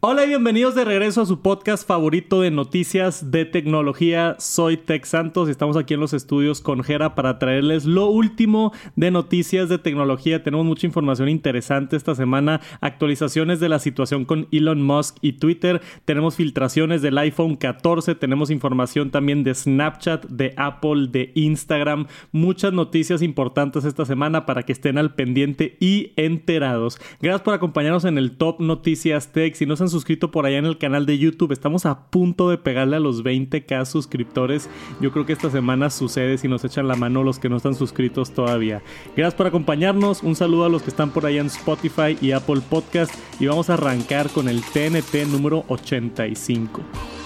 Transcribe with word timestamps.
Hola 0.00 0.24
y 0.24 0.28
bienvenidos 0.28 0.76
de 0.76 0.84
regreso 0.84 1.22
a 1.22 1.26
su 1.26 1.42
podcast 1.42 1.84
favorito 1.84 2.40
de 2.40 2.52
noticias 2.52 3.32
de 3.32 3.44
tecnología. 3.44 4.36
Soy 4.38 4.76
Tex 4.76 5.08
Santos 5.08 5.48
y 5.48 5.50
estamos 5.50 5.76
aquí 5.76 5.94
en 5.94 5.98
los 5.98 6.12
estudios 6.12 6.60
con 6.60 6.84
Jera 6.84 7.16
para 7.16 7.40
traerles 7.40 7.84
lo 7.84 8.06
último 8.06 8.72
de 8.94 9.10
noticias 9.10 9.68
de 9.68 9.78
tecnología. 9.78 10.44
Tenemos 10.44 10.64
mucha 10.64 10.86
información 10.86 11.28
interesante 11.28 11.96
esta 11.96 12.14
semana, 12.14 12.60
actualizaciones 12.80 13.58
de 13.58 13.68
la 13.68 13.80
situación 13.80 14.24
con 14.24 14.46
Elon 14.52 14.82
Musk 14.82 15.16
y 15.20 15.32
Twitter, 15.32 15.82
tenemos 16.04 16.36
filtraciones 16.36 17.02
del 17.02 17.18
iPhone 17.18 17.56
14, 17.56 18.14
tenemos 18.14 18.50
información 18.50 19.10
también 19.10 19.42
de 19.42 19.52
Snapchat, 19.52 20.26
de 20.26 20.54
Apple, 20.56 21.08
de 21.10 21.32
Instagram, 21.34 22.06
muchas 22.30 22.72
noticias 22.72 23.20
importantes 23.20 23.84
esta 23.84 24.04
semana 24.04 24.46
para 24.46 24.62
que 24.62 24.70
estén 24.70 24.96
al 24.96 25.16
pendiente 25.16 25.76
y 25.80 26.12
enterados. 26.14 27.00
Gracias 27.20 27.42
por 27.42 27.54
acompañarnos 27.54 28.04
en 28.04 28.16
el 28.16 28.36
Top 28.36 28.60
Noticias 28.60 29.32
Tech. 29.32 29.56
Si 29.56 29.66
no 29.66 29.74
se 29.74 29.87
suscrito 29.90 30.30
por 30.30 30.46
allá 30.46 30.58
en 30.58 30.66
el 30.66 30.78
canal 30.78 31.06
de 31.06 31.18
YouTube. 31.18 31.52
Estamos 31.52 31.86
a 31.86 32.10
punto 32.10 32.50
de 32.50 32.58
pegarle 32.58 32.96
a 32.96 33.00
los 33.00 33.24
20k 33.24 33.84
suscriptores. 33.84 34.68
Yo 35.00 35.12
creo 35.12 35.26
que 35.26 35.32
esta 35.32 35.50
semana 35.50 35.90
sucede 35.90 36.38
si 36.38 36.48
nos 36.48 36.64
echan 36.64 36.88
la 36.88 36.96
mano 36.96 37.22
los 37.22 37.38
que 37.38 37.48
no 37.48 37.56
están 37.56 37.74
suscritos 37.74 38.32
todavía. 38.32 38.82
Gracias 39.16 39.34
por 39.34 39.46
acompañarnos. 39.46 40.22
Un 40.22 40.36
saludo 40.36 40.64
a 40.64 40.68
los 40.68 40.82
que 40.82 40.90
están 40.90 41.10
por 41.10 41.26
allá 41.26 41.40
en 41.40 41.46
Spotify 41.46 42.16
y 42.20 42.32
Apple 42.32 42.62
Podcast. 42.68 43.14
Y 43.40 43.46
vamos 43.46 43.70
a 43.70 43.74
arrancar 43.74 44.30
con 44.30 44.48
el 44.48 44.62
TNT 44.62 45.26
número 45.30 45.64
85. 45.68 47.17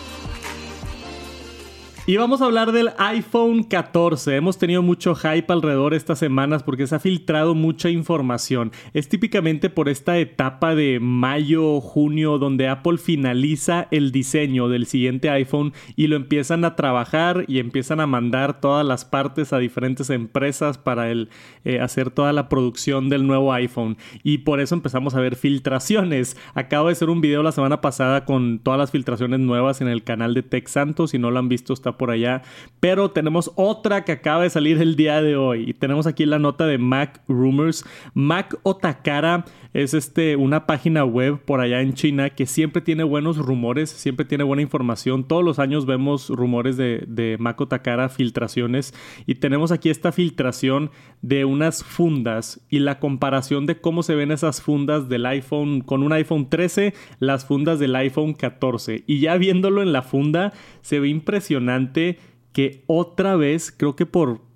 Y 2.05 2.17
vamos 2.17 2.43
a 2.43 2.47
hablar 2.47 2.73
del 2.73 2.91
iPhone 2.99 3.63
14. 3.63 4.35
Hemos 4.35 4.59
tenido 4.59 4.83
mucho 4.83 5.15
hype 5.15 5.53
alrededor 5.53 5.95
estas 5.95 6.19
semanas 6.19 6.65
porque 6.65 6.89
se 6.89 6.97
ha 6.97 6.99
filtrado 6.99 7.55
mucha 7.55 7.91
información. 7.91 8.73
Es 8.93 9.09
típicamente 9.09 9.71
por 9.71 9.89
esta 9.89 10.19
etapa 10.19 10.75
de 10.75 10.99
mayo, 11.01 11.81
junio, 11.81 12.39
donde 12.39 12.67
Apple 12.67 12.99
finaliza 12.99 13.87
el 13.93 14.11
diseño 14.11 14.69
del 14.69 14.87
siguiente 14.87 15.31
iPhone 15.31 15.75
y 15.95 16.09
lo 16.09 16.17
empiezan 16.17 16.65
a 16.65 16.75
trabajar 16.75 17.45
y 17.47 17.61
empiezan 17.61 18.01
a 18.01 18.09
mandar 18.09 18.61
todas 18.61 18.85
las 18.85 19.05
partes 19.05 19.53
a 19.53 19.59
diferentes 19.59 20.11
empresas 20.11 20.79
para 20.79 21.09
el, 21.09 21.31
eh, 21.65 21.79
hacer 21.79 22.11
toda 22.11 22.33
la 22.33 22.49
producción 22.49 23.11
del 23.11 23.29
nuevo 23.29 23.53
iPhone. 23.53 23.97
Y 24.25 24.39
por 24.39 24.59
eso 24.59 24.75
empezamos 24.75 25.15
a 25.15 25.21
ver 25.21 25.37
filtraciones. 25.37 26.37
Acabo 26.55 26.89
de 26.89 26.95
hacer 26.95 27.11
un 27.11 27.21
video 27.21 27.45
la 27.45 27.53
semana 27.53 27.81
pasada 27.81 28.25
con 28.25 28.59
todas 28.59 28.81
las 28.81 28.91
filtraciones 28.91 29.39
nuevas 29.39 29.81
en 29.81 29.87
el 29.87 30.03
canal 30.03 30.35
de 30.35 30.43
Tech 30.43 30.67
Santos. 30.67 31.13
Si 31.13 31.21
no 31.21 31.31
lo 31.31 31.39
han 31.39 31.49
visto, 31.49 31.73
está 31.73 31.92
por 31.97 32.11
allá. 32.11 32.43
Pero 32.81 33.11
tenemos 33.11 33.53
otra 33.55 34.05
que 34.05 34.13
acaba 34.13 34.43
de 34.43 34.51
salir 34.51 34.81
el 34.81 34.97
día 34.97 35.23
de 35.23 35.37
hoy. 35.37 35.71
Y 35.71 35.75
tenemos 35.75 36.07
aquí 36.07 36.27
la 36.27 36.39
nota 36.39 36.67
de 36.67 36.79
Mac 36.79 37.23
Rumors. 37.29 37.85
Mac 38.15 38.57
Otakara 38.63 39.45
es 39.75 39.95
este, 39.95 40.37
una 40.37 40.67
página 40.67 41.05
web 41.05 41.39
por 41.39 41.61
allá 41.61 41.81
en 41.81 41.95
China 41.95 42.31
que 42.31 42.47
siempre 42.47 42.83
tiene 42.83 43.05
buenos 43.05 43.39
rumores, 43.39 43.91
siempre 43.91 44.27
tiene 44.27 44.45
buena 44.45 44.63
información. 44.63 45.25
Todos 45.25 45.45
los 45.45 45.59
años 45.59 45.87
vemos 45.87 46.29
rumores 46.29 46.77
de, 46.77 47.05
de 47.09 47.37
Mac 47.39 47.61
Otakara, 47.61 48.09
filtraciones. 48.09 48.93
Y 49.27 49.37
tenemos 49.37 49.73
aquí 49.73 49.89
esta 49.89 50.13
filtración 50.13 50.91
de 51.23 51.45
unas 51.45 51.85
fundas 51.85 52.61
y 52.69 52.81
la 52.81 52.99
comparación 52.99 53.67
de 53.67 53.81
cómo 53.81 54.03
se 54.03 54.15
ven 54.15 54.31
esas 54.31 54.61
fundas 54.61 55.09
del 55.09 55.25
iPhone 55.27 55.81
con 55.81 56.03
un 56.03 56.13
iPhone 56.13 56.49
13, 56.49 56.95
las 57.19 57.47
fundas 57.47 57.79
del 57.79 57.97
iPhone 57.97 58.35
14. 58.35 59.05
Y 59.07 59.21
ya 59.21 59.37
viéndolo 59.37 59.83
en 59.83 59.93
la 59.93 60.03
funda, 60.03 60.53
se 60.83 61.01
ve 61.01 61.09
impresionante 61.09 62.19
que 62.53 62.85
otra 62.87 63.37
vez, 63.37 63.73
creo 63.73 63.97
que 63.97 64.07
por 64.07 64.52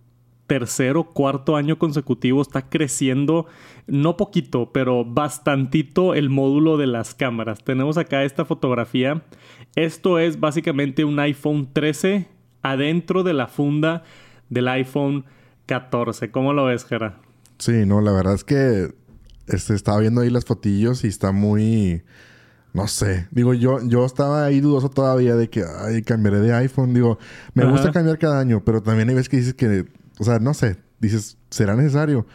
tercero, 0.46 1.04
cuarto 1.04 1.56
año 1.56 1.78
consecutivo 1.78 2.42
está 2.42 2.68
creciendo, 2.68 3.46
no 3.86 4.16
poquito, 4.16 4.72
pero 4.72 5.04
bastantito 5.04 6.14
el 6.14 6.30
módulo 6.30 6.76
de 6.76 6.86
las 6.86 7.14
cámaras. 7.14 7.64
Tenemos 7.64 7.98
acá 7.98 8.24
esta 8.24 8.44
fotografía. 8.44 9.22
Esto 9.74 10.18
es 10.18 10.40
básicamente 10.40 11.04
un 11.04 11.18
iPhone 11.18 11.68
13 11.72 12.28
adentro 12.62 13.22
de 13.22 13.34
la 13.34 13.48
funda 13.48 14.04
del 14.48 14.68
iPhone 14.68 15.24
14. 15.66 16.30
¿Cómo 16.30 16.52
lo 16.52 16.64
ves, 16.64 16.84
Gera? 16.84 17.20
Sí, 17.58 17.84
no, 17.86 18.00
la 18.00 18.12
verdad 18.12 18.34
es 18.34 18.44
que 18.44 18.94
este, 19.48 19.74
estaba 19.74 20.00
viendo 20.00 20.20
ahí 20.20 20.30
las 20.30 20.44
fotillos 20.44 21.04
y 21.04 21.08
está 21.08 21.32
muy... 21.32 22.02
No 22.72 22.88
sé. 22.88 23.26
Digo, 23.30 23.54
yo, 23.54 23.78
yo 23.86 24.04
estaba 24.04 24.44
ahí 24.44 24.60
dudoso 24.60 24.90
todavía 24.90 25.34
de 25.34 25.48
que, 25.48 25.64
ay, 25.64 26.02
cambiaré 26.02 26.40
de 26.40 26.52
iPhone. 26.52 26.92
Digo, 26.92 27.18
me 27.54 27.64
gusta 27.64 27.90
cambiar 27.90 28.18
cada 28.18 28.38
año, 28.38 28.62
pero 28.66 28.82
también 28.82 29.08
hay 29.08 29.14
veces 29.14 29.30
que 29.30 29.38
dices 29.38 29.54
que, 29.54 29.86
o 30.18 30.24
sea, 30.24 30.38
no 30.38 30.54
sé, 30.54 30.76
dices, 31.00 31.38
¿será 31.50 31.76
necesario? 31.76 32.26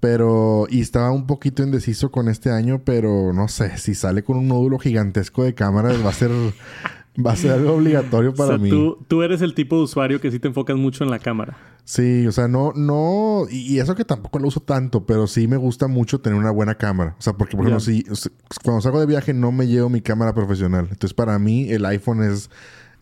Pero, 0.00 0.66
y 0.70 0.80
estaba 0.80 1.10
un 1.10 1.26
poquito 1.26 1.62
indeciso 1.62 2.10
con 2.10 2.28
este 2.28 2.50
año, 2.50 2.82
pero 2.84 3.32
no 3.32 3.48
sé, 3.48 3.78
si 3.78 3.94
sale 3.94 4.22
con 4.22 4.36
un 4.36 4.46
módulo 4.46 4.78
gigantesco 4.78 5.42
de 5.42 5.54
cámaras 5.54 6.04
va 6.04 6.10
a 6.10 6.12
ser, 6.12 6.30
va 7.26 7.32
a 7.32 7.36
ser 7.36 7.52
algo 7.52 7.74
obligatorio 7.74 8.32
para 8.32 8.50
o 8.50 8.52
sea, 8.52 8.58
mí. 8.58 8.70
Tú, 8.70 8.98
tú 9.08 9.22
eres 9.22 9.42
el 9.42 9.54
tipo 9.54 9.76
de 9.76 9.82
usuario 9.82 10.20
que 10.20 10.30
sí 10.30 10.38
te 10.38 10.48
enfocas 10.48 10.76
mucho 10.76 11.02
en 11.02 11.10
la 11.10 11.18
cámara. 11.18 11.56
Sí, 11.88 12.26
o 12.26 12.32
sea, 12.32 12.48
no, 12.48 12.72
no, 12.76 13.46
y 13.50 13.78
eso 13.78 13.94
que 13.94 14.04
tampoco 14.04 14.38
lo 14.38 14.48
uso 14.48 14.60
tanto, 14.60 15.06
pero 15.06 15.26
sí 15.26 15.48
me 15.48 15.56
gusta 15.56 15.88
mucho 15.88 16.20
tener 16.20 16.38
una 16.38 16.50
buena 16.50 16.74
cámara. 16.74 17.16
O 17.18 17.22
sea, 17.22 17.32
porque 17.32 17.56
por 17.56 17.66
ejemplo, 17.66 17.80
si 17.80 18.04
cuando 18.62 18.82
salgo 18.82 19.00
de 19.00 19.06
viaje 19.06 19.32
no 19.32 19.52
me 19.52 19.66
llevo 19.66 19.88
mi 19.88 20.02
cámara 20.02 20.34
profesional. 20.34 20.88
Entonces, 20.90 21.14
para 21.14 21.38
mí 21.38 21.70
el 21.70 21.86
iPhone 21.86 22.22
es 22.22 22.50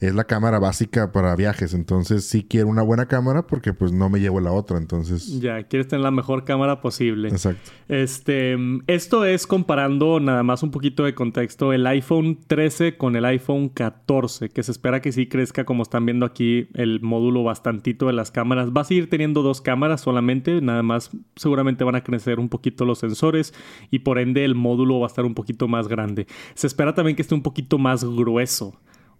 es 0.00 0.14
la 0.14 0.24
cámara 0.24 0.58
básica 0.58 1.12
para 1.12 1.34
viajes. 1.36 1.74
Entonces 1.74 2.24
sí 2.24 2.44
quiero 2.48 2.68
una 2.68 2.82
buena 2.82 3.06
cámara 3.06 3.46
porque 3.46 3.72
pues 3.72 3.92
no 3.92 4.08
me 4.08 4.20
llevo 4.20 4.40
la 4.40 4.52
otra. 4.52 4.78
Entonces... 4.78 5.40
Ya, 5.40 5.62
quieres 5.64 5.88
tener 5.88 6.02
la 6.02 6.10
mejor 6.10 6.44
cámara 6.44 6.80
posible. 6.80 7.28
Exacto. 7.28 7.70
Este, 7.88 8.56
esto 8.86 9.24
es 9.24 9.46
comparando 9.46 10.20
nada 10.20 10.42
más 10.42 10.62
un 10.62 10.70
poquito 10.70 11.04
de 11.04 11.14
contexto 11.14 11.72
el 11.72 11.86
iPhone 11.86 12.38
13 12.46 12.96
con 12.96 13.16
el 13.16 13.24
iPhone 13.24 13.68
14, 13.68 14.50
que 14.50 14.62
se 14.62 14.72
espera 14.72 15.00
que 15.00 15.12
sí 15.12 15.28
crezca 15.28 15.64
como 15.64 15.82
están 15.82 16.04
viendo 16.04 16.26
aquí 16.26 16.68
el 16.74 17.00
módulo 17.00 17.42
bastantito 17.44 18.06
de 18.06 18.12
las 18.12 18.30
cámaras. 18.30 18.70
Va 18.70 18.82
a 18.82 18.84
seguir 18.84 19.08
teniendo 19.08 19.42
dos 19.42 19.60
cámaras 19.60 20.00
solamente, 20.00 20.60
nada 20.60 20.82
más 20.82 21.10
seguramente 21.36 21.84
van 21.84 21.94
a 21.94 22.02
crecer 22.02 22.38
un 22.38 22.48
poquito 22.48 22.84
los 22.84 22.98
sensores 22.98 23.54
y 23.90 24.00
por 24.00 24.18
ende 24.18 24.44
el 24.44 24.54
módulo 24.54 25.00
va 25.00 25.06
a 25.06 25.08
estar 25.08 25.24
un 25.24 25.34
poquito 25.34 25.68
más 25.68 25.88
grande. 25.88 26.26
Se 26.54 26.66
espera 26.66 26.94
también 26.94 27.16
que 27.16 27.22
esté 27.22 27.34
un 27.34 27.42
poquito 27.42 27.78
más 27.78 28.04
grueso. 28.04 28.74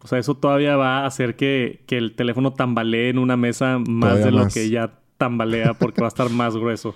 O 0.07 0.09
sea, 0.09 0.21
eso 0.21 0.37
todavía 0.37 0.77
va 0.77 1.01
a 1.01 1.07
hacer 1.07 1.35
que, 1.35 1.81
que 1.89 1.97
el 1.97 2.15
teléfono 2.15 2.53
tambalee 2.53 3.09
en 3.09 3.19
una 3.19 3.37
mesa 3.37 3.81
más 3.81 4.23
de 4.23 4.31
lo 4.31 4.47
que 4.47 4.71
ya 4.71 4.93
tambalea 5.19 5.75
porque 5.75 6.01
va 6.01 6.07
a 6.07 6.15
estar 6.15 6.31
más 6.31 6.55
grueso. 6.57 6.95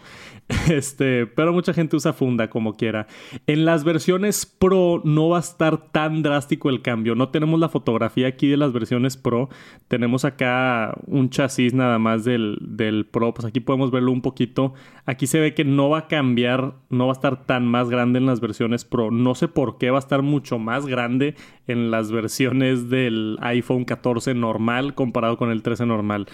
Este, 0.71 1.27
pero 1.27 1.53
mucha 1.53 1.72
gente 1.72 1.97
usa 1.97 2.12
funda 2.12 2.50
como 2.50 2.77
quiera. 2.77 3.06
En 3.47 3.65
las 3.65 3.84
versiones 3.84 4.47
Pro 4.47 5.00
no 5.05 5.28
va 5.28 5.38
a 5.38 5.41
estar 5.41 5.91
tan 5.91 6.22
drástico 6.22 6.71
el 6.71 6.83
cambio. 6.83 7.15
No 7.15 7.28
tenemos 7.28 7.59
la 7.61 7.69
fotografía 7.69 8.28
aquí 8.28 8.49
de 8.49 8.56
las 8.56 8.72
versiones 8.72 9.16
Pro. 9.16 9.49
Tenemos 9.89 10.25
acá 10.25 10.97
un 11.06 11.31
chasis 11.31 11.75
nada 11.75 11.99
más 11.99 12.25
del, 12.25 12.59
del 12.60 13.06
Pro. 13.06 13.34
Pues 13.34 13.47
aquí 13.47 13.60
podemos 13.60 13.91
verlo 13.91 14.12
un 14.12 14.22
poquito. 14.22 14.75
Aquí 15.06 15.27
se 15.27 15.41
ve 15.41 15.55
que 15.55 15.65
no 15.65 15.89
va 15.89 15.99
a 15.99 16.09
cambiar, 16.09 16.75
no 16.89 17.06
va 17.06 17.12
a 17.12 17.15
estar 17.15 17.44
tan 17.47 17.66
más 17.66 17.89
grande 17.91 18.19
en 18.19 18.27
las 18.27 18.41
versiones 18.41 18.84
Pro. 18.84 19.10
No 19.10 19.34
sé 19.34 19.49
por 19.49 19.78
qué 19.78 19.91
va 19.91 19.99
a 19.99 20.00
estar 20.00 20.22
mucho 20.22 20.59
más 20.59 20.87
grande 20.87 21.34
en 21.66 21.91
las 21.91 22.10
versiones 22.10 22.91
del 22.91 23.39
iPhone 23.41 23.84
14 23.84 24.34
normal 24.34 24.94
comparado 24.94 25.37
con 25.37 25.50
el 25.50 25.62
13 25.62 25.87
normal 25.87 26.27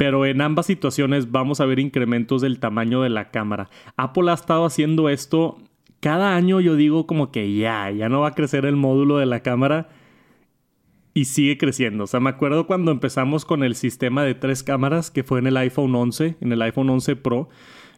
pero 0.00 0.24
en 0.24 0.40
ambas 0.40 0.64
situaciones 0.64 1.30
vamos 1.30 1.60
a 1.60 1.66
ver 1.66 1.78
incrementos 1.78 2.40
del 2.40 2.58
tamaño 2.58 3.02
de 3.02 3.10
la 3.10 3.30
cámara. 3.30 3.68
Apple 3.98 4.30
ha 4.30 4.32
estado 4.32 4.64
haciendo 4.64 5.10
esto 5.10 5.58
cada 6.00 6.34
año, 6.36 6.58
yo 6.60 6.74
digo 6.74 7.06
como 7.06 7.30
que 7.30 7.54
ya, 7.54 7.90
ya 7.90 8.08
no 8.08 8.20
va 8.22 8.28
a 8.28 8.34
crecer 8.34 8.64
el 8.64 8.76
módulo 8.76 9.18
de 9.18 9.26
la 9.26 9.40
cámara 9.40 9.90
y 11.12 11.26
sigue 11.26 11.58
creciendo. 11.58 12.04
O 12.04 12.06
sea, 12.06 12.18
me 12.18 12.30
acuerdo 12.30 12.66
cuando 12.66 12.92
empezamos 12.92 13.44
con 13.44 13.62
el 13.62 13.74
sistema 13.74 14.24
de 14.24 14.34
tres 14.34 14.62
cámaras 14.62 15.10
que 15.10 15.22
fue 15.22 15.38
en 15.38 15.48
el 15.48 15.58
iPhone 15.58 15.94
11, 15.94 16.36
en 16.40 16.50
el 16.50 16.62
iPhone 16.62 16.88
11 16.88 17.16
Pro. 17.16 17.50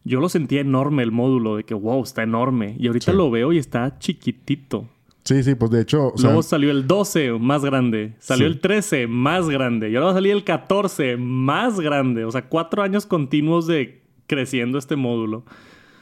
Yo 0.02 0.18
lo 0.18 0.28
sentía 0.28 0.60
enorme 0.60 1.04
el 1.04 1.12
módulo, 1.12 1.54
de 1.54 1.62
que 1.62 1.74
wow, 1.74 2.02
está 2.02 2.24
enorme. 2.24 2.74
Y 2.80 2.88
ahorita 2.88 3.12
Sí. 3.12 3.16
lo 3.16 3.30
veo 3.30 3.52
y 3.52 3.58
está 3.58 4.00
chiquitito. 4.00 4.88
Sí, 5.24 5.42
sí, 5.44 5.54
pues 5.54 5.70
de 5.70 5.80
hecho, 5.82 6.08
o 6.14 6.18
sea, 6.18 6.30
Luego 6.30 6.42
salió 6.42 6.70
el 6.72 6.86
12 6.86 7.32
más 7.38 7.64
grande. 7.64 8.14
Salió 8.18 8.46
Sí. 8.48 8.52
el 8.54 8.60
13 8.60 9.06
más 9.06 9.48
grande. 9.48 9.88
Y 9.90 9.94
ahora 9.94 10.06
va 10.06 10.10
a 10.12 10.14
salir 10.14 10.32
el 10.32 10.42
14 10.44 11.16
más 11.16 11.78
grande. 11.78 12.24
O 12.24 12.30
sea, 12.32 12.48
cuatro 12.48 12.82
años 12.82 13.06
continuos 13.06 13.66
de 13.66 14.02
creciendo 14.26 14.78
este 14.78 14.96
módulo. 14.96 15.44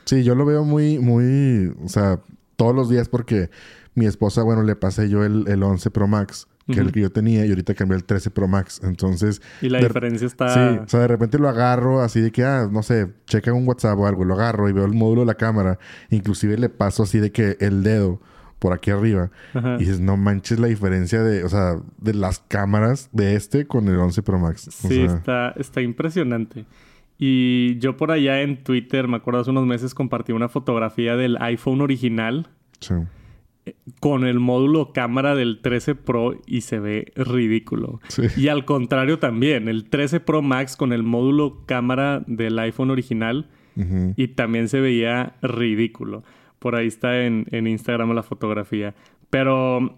sí, 0.06 0.24
yo 0.24 0.34
lo 0.34 0.44
veo 0.46 0.64
muy, 0.64 0.98
muy, 0.98 1.72
o 1.84 1.88
sea, 1.88 2.20
todos 2.56 2.74
los 2.74 2.88
días 2.88 3.08
porque 3.08 3.50
mi 3.94 4.06
esposa, 4.06 4.42
bueno, 4.42 4.62
le 4.62 4.74
pasé 4.76 5.08
yo 5.08 5.24
el, 5.24 5.46
el 5.48 5.62
11 5.62 5.90
Pro 5.90 6.08
Max, 6.08 6.48
que 6.66 6.72
es 6.72 6.78
Ujú. 6.78 6.86
el 6.88 6.92
que 6.92 7.00
yo 7.00 7.10
tenía, 7.12 7.44
y 7.46 7.50
ahorita 7.50 7.74
cambié 7.74 7.96
el 7.96 8.04
13 8.04 8.30
Pro 8.30 8.48
Max. 8.48 8.80
Entonces, 8.82 9.40
Y 9.60 9.68
la 9.68 9.78
diferencia 9.80 10.26
está... 10.26 10.48
Sí, 10.54 10.78
o 10.84 10.88
sea, 10.88 11.00
de 11.00 11.08
repente 11.08 11.38
lo 11.38 11.48
agarro 11.48 12.00
así 12.00 12.20
de 12.20 12.30
que, 12.32 12.42
ah, 12.44 12.68
no 12.70 12.82
sé, 12.82 13.08
checa 13.26 13.52
un 13.52 13.66
WhatsApp 13.68 13.98
o 13.98 14.06
algo, 14.06 14.24
lo 14.24 14.34
agarro 14.34 14.68
y 14.68 14.72
veo 14.72 14.84
el 14.84 14.92
módulo 14.94 15.20
de 15.22 15.26
la 15.26 15.34
cámara. 15.34 15.78
Inclusive 16.10 16.56
le 16.56 16.68
paso 16.70 17.02
así 17.02 17.18
de 17.18 17.30
que 17.32 17.56
el 17.60 17.82
dedo 17.82 18.20
por 18.60 18.72
aquí 18.72 18.92
arriba. 18.92 19.30
Ajá. 19.54 19.74
Y 19.76 19.80
dices, 19.80 19.98
no 20.00 20.16
manches 20.16 20.60
la 20.60 20.68
diferencia 20.68 21.22
de, 21.24 21.42
o 21.42 21.48
sea, 21.48 21.74
de 21.98 22.14
las 22.14 22.38
cámaras 22.38 23.08
de 23.12 23.34
este 23.34 23.66
con 23.66 23.88
el 23.88 23.96
11 23.98 24.22
Pro 24.22 24.38
Max. 24.38 24.68
O 24.68 24.70
Sí, 24.88 24.94
sea, 24.94 25.04
está, 25.06 25.50
está 25.56 25.80
impresionante. 25.82 26.64
Y 27.18 27.76
yo 27.80 27.96
por 27.96 28.12
allá 28.12 28.40
en 28.42 28.62
Twitter, 28.62 29.08
me 29.08 29.16
acuerdo 29.16 29.40
hace 29.40 29.50
unos 29.50 29.66
meses, 29.66 29.92
compartí 29.94 30.32
una 30.32 30.48
fotografía 30.48 31.16
del 31.16 31.36
iPhone 31.40 31.80
original. 31.80 32.48
sí. 32.78 32.94
con 34.00 34.24
el 34.24 34.40
módulo 34.40 34.92
cámara 34.94 35.34
del 35.34 35.60
13 35.60 35.94
Pro 35.94 36.34
y 36.46 36.62
se 36.62 36.80
ve 36.80 37.12
ridículo. 37.14 38.00
Y 38.36 38.48
al 38.48 38.64
contrario 38.64 39.18
también, 39.18 39.68
el 39.68 39.84
13 39.84 40.20
Pro 40.20 40.40
Max 40.42 40.76
con 40.76 40.92
el 40.94 41.02
módulo 41.02 41.62
cámara 41.66 42.22
del 42.26 42.58
iPhone 42.58 42.90
original 42.90 43.48
y 44.16 44.28
también 44.28 44.68
se 44.68 44.80
veía 44.80 45.36
ridículo. 45.42 46.22
Por 46.60 46.76
ahí 46.76 46.86
está 46.86 47.22
en, 47.22 47.46
en 47.50 47.66
Instagram 47.66 48.14
la 48.14 48.22
fotografía. 48.22 48.94
Pero, 49.28 49.96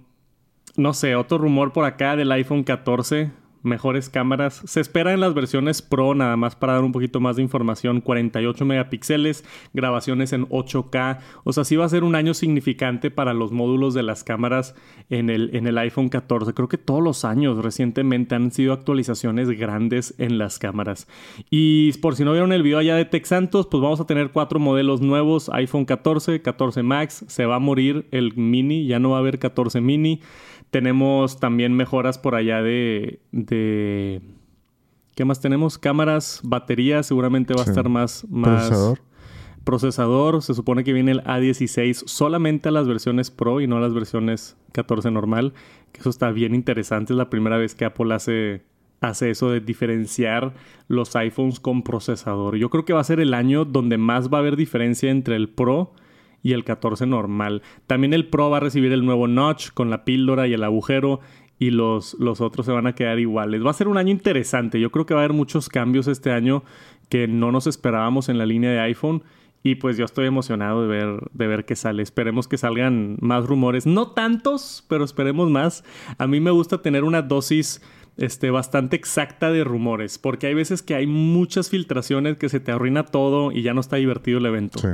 no 0.79 0.95
sé, 0.95 1.15
otro 1.15 1.37
rumor 1.37 1.75
por 1.75 1.85
acá 1.85 2.17
del 2.17 2.33
iPhone 2.33 2.65
14 2.65 3.42
mejores 3.63 4.09
cámaras. 4.09 4.63
Se 4.65 4.81
espera 4.81 5.13
en 5.13 5.21
las 5.21 5.35
versiones 5.35 5.83
Pro, 5.83 6.15
nada 6.15 6.37
más 6.37 6.57
para 6.57 6.75
dar 6.75 6.85
un 6.85 6.93
poquito 6.93 7.21
más 7.21 7.37
de 7.37 7.43
información, 7.43 8.01
48 8.01 8.65
megapíxeles, 8.65 9.45
grabaciones 9.73 10.33
en 10.33 10.49
8K. 10.49 11.19
O 11.45 11.53
sea, 11.53 11.65
sí 11.65 11.77
va 11.77 11.85
a 11.85 11.89
ser 11.89 12.05
un 12.05 12.15
año 12.15 12.35
significante 12.35 13.11
para 13.11 13.35
los 13.35 13.53
módulos 13.53 13.95
de 13.95 14.03
las 14.03 14.25
cámaras 14.25 14.75
en 15.11 15.31
el, 15.31 15.55
en 15.55 15.67
el 15.67 15.79
iPhone 15.79 16.09
14. 16.09 16.55
Creo 16.55 16.69
que 16.69 16.79
todos 16.79 17.03
los 17.03 17.25
años 17.25 17.63
recientemente 17.63 18.35
han 18.35 18.51
sido 18.51 18.73
actualizaciones 18.73 19.51
grandes 19.51 20.15
en 20.19 20.39
las 20.39 20.59
cámaras. 20.59 21.09
Y 21.51 21.93
por 21.99 22.17
si 22.17 22.25
no 22.25 22.33
vieron 22.33 22.53
el 22.53 22.63
video 22.63 22.79
allá 22.79 22.97
de 22.97 23.05
Tech 23.05 23.25
Santos, 23.25 23.67
pues 23.67 23.83
vamos 23.83 24.01
a 24.01 24.07
tener 24.07 24.31
cuatro 24.31 24.59
modelos 24.59 25.01
nuevos, 25.01 25.49
iPhone 25.51 25.85
14, 25.85 26.43
14 26.43 26.83
Max, 26.83 27.25
se 27.29 27.47
va 27.47 27.57
a 27.57 27.61
morir 27.61 28.07
el 28.11 28.35
mini, 28.35 28.87
ya 28.87 28.99
no 28.99 29.11
va 29.11 29.17
a 29.17 29.21
haber 29.21 29.39
14 29.39 29.81
mini. 29.81 30.21
Tenemos 30.73 31.39
también 31.39 31.75
mejoras 31.75 32.17
por 32.17 32.35
allá 32.35 32.63
de, 32.63 33.21
de... 33.31 34.23
¿Qué 35.15 35.27
más 35.27 35.39
tenemos? 35.39 35.77
Cámaras, 35.77 36.41
baterías, 36.43 37.05
seguramente 37.05 37.53
va 37.53 37.61
a 37.61 37.67
estar 37.67 37.91
más... 37.91 38.27
más 38.31 38.69
procesador. 38.69 39.01
Procesador, 39.65 40.43
se 40.43 40.55
supone 40.55 40.83
que 40.83 40.95
viene 40.95 41.13
el 41.13 41.23
A16 41.25 42.05
solamente 42.07 42.71
a 42.71 42.73
las 42.73 42.89
versiones 42.89 43.31
Pro 43.31 43.61
y 43.61 43.67
no 43.67 43.77
a 43.77 43.81
las 43.81 43.93
versiones 43.93 44.57
14 44.73 45.11
normal. 45.11 45.53
Que 45.93 46.01
eso 46.01 46.09
está 46.09 46.31
bien 46.31 46.55
interesante. 46.55 47.13
Es 47.13 47.19
la 47.19 47.29
primera 47.29 47.59
vez 47.59 47.75
que 47.75 47.85
Apple 47.85 48.15
hace, 48.15 48.63
hace 49.03 49.29
eso 49.29 49.51
de 49.51 49.61
diferenciar 49.61 50.55
los 50.89 51.15
iPhones 51.17 51.61
con 51.61 51.83
procesador. 51.83 52.57
Yo 52.57 52.71
creo 52.71 52.87
que 52.87 52.95
va 52.95 53.01
a 53.01 53.05
ser 53.05 53.21
el 53.21 53.35
año 53.35 53.67
donde 53.67 53.99
más 53.99 54.33
va 54.33 54.39
a 54.39 54.41
haber 54.41 54.57
diferencia 54.57 55.11
entre 55.11 55.37
el 55.37 55.51
Pro 55.51 55.93
y 56.43 56.53
el 56.53 56.65
14 56.65 57.07
normal. 57.07 57.63
También 57.87 58.15
el 58.15 58.27
Pro 58.27 58.51
va 58.51 58.59
a 58.59 58.61
recibir 58.61 58.93
el 58.93 59.05
nuevo 59.05 59.29
notch 59.29 59.71
con 59.71 59.91
la 59.91 60.05
píldora 60.05 60.47
y 60.49 60.55
el 60.55 60.65
agujero 60.65 61.21
y 61.59 61.71
los, 61.71 62.15
los 62.19 62.41
otros 62.41 62.67
se 62.67 62.73
van 62.73 62.89
a 62.89 62.95
quedar 62.95 63.21
iguales. 63.21 63.65
Va 63.65 63.71
a 63.71 63.75
ser 63.75 63.87
un 63.87 63.97
año 63.97 64.11
interesante. 64.11 64.81
Yo 64.81 64.91
creo 64.91 65.07
que 65.07 65.15
va 65.15 65.21
a 65.21 65.25
haber 65.25 65.37
muchos 65.37 65.69
cambios 65.69 66.09
este 66.09 66.33
año 66.33 66.65
que 67.09 67.29
no 67.29 67.53
nos 67.53 67.67
esperábamos 67.69 68.29
en 68.29 68.39
la 68.39 68.47
línea 68.47 68.71
de 68.71 68.81
iPhone. 68.81 69.23
Y 69.63 69.77
pues 69.77 69.97
yo 69.97 70.05
estoy 70.05 70.27
emocionado 70.27 70.83
de 70.83 70.89
ver, 70.89 71.21
de 71.33 71.47
ver 71.47 71.65
qué 71.65 71.77
sale. 71.77 72.03
Esperemos 72.03 72.49
que 72.49 72.59
salgan 72.59 73.17
más 73.21 73.47
rumores. 73.47 73.87
No 73.87 74.09
tantos, 74.09 74.85
pero 74.89 75.05
esperemos 75.05 75.51
más. 75.51 75.85
A 76.19 76.27
mí 76.27 76.41
me 76.41 76.51
gusta 76.51 76.83
tener 76.83 77.05
una 77.05 77.23
dosis 77.23 77.81
este, 78.17 78.51
bastante 78.51 78.97
exacta 78.97 79.53
de 79.53 79.63
rumores. 79.63 80.19
Porque 80.19 80.49
hay 80.49 80.55
veces 80.55 80.83
que 80.83 80.97
hay 80.97 81.07
muchas 81.07 81.71
filtraciones 81.71 82.39
que 82.39 82.49
se 82.49 82.59
te 82.59 82.73
arruina 82.73 83.05
todo 83.05 83.53
y 83.53 83.63
ya 83.63 83.73
no 83.73 83.81
está 83.81 83.97
divertido 83.97 84.39
el 84.39 84.47
evento. 84.47 84.81
Sí 84.81 84.89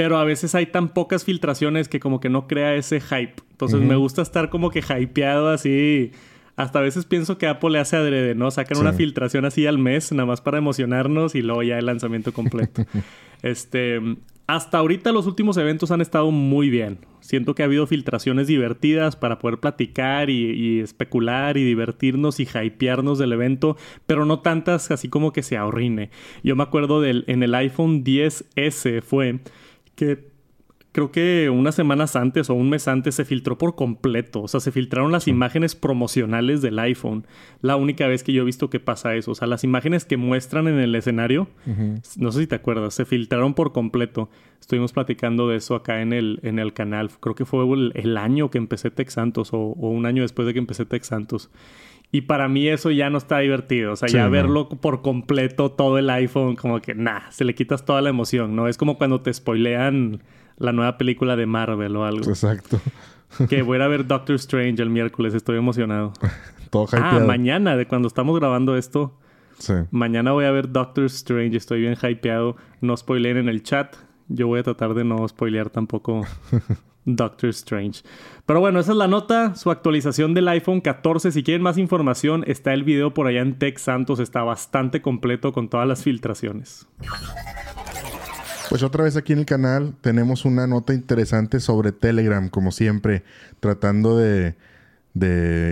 pero 0.00 0.16
a 0.16 0.24
veces 0.24 0.54
hay 0.54 0.64
tan 0.64 0.88
pocas 0.88 1.26
filtraciones 1.26 1.86
que 1.86 2.00
como 2.00 2.20
que 2.20 2.30
no 2.30 2.46
crea 2.46 2.74
ese 2.74 3.02
hype. 3.02 3.34
Entonces 3.50 3.82
me 3.82 3.96
gusta 3.96 4.22
estar 4.22 4.48
como 4.48 4.70
que 4.70 4.80
hypeado 4.80 5.50
así. 5.50 6.12
Hasta 6.56 6.78
a 6.78 6.82
veces 6.82 7.04
pienso 7.04 7.36
que 7.36 7.46
Apple 7.46 7.68
le 7.68 7.80
hace 7.80 7.96
adrede, 7.96 8.34
¿no? 8.34 8.50
Sacan 8.50 8.78
una 8.78 8.94
filtración 8.94 9.44
así 9.44 9.66
al 9.66 9.76
mes, 9.76 10.10
nada 10.12 10.24
más 10.24 10.40
para 10.40 10.56
emocionarnos 10.56 11.34
y 11.34 11.42
luego 11.42 11.62
ya 11.64 11.78
el 11.78 11.84
lanzamiento 11.84 12.32
completo. 12.32 12.86
este, 13.42 14.00
hasta 14.46 14.78
ahorita 14.78 15.12
los 15.12 15.26
últimos 15.26 15.58
eventos 15.58 15.90
han 15.90 16.00
estado 16.00 16.30
muy 16.30 16.70
bien. 16.70 17.00
Siento 17.20 17.54
que 17.54 17.62
ha 17.62 17.66
habido 17.66 17.86
filtraciones 17.86 18.46
divertidas 18.46 19.16
para 19.16 19.38
poder 19.38 19.60
platicar 19.60 20.30
y, 20.30 20.50
y, 20.50 20.80
especular 20.80 21.58
y 21.58 21.64
divertirnos 21.64 22.40
y 22.40 22.48
hypearnos 22.48 23.18
del 23.18 23.34
evento, 23.34 23.76
pero 24.06 24.24
no 24.24 24.40
tantas 24.40 24.90
así 24.90 25.10
como 25.10 25.34
que 25.34 25.42
se 25.42 25.58
ahorrine. 25.58 26.08
Yo 26.42 26.56
me 26.56 26.62
acuerdo 26.62 27.02
del 27.02 27.24
en 27.26 27.42
el 27.42 27.54
iPhone 27.54 28.02
10S 28.02 29.02
fue 29.02 29.40
que 30.00 30.30
creo 30.92 31.12
que 31.12 31.50
unas 31.50 31.74
semanas 31.74 32.16
antes 32.16 32.48
o 32.48 32.54
un 32.54 32.70
mes 32.70 32.88
antes 32.88 33.14
se 33.14 33.26
filtró 33.26 33.58
por 33.58 33.74
completo. 33.74 34.40
O 34.40 34.48
sea, 34.48 34.60
se 34.60 34.72
filtraron 34.72 35.12
las 35.12 35.28
imágenes 35.28 35.74
promocionales 35.74 36.62
del 36.62 36.78
iPhone. 36.78 37.26
La 37.60 37.76
única 37.76 38.06
vez 38.06 38.24
que 38.24 38.32
yo 38.32 38.42
he 38.42 38.46
visto 38.46 38.70
que 38.70 38.80
pasa 38.80 39.14
eso. 39.14 39.32
O 39.32 39.34
sea, 39.34 39.46
las 39.46 39.62
imágenes 39.62 40.06
que 40.06 40.16
muestran 40.16 40.68
en 40.68 40.78
el 40.78 40.94
escenario, 40.94 41.48
no 42.16 42.32
sé 42.32 42.40
si 42.40 42.46
te 42.46 42.54
acuerdas, 42.54 42.94
se 42.94 43.04
filtraron 43.04 43.52
por 43.52 43.72
completo. 43.72 44.30
Estuvimos 44.58 44.92
platicando 44.92 45.48
de 45.48 45.56
eso 45.56 45.74
acá 45.74 46.00
en 46.00 46.14
el, 46.14 46.40
en 46.42 46.58
el 46.58 46.72
canal. 46.72 47.10
Creo 47.20 47.34
que 47.34 47.44
fue 47.44 47.64
el, 47.94 48.16
año 48.16 48.50
que 48.50 48.58
empecé 48.58 48.90
Tech 48.90 49.10
Santos 49.10 49.52
o, 49.52 49.58
o, 49.58 49.90
un 49.90 50.06
año 50.06 50.22
después 50.22 50.46
de 50.46 50.54
que 50.54 50.58
empecé 50.58 50.86
Tech 50.86 51.02
Santos. 51.02 51.50
Y 52.12 52.22
para 52.22 52.48
mí 52.48 52.68
eso 52.68 52.90
ya 52.90 53.08
no 53.08 53.18
está 53.18 53.38
divertido. 53.38 53.92
O 53.92 53.96
sea, 53.96 54.08
ya 54.08 54.28
verlo 54.28 54.68
por 54.68 55.00
completo, 55.00 55.70
todo 55.70 55.96
el 55.98 56.10
iPhone, 56.10 56.56
como 56.56 56.80
que, 56.80 56.94
nah, 56.94 57.30
se 57.30 57.44
le 57.44 57.54
quitas 57.54 57.84
toda 57.84 58.00
la 58.02 58.10
emoción, 58.10 58.56
¿no? 58.56 58.66
Es 58.66 58.76
como 58.76 58.98
cuando 58.98 59.20
te 59.20 59.32
spoilean 59.32 60.20
la 60.56 60.72
nueva 60.72 60.98
película 60.98 61.36
de 61.36 61.46
Marvel 61.46 61.94
o 61.96 62.04
algo. 62.04 62.28
Exacto. 62.28 62.80
que 63.48 63.62
voy 63.62 63.80
a 63.80 63.86
ver 63.86 64.06
Doctor 64.06 64.36
Strange 64.36 64.82
el 64.82 64.90
miércoles, 64.90 65.34
estoy 65.34 65.56
emocionado. 65.56 66.12
todo 66.70 66.86
hypeado. 66.86 67.20
Ah, 67.20 67.24
mañana, 67.24 67.76
de 67.76 67.86
cuando 67.86 68.08
estamos 68.08 68.38
grabando 68.38 68.76
esto. 68.76 69.16
Sí. 69.58 69.74
Mañana 69.90 70.32
voy 70.32 70.46
a 70.46 70.50
ver 70.50 70.72
Doctor 70.72 71.04
Strange, 71.04 71.56
estoy 71.56 71.82
bien 71.82 71.96
hypeado. 72.00 72.56
No 72.80 72.96
spoileen 72.96 73.36
en 73.36 73.48
el 73.48 73.62
chat. 73.62 73.94
Yo 74.28 74.46
voy 74.46 74.60
a 74.60 74.62
tratar 74.62 74.94
de 74.94 75.04
no 75.04 75.26
spoilear 75.28 75.70
tampoco 75.70 76.22
Doctor 77.04 77.50
Strange. 77.50 78.02
Pero 78.50 78.58
bueno, 78.58 78.80
esa 78.80 78.90
es 78.90 78.98
la 78.98 79.06
nota, 79.06 79.54
su 79.54 79.70
actualización 79.70 80.34
del 80.34 80.48
iPhone 80.48 80.80
14. 80.80 81.30
Si 81.30 81.44
quieren 81.44 81.62
más 81.62 81.78
información, 81.78 82.42
está 82.48 82.74
el 82.74 82.82
video 82.82 83.14
por 83.14 83.28
allá 83.28 83.42
en 83.42 83.56
Tech 83.60 83.78
Santos, 83.78 84.18
está 84.18 84.42
bastante 84.42 85.00
completo 85.00 85.52
con 85.52 85.68
todas 85.68 85.86
las 85.86 86.02
filtraciones. 86.02 86.88
Pues 88.68 88.82
otra 88.82 89.04
vez 89.04 89.16
aquí 89.16 89.34
en 89.34 89.38
el 89.38 89.46
canal 89.46 89.94
tenemos 90.00 90.44
una 90.44 90.66
nota 90.66 90.92
interesante 90.94 91.60
sobre 91.60 91.92
Telegram, 91.92 92.48
como 92.48 92.72
siempre, 92.72 93.22
tratando 93.60 94.18
de 94.18 94.56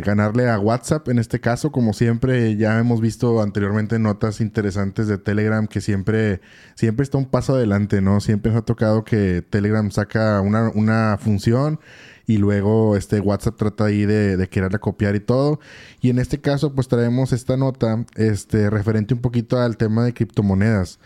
ganarle 0.05 0.49
a 0.49 0.61
WhatsApp 0.61 1.09
en 1.09 1.19
este 1.19 1.41
caso. 1.41 1.73
Como 1.73 1.93
siempre, 1.93 2.57
ya 2.57 2.79
hemos 2.79 3.01
visto 3.01 3.43
anteriormente 3.43 3.99
notas 3.99 4.41
interesantes 4.41 5.09
de 5.09 5.19
Telegram 5.19 5.67
que 5.67 5.81
siempre, 5.81 6.41
siempre 6.77 7.03
está 7.03 7.19
un 7.19 7.27
paso 7.27 7.57
adelante, 7.57 8.01
¿no? 8.01 8.21
Siempre 8.21 8.53
nos 8.53 8.61
ha 8.61 8.65
tocado 8.65 9.03
que 9.03 9.43
Telegram 9.43 9.91
saca 9.91 10.41
una, 10.43 10.71
una 10.77 11.19
función 11.19 11.81
y 12.29 12.37
luego 12.37 12.95
este 12.95 13.21
WhatsApp 13.21 13.57
trata 13.57 13.87
ahí 13.87 14.05
de, 14.05 14.37
de 14.37 14.49
quererla 14.49 14.79
copiar 14.79 15.17
y 15.17 15.21
todo. 15.21 15.61
Y 16.03 16.11
en 16.11 16.19
este 16.19 16.43
caso, 16.43 16.75
pues 16.75 16.87
traemos 16.87 17.33
esta 17.33 17.57
nota 17.57 18.05
este, 18.17 18.69
referente 18.69 19.15
un 19.15 19.21
poquito 19.21 19.59
al 19.59 19.79
tema 19.79 20.05
de 20.05 20.13
criptomonedas. 20.13 21.01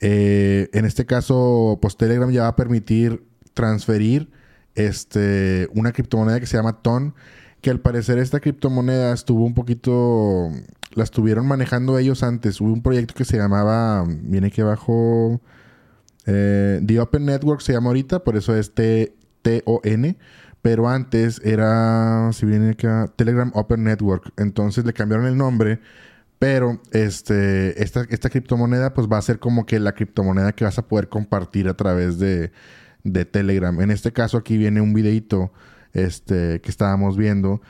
Eh, 0.00 0.68
en 0.72 0.84
este 0.84 1.06
caso, 1.06 1.78
pues 1.80 1.96
Telegram 1.96 2.28
ya 2.28 2.42
va 2.42 2.48
a 2.48 2.56
permitir 2.56 3.22
transferir 3.54 4.32
este, 4.74 5.68
una 5.74 5.92
criptomoneda 5.92 6.40
que 6.40 6.46
se 6.46 6.56
llama 6.56 6.82
TON 6.82 7.14
que 7.60 7.70
al 7.70 7.80
parecer 7.80 8.18
esta 8.18 8.40
criptomoneda 8.40 9.14
estuvo 9.14 9.46
un 9.46 9.54
poquito, 9.54 10.50
la 10.92 11.04
estuvieron 11.04 11.46
manejando 11.46 11.98
ellos 11.98 12.22
antes. 12.24 12.60
Hubo 12.60 12.72
un 12.72 12.82
proyecto 12.82 13.14
que 13.14 13.24
se 13.24 13.38
llamaba, 13.38 14.04
viene 14.06 14.48
aquí 14.48 14.60
abajo, 14.60 15.40
eh, 16.26 16.82
The 16.84 17.00
Open 17.00 17.24
Network 17.24 17.62
se 17.62 17.72
llama 17.72 17.86
ahorita, 17.86 18.24
por 18.24 18.36
eso 18.36 18.54
es 18.54 18.74
T-O-N. 18.74 20.16
Pero 20.64 20.88
antes 20.88 21.42
era, 21.44 22.30
si 22.32 22.46
viene 22.46 22.70
acá, 22.70 23.12
Telegram 23.16 23.50
Open 23.52 23.84
Network. 23.84 24.32
Entonces 24.38 24.86
le 24.86 24.94
cambiaron 24.94 25.26
el 25.26 25.36
nombre. 25.36 25.78
Pero 26.38 26.80
este, 26.90 27.82
esta, 27.82 28.06
esta 28.08 28.30
criptomoneda 28.30 28.94
pues 28.94 29.06
va 29.06 29.18
a 29.18 29.22
ser 29.22 29.38
como 29.38 29.66
que 29.66 29.78
la 29.78 29.92
criptomoneda 29.92 30.52
que 30.52 30.64
vas 30.64 30.78
a 30.78 30.88
poder 30.88 31.10
compartir 31.10 31.68
a 31.68 31.74
través 31.74 32.18
de, 32.18 32.50
de 33.02 33.26
Telegram. 33.26 33.78
En 33.82 33.90
este 33.90 34.14
caso 34.14 34.38
aquí 34.38 34.56
viene 34.56 34.80
un 34.80 34.94
videito 34.94 35.52
este, 35.92 36.62
que 36.62 36.70
estábamos 36.70 37.18
viendo. 37.18 37.60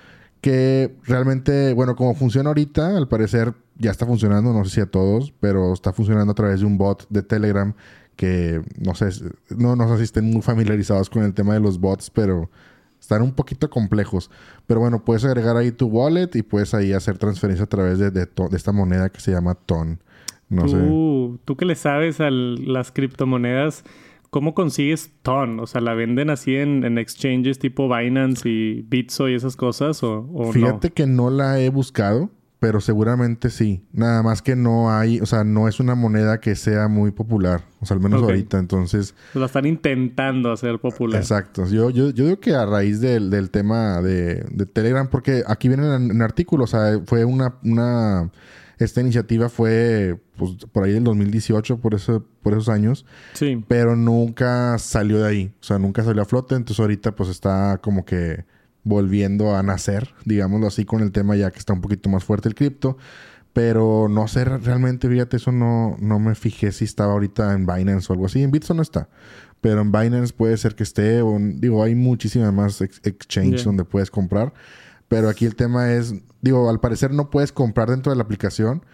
Que 0.41 0.97
realmente, 1.03 1.73
bueno, 1.73 1.97
como 1.97 2.15
funciona 2.15 2.51
ahorita, 2.51 2.97
al 2.97 3.09
parecer 3.09 3.55
ya 3.77 3.91
está 3.91 4.07
funcionando, 4.07 4.53
no 4.53 4.65
sé 4.65 4.71
si 4.71 4.81
a 4.81 4.87
todos, 4.87 5.35
pero 5.41 5.73
está 5.73 5.93
funcionando 5.93 6.31
a 6.31 6.37
través 6.37 6.61
de 6.61 6.67
un 6.67 6.79
bot 6.79 7.09
de 7.09 7.25
Telegram 7.25 7.75
que 8.15 8.63
no 8.79 8.95
sé, 8.95 9.09
no, 9.49 9.75
no 9.75 9.89
sé 9.89 9.97
si 9.97 10.05
estén 10.05 10.31
muy 10.31 10.43
familiarizados 10.43 11.11
con 11.11 11.25
el 11.25 11.35
tema 11.35 11.55
de 11.55 11.61
los 11.61 11.81
bots, 11.81 12.09
pero 12.11 12.49
están 13.05 13.23
un 13.23 13.33
poquito 13.33 13.71
complejos. 13.71 14.31
Pero 14.67 14.81
bueno, 14.81 15.05
puedes 15.05 15.25
agregar 15.25 15.57
ahí 15.57 15.71
tu 15.71 15.87
wallet 15.87 16.31
y 16.35 16.43
puedes 16.43 16.75
ahí 16.75 16.93
hacer 16.93 17.19
transferencia 17.19 17.65
a 17.65 17.69
través 17.69 17.99
de, 17.99 18.11
de, 18.11 18.29
esta 18.53 18.73
moneda 18.73 19.11
que 19.11 19.21
se 19.21 19.31
llama 19.31 19.55
TON. 19.55 20.01
No 20.49 20.65
tú, 20.65 21.41
Tú 21.45 21.57
que 21.57 21.65
le 21.65 21.75
sabes 21.75 22.21
a 22.21 22.31
las 22.31 22.93
criptomonedas, 22.93 23.85
¿Cómo 24.35 24.53
consigues 24.53 25.13
TON? 25.23 25.61
O 25.61 25.69
sea, 25.69 25.81
¿la 25.81 25.95
venden 25.95 26.29
así 26.29 26.57
en, 26.57 26.99
exchanges 26.99 27.61
tipo 27.61 27.89
Binance 27.89 28.49
y 28.49 28.83
Bitso 28.83 29.29
y 29.29 29.35
esas 29.35 29.55
cosas? 29.55 30.03
¿O, 30.03 30.51
Fíjate 30.53 30.91
que 30.91 31.07
no 31.07 31.31
la 31.31 31.61
he 31.61 31.69
buscado, 31.69 32.31
pero 32.65 32.81
seguramente 32.81 33.51
sí. 33.51 33.83
Nada 33.93 34.23
más 34.23 34.41
que 34.41 34.57
no 34.57 34.91
hay, 34.91 35.21
o 35.21 35.27
sea, 35.27 35.45
no 35.45 35.69
es 35.69 35.81
una 35.81 35.95
moneda 35.95 36.41
que 36.41 36.57
sea 36.57 36.89
muy 36.89 37.11
popular, 37.11 37.61
o 37.81 37.85
sea, 37.85 37.95
al 37.95 38.03
menos 38.03 38.23
ahorita, 38.23 38.59
entonces... 38.59 39.15
La 39.35 39.45
están 39.45 39.67
intentando 39.67 40.51
hacer 40.51 40.79
popular. 40.79 41.21
Exacto. 41.21 41.67
Yo, 41.67 41.91
yo, 41.91 42.09
yo 42.09 42.25
digo 42.25 42.41
que 42.41 42.55
a 42.55 42.65
raíz 42.65 43.03
del, 43.03 43.29
del 43.29 43.51
tema 43.51 44.01
de, 44.01 44.47
de, 44.51 44.65
Telegram, 44.65 45.09
porque 45.09 45.45
aquí 45.47 45.69
viene 45.69 45.95
en, 45.95 46.11
en 46.11 46.23
artículo, 46.23 46.65
o 46.65 46.67
sea, 46.67 47.01
fue 47.05 47.27
una... 47.27 47.57
una 47.65 48.31
esta 48.79 49.01
iniciativa 49.01 49.49
fue 49.51 50.19
pues, 50.37 50.57
por 50.73 50.85
ahí 50.85 50.93
del 50.93 51.05
2018, 51.05 51.79
por, 51.79 51.95
eso, 51.95 52.25
por 52.43 52.55
esos 52.55 52.69
años. 52.69 53.07
Sí. 53.35 53.63
Pero 53.69 53.95
nunca 53.95 54.79
salió 54.79 55.23
de 55.23 55.29
ahí. 55.29 55.53
O 55.61 55.63
sea, 55.63 55.79
nunca 55.79 56.03
salió 56.03 56.23
a 56.23 56.25
flote. 56.25 56.57
Entonces 56.57 56.81
ahorita 56.81 57.15
pues 57.15 57.29
está 57.29 57.79
como 57.81 58.05
que 58.05 58.45
volviendo 58.85 59.57
a 59.57 59.63
nacer, 59.63 60.15
digámoslo 60.25 60.67
así, 60.67 60.85
con 60.85 61.01
el 61.01 61.11
tema 61.11 61.37
ya 61.37 61.51
que 61.51 61.59
está 61.59 61.73
un 61.73 61.81
poquito 61.81 62.09
más 62.09 62.25
fuerte 62.25 62.49
el 62.49 62.55
cripto. 62.55 62.97
Pero 63.53 64.09
no 64.09 64.27
sé 64.27 64.45
realmente, 64.45 65.09
fíjate, 65.09 65.37
eso 65.37 65.53
no, 65.53 65.97
no 66.01 66.19
me 66.19 66.35
fijé 66.35 66.73
si 66.73 66.85
estaba 66.85 67.13
ahorita 67.13 67.55
en 67.55 67.67
Binance 67.67 68.09
o 68.09 68.13
algo 68.13 68.27
así. 68.27 68.43
En 68.43 68.51
Bitso 68.51 68.75
no 68.75 68.83
está. 68.83 69.09
Pero 69.61 69.81
en 69.81 69.93
Binance 69.93 70.33
puede 70.33 70.57
ser 70.57 70.75
que 70.75 70.83
esté. 70.83 71.23
O 71.23 71.39
digo, 71.39 71.83
hay 71.85 71.95
muchísimas 71.95 72.53
más 72.53 72.81
exchanges 72.81 73.65
donde 73.65 73.85
puedes 73.85 74.11
comprar. 74.11 74.53
Pero 75.07 75.29
aquí 75.29 75.47
el 75.47 75.55
tema 75.55 75.93
es, 75.93 76.15
digo, 76.41 76.69
al 76.69 76.81
parecer 76.81 77.13
no 77.13 77.31
puedes 77.31 77.53
comprar 77.53 77.91
dentro 77.91 78.11
de 78.11 78.17
la 78.17 78.25
aplicación 78.25 78.85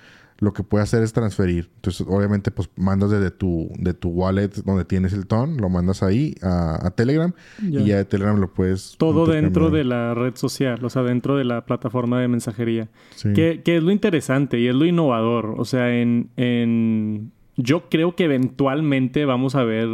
lo 0.40 0.54
que 0.54 0.62
puede 0.62 0.82
hacer 0.82 1.02
es 1.02 1.12
transferir. 1.12 1.70
Entonces, 1.76 2.06
obviamente, 2.09 2.50
pues 2.50 2.70
mandas 2.76 3.11
desde 3.11 3.30
tu, 3.30 3.70
de 3.78 3.92
tu 3.92 4.09
wallet 4.09 4.49
donde 4.64 4.87
tienes 4.87 5.12
el 5.12 5.26
ton, 5.26 5.59
lo 5.59 5.68
mandas 5.68 6.02
ahí 6.02 6.35
a, 6.42 6.90
Telegram 6.97 7.32
y 7.62 7.85
ya 7.85 7.99
de 7.99 8.04
Telegram 8.06 8.38
lo 8.40 8.52
puedes. 8.52 8.97
Todo 8.99 9.26
dentro 9.26 9.70
de 9.70 9.85
la 9.85 10.14
red 10.14 10.35
social, 10.37 10.82
o 10.85 10.90
sea, 10.90 11.02
dentro 11.02 11.37
de 11.37 11.44
la 11.44 11.66
plataforma 11.66 12.20
de 12.20 12.28
mensajería. 12.28 12.88
Que, 13.23 13.61
que, 13.62 13.76
es 13.76 13.82
lo 13.82 13.90
interesante 13.90 14.59
y 14.59 14.66
es 14.66 14.75
lo 14.75 14.87
innovador. 14.87 15.54
O 15.59 15.64
sea, 15.66 15.94
en, 15.94 16.30
en. 16.37 17.32
Yo 17.56 17.90
creo 17.90 18.16
que 18.16 18.25
eventualmente 18.25 19.26
vamos 19.26 19.54
a 19.54 19.64
ver 19.64 19.88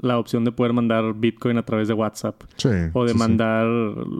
la 0.00 0.18
opción 0.18 0.44
de 0.44 0.52
poder 0.52 0.74
mandar 0.74 1.14
Bitcoin 1.14 1.58
a 1.58 1.64
través 1.64 1.88
de 1.88 1.94
WhatsApp. 1.94 2.42
Sí, 2.56 2.68
o 2.92 3.04
de 3.04 3.14
mandar 3.14 3.66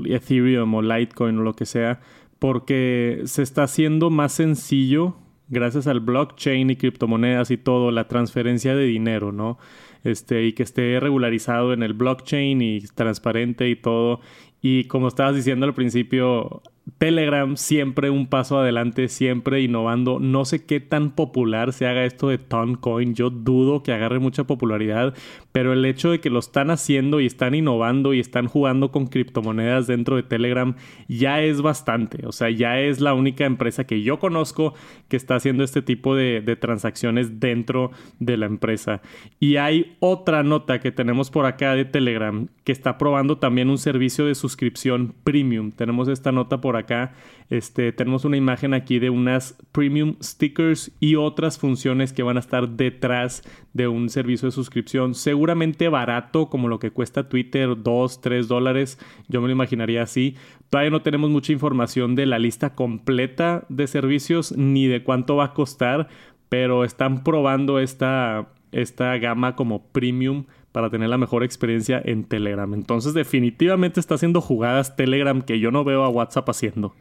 Ethereum 0.07 0.75
o 0.75 0.83
Litecoin 0.83 1.39
o 1.39 1.43
lo 1.43 1.55
que 1.55 1.67
sea. 1.67 2.01
Porque 2.41 3.23
se 3.25 3.43
está 3.43 3.63
haciendo 3.63 4.11
más 4.11 4.33
sencillo 4.33 5.17
gracias 5.49 5.87
al 5.87 6.01
blockchain 6.01 6.71
y 6.71 6.77
criptomonedas 6.77 7.51
y 7.51 7.57
todo, 7.57 7.91
la 7.91 8.09
transferencia 8.09 8.75
de 8.75 8.85
dinero, 8.85 9.33
¿no? 9.33 9.59
Este, 10.05 10.45
y 10.45 10.53
que 10.53 10.63
esté 10.63 10.99
regularizado 11.01 11.73
en 11.73 11.83
el 11.83 11.95
blockchain 11.95 12.63
y 12.63 12.81
transparente 12.81 13.69
y 13.69 13.77
todo. 13.77 14.21
Y 14.61 14.85
como 14.85 15.09
estabas 15.09 15.37
diciendo 15.37 15.67
al 15.67 15.75
principio, 15.75 16.63
Telegram 16.99 17.57
siempre 17.57 18.11
un 18.11 18.29
paso 18.29 18.59
adelante, 18.59 19.09
siempre 19.09 19.61
innovando. 19.61 20.19
No 20.21 20.45
sé 20.45 20.65
qué 20.65 20.81
tan 20.81 21.11
popular 21.11 21.73
se 21.73 21.87
haga 21.87 22.05
esto 22.05 22.29
de 22.29 22.39
Toncoin. 22.39 23.15
Yo 23.15 23.29
dudo 23.29 23.83
que 23.83 23.93
agarre 23.93 24.21
mucha 24.21 24.45
popularidad, 24.45 25.13
pero 25.51 25.73
el 25.73 25.85
hecho 25.85 26.11
de 26.11 26.21
que 26.21 26.31
lo 26.31 26.39
están 26.39 26.71
haciendo 26.71 27.21
y 27.21 27.27
están 27.27 27.55
innovando 27.55 28.15
y 28.15 28.21
están 28.21 28.47
jugando 28.47 28.93
con 28.93 29.09
criptomonedas 29.09 29.87
dentro 29.89 30.17
de 30.17 30.23
Telegram 30.23 30.77
ya 31.09 31.43
es 31.43 31.61
bastante. 31.61 32.25
O 32.27 32.33
sea, 32.33 32.51
ya 32.51 32.79
es 32.81 33.01
la 33.01 33.15
única 33.15 33.45
empresa 33.45 33.85
que 33.85 34.03
yo 34.03 34.19
conozco 34.19 34.73
que 35.09 35.17
está 35.17 35.35
haciendo 35.35 35.65
este 35.65 35.83
tipo 35.83 36.15
de, 36.15 36.41
de 36.41 36.57
transacciones 36.57 37.41
dentro 37.41 37.91
de 38.21 38.37
la 38.37 38.47
empresa. 38.47 39.03
Y 39.41 39.57
hay 39.57 39.97
otra 39.99 40.45
nota 40.45 40.79
que 40.79 40.93
tenemos 40.93 41.31
por 41.31 41.47
acá 41.47 41.75
de 41.75 41.85
Telegram 41.85 42.49
que 42.65 42.73
está 42.73 42.99
probando 42.99 43.39
también 43.39 43.71
un 43.71 43.79
servicio 43.79 44.27
de 44.27 44.35
suscripción 44.35 45.15
premium. 45.25 45.73
Tenemos 45.73 46.09
esta 46.09 46.33
nota 46.33 46.61
por 46.61 46.76
acá. 46.77 47.15
Este, 47.49 47.93
tenemos 47.93 48.25
una 48.25 48.37
imagen 48.37 48.75
aquí 48.75 48.99
de 48.99 49.11
unas 49.11 49.57
premium 49.71 50.17
stickers 50.21 50.91
y 50.99 51.15
otras 51.15 51.59
funciones 51.59 52.13
que 52.13 52.25
van 52.25 52.37
a 52.37 52.41
estar 52.41 52.69
detrás 52.71 53.43
de 53.73 53.87
un 53.87 54.09
servicio 54.09 54.47
de 54.47 54.53
suscripción. 54.53 55.15
Seguramente 55.15 55.89
barato, 55.89 56.51
como 56.51 56.69
lo 56.69 56.79
que 56.79 56.91
cuesta 56.91 57.29
Twitter, 57.29 57.83
2, 57.83 58.21
3 58.21 58.49
dólares. 58.49 58.99
Yo 59.29 59.41
me 59.41 59.47
lo 59.47 59.53
imaginaría 59.53 60.03
así. 60.03 60.35
Todavía 60.71 60.91
no 60.91 61.03
tenemos 61.03 61.31
mucha 61.31 61.53
información 61.53 62.17
de 62.17 62.27
la 62.27 62.39
lista 62.39 62.75
completa 62.75 63.65
de 63.69 63.87
servicios 63.87 64.57
ni 64.57 64.87
de 64.87 65.05
cuánto 65.05 65.37
va 65.37 65.45
a 65.45 65.55
costar, 65.55 66.09
pero 66.49 66.85
están 66.85 67.23
probando 67.23 67.79
esta, 67.79 68.49
esta 68.73 69.17
gama 69.19 69.55
como 69.55 69.87
premium 69.89 70.47
para 70.77 70.91
tener 70.91 71.09
la 71.09 71.17
mejor 71.17 71.43
experiencia 71.43 72.03
en 72.05 72.25
Telegram. 72.25 72.75
Entonces 72.75 73.15
definitivamente 73.15 73.99
está 73.99 74.17
haciendo 74.17 74.43
jugadas 74.43 74.95
Telegram 74.95 75.41
que 75.41 75.59
yo 75.59 75.71
no 75.71 75.85
veo 75.85 76.05
a 76.05 76.11
WhatsApp 76.11 76.51
haciendo. 76.51 76.95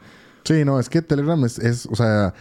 Sí, 0.45 0.63
no, 0.63 0.79
es 0.79 0.87
que 0.87 1.01
Telegram 1.01 1.43
es, 1.43 1.85
o 1.91 1.95
sea, 1.97 2.33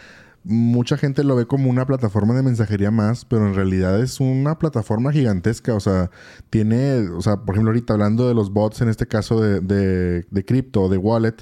mucha 0.45 0.95
gente 0.95 1.25
lo 1.25 1.35
ve 1.35 1.45
como 1.45 1.69
una 1.69 1.85
plataforma 1.85 2.35
de 2.35 2.41
mensajería 2.41 2.89
más, 2.89 3.25
pero 3.25 3.47
en 3.47 3.53
realidad 3.53 3.99
es 3.99 4.21
una 4.21 4.57
plataforma 4.57 5.11
gigantesca. 5.11 5.73
O 5.73 5.81
sea, 5.81 6.09
tiene, 6.49 7.09
o 7.09 7.21
sea, 7.21 7.35
por 7.35 7.55
ejemplo, 7.55 7.71
ahorita 7.71 7.91
hablando 7.91 8.29
de 8.29 8.33
los 8.33 8.53
bots, 8.53 8.79
en 8.79 8.87
este 8.87 9.05
caso 9.05 9.41
de, 9.41 9.59
de, 9.59 10.25
de 10.31 10.45
cripto, 10.45 10.87
de 10.87 10.95
wallet, 10.95 11.35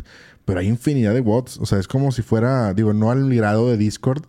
pero 0.45 0.59
hay 0.59 0.67
infinidad 0.67 1.13
de 1.13 1.21
bots. 1.21 1.57
O 1.59 1.65
sea, 1.65 1.79
es 1.79 1.87
como 1.87 2.11
si 2.11 2.21
fuera, 2.21 2.73
digo, 2.73 2.93
no 2.93 3.11
al 3.11 3.33
grado 3.33 3.69
de 3.69 3.77
Discord, 3.77 4.23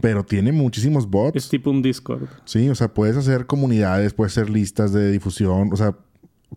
pero 0.00 0.24
tiene 0.24 0.52
muchísimos 0.52 1.08
bots. 1.08 1.36
Es 1.36 1.48
tipo 1.48 1.70
un 1.70 1.82
Discord. 1.82 2.28
Sí, 2.44 2.68
o 2.68 2.74
sea, 2.74 2.92
puedes 2.92 3.16
hacer 3.16 3.46
comunidades, 3.46 4.14
puedes 4.14 4.32
hacer 4.32 4.50
listas 4.50 4.92
de 4.92 5.10
difusión, 5.10 5.70
o 5.72 5.76
sea, 5.76 5.96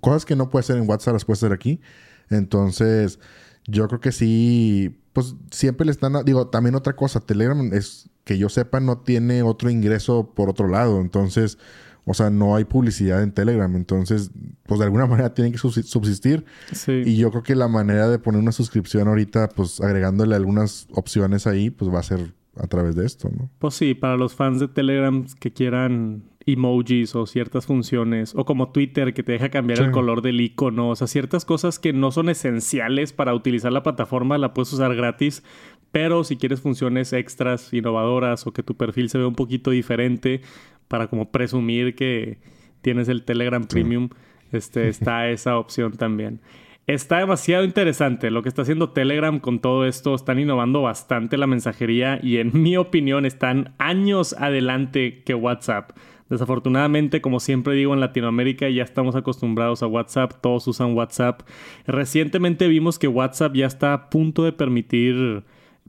cosas 0.02 0.26
que 0.26 0.36
no 0.36 0.50
puedes 0.50 0.70
hacer 0.70 0.82
en 0.82 0.90
WhatsApp 0.90 1.14
las 1.14 1.26
puedes 1.26 1.44
hacer 1.44 1.54
aquí. 1.54 1.82
Entonces, 2.30 3.20
yo 3.66 3.88
creo 3.88 4.00
que 4.00 4.12
sí, 4.12 5.00
pues 5.14 5.36
siempre 5.52 5.86
le 5.86 5.92
están, 5.92 6.14
digo, 6.26 6.48
también 6.48 6.76
otra 6.76 6.96
cosa, 6.96 7.20
Telegram 7.20 7.74
es, 7.74 8.10
que 8.30 8.38
yo 8.38 8.48
sepa, 8.48 8.80
no 8.80 9.00
tiene 9.00 9.42
otro 9.42 9.72
ingreso 9.72 10.34
por 10.36 10.50
otro 10.50 10.68
lado. 10.68 11.02
Entonces, 11.02 11.58
o 12.06 12.14
sea, 12.14 12.30
no 12.30 12.56
hay 12.56 12.66
publicidad 12.66 13.22
en 13.24 13.32
Telegram. 13.32 13.74
Entonces, 13.76 14.32
pues 14.64 14.80
de 14.80 14.86
alguna 14.86 15.06
manera 15.08 15.34
tienen 15.34 15.54
que 15.54 15.60
subsistir. 15.60 16.46
Sí. 16.72 17.04
Y 17.06 17.18
yo 17.18 17.32
creo 17.32 17.44
que 17.44 17.56
la 17.56 17.68
manera 17.68 18.10
de 18.10 18.20
poner 18.20 18.42
una 18.42 18.52
suscripción 18.52 19.08
ahorita, 19.08 19.50
pues 19.50 19.82
agregándole 19.82 20.36
algunas 20.36 20.88
opciones 20.92 21.48
ahí, 21.48 21.70
pues 21.70 21.94
va 21.94 22.00
a 22.00 22.04
ser 22.04 22.34
a 22.56 22.68
través 22.68 22.96
de 22.96 23.06
esto, 23.06 23.30
¿no? 23.30 23.50
Pues 23.60 23.76
sí, 23.76 23.94
para 23.94 24.18
los 24.18 24.36
fans 24.36 24.60
de 24.60 24.68
Telegram 24.68 25.26
que 25.40 25.52
quieran 25.52 26.24
emojis 26.46 27.16
o 27.16 27.26
ciertas 27.26 27.66
funciones, 27.66 28.34
o 28.36 28.46
como 28.46 28.72
Twitter 28.72 29.14
que 29.14 29.24
te 29.24 29.34
deja 29.34 29.50
cambiar 29.50 29.80
el 29.82 29.92
color 29.92 30.22
del 30.22 30.42
icono, 30.42 30.90
o 30.90 30.96
sea, 30.96 31.08
ciertas 31.08 31.46
cosas 31.46 31.80
que 31.80 31.94
no 31.94 32.12
son 32.12 32.30
esenciales 32.30 33.14
para 33.14 33.34
utilizar 33.34 33.72
la 33.72 33.84
plataforma, 33.84 34.38
la 34.38 34.54
puedes 34.54 34.74
usar 34.74 34.96
gratis, 34.96 35.44
pero 35.92 36.24
si 36.24 36.38
quieres 36.38 36.62
funciones 36.62 37.14
extras, 37.14 37.74
innovadoras 37.74 38.46
o 38.48 38.52
que 38.52 38.64
tu 38.64 38.76
perfil 38.76 39.10
se 39.10 39.18
vea 39.18 39.28
un 39.28 39.36
poquito 39.36 39.72
diferente, 39.72 40.42
para 40.90 41.08
como 41.08 41.32
presumir 41.32 41.96
que 41.96 42.40
tienes 42.82 43.08
el 43.08 43.24
Telegram 43.24 43.66
Premium, 43.66 44.10
este, 44.52 44.90
está 44.90 45.30
esa 45.30 45.58
opción 45.58 45.94
también. 45.94 46.42
Está 46.88 47.20
demasiado 47.20 47.64
interesante 47.64 48.32
lo 48.32 48.42
que 48.42 48.50
está 48.50 48.64
haciendo 48.64 48.90
Telegram 48.90 49.40
con 49.40 49.60
todo 49.60 49.86
esto. 49.86 50.16
Están 50.16 50.40
innovando 50.40 50.82
bastante 50.82 51.38
la 51.38 51.46
mensajería 51.46 52.20
y 52.22 52.38
en 52.38 52.50
mi 52.54 52.78
opinión 52.78 53.28
están 53.28 53.76
años 53.78 54.34
adelante 54.34 55.22
que 55.24 55.36
WhatsApp. 55.36 55.92
Desafortunadamente, 56.30 57.22
como 57.22 57.40
siempre 57.40 57.76
digo, 57.76 57.94
en 57.94 58.00
Latinoamérica 58.00 58.70
ya 58.70 58.82
estamos 58.82 59.16
acostumbrados 59.16 59.84
a 59.84 59.88
WhatsApp, 59.88 60.34
todos 60.42 60.68
usan 60.68 60.96
WhatsApp. 60.96 61.42
Recientemente 61.86 62.68
vimos 62.68 62.98
que 62.98 63.08
WhatsApp 63.08 63.54
ya 63.54 63.68
está 63.68 63.94
a 63.94 64.10
punto 64.10 64.44
de 64.44 64.52
permitir 64.52 65.44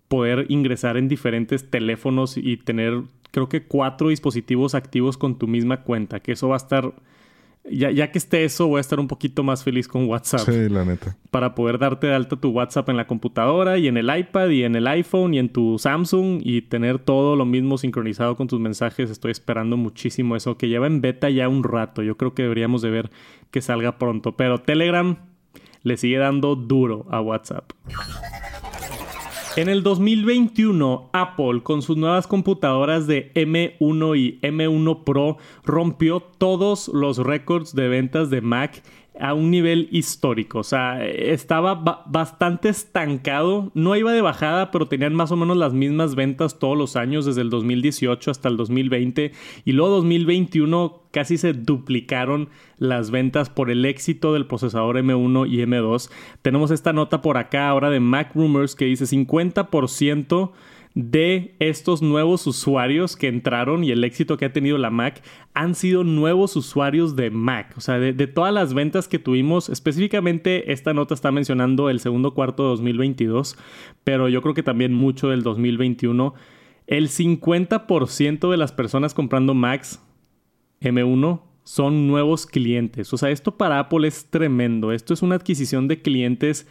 poder 0.08 0.46
ingresar 0.50 0.98
en 0.98 1.08
diferentes 1.08 1.70
teléfonos 1.70 2.36
y 2.36 2.58
tener 2.58 3.04
creo 3.30 3.48
que 3.48 3.64
cuatro 3.64 4.08
dispositivos 4.08 4.74
activos 4.74 5.16
con 5.16 5.38
tu 5.38 5.46
misma 5.46 5.82
cuenta, 5.82 6.20
que 6.20 6.32
eso 6.32 6.48
va 6.48 6.56
a 6.56 6.58
estar... 6.58 6.92
Ya, 7.70 7.90
ya, 7.90 8.10
que 8.10 8.16
esté 8.16 8.44
eso, 8.44 8.68
voy 8.68 8.78
a 8.78 8.80
estar 8.80 8.98
un 8.98 9.06
poquito 9.06 9.42
más 9.42 9.62
feliz 9.62 9.86
con 9.86 10.08
WhatsApp. 10.08 10.40
Sí, 10.40 10.70
la 10.70 10.82
neta. 10.86 11.18
Para 11.30 11.54
poder 11.54 11.78
darte 11.78 12.06
de 12.06 12.14
alta 12.14 12.36
tu 12.36 12.48
WhatsApp 12.48 12.88
en 12.88 12.96
la 12.96 13.06
computadora 13.06 13.76
y 13.76 13.86
en 13.86 13.98
el 13.98 14.08
iPad 14.16 14.48
y 14.48 14.64
en 14.64 14.76
el 14.76 14.86
iPhone 14.86 15.34
y 15.34 15.38
en 15.38 15.50
tu 15.50 15.78
Samsung 15.78 16.40
y 16.42 16.62
tener 16.62 16.98
todo 16.98 17.36
lo 17.36 17.44
mismo 17.44 17.76
sincronizado 17.76 18.34
con 18.34 18.48
tus 18.48 18.58
mensajes. 18.58 19.10
Estoy 19.10 19.32
esperando 19.32 19.76
muchísimo 19.76 20.36
eso, 20.36 20.56
que 20.56 20.68
lleva 20.68 20.86
en 20.86 21.02
beta 21.02 21.28
ya 21.28 21.50
un 21.50 21.62
rato. 21.62 22.02
Yo 22.02 22.16
creo 22.16 22.32
que 22.32 22.44
deberíamos 22.44 22.80
de 22.80 22.90
ver 22.90 23.10
que 23.50 23.60
salga 23.60 23.98
pronto. 23.98 24.36
Pero 24.36 24.62
Telegram 24.62 25.18
le 25.82 25.96
sigue 25.98 26.16
dando 26.16 26.56
duro 26.56 27.06
a 27.10 27.20
WhatsApp. 27.20 27.72
En 29.56 29.68
el 29.68 29.82
2021, 29.82 31.10
Apple 31.12 31.62
con 31.64 31.82
sus 31.82 31.96
nuevas 31.96 32.28
computadoras 32.28 33.08
de 33.08 33.32
M1 33.34 34.16
y 34.16 34.38
M1 34.42 35.02
Pro 35.02 35.38
rompió 35.64 36.20
todos 36.20 36.86
los 36.86 37.18
récords 37.18 37.74
de 37.74 37.88
ventas 37.88 38.30
de 38.30 38.42
Mac 38.42 38.80
a 39.20 39.34
un 39.34 39.50
nivel 39.50 39.88
histórico. 39.90 40.58
O 40.60 40.64
sea, 40.64 41.04
estaba 41.04 41.74
bastante 42.06 42.68
estancado. 42.68 43.70
No 43.74 43.94
iba 43.96 44.12
de 44.12 44.22
bajada, 44.22 44.70
pero 44.70 44.88
tenían 44.88 45.14
más 45.14 45.30
o 45.30 45.36
menos 45.36 45.56
las 45.56 45.72
mismas 45.72 46.14
ventas 46.14 46.58
todos 46.58 46.76
los 46.76 46.96
años, 46.96 47.26
desde 47.26 47.42
el 47.42 47.50
2018 47.50 48.30
hasta 48.30 48.48
el 48.48 48.56
2020. 48.56 49.32
Y 49.64 49.72
luego 49.72 49.96
2021 49.96 51.02
casi 51.10 51.38
se 51.38 51.52
duplicaron 51.52 52.48
las 52.78 53.10
ventas 53.10 53.50
por 53.50 53.70
el 53.70 53.84
éxito 53.84 54.32
del 54.32 54.46
procesador 54.46 54.96
M1 54.96 55.48
y 55.48 55.58
M2. 55.58 56.10
Tenemos 56.42 56.70
esta 56.70 56.92
nota 56.92 57.20
por 57.20 57.36
acá 57.36 57.68
ahora 57.68 57.90
de 57.90 58.00
Mac 58.00 58.32
Rumors 58.34 58.74
que 58.74 58.86
dice 58.86 59.04
50% 59.04 60.52
de 60.94 61.54
estos 61.60 62.02
nuevos 62.02 62.46
usuarios 62.46 63.16
que 63.16 63.28
entraron 63.28 63.84
y 63.84 63.92
el 63.92 64.02
éxito 64.02 64.36
que 64.36 64.44
ha 64.44 64.52
tenido 64.52 64.76
la 64.76 64.90
Mac 64.90 65.22
han 65.54 65.74
sido 65.74 66.02
nuevos 66.02 66.56
usuarios 66.56 67.14
de 67.14 67.30
Mac. 67.30 67.74
O 67.76 67.80
sea, 67.80 67.98
de, 67.98 68.26
todas 68.26 68.52
las 68.52 68.74
ventas 68.74 69.06
que 69.06 69.20
tuvimos, 69.20 69.68
específicamente 69.68 70.72
esta 70.72 70.92
nota 70.92 71.14
está 71.14 71.30
mencionando 71.30 71.90
el 71.90 72.00
segundo 72.00 72.34
cuarto 72.34 72.64
de 72.64 72.68
2022, 72.70 73.56
pero 74.02 74.28
yo 74.28 74.42
creo 74.42 74.54
que 74.54 74.62
también 74.62 74.92
mucho 74.92 75.28
del 75.28 75.42
2021. 75.42 76.34
El 76.86 77.08
50% 77.08 78.50
de 78.50 78.56
las 78.56 78.72
personas 78.72 79.14
comprando 79.14 79.54
Macs 79.54 80.02
M1 80.80 81.42
son 81.62 82.08
nuevos 82.08 82.46
clientes. 82.46 83.12
O 83.12 83.16
sea, 83.16 83.30
esto 83.30 83.56
para 83.56 83.78
Apple 83.78 84.08
es 84.08 84.26
tremendo. 84.28 84.90
Esto 84.90 85.14
es 85.14 85.22
una 85.22 85.36
adquisición 85.36 85.86
de 85.86 86.02
clientes 86.02 86.66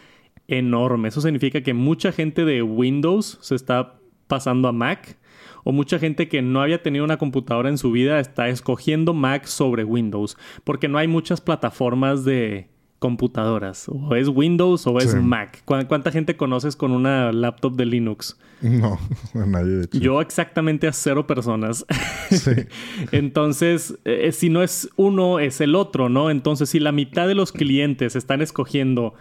enorme. 0.46 1.08
Eso 1.08 1.22
significa 1.22 1.62
que 1.62 1.72
mucha 1.72 2.12
gente 2.12 2.44
de 2.44 2.60
Windows 2.60 3.38
se 3.40 3.54
está 3.54 3.99
pasando 4.30 4.68
a 4.68 4.72
Mac 4.72 5.18
o 5.64 5.72
mucha 5.72 5.98
gente 5.98 6.28
que 6.28 6.40
no 6.40 6.62
había 6.62 6.82
tenido 6.82 7.04
una 7.04 7.18
computadora 7.18 7.68
en 7.68 7.76
su 7.76 7.90
vida 7.92 8.20
está 8.20 8.48
escogiendo 8.48 9.12
Mac 9.12 9.44
sobre 9.44 9.84
Windows 9.84 10.38
porque 10.64 10.88
no 10.88 10.96
hay 10.96 11.08
muchas 11.08 11.42
plataformas 11.42 12.24
de 12.24 12.70
computadoras. 13.00 13.88
O 13.88 14.14
es 14.14 14.28
Windows 14.28 14.86
o 14.86 14.98
es 14.98 15.14
Mac. 15.14 15.62
¿Cuánta 15.64 16.12
gente 16.12 16.36
conoces 16.36 16.76
con 16.76 16.92
una 16.92 17.32
laptop 17.32 17.74
de 17.74 17.86
Linux? 17.86 18.38
No, 18.60 18.98
nadie 19.34 19.72
de 19.72 19.84
hecho. 19.84 19.98
Yo 19.98 20.20
exactamente 20.20 20.86
a 20.86 20.92
cero 20.92 21.26
personas. 21.26 21.84
Sí. 22.30 22.52
Entonces, 23.10 23.98
eh, 24.04 24.30
si 24.30 24.50
no 24.50 24.62
es 24.62 24.88
uno, 24.94 25.40
es 25.40 25.60
el 25.60 25.74
otro, 25.74 26.08
¿no? 26.08 26.30
Entonces, 26.30 26.68
si 26.68 26.78
la 26.78 26.92
mitad 26.92 27.26
de 27.26 27.34
los 27.34 27.50
clientes 27.50 28.14
están 28.14 28.40
escogiendo 28.40 29.14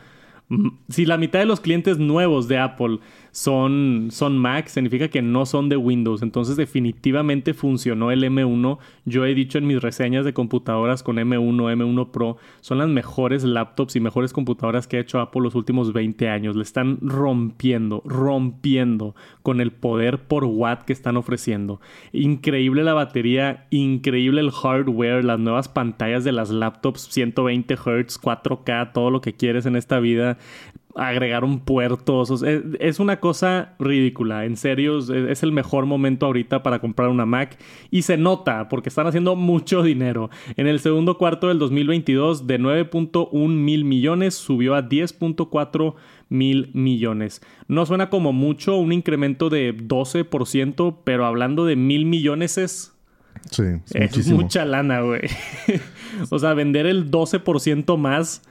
si 0.90 1.06
la 1.06 1.18
mitad 1.18 1.40
de 1.40 1.46
los 1.46 1.60
clientes 1.60 2.00
nuevos 2.00 2.48
de 2.48 2.58
Apple 2.58 3.00
son, 3.32 4.10
son 4.12 4.38
Mac, 4.38 4.68
significa 4.68 5.08
que 5.08 5.22
no 5.22 5.46
son 5.46 5.70
de 5.70 5.78
Windows. 5.78 6.22
Entonces 6.22 6.58
definitivamente 6.58 7.54
funcionó 7.54 8.12
el 8.12 8.24
M1. 8.24 8.78
Yo 9.06 9.26
he 9.26 9.34
dicho 9.34 9.58
en 9.58 9.68
mis 9.68 9.82
reseñas 9.82 10.26
de 10.26 10.34
computadoras 10.34 11.04
con 11.04 11.18
M1, 11.18 11.74
M1 11.76 12.12
Pro, 12.12 12.38
son 12.62 12.80
las 12.80 12.90
mejores 12.90 13.44
laptops 13.44 13.96
y 13.96 14.00
mejores 14.00 14.34
computadoras 14.34 14.88
que 14.88 14.98
ha 14.98 15.02
hecho 15.02 15.20
Apple 15.20 15.42
los 15.42 15.56
últimos 15.56 15.94
20 15.94 16.30
años. 16.30 16.56
Le 16.56 16.64
están 16.64 16.98
rompiendo, 17.02 18.02
rompiendo 18.06 19.16
con 19.42 19.62
el 19.62 19.72
poder 19.72 20.24
por 20.24 20.46
watt 20.46 20.84
que 20.84 20.94
están 20.94 21.18
ofreciendo. 21.18 21.82
Increíble 22.12 22.84
la 22.84 22.94
batería, 22.94 23.68
increíble 23.70 24.42
el 24.42 24.52
hardware, 24.52 25.24
las 25.24 25.40
nuevas 25.40 25.68
pantallas 25.68 26.24
de 26.24 26.32
las 26.32 26.50
laptops, 26.50 27.08
120 27.10 27.76
Hz, 27.76 28.20
4K, 28.22 28.92
todo 28.94 29.10
lo 29.10 29.22
que 29.22 29.34
quieres 29.34 29.66
en 29.66 29.76
esta 29.76 30.00
vida 30.00 30.38
agregaron 31.00 31.60
puertos. 31.60 32.44
es, 32.44 33.00
una 33.00 33.20
cosa 33.20 33.76
ridícula. 33.80 34.46
En 34.46 34.58
serio, 34.58 35.00
es, 35.00 35.44
el 35.44 35.52
mejor 35.52 35.86
momento 35.86 36.26
ahorita 36.26 36.62
para 36.64 36.80
comprar 36.80 37.10
una 37.10 37.26
Mac. 37.26 37.58
Y 37.90 38.04
se 38.04 38.18
nota 38.18 38.70
porque 38.70 38.90
están 38.90 39.08
haciendo 39.08 39.36
mucho 39.36 39.82
dinero. 39.84 40.30
En 40.58 40.68
el 40.68 40.80
segundo 40.80 41.18
cuarto 41.18 41.48
del 41.48 41.60
2022, 41.60 42.48
de 42.48 42.60
9.1 42.60 43.48
mil 43.48 43.86
millones, 43.86 44.36
subió 44.36 44.76
a 44.76 44.88
10.4 44.88 45.96
mil 46.30 46.70
millones. 46.74 47.42
No 47.68 47.86
suena 47.86 48.10
como 48.10 48.34
mucho, 48.34 48.76
un 48.76 48.92
incremento 48.92 49.50
de 49.50 49.76
12%, 49.76 50.98
pero 51.04 51.26
hablando 51.26 51.66
de 51.66 51.76
mil 51.76 52.06
millones 52.06 52.58
es... 52.58 52.94
Sí, 53.52 53.64
es 53.94 54.28
mucha 54.28 54.66
lana, 54.66 55.02
güey. 55.02 55.22
o 56.30 56.40
sea, 56.40 56.54
vender 56.54 56.86
el 56.86 57.10
12% 57.10 57.98
más 57.98 58.44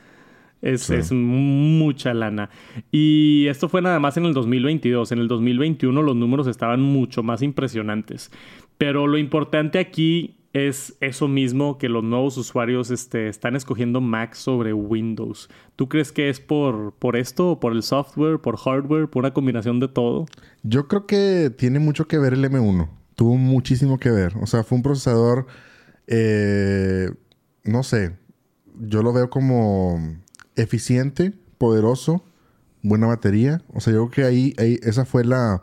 es, 0.62 1.12
mucha 1.12 2.14
lana. 2.14 2.50
Y 2.90 3.46
esto 3.48 3.68
fue 3.68 3.82
nada 3.82 4.00
más 4.00 4.16
en 4.16 4.24
el 4.24 4.34
2022. 4.34 5.12
En 5.12 5.18
el 5.18 5.28
2021 5.28 6.02
los 6.02 6.16
números 6.16 6.46
estaban 6.46 6.80
mucho 6.80 7.22
más 7.22 7.42
impresionantes. 7.42 8.30
Pero 8.76 9.06
lo 9.06 9.18
importante 9.18 9.78
aquí 9.78 10.36
es 10.52 10.96
eso 11.00 11.28
mismo 11.28 11.78
que 11.78 11.88
los 11.88 12.02
nuevos 12.02 12.36
usuarios 12.36 12.90
este, 12.90 13.28
están 13.28 13.54
escogiendo 13.54 14.00
Mac 14.00 14.34
sobre 14.34 14.72
Windows. 14.72 15.48
¿Tú 15.76 15.88
crees 15.88 16.10
que 16.10 16.28
es 16.28 16.40
por, 16.40 16.94
por 16.94 17.16
esto, 17.16 17.60
por 17.60 17.72
el 17.72 17.82
software, 17.82 18.40
por 18.40 18.56
hardware, 18.56 19.08
por 19.08 19.20
una 19.20 19.32
combinación 19.32 19.78
de 19.78 19.88
todo? 19.88 20.26
Yo 20.62 20.88
creo 20.88 21.06
que 21.06 21.50
tiene 21.56 21.78
mucho 21.78 22.08
que 22.08 22.18
ver 22.18 22.32
el 22.32 22.44
M1. 22.44 22.88
Tuvo 23.14 23.36
muchísimo 23.36 23.98
que 23.98 24.10
ver. 24.10 24.34
O 24.40 24.46
sea, 24.46 24.64
fue 24.64 24.76
un 24.76 24.82
procesador, 24.82 25.46
eh, 26.06 27.10
no 27.64 27.82
sé, 27.82 28.16
yo 28.80 29.02
lo 29.02 29.12
veo 29.12 29.28
como 29.28 29.98
eficiente, 30.58 31.32
poderoso, 31.56 32.24
buena 32.82 33.06
batería. 33.06 33.62
O 33.72 33.80
sea, 33.80 33.92
yo 33.92 34.08
creo 34.08 34.30
que 34.30 34.54
ahí, 34.58 34.78
esa 34.82 35.04
fue 35.04 35.24
la, 35.24 35.62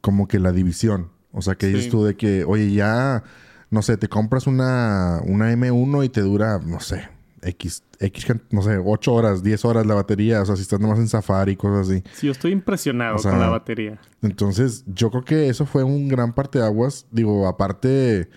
como 0.00 0.28
que 0.28 0.38
la 0.38 0.52
división. 0.52 1.10
O 1.32 1.42
sea, 1.42 1.54
que 1.54 1.68
dices 1.68 1.88
tú 1.90 2.04
de 2.04 2.16
que, 2.16 2.44
oye, 2.44 2.72
ya, 2.72 3.22
no 3.70 3.82
sé, 3.82 3.96
te 3.96 4.08
compras 4.08 4.46
una, 4.46 5.20
una 5.24 5.52
M1 5.52 6.04
y 6.04 6.08
te 6.10 6.20
dura, 6.20 6.58
no 6.58 6.80
sé, 6.80 7.08
X, 7.40 7.82
X, 7.98 8.26
no 8.50 8.62
sé, 8.62 8.76
8 8.76 9.14
horas, 9.14 9.42
10 9.42 9.64
horas 9.64 9.86
la 9.86 9.94
batería. 9.94 10.42
O 10.42 10.46
sea, 10.46 10.56
si 10.56 10.62
estás 10.62 10.78
nomás 10.78 10.98
en 10.98 11.08
Safari 11.08 11.52
y 11.52 11.56
cosas 11.56 11.88
así. 11.88 12.02
Sí, 12.12 12.26
yo 12.26 12.32
estoy 12.32 12.52
impresionado 12.52 13.16
con 13.16 13.38
la 13.38 13.48
batería. 13.48 13.98
Entonces, 14.20 14.84
yo 14.86 15.10
creo 15.10 15.24
que 15.24 15.48
eso 15.48 15.64
fue 15.64 15.82
un 15.82 16.08
gran 16.08 16.34
parte 16.34 16.58
de 16.58 16.66
aguas. 16.66 17.06
Digo, 17.10 17.48
aparte, 17.48 18.28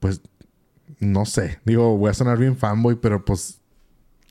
pues, 0.00 0.20
no 0.98 1.24
sé. 1.26 1.60
Digo, 1.64 1.96
voy 1.96 2.10
a 2.10 2.14
sonar 2.14 2.38
bien 2.38 2.56
fanboy, 2.56 2.96
pero 2.96 3.24
pues 3.24 3.60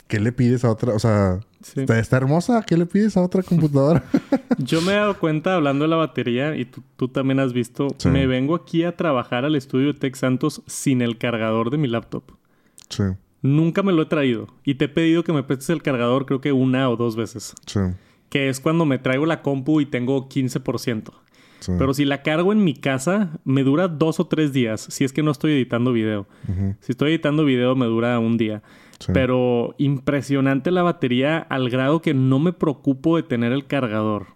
¿qué 0.08 0.20
le 0.20 0.32
pides 0.32 0.64
a 0.64 0.72
otra? 0.72 0.94
O 0.94 1.00
sea, 1.00 1.40
está, 1.62 2.18
hermosa, 2.18 2.64
¿qué 2.66 2.78
le 2.78 2.86
pides 2.86 3.18
a 3.18 3.22
otra 3.22 3.44
computadora? 3.44 4.04
Yo 4.58 4.82
me 4.82 4.94
he 4.94 4.96
dado 4.96 5.18
cuenta 5.20 5.56
hablando 5.56 5.84
de 5.84 5.90
la 5.90 5.96
batería 5.96 6.56
y 6.56 6.66
tú, 6.66 7.08
también 7.08 7.40
has 7.40 7.54
visto, 7.54 7.88
me 8.06 8.28
vengo 8.28 8.56
aquí 8.56 8.84
a 8.84 8.96
trabajar 8.96 9.46
al 9.46 9.56
estudio 9.56 9.94
de 9.94 10.00
Tech 10.00 10.16
Santos 10.16 10.62
sin 10.68 11.02
el 11.02 11.18
cargador 11.18 11.72
de 11.72 11.78
mi 11.78 11.88
laptop. 11.88 12.24
Sí. 12.90 13.04
Nunca 13.42 13.84
me 13.84 13.94
lo 13.94 14.04
he 14.04 14.06
traído 14.08 14.48
y 14.64 14.76
te 14.76 14.86
he 14.86 14.90
pedido 14.90 15.24
que 15.24 15.34
me 15.34 15.44
prestes 15.44 15.70
el 15.70 15.84
cargador 15.84 16.26
creo 16.26 16.42
que 16.42 16.52
una 16.52 16.90
o 16.90 16.96
dos 16.96 17.16
veces. 17.16 17.54
Sí. 17.66 17.80
Que 18.30 18.50
es 18.50 18.60
cuando 18.60 18.86
me 18.86 18.98
traigo 18.98 19.26
la 19.26 19.42
compu 19.42 19.82
y 19.82 19.86
tengo 19.86 20.28
15%. 20.28 21.12
Sí. 21.60 21.72
Pero 21.78 21.94
si 21.94 22.06
la 22.06 22.22
cargo 22.22 22.52
en 22.52 22.64
mi 22.64 22.74
casa, 22.74 23.40
me 23.44 23.64
dura 23.64 23.88
dos 23.88 24.20
o 24.20 24.28
tres 24.28 24.54
días, 24.54 24.88
si 24.90 25.04
es 25.04 25.14
que 25.14 25.24
no 25.24 25.32
estoy 25.32 25.54
editando 25.54 25.94
video. 25.94 26.28
Si 26.82 26.92
estoy 26.92 27.12
editando 27.12 27.46
video, 27.46 27.76
me 27.76 27.86
dura 27.86 28.20
un 28.20 28.38
día. 28.38 28.62
Pero 29.14 29.76
impresionante 29.78 30.72
la 30.72 30.84
batería 30.84 31.40
al 31.40 31.70
grado 31.70 32.02
que 32.02 32.14
no 32.14 32.40
me 32.40 32.54
preocupo 32.54 33.18
de 33.18 33.24
tener 33.24 33.52
el 33.52 33.66
cargador. 33.66 34.28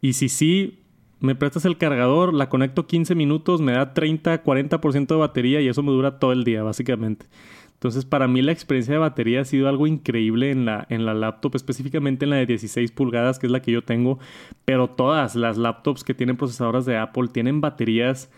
Y 0.00 0.12
si 0.12 0.28
sí, 0.28 0.78
me 1.20 1.34
prestas 1.34 1.64
el 1.64 1.78
cargador, 1.78 2.32
la 2.32 2.48
conecto 2.48 2.86
15 2.86 3.14
minutos, 3.14 3.60
me 3.60 3.72
da 3.72 3.92
30, 3.94 4.42
40% 4.44 5.06
de 5.06 5.16
batería 5.16 5.60
y 5.60 5.68
eso 5.68 5.82
me 5.82 5.90
dura 5.90 6.18
todo 6.18 6.32
el 6.32 6.44
día, 6.44 6.62
básicamente. 6.62 7.26
Entonces, 7.74 8.04
para 8.04 8.28
mí 8.28 8.42
la 8.42 8.52
experiencia 8.52 8.94
de 8.94 9.00
batería 9.00 9.40
ha 9.40 9.44
sido 9.44 9.68
algo 9.68 9.88
increíble 9.88 10.52
en 10.52 10.64
la, 10.64 10.86
en 10.88 11.04
la 11.04 11.14
laptop, 11.14 11.56
específicamente 11.56 12.24
en 12.24 12.30
la 12.30 12.36
de 12.36 12.46
16 12.46 12.92
pulgadas, 12.92 13.40
que 13.40 13.46
es 13.46 13.52
la 13.52 13.60
que 13.60 13.72
yo 13.72 13.82
tengo. 13.82 14.20
Pero 14.64 14.90
todas 14.90 15.34
las 15.34 15.56
laptops 15.56 16.04
que 16.04 16.14
tienen 16.14 16.36
procesadoras 16.36 16.86
de 16.86 16.96
Apple 16.96 17.28
tienen 17.32 17.60
baterías 17.60 18.30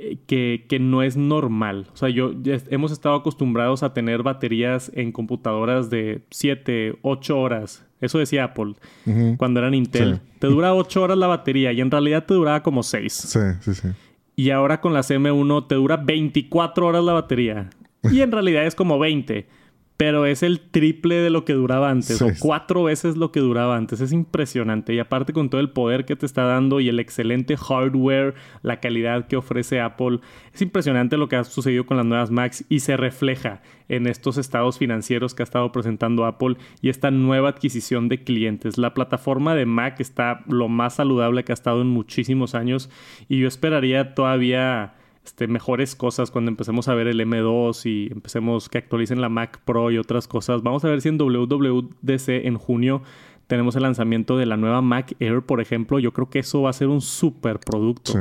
eh, 0.00 0.18
que, 0.26 0.78
no 0.78 1.02
es 1.02 1.16
normal. 1.16 1.86
O 1.92 1.96
sea, 1.96 2.08
yo 2.08 2.32
hemos 2.70 2.92
estado 2.92 3.16
acostumbrados 3.16 3.82
a 3.82 3.92
tener 3.92 4.22
baterías 4.22 4.92
en 4.94 5.10
computadoras 5.10 5.90
de 5.90 6.22
7, 6.30 6.98
8 7.02 7.38
horas. 7.38 7.84
Eso 8.00 8.18
decía 8.18 8.44
Apple 8.44 8.74
cuando 9.38 9.58
era 9.58 9.74
Intel. 9.74 10.20
Te 10.38 10.46
dura 10.46 10.72
8 10.72 11.02
horas 11.02 11.18
la 11.18 11.26
batería 11.26 11.72
y 11.72 11.80
en 11.80 11.90
realidad 11.90 12.24
te 12.26 12.34
duraba 12.34 12.62
como 12.62 12.84
6. 12.84 13.12
Sí, 13.12 13.38
sí, 13.60 13.74
sí. 13.74 13.88
Y 14.36 14.50
ahora 14.50 14.80
con 14.80 14.94
las 14.94 15.10
M1 15.10 15.66
te 15.66 15.74
dura 15.74 15.96
24 15.96 16.86
horas 16.86 17.02
la 17.02 17.14
batería. 17.14 17.70
Y 18.04 18.20
en 18.20 18.30
realidad 18.30 18.66
es 18.66 18.76
como 18.76 19.00
20 19.00 19.48
pero 19.98 20.26
es 20.26 20.44
el 20.44 20.60
triple 20.60 21.16
de 21.16 21.28
lo 21.28 21.44
que 21.44 21.54
duraba 21.54 21.90
antes, 21.90 22.22
o 22.22 22.30
cuatro 22.38 22.84
veces 22.84 23.16
lo 23.16 23.32
que 23.32 23.40
duraba 23.40 23.76
antes. 23.76 24.00
Es 24.00 24.12
impresionante. 24.12 24.94
Y 24.94 25.00
aparte 25.00 25.32
con 25.32 25.50
todo 25.50 25.60
el 25.60 25.70
poder 25.70 26.04
que 26.04 26.14
te 26.14 26.24
está 26.24 26.44
dando 26.44 26.78
y 26.78 26.88
el 26.88 27.00
excelente 27.00 27.56
hardware, 27.56 28.36
la 28.62 28.78
calidad 28.78 29.26
que 29.26 29.36
ofrece 29.36 29.80
Apple, 29.80 30.20
es 30.54 30.62
impresionante 30.62 31.16
lo 31.16 31.28
que 31.28 31.34
ha 31.34 31.42
sucedido 31.42 31.84
con 31.84 31.96
las 31.96 32.06
nuevas 32.06 32.30
Macs 32.30 32.64
y 32.68 32.78
se 32.78 32.96
refleja 32.96 33.60
en 33.88 34.06
estos 34.06 34.38
estados 34.38 34.78
financieros 34.78 35.34
que 35.34 35.42
ha 35.42 35.44
estado 35.44 35.72
presentando 35.72 36.26
Apple 36.26 36.58
y 36.80 36.90
esta 36.90 37.10
nueva 37.10 37.48
adquisición 37.48 38.08
de 38.08 38.22
clientes. 38.22 38.78
La 38.78 38.94
plataforma 38.94 39.56
de 39.56 39.66
Mac 39.66 39.98
está 39.98 40.44
lo 40.46 40.68
más 40.68 40.94
saludable 40.94 41.42
que 41.42 41.50
ha 41.50 41.54
estado 41.54 41.82
en 41.82 41.88
muchísimos 41.88 42.54
años 42.54 42.88
y 43.28 43.40
yo 43.40 43.48
esperaría 43.48 44.14
todavía 44.14 44.94
este, 45.28 45.46
mejores 45.46 45.94
cosas 45.94 46.30
cuando 46.30 46.50
empecemos 46.50 46.88
a 46.88 46.94
ver 46.94 47.06
el 47.06 47.20
M2 47.20 47.84
y 47.84 48.10
empecemos 48.10 48.70
que 48.70 48.78
actualicen 48.78 49.20
la 49.20 49.28
Mac 49.28 49.60
Pro 49.62 49.90
y 49.90 49.98
otras 49.98 50.26
cosas. 50.26 50.62
Vamos 50.62 50.86
a 50.86 50.88
ver 50.88 51.02
si 51.02 51.10
en 51.10 51.18
WWDC 51.18 52.46
en 52.46 52.56
junio 52.56 53.02
tenemos 53.46 53.76
el 53.76 53.82
lanzamiento 53.82 54.38
de 54.38 54.46
la 54.46 54.56
nueva 54.56 54.80
Mac 54.80 55.14
Air, 55.20 55.42
por 55.42 55.60
ejemplo. 55.60 55.98
Yo 55.98 56.14
creo 56.14 56.30
que 56.30 56.38
eso 56.38 56.62
va 56.62 56.70
a 56.70 56.72
ser 56.72 56.88
un 56.88 57.02
super 57.02 57.60
producto. 57.60 58.14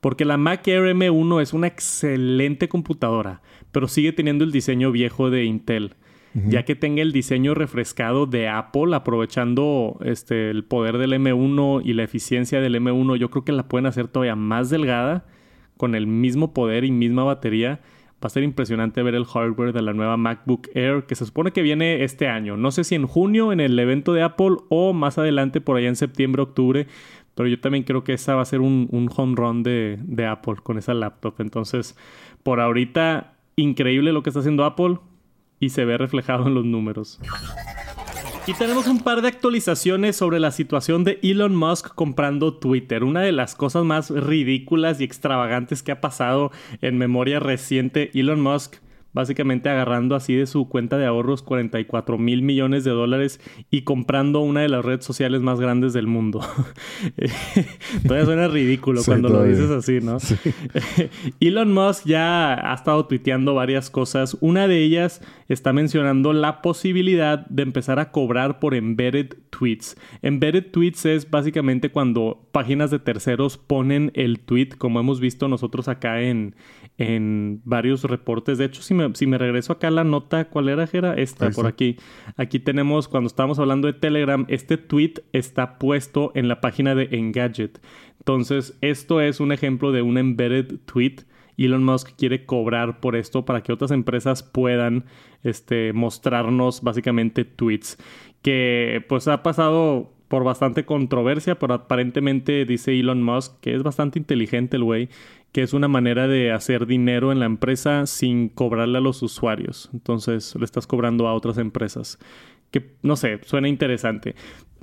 Porque 0.00 0.24
la 0.24 0.36
Mac 0.36 0.66
Air 0.68 0.94
M1 0.94 1.42
es 1.42 1.54
una 1.54 1.66
excelente 1.66 2.68
computadora, 2.68 3.42
pero 3.72 3.88
sigue 3.88 4.12
teniendo 4.12 4.44
el 4.44 4.52
diseño 4.52 4.92
viejo 4.92 5.30
de 5.30 5.44
Intel. 5.44 5.96
Ya 6.34 6.64
que 6.64 6.76
tenga 6.76 7.02
el 7.02 7.12
diseño 7.12 7.54
refrescado 7.54 8.26
de 8.26 8.48
Apple, 8.48 8.94
aprovechando 8.94 9.98
este, 10.04 10.50
el 10.50 10.64
poder 10.64 10.98
del 10.98 11.14
M1 11.14 11.82
y 11.84 11.94
la 11.94 12.04
eficiencia 12.04 12.60
del 12.60 12.76
M1, 12.76 13.16
yo 13.16 13.30
creo 13.30 13.44
que 13.44 13.52
la 13.52 13.66
pueden 13.68 13.86
hacer 13.86 14.06
todavía 14.08 14.36
más 14.36 14.70
delgada, 14.70 15.26
con 15.76 15.94
el 15.94 16.06
mismo 16.06 16.52
poder 16.54 16.84
y 16.84 16.90
misma 16.90 17.24
batería. 17.24 17.80
Va 18.22 18.28
a 18.28 18.30
ser 18.30 18.42
impresionante 18.42 19.02
ver 19.02 19.14
el 19.14 19.26
hardware 19.26 19.72
de 19.72 19.82
la 19.82 19.92
nueva 19.92 20.16
MacBook 20.16 20.68
Air 20.74 21.04
que 21.04 21.14
se 21.14 21.26
supone 21.26 21.52
que 21.52 21.62
viene 21.62 22.04
este 22.04 22.28
año. 22.28 22.56
No 22.56 22.70
sé 22.70 22.84
si 22.84 22.94
en 22.94 23.06
junio 23.06 23.52
en 23.52 23.60
el 23.60 23.78
evento 23.78 24.12
de 24.12 24.22
Apple 24.22 24.56
o 24.70 24.92
más 24.92 25.18
adelante 25.18 25.60
por 25.60 25.76
allá 25.76 25.88
en 25.88 25.96
septiembre, 25.96 26.42
octubre. 26.42 26.86
Pero 27.34 27.48
yo 27.48 27.60
también 27.60 27.84
creo 27.84 28.04
que 28.04 28.12
esa 28.12 28.34
va 28.36 28.42
a 28.42 28.46
ser 28.46 28.60
un, 28.60 29.10
home 29.14 29.34
run 29.36 29.62
de 29.62 30.26
Apple 30.26 30.56
con 30.62 30.78
esa 30.78 30.94
laptop. 30.94 31.34
Entonces, 31.38 31.96
por 32.44 32.60
ahorita, 32.60 33.34
increíble 33.56 34.12
lo 34.12 34.22
que 34.22 34.30
está 34.30 34.40
haciendo 34.40 34.64
Apple 34.64 34.98
y 35.60 35.70
se 35.70 35.84
ve 35.84 35.98
reflejado 35.98 36.46
en 36.46 36.54
los 36.54 36.64
números. 36.64 37.20
Y 38.46 38.52
tenemos 38.52 38.86
un 38.88 39.00
par 39.00 39.22
de 39.22 39.28
actualizaciones 39.28 40.16
sobre 40.16 40.38
la 40.38 40.50
situación 40.50 41.02
de 41.02 41.18
Elon 41.22 41.56
Musk 41.56 41.94
comprando 41.94 42.52
Twitter. 42.52 43.02
Una 43.02 43.22
de 43.22 43.32
las 43.32 43.54
cosas 43.54 43.84
más 43.84 44.10
ridículas 44.10 45.00
y 45.00 45.04
extravagantes 45.04 45.82
que 45.82 45.92
ha 45.92 46.02
pasado 46.02 46.52
en 46.82 46.98
memoria 46.98 47.40
reciente. 47.40 48.10
Elon 48.12 48.42
Musk 48.42 48.83
básicamente 49.14 49.70
agarrando 49.70 50.14
así 50.14 50.34
de 50.34 50.46
su 50.46 50.68
cuenta 50.68 50.98
de 50.98 51.06
ahorros 51.06 51.42
44 51.42 52.18
mil 52.18 52.42
millones 52.42 52.84
de 52.84 52.90
dólares 52.90 53.40
y 53.70 53.82
comprando 53.82 54.40
una 54.40 54.60
de 54.60 54.68
las 54.68 54.84
redes 54.84 55.04
sociales 55.04 55.40
más 55.40 55.60
grandes 55.60 55.92
del 55.92 56.06
mundo. 56.06 56.40
todavía 58.02 58.26
suena 58.26 58.48
ridículo 58.48 59.02
cuando 59.04 59.28
lo 59.28 59.44
dices 59.44 59.70
así, 59.70 60.00
¿no? 60.00 60.18
Elon 61.40 61.72
Musk 61.72 62.06
ya 62.06 62.70
ha 62.70 62.74
estado 62.74 63.06
tuiteando 63.06 63.54
varias 63.54 63.88
cosas. 63.88 64.36
Una 64.40 64.68
de 64.68 64.82
ellas 64.82 65.22
está 65.48 65.72
mencionando 65.72 66.32
la 66.32 66.60
posibilidad 66.60 67.46
de 67.46 67.62
empezar 67.62 67.98
a 67.98 68.10
cobrar 68.10 68.58
por 68.58 68.74
embedded 68.74 69.34
tweets. 69.50 69.96
Embedded 70.22 70.70
tweets 70.72 71.06
es 71.06 71.30
básicamente 71.30 71.90
cuando 71.90 72.48
páginas 72.52 72.90
de 72.90 72.98
terceros 72.98 73.58
ponen 73.58 74.10
el 74.14 74.40
tweet, 74.40 74.70
como 74.76 75.00
hemos 75.00 75.20
visto 75.20 75.48
nosotros 75.48 75.88
acá 75.88 76.20
en, 76.22 76.56
en 76.98 77.60
varios 77.64 78.04
reportes. 78.04 78.58
De 78.58 78.66
hecho, 78.66 78.82
si 78.82 78.94
me, 78.94 79.14
si 79.14 79.26
me 79.26 79.38
regreso 79.38 79.72
acá 79.72 79.88
a 79.88 79.90
la 79.90 80.04
nota, 80.04 80.46
¿cuál 80.46 80.68
era, 80.68 80.86
Jera? 80.86 81.14
Esta, 81.14 81.50
por 81.50 81.66
aquí. 81.66 81.96
Aquí 82.36 82.60
tenemos, 82.60 83.08
cuando 83.08 83.26
estábamos 83.26 83.58
hablando 83.58 83.86
de 83.86 83.94
Telegram, 83.94 84.46
este 84.48 84.76
tweet 84.76 85.14
está 85.32 85.78
puesto 85.78 86.30
en 86.34 86.48
la 86.48 86.60
página 86.60 86.94
de 86.94 87.08
Engadget. 87.10 87.80
Entonces, 88.18 88.78
esto 88.80 89.20
es 89.20 89.40
un 89.40 89.52
ejemplo 89.52 89.92
de 89.92 90.02
un 90.02 90.18
embedded 90.18 90.78
tweet. 90.84 91.16
Elon 91.56 91.84
Musk 91.84 92.10
quiere 92.16 92.46
cobrar 92.46 93.00
por 93.00 93.16
esto 93.16 93.44
para 93.44 93.62
que 93.62 93.72
otras 93.72 93.90
empresas 93.90 94.42
puedan 94.42 95.04
este, 95.42 95.92
mostrarnos 95.92 96.82
básicamente 96.82 97.44
tweets. 97.44 97.98
Que 98.42 99.04
pues 99.08 99.28
ha 99.28 99.42
pasado 99.42 100.12
por 100.28 100.42
bastante 100.42 100.84
controversia, 100.84 101.58
pero 101.58 101.74
aparentemente 101.74 102.64
dice 102.64 102.98
Elon 102.98 103.22
Musk 103.22 103.60
que 103.60 103.74
es 103.74 103.82
bastante 103.82 104.18
inteligente 104.18 104.76
el 104.76 104.84
güey 104.84 105.08
que 105.54 105.62
es 105.62 105.72
una 105.72 105.86
manera 105.86 106.26
de 106.26 106.50
hacer 106.50 106.84
dinero 106.84 107.30
en 107.30 107.38
la 107.38 107.46
empresa 107.46 108.06
sin 108.06 108.48
cobrarle 108.48 108.98
a 108.98 109.00
los 109.00 109.22
usuarios. 109.22 109.88
Entonces 109.92 110.52
le 110.56 110.64
estás 110.64 110.88
cobrando 110.88 111.28
a 111.28 111.32
otras 111.32 111.58
empresas. 111.58 112.18
Que 112.72 112.96
no 113.02 113.14
sé, 113.14 113.38
suena 113.44 113.68
interesante. 113.68 114.34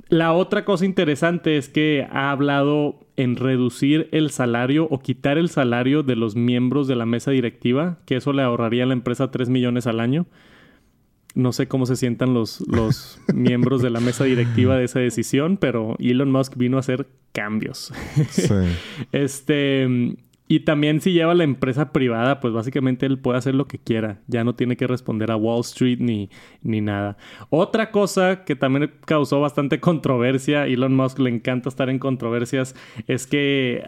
La 0.08 0.32
otra 0.32 0.64
cosa 0.64 0.86
interesante 0.86 1.58
es 1.58 1.68
que 1.68 2.08
ha 2.10 2.30
hablado 2.30 3.00
en 3.16 3.36
reducir 3.36 4.08
el 4.12 4.30
salario 4.30 4.88
o 4.90 5.00
quitar 5.00 5.36
el 5.36 5.50
salario 5.50 6.02
de 6.02 6.16
los 6.16 6.36
miembros 6.36 6.88
de 6.88 6.96
la 6.96 7.04
mesa 7.04 7.32
directiva, 7.32 7.98
que 8.06 8.16
eso 8.16 8.32
le 8.32 8.40
ahorraría 8.40 8.84
a 8.84 8.86
la 8.86 8.94
empresa 8.94 9.30
3 9.30 9.50
millones 9.50 9.86
al 9.86 10.00
año. 10.00 10.24
No 11.34 11.52
sé 11.52 11.68
cómo 11.68 11.84
se 11.84 11.96
sientan 11.96 12.32
los, 12.32 12.66
los 12.66 13.20
miembros 13.34 13.82
de 13.82 13.90
la 13.90 14.00
mesa 14.00 14.24
directiva 14.24 14.78
de 14.78 14.84
esa 14.84 15.00
decisión, 15.00 15.58
pero 15.58 15.96
Elon 15.98 16.32
Musk 16.32 16.56
vino 16.56 16.78
a 16.78 16.80
hacer 16.80 17.08
cambios. 17.32 17.92
Sí. 18.30 18.48
este 19.12 20.16
y 20.52 20.60
también 20.60 21.00
si 21.00 21.14
lleva 21.14 21.32
la 21.32 21.44
empresa 21.44 21.92
privada, 21.92 22.38
pues 22.38 22.52
básicamente 22.52 23.06
él 23.06 23.18
puede 23.18 23.38
hacer 23.38 23.54
lo 23.54 23.66
que 23.66 23.78
quiera. 23.78 24.20
Ya 24.26 24.44
no 24.44 24.54
tiene 24.54 24.76
que 24.76 24.86
responder 24.86 25.30
a 25.30 25.36
Wall 25.36 25.62
Street 25.62 25.96
ni, 25.98 26.28
ni 26.60 26.82
nada. 26.82 27.16
Otra 27.48 27.90
cosa 27.90 28.44
que 28.44 28.54
también 28.54 28.92
causó 29.06 29.40
bastante 29.40 29.80
controversia, 29.80 30.66
Elon 30.66 30.94
Musk 30.94 31.20
le 31.20 31.30
encanta 31.30 31.70
estar 31.70 31.88
en 31.88 31.98
controversias, 31.98 32.76
es 33.06 33.26
que 33.26 33.82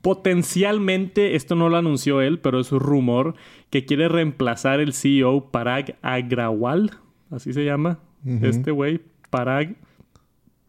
potencialmente, 0.00 1.34
esto 1.34 1.54
no 1.54 1.68
lo 1.68 1.76
anunció 1.76 2.22
él, 2.22 2.38
pero 2.38 2.60
es 2.60 2.72
un 2.72 2.80
rumor, 2.80 3.34
que 3.68 3.84
quiere 3.84 4.08
reemplazar 4.08 4.80
el 4.80 4.94
CEO 4.94 5.50
Parag 5.50 5.98
Agrawal, 6.00 6.92
así 7.30 7.52
se 7.52 7.62
llama, 7.62 7.98
este 8.40 8.70
güey, 8.70 9.02
Parag 9.28 9.76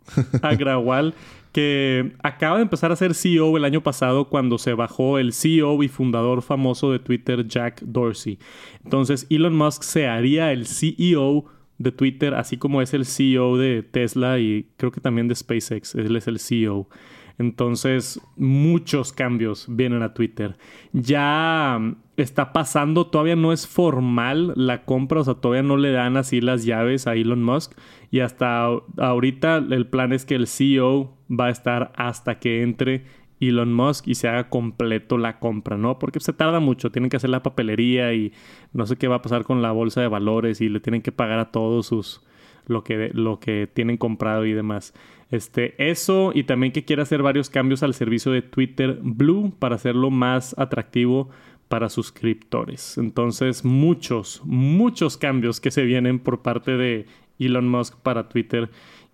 Agrawal, 0.41 1.13
que 1.55 2.11
acaba 2.21 2.57
de 2.57 2.63
empezar 2.63 2.91
a 2.91 2.97
ser 2.97 3.13
CEO 3.13 3.55
el 3.55 3.63
año 3.63 3.81
pasado 3.81 4.27
cuando 4.27 4.57
se 4.57 4.73
bajó 4.73 5.19
el 5.19 5.31
CEO 5.31 5.83
y 5.83 5.87
fundador 5.87 6.41
famoso 6.41 6.91
de 6.91 6.99
Twitter, 6.99 7.47
Jack 7.47 7.81
Dorsey. 7.81 8.39
Entonces, 8.83 9.25
Elon 9.29 9.55
Musk 9.55 9.83
se 9.83 10.05
haría 10.05 10.51
el 10.51 10.65
CEO 10.67 11.45
de 11.77 11.93
Twitter, 11.93 12.33
así 12.33 12.57
como 12.57 12.81
es 12.81 12.93
el 12.93 13.05
CEO 13.05 13.55
de 13.55 13.83
Tesla 13.83 14.37
y 14.37 14.67
creo 14.75 14.91
que 14.91 14.99
también 14.99 15.29
de 15.29 15.35
SpaceX. 15.35 15.95
Él 15.95 16.17
es 16.17 16.27
el 16.27 16.39
CEO. 16.39 16.89
Entonces, 17.37 18.19
muchos 18.35 19.13
cambios 19.13 19.65
vienen 19.69 20.01
a 20.03 20.13
Twitter. 20.13 20.57
Ya 20.91 21.79
está 22.17 22.51
pasando, 22.51 23.07
todavía 23.07 23.37
no 23.37 23.53
es 23.53 23.65
formal 23.65 24.51
la 24.57 24.83
compra, 24.83 25.21
o 25.21 25.23
sea, 25.23 25.35
todavía 25.35 25.63
no 25.63 25.77
le 25.77 25.91
dan 25.91 26.17
así 26.17 26.41
las 26.41 26.65
llaves 26.65 27.07
a 27.07 27.15
Elon 27.15 27.43
Musk. 27.43 27.77
Y 28.11 28.19
hasta 28.19 28.65
ahorita 28.97 29.57
el 29.57 29.87
plan 29.87 30.13
es 30.13 30.25
que 30.25 30.35
el 30.35 30.47
CEO 30.47 31.13
va 31.29 31.47
a 31.47 31.49
estar 31.49 31.91
hasta 31.95 32.39
que 32.39 32.61
entre 32.61 33.03
Elon 33.39 33.73
Musk 33.73 34.07
y 34.07 34.15
se 34.15 34.27
haga 34.27 34.49
completo 34.49 35.17
la 35.17 35.39
compra, 35.39 35.77
¿no? 35.77 35.99
Porque 35.99 36.19
se 36.19 36.33
tarda 36.33 36.59
mucho, 36.59 36.91
tienen 36.91 37.09
que 37.09 37.17
hacer 37.17 37.29
la 37.29 37.43
papelería 37.43 38.13
y 38.13 38.31
no 38.73 38.85
sé 38.85 38.95
qué 38.95 39.07
va 39.07 39.17
a 39.17 39.21
pasar 39.21 39.43
con 39.43 39.61
la 39.61 39.71
bolsa 39.71 40.01
de 40.01 40.07
valores 40.07 40.61
y 40.61 40.69
le 40.69 40.79
tienen 40.79 41.01
que 41.01 41.11
pagar 41.11 41.39
a 41.39 41.51
todos 41.51 41.87
sus 41.87 42.21
lo 42.67 42.83
que, 42.83 43.11
lo 43.13 43.39
que 43.39 43.69
tienen 43.71 43.97
comprado 43.97 44.45
y 44.45 44.53
demás. 44.53 44.93
Este, 45.31 45.75
eso 45.77 46.31
y 46.33 46.43
también 46.43 46.71
que 46.71 46.85
quiere 46.85 47.01
hacer 47.01 47.21
varios 47.21 47.49
cambios 47.49 47.83
al 47.83 47.93
servicio 47.93 48.31
de 48.31 48.41
Twitter 48.41 48.99
Blue 49.01 49.53
para 49.57 49.75
hacerlo 49.75 50.11
más 50.11 50.57
atractivo 50.57 51.29
para 51.67 51.89
suscriptores. 51.89 52.97
Entonces, 52.97 53.65
muchos, 53.65 54.41
muchos 54.45 55.17
cambios 55.17 55.59
que 55.59 55.71
se 55.71 55.83
vienen 55.83 56.19
por 56.19 56.41
parte 56.41 56.77
de 56.77 57.07
Elon 57.39 57.67
Musk 57.67 57.95
para 57.97 58.29
Twitter. 58.29 58.69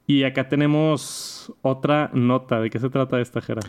Y 0.08 0.24
acá 0.24 0.50
tenemos 0.50 1.54
otra 1.62 2.10
nota. 2.14 2.60
¿De 2.60 2.70
qué 2.70 2.80
se 2.80 2.90
trata 2.90 3.20
esta, 3.22 3.42
Jera? 3.42 3.62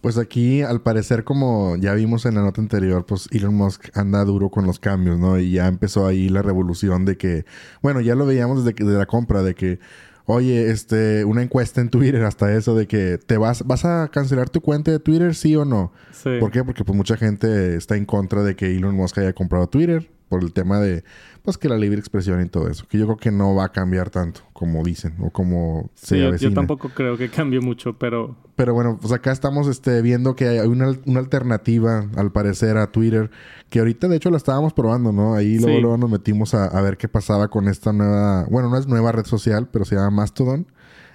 Pues 0.00 0.18
aquí, 0.18 0.62
al 0.62 0.82
parecer, 0.82 1.24
como 1.24 1.76
ya 1.76 1.94
vimos 1.94 2.26
en 2.26 2.34
la 2.34 2.42
nota 2.42 2.60
anterior, 2.60 3.06
pues 3.06 3.28
Elon 3.32 3.54
Musk 3.54 3.96
anda 3.96 4.24
duro 4.24 4.50
con 4.50 4.66
los 4.66 4.78
cambios, 4.78 5.18
¿no? 5.18 5.38
Y 5.38 5.52
ya 5.52 5.66
empezó 5.66 6.06
ahí 6.06 6.28
la 6.28 6.42
revolución 6.42 7.04
de 7.04 7.16
que, 7.16 7.44
bueno, 7.82 8.00
ya 8.00 8.14
lo 8.14 8.26
veíamos 8.26 8.64
desde, 8.64 8.84
desde 8.84 8.98
la 8.98 9.06
compra, 9.06 9.42
de 9.42 9.54
que 9.54 9.80
oye, 10.26 10.70
este, 10.70 11.24
una 11.24 11.42
encuesta 11.42 11.80
en 11.80 11.88
Twitter 11.88 12.24
hasta 12.24 12.52
eso 12.52 12.74
de 12.74 12.86
que 12.86 13.18
te 13.18 13.38
vas, 13.38 13.64
vas 13.64 13.84
a 13.84 14.08
cancelar 14.08 14.50
tu 14.50 14.60
cuenta 14.60 14.90
de 14.90 14.98
Twitter, 14.98 15.34
sí 15.34 15.56
o 15.56 15.64
no. 15.64 15.92
Sí. 16.12 16.30
¿Por 16.40 16.50
qué? 16.50 16.64
Porque 16.64 16.84
pues 16.84 16.96
mucha 16.96 17.16
gente 17.16 17.76
está 17.76 17.96
en 17.96 18.04
contra 18.04 18.42
de 18.42 18.56
que 18.56 18.76
Elon 18.76 18.94
Musk 18.94 19.18
haya 19.18 19.32
comprado 19.32 19.68
Twitter 19.68 20.10
por 20.28 20.42
el 20.42 20.52
tema 20.52 20.80
de, 20.80 21.04
pues 21.42 21.58
que 21.58 21.68
la 21.68 21.76
libre 21.76 21.98
expresión 21.98 22.40
y 22.42 22.48
todo 22.48 22.68
eso. 22.68 22.86
Que 22.88 22.98
yo 22.98 23.06
creo 23.06 23.16
que 23.16 23.30
no 23.30 23.54
va 23.54 23.66
a 23.66 23.68
cambiar 23.72 24.10
tanto 24.10 24.40
como 24.52 24.82
dicen 24.82 25.14
o 25.20 25.30
como 25.30 25.90
se 25.94 26.16
sí, 26.38 26.44
yo, 26.44 26.52
tampoco 26.52 26.88
creo 26.88 27.16
que 27.16 27.28
cambie 27.28 27.60
mucho, 27.60 27.94
pero... 27.94 28.36
Pero 28.56 28.74
bueno, 28.74 28.98
pues 29.00 29.12
acá 29.12 29.32
estamos 29.32 29.68
este, 29.68 30.00
viendo 30.02 30.34
que 30.34 30.48
hay 30.48 30.66
una, 30.66 30.92
una, 31.04 31.20
alternativa, 31.20 32.08
al 32.16 32.32
parecer, 32.32 32.78
a 32.78 32.90
Twitter. 32.90 33.30
Que 33.68 33.80
ahorita, 33.80 34.08
de 34.08 34.16
hecho, 34.16 34.30
la 34.30 34.38
estábamos 34.38 34.72
probando, 34.72 35.12
¿no? 35.12 35.34
Ahí 35.34 35.58
luego, 35.58 35.80
luego 35.80 35.98
nos 35.98 36.10
metimos 36.10 36.54
a, 36.54 36.64
a, 36.64 36.80
ver 36.80 36.96
qué 36.96 37.06
pasaba 37.06 37.48
con 37.48 37.68
esta 37.68 37.92
nueva... 37.92 38.46
Bueno, 38.50 38.70
no 38.70 38.78
es 38.78 38.86
nueva 38.86 39.12
red 39.12 39.26
social, 39.26 39.68
pero 39.70 39.84
se 39.84 39.96
llama 39.96 40.10
Mastodon. 40.10 40.66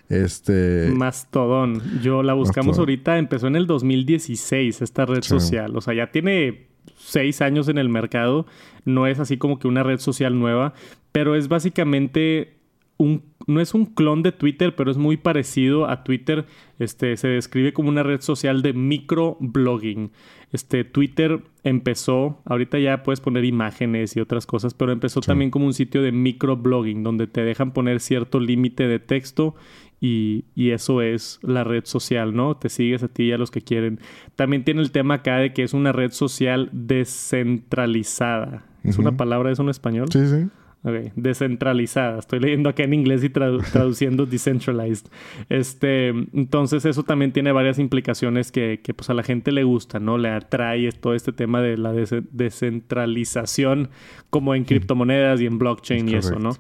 Este... 0.08 0.92
Mastodon. 0.94 1.82
Yo 2.02 2.22
la 2.22 2.34
buscamos 2.34 2.68
Mastodon. 2.68 2.80
ahorita. 2.82 3.18
Empezó 3.18 3.48
en 3.48 3.56
el 3.56 3.66
2016 3.66 4.82
esta 4.82 5.06
red 5.06 5.24
sí. 5.24 5.30
social. 5.30 5.76
O 5.76 5.82
sea, 5.82 5.96
ya 5.96 6.12
tiene 6.12 6.71
seis 6.96 7.42
años 7.42 7.68
en 7.68 7.78
el 7.78 7.90
mercado. 7.90 8.46
No 8.86 9.08
es 9.08 9.20
así 9.20 9.38
como 9.38 9.60
que 9.60 9.68
una 9.68 9.84
red 9.84 10.00
social 10.00 10.38
nueva, 10.40 10.74
pero 11.12 11.36
es 11.36 11.48
básicamente 11.48 12.58
un 12.98 13.32
no 13.48 13.60
es 13.60 13.74
un 13.74 13.86
clon 13.86 14.24
de 14.24 14.32
Twitter, 14.32 14.76
pero 14.76 14.92
es 14.92 14.98
muy 14.98 15.18
parecido 15.18 15.90
a 15.90 16.04
Twitter. 16.04 16.46
Este, 16.80 17.18
se 17.18 17.28
describe 17.28 17.74
como 17.74 17.90
una 17.90 18.04
red 18.04 18.22
social 18.22 18.62
de 18.62 18.74
microblogging. 18.74 20.12
Este, 20.52 20.84
Twitter 20.84 21.42
empezó, 21.64 22.40
ahorita 22.46 22.78
ya 22.80 23.04
puedes 23.04 23.22
poner 23.22 23.46
imágenes 23.46 24.16
y 24.16 24.20
otras 24.20 24.46
cosas, 24.46 24.74
pero 24.74 24.92
empezó 24.92 25.22
también 25.22 25.52
como 25.52 25.66
un 25.66 25.74
sitio 25.74 26.02
de 26.02 26.12
microblogging, 26.12 27.04
donde 27.04 27.28
te 27.28 27.42
dejan 27.42 27.72
poner 27.72 28.00
cierto 28.00 28.40
límite 28.40 28.88
de 28.88 29.00
texto 29.00 29.56
y, 30.02 30.46
eso 30.72 31.02
es 31.04 31.40
la 31.44 31.64
red 31.64 31.86
social, 31.86 32.36
¿no? 32.36 32.58
Te 32.58 32.70
sigues 32.70 33.04
a 33.04 33.08
ti 33.08 33.26
y 33.26 33.32
a 33.32 33.38
los 33.38 33.52
que 33.52 33.62
quieren. 33.62 34.00
También 34.36 34.64
tiene 34.64 34.82
el 34.82 34.92
tema 34.92 35.14
acá 35.16 35.38
de 35.38 35.54
que 35.54 35.62
es 35.62 35.74
una 35.74 35.92
red 35.92 36.12
social 36.12 36.70
descentralizada. 36.72 38.66
¿Es 38.84 38.98
una 38.98 39.16
palabra 39.16 39.52
eso 39.52 39.62
en 39.62 39.70
español? 39.70 40.08
Sí, 40.12 40.26
sí. 40.26 40.48
Ok, 40.84 41.14
descentralizada. 41.16 42.18
Estoy 42.18 42.40
leyendo 42.40 42.68
acá 42.70 42.82
en 42.82 42.96
inglés 42.96 43.24
y 43.24 43.30
traduciendo 43.72 44.26
decentralized. 44.26 45.06
Este, 45.50 46.08
entonces 46.08 46.86
eso 46.86 47.04
también 47.04 47.32
tiene 47.32 47.52
varias 47.52 47.78
implicaciones 47.78 48.52
que, 48.52 48.80
que, 48.84 48.96
pues 48.96 49.12
a 49.12 49.14
la 49.14 49.22
gente 49.22 49.52
le 49.52 49.64
gusta, 49.64 50.00
¿no? 50.00 50.18
Le 50.18 50.30
atrae 50.30 50.92
todo 50.94 51.14
este 51.14 51.32
tema 51.32 51.62
de 51.62 51.78
la 51.78 51.94
descentralización 51.94 53.90
como 54.32 54.56
en 54.56 54.64
criptomonedas 54.64 55.40
y 55.42 55.46
en 55.46 55.60
blockchain 55.60 56.10
y 56.10 56.16
eso, 56.16 56.40
¿no? 56.40 56.54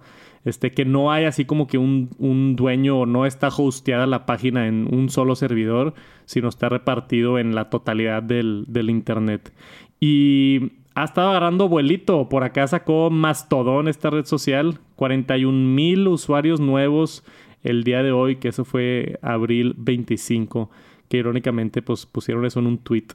Este, 0.43 0.71
que 0.71 0.85
no 0.85 1.11
hay 1.11 1.25
así 1.25 1.45
como 1.45 1.67
que 1.67 1.77
un, 1.77 2.09
un 2.17 2.55
dueño 2.55 3.01
o 3.01 3.05
no 3.05 3.25
está 3.25 3.49
hosteada 3.49 4.07
la 4.07 4.25
página 4.25 4.67
en 4.67 4.87
un 4.91 5.09
solo 5.09 5.35
servidor, 5.35 5.93
sino 6.25 6.49
está 6.49 6.67
repartido 6.67 7.37
en 7.37 7.53
la 7.53 7.69
totalidad 7.69 8.23
del, 8.23 8.65
del 8.67 8.89
internet. 8.89 9.53
Y 9.99 10.71
ha 10.95 11.05
estado 11.05 11.29
agarrando 11.29 11.69
vuelito. 11.69 12.27
Por 12.29 12.43
acá 12.43 12.67
sacó 12.67 13.09
Mastodon, 13.09 13.87
esta 13.87 14.09
red 14.09 14.25
social. 14.25 14.79
41 14.95 15.51
mil 15.51 16.07
usuarios 16.07 16.59
nuevos 16.59 17.23
el 17.63 17.83
día 17.83 18.01
de 18.03 18.11
hoy, 18.11 18.37
que 18.37 18.49
eso 18.49 18.65
fue 18.65 19.19
abril 19.21 19.75
25. 19.77 20.69
Que 21.07 21.17
irónicamente 21.17 21.81
pues, 21.81 22.05
pusieron 22.05 22.45
eso 22.45 22.59
en 22.59 22.67
un 22.67 22.77
tweet. 22.79 23.07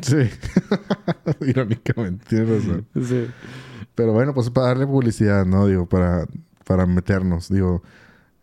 Sí. 0.00 0.16
irónicamente, 1.46 2.24
tienes 2.28 2.48
razón. 2.48 2.86
Sí. 3.00 3.26
Pero 3.94 4.12
bueno, 4.12 4.32
pues 4.34 4.50
para 4.50 4.68
darle 4.68 4.86
publicidad, 4.86 5.44
¿no? 5.44 5.66
Digo, 5.66 5.86
para, 5.86 6.26
para 6.64 6.86
meternos. 6.86 7.48
Digo, 7.48 7.82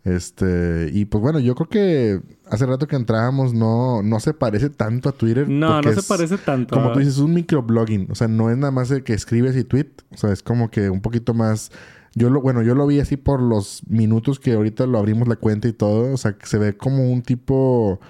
este, 0.04 0.90
y 0.92 1.04
pues 1.04 1.20
bueno, 1.20 1.40
yo 1.40 1.54
creo 1.54 1.68
que 1.68 2.22
hace 2.48 2.64
rato 2.64 2.88
que 2.88 2.96
entrábamos 2.96 3.52
no, 3.52 4.02
no 4.02 4.18
se 4.20 4.32
parece 4.32 4.70
tanto 4.70 5.10
a 5.10 5.12
Twitter. 5.12 5.48
No, 5.48 5.82
no 5.82 5.92
se 5.92 6.02
parece 6.02 6.38
tanto. 6.38 6.74
Como 6.74 6.92
tú 6.92 7.00
dices, 7.00 7.14
es 7.14 7.20
un 7.20 7.34
microblogging. 7.34 8.08
O 8.10 8.14
sea, 8.14 8.28
no 8.28 8.50
es 8.50 8.56
nada 8.56 8.70
más 8.70 8.88
de 8.88 9.04
que 9.04 9.12
escribes 9.12 9.56
y 9.56 9.64
tweet. 9.64 9.90
O 10.12 10.16
sea, 10.16 10.32
es 10.32 10.42
como 10.42 10.70
que 10.70 10.88
un 10.88 11.02
poquito 11.02 11.34
más. 11.34 11.70
Yo 12.14 12.30
lo, 12.30 12.40
bueno, 12.40 12.62
yo 12.62 12.74
lo 12.74 12.86
vi 12.86 12.98
así 12.98 13.16
por 13.16 13.40
los 13.40 13.82
minutos 13.86 14.40
que 14.40 14.54
ahorita 14.54 14.86
lo 14.86 14.98
abrimos 14.98 15.28
la 15.28 15.36
cuenta 15.36 15.68
y 15.68 15.72
todo. 15.72 16.12
O 16.12 16.16
sea, 16.16 16.32
que 16.32 16.46
se 16.46 16.58
ve 16.58 16.76
como 16.76 17.10
un 17.12 17.22
tipo 17.22 18.00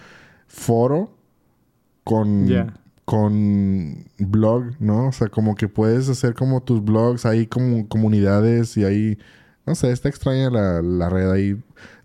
foro 0.47 1.13
con, 2.05 2.49
con 3.05 4.05
blog, 4.19 4.65
¿no? 4.79 5.09
O 5.09 5.13
sea, 5.13 5.29
como 5.29 5.55
que 5.57 5.69
puedes 5.69 6.09
hacer 6.09 6.35
como 6.35 6.63
tus 6.63 6.83
blogs, 6.85 7.27
hay 7.27 7.47
como 7.47 7.89
comunidades 7.89 8.77
y 8.77 8.85
hay 8.85 9.19
no 9.67 9.75
sé, 9.75 9.93
está 9.93 10.09
extraña 10.09 10.51
la, 10.51 10.83
la 10.83 11.09
red 11.09 11.31
ahí. 11.31 11.57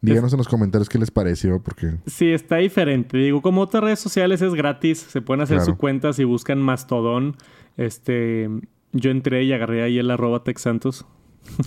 Díganos 0.01 0.33
en 0.33 0.37
los 0.37 0.47
comentarios 0.47 0.87
qué 0.87 0.99
les 0.99 1.11
pareció, 1.11 1.61
porque... 1.61 1.95
Sí, 2.05 2.31
está 2.31 2.57
diferente. 2.57 3.17
Digo, 3.17 3.41
como 3.41 3.61
otras 3.61 3.83
redes 3.83 3.99
sociales 3.99 4.41
es 4.41 4.53
gratis. 4.53 4.99
Se 4.99 5.21
pueden 5.21 5.41
hacer 5.41 5.61
su 5.61 5.77
cuenta 5.77 6.13
si 6.13 6.23
buscan 6.23 6.59
Mastodon. 6.59 7.35
Este... 7.77 8.49
Yo 8.97 9.11
entré 9.11 9.43
y 9.43 9.51
agarré 9.51 9.83
ahí 9.83 9.99
el 9.99 10.09
arroba 10.09 10.45
texantos. 10.45 11.05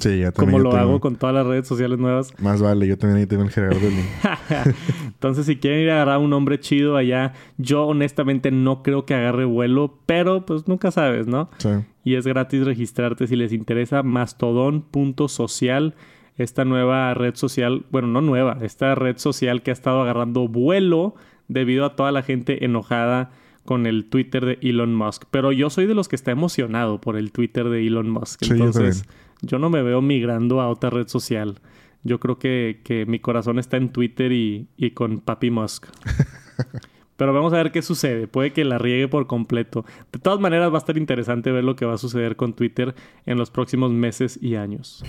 Sí, 0.00 0.20
ya 0.20 0.32
también. 0.32 0.62
Como 0.62 0.72
lo 0.72 0.76
hago 0.76 1.00
con 1.00 1.16
todas 1.16 1.34
las 1.34 1.46
redes 1.46 1.66
sociales 1.66 1.98
nuevas. 1.98 2.32
Más 2.40 2.60
vale, 2.60 2.86
yo 2.86 2.98
también 2.98 3.20
ahí 3.20 3.26
tengo 3.26 3.42
el 3.42 3.50
Gerardo 3.50 3.78
Entonces, 5.06 5.46
si 5.46 5.56
quieren 5.56 5.80
ir 5.80 5.90
a 5.90 5.94
agarrar 5.94 6.18
un 6.18 6.30
nombre 6.30 6.60
chido 6.60 6.96
allá, 6.96 7.32
yo 7.56 7.86
honestamente 7.86 8.50
no 8.50 8.82
creo 8.82 9.06
que 9.06 9.14
agarre 9.14 9.44
vuelo, 9.44 9.98
pero 10.06 10.44
pues 10.44 10.68
nunca 10.68 10.90
sabes, 10.90 11.26
¿no? 11.26 11.50
Sí. 11.58 11.70
Y 12.04 12.14
es 12.14 12.26
gratis 12.26 12.64
registrarte 12.64 13.26
si 13.26 13.36
les 13.36 13.52
interesa. 13.52 14.02
Mastodon.social, 14.02 15.94
esta 16.36 16.64
nueva 16.64 17.14
red 17.14 17.34
social, 17.34 17.84
bueno, 17.90 18.08
no 18.08 18.20
nueva, 18.20 18.58
esta 18.62 18.94
red 18.94 19.18
social 19.18 19.62
que 19.62 19.70
ha 19.70 19.74
estado 19.74 20.02
agarrando 20.02 20.48
vuelo 20.48 21.14
debido 21.48 21.84
a 21.84 21.96
toda 21.96 22.12
la 22.12 22.22
gente 22.22 22.64
enojada 22.64 23.30
con 23.68 23.86
el 23.86 24.06
Twitter 24.06 24.46
de 24.46 24.58
Elon 24.62 24.94
Musk. 24.94 25.24
Pero 25.30 25.52
yo 25.52 25.68
soy 25.68 25.84
de 25.84 25.94
los 25.94 26.08
que 26.08 26.16
está 26.16 26.30
emocionado 26.30 27.02
por 27.02 27.18
el 27.18 27.32
Twitter 27.32 27.68
de 27.68 27.86
Elon 27.86 28.08
Musk. 28.08 28.44
Entonces, 28.50 29.02
yo, 29.02 29.12
no 29.58 29.70
me 29.70 29.82
veo 29.82 30.02
migrando 30.02 30.60
a 30.60 30.68
otra 30.68 30.90
red 30.90 31.08
social. 31.08 31.60
Yo 32.04 32.20
creo 32.20 32.38
que, 32.38 32.80
que 32.84 33.06
mi 33.06 33.18
corazón 33.18 33.58
está 33.58 33.76
en 33.76 33.90
Twitter 33.90 34.32
y, 34.32 34.68
y 34.76 34.92
con 34.92 35.20
Papi 35.20 35.50
Musk. 35.50 35.86
Pero 37.18 37.32
vamos 37.32 37.52
a 37.52 37.56
ver 37.56 37.72
qué 37.72 37.82
sucede. 37.82 38.28
Puede 38.28 38.52
que 38.52 38.64
la 38.64 38.78
riegue 38.78 39.08
por 39.08 39.26
completo. 39.26 39.84
De 40.12 40.20
todas 40.20 40.38
maneras, 40.38 40.70
va 40.70 40.76
a 40.76 40.78
estar 40.78 40.96
interesante 40.96 41.50
ver 41.50 41.64
lo 41.64 41.74
que 41.74 41.84
va 41.84 41.94
a 41.94 41.98
suceder 41.98 42.36
con 42.36 42.52
Twitter 42.52 42.94
en 43.26 43.38
los 43.38 43.50
próximos 43.50 43.90
meses 43.90 44.38
y 44.40 44.54
años. 44.54 45.02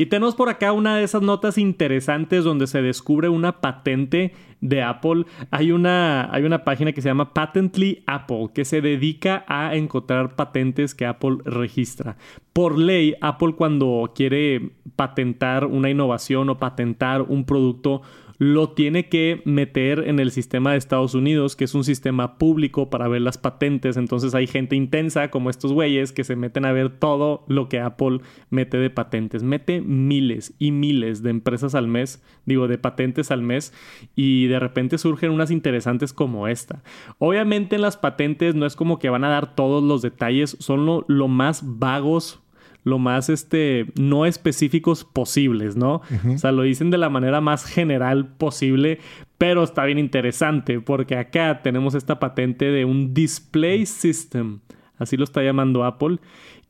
Y 0.00 0.06
tenemos 0.06 0.34
por 0.34 0.48
acá 0.48 0.72
una 0.72 0.96
de 0.96 1.04
esas 1.04 1.20
notas 1.20 1.58
interesantes 1.58 2.42
donde 2.42 2.66
se 2.66 2.80
descubre 2.80 3.28
una 3.28 3.60
patente 3.60 4.32
de 4.62 4.82
Apple. 4.82 5.26
Hay 5.50 5.72
una, 5.72 6.34
hay 6.34 6.44
una 6.44 6.64
página 6.64 6.92
que 6.92 7.02
se 7.02 7.10
llama 7.10 7.34
Patently 7.34 8.02
Apple 8.06 8.48
que 8.54 8.64
se 8.64 8.80
dedica 8.80 9.44
a 9.46 9.76
encontrar 9.76 10.36
patentes 10.36 10.94
que 10.94 11.04
Apple 11.04 11.36
registra. 11.44 12.16
Por 12.54 12.78
ley, 12.78 13.14
Apple 13.20 13.56
cuando 13.58 14.12
quiere 14.14 14.70
patentar 14.96 15.66
una 15.66 15.90
innovación 15.90 16.48
o 16.48 16.58
patentar 16.58 17.20
un 17.20 17.44
producto, 17.44 18.00
lo 18.40 18.70
tiene 18.70 19.10
que 19.10 19.42
meter 19.44 20.08
en 20.08 20.18
el 20.18 20.30
sistema 20.30 20.72
de 20.72 20.78
Estados 20.78 21.14
Unidos, 21.14 21.56
que 21.56 21.64
es 21.64 21.74
un 21.74 21.84
sistema 21.84 22.38
público 22.38 22.88
para 22.88 23.06
ver 23.06 23.20
las 23.20 23.36
patentes. 23.36 23.98
Entonces 23.98 24.34
hay 24.34 24.46
gente 24.46 24.74
intensa 24.76 25.30
como 25.30 25.50
estos 25.50 25.74
güeyes 25.74 26.12
que 26.12 26.24
se 26.24 26.36
meten 26.36 26.64
a 26.64 26.72
ver 26.72 26.88
todo 26.88 27.44
lo 27.48 27.68
que 27.68 27.80
Apple 27.80 28.20
mete 28.48 28.78
de 28.78 28.88
patentes. 28.88 29.42
Mete 29.42 29.82
miles 29.82 30.54
y 30.58 30.72
miles 30.72 31.22
de 31.22 31.28
empresas 31.28 31.74
al 31.74 31.86
mes, 31.86 32.24
digo, 32.46 32.66
de 32.66 32.78
patentes 32.78 33.30
al 33.30 33.42
mes, 33.42 33.74
y 34.16 34.46
de 34.46 34.58
repente 34.58 34.96
surgen 34.96 35.32
unas 35.32 35.50
interesantes 35.50 36.14
como 36.14 36.48
esta. 36.48 36.82
Obviamente 37.18 37.76
en 37.76 37.82
las 37.82 37.98
patentes 37.98 38.54
no 38.54 38.64
es 38.64 38.74
como 38.74 38.98
que 38.98 39.10
van 39.10 39.24
a 39.24 39.28
dar 39.28 39.54
todos 39.54 39.84
los 39.84 40.00
detalles, 40.00 40.56
son 40.60 40.86
lo, 40.86 41.04
lo 41.08 41.28
más 41.28 41.60
vagos 41.78 42.40
lo 42.84 42.98
más 42.98 43.28
este 43.28 43.86
no 43.98 44.26
específicos 44.26 45.04
posibles, 45.04 45.76
¿no? 45.76 46.02
O 46.28 46.38
sea, 46.38 46.52
lo 46.52 46.62
dicen 46.62 46.90
de 46.90 46.98
la 46.98 47.10
manera 47.10 47.40
más 47.40 47.64
general 47.64 48.26
posible, 48.26 48.98
pero 49.38 49.62
está 49.62 49.84
bien 49.84 49.98
interesante 49.98 50.80
porque 50.80 51.16
acá 51.16 51.62
tenemos 51.62 51.94
esta 51.94 52.18
patente 52.18 52.66
de 52.66 52.84
un 52.84 53.14
display 53.14 53.86
system, 53.86 54.60
así 54.98 55.16
lo 55.16 55.24
está 55.24 55.42
llamando 55.42 55.84
Apple, 55.84 56.18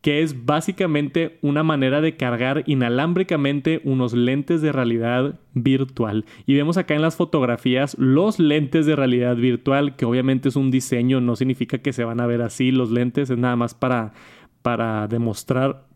que 0.01 0.23
es 0.23 0.47
básicamente 0.47 1.39
una 1.43 1.63
manera 1.63 2.01
de 2.01 2.17
cargar 2.17 2.65
inalámbricamente 2.67 3.83
unos 3.85 4.15
lentes 4.15 4.63
de 4.63 4.73
realidad 4.73 5.39
virtual. 5.53 6.25
Y 6.47 6.55
vemos 6.55 6.79
acá 6.79 6.95
en 6.95 7.03
las 7.03 7.17
fotografías 7.17 7.97
los 7.99 8.39
lentes 8.39 8.87
de 8.87 8.97
realidad 8.97 9.37
virtual, 9.37 9.97
que 9.97 10.07
obviamente 10.07 10.49
es 10.49 10.57
un 10.57 10.71
diseño, 10.71 11.21
no 11.21 11.37
significa 11.37 11.79
que 11.79 11.93
se 11.93 12.05
van 12.05 12.21
a 12.21 12.27
ver 12.27 12.41
así 12.41 12.71
los 12.71 12.91
lentes, 12.91 13.29
es 13.29 13.37
nada 13.37 13.57
más 13.57 13.75
para, 13.75 14.13
para 14.63 15.07
demostrar 15.07 15.90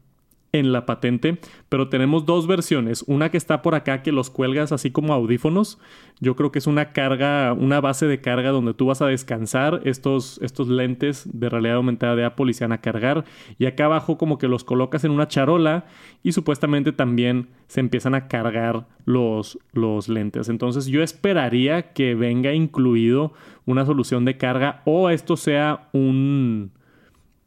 en 0.55 0.73
la 0.73 0.87
patente, 0.87 1.39
pero 1.69 1.89
tenemos 1.89 2.27
dos 2.27 2.47
versiones. 2.47 3.05
Una 3.09 3.31
que 3.31 3.37
está 3.37 3.61
por 3.61 3.75
acá 3.75 4.03
que 4.03 4.13
los 4.13 4.31
cuelgas 4.31 4.71
así 4.71 4.93
como 4.93 5.13
audífonos. 5.13 5.79
Yo 6.21 6.37
creo 6.37 6.53
que 6.53 6.61
es 6.61 6.69
una 6.69 6.93
carga, 6.93 7.53
una 7.53 7.81
base 7.81 8.07
de 8.07 8.21
carga 8.21 8.51
donde 8.51 8.73
tú 8.73 8.87
vas 8.87 9.03
a 9.03 9.09
descansar 9.09 9.81
estos, 9.85 10.39
estos 10.43 10.69
lentes 10.69 11.29
de 11.33 11.49
realidad 11.49 11.77
aumentada 11.77 12.15
de 12.15 12.25
Apple 12.25 12.51
y 12.51 12.55
se 12.55 12.63
van 12.63 12.71
a 12.71 12.81
cargar. 12.81 13.25
Y 13.59 13.67
acá 13.67 13.87
abajo 13.87 14.17
como 14.17 14.39
que 14.39 14.47
los 14.47 14.63
colocas 14.63 15.03
en 15.03 15.11
una 15.11 15.27
charola 15.27 15.87
y 16.23 16.31
supuestamente 16.31 16.93
también 16.93 17.49
se 17.67 17.81
empiezan 17.81 18.15
a 18.15 18.29
cargar 18.29 18.87
los, 19.07 19.59
los 19.73 20.09
lentes. 20.09 20.49
Entonces 20.49 20.87
yo 20.87 21.03
esperaría 21.03 21.93
que 21.93 22.15
venga 22.15 22.53
incluido 22.53 23.33
una 23.67 23.85
solución 23.85 24.25
de 24.25 24.37
carga 24.37 24.83
o 24.85 25.11
esto 25.11 25.37
sea 25.37 25.89
un 25.93 26.71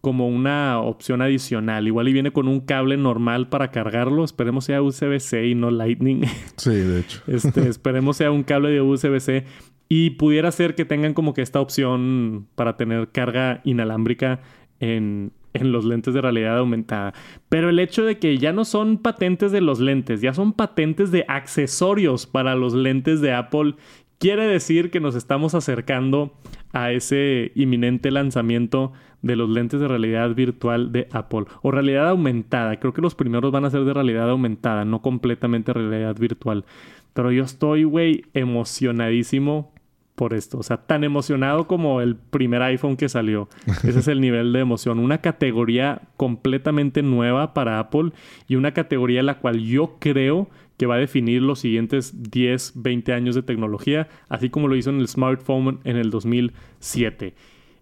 como 0.07 0.29
una 0.29 0.79
opción 0.79 1.21
adicional. 1.21 1.85
Igual 1.85 2.07
y 2.07 2.13
viene 2.13 2.31
con 2.31 2.47
un 2.47 2.61
cable 2.61 2.95
normal 2.95 3.49
para 3.49 3.71
cargarlo. 3.71 4.23
Esperemos 4.23 4.63
sea 4.63 4.81
USB-C 4.81 5.47
y 5.47 5.53
no 5.53 5.69
Lightning. 5.69 6.21
Sí, 6.55 6.69
de 6.69 7.01
hecho. 7.01 7.21
Este, 7.27 7.67
esperemos 7.67 8.15
sea 8.15 8.31
un 8.31 8.43
cable 8.43 8.69
de 8.69 8.79
USB-C. 8.79 9.43
Y 9.89 10.11
pudiera 10.11 10.49
ser 10.53 10.75
que 10.75 10.85
tengan 10.85 11.13
como 11.13 11.33
que 11.33 11.41
esta 11.41 11.59
opción 11.59 12.47
para 12.55 12.77
tener 12.77 13.09
carga 13.09 13.59
inalámbrica 13.65 14.39
en, 14.79 15.33
en 15.51 15.73
los 15.73 15.83
lentes 15.83 16.13
de 16.13 16.21
realidad 16.21 16.57
aumentada. 16.57 17.13
Pero 17.49 17.69
el 17.69 17.77
hecho 17.77 18.05
de 18.05 18.17
que 18.17 18.37
ya 18.37 18.53
no 18.53 18.63
son 18.63 18.99
patentes 18.99 19.51
de 19.51 19.59
los 19.59 19.81
lentes, 19.81 20.21
ya 20.21 20.33
son 20.33 20.53
patentes 20.53 21.11
de 21.11 21.25
accesorios 21.27 22.27
para 22.27 22.55
los 22.55 22.73
lentes 22.73 23.19
de 23.19 23.33
Apple, 23.33 23.75
quiere 24.19 24.47
decir 24.47 24.89
que 24.89 25.01
nos 25.01 25.15
estamos 25.15 25.53
acercando 25.53 26.33
a 26.71 26.93
ese 26.93 27.51
inminente 27.55 28.09
lanzamiento 28.09 28.93
de 29.21 29.35
los 29.35 29.49
lentes 29.49 29.79
de 29.79 29.87
realidad 29.87 30.33
virtual 30.35 30.91
de 30.91 31.07
Apple 31.11 31.45
o 31.61 31.71
realidad 31.71 32.09
aumentada. 32.09 32.79
Creo 32.79 32.93
que 32.93 33.01
los 33.01 33.15
primeros 33.15 33.51
van 33.51 33.65
a 33.65 33.69
ser 33.69 33.83
de 33.83 33.93
realidad 33.93 34.29
aumentada, 34.29 34.85
no 34.85 35.01
completamente 35.01 35.73
realidad 35.73 36.15
virtual. 36.17 36.65
Pero 37.13 37.31
yo 37.31 37.43
estoy, 37.43 37.83
güey, 37.83 38.25
emocionadísimo 38.33 39.71
por 40.17 40.33
esto. 40.33 40.57
O 40.57 40.63
sea, 40.63 40.77
tan 40.77 41.03
emocionado 41.03 41.67
como 41.67 42.01
el 42.01 42.15
primer 42.15 42.61
iPhone 42.63 42.97
que 42.97 43.07
salió. 43.07 43.49
Ese 43.83 43.99
es 43.99 44.07
el 44.07 44.19
nivel 44.19 44.51
de 44.51 44.59
emoción. 44.59 44.99
Una 44.99 45.19
categoría 45.19 46.01
completamente 46.17 47.03
nueva 47.03 47.53
para 47.53 47.79
Apple 47.79 48.11
y 48.47 48.55
una 48.55 48.73
categoría 48.73 49.19
en 49.19 49.27
la 49.27 49.39
cual 49.39 49.59
yo 49.59 49.97
creo 49.99 50.49
que 50.77 50.87
va 50.87 50.95
a 50.95 50.99
definir 50.99 51.41
los 51.41 51.59
siguientes 51.59 52.31
10, 52.31 52.73
20 52.75 53.13
años 53.13 53.35
de 53.35 53.43
tecnología, 53.43 54.09
así 54.27 54.49
como 54.49 54.67
lo 54.67 54.75
hizo 54.75 54.89
en 54.89 54.99
el 54.99 55.07
smartphone 55.07 55.79
en 55.83 55.97
el 55.97 56.09
2007. 56.09 57.33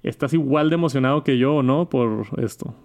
¿Estás 0.06 0.34
igual 0.34 0.70
de 0.70 0.76
emocionado 0.76 1.24
que 1.24 1.38
yo 1.38 1.56
o 1.56 1.64
no 1.64 1.90
por 1.90 2.28
esto? 2.38 2.76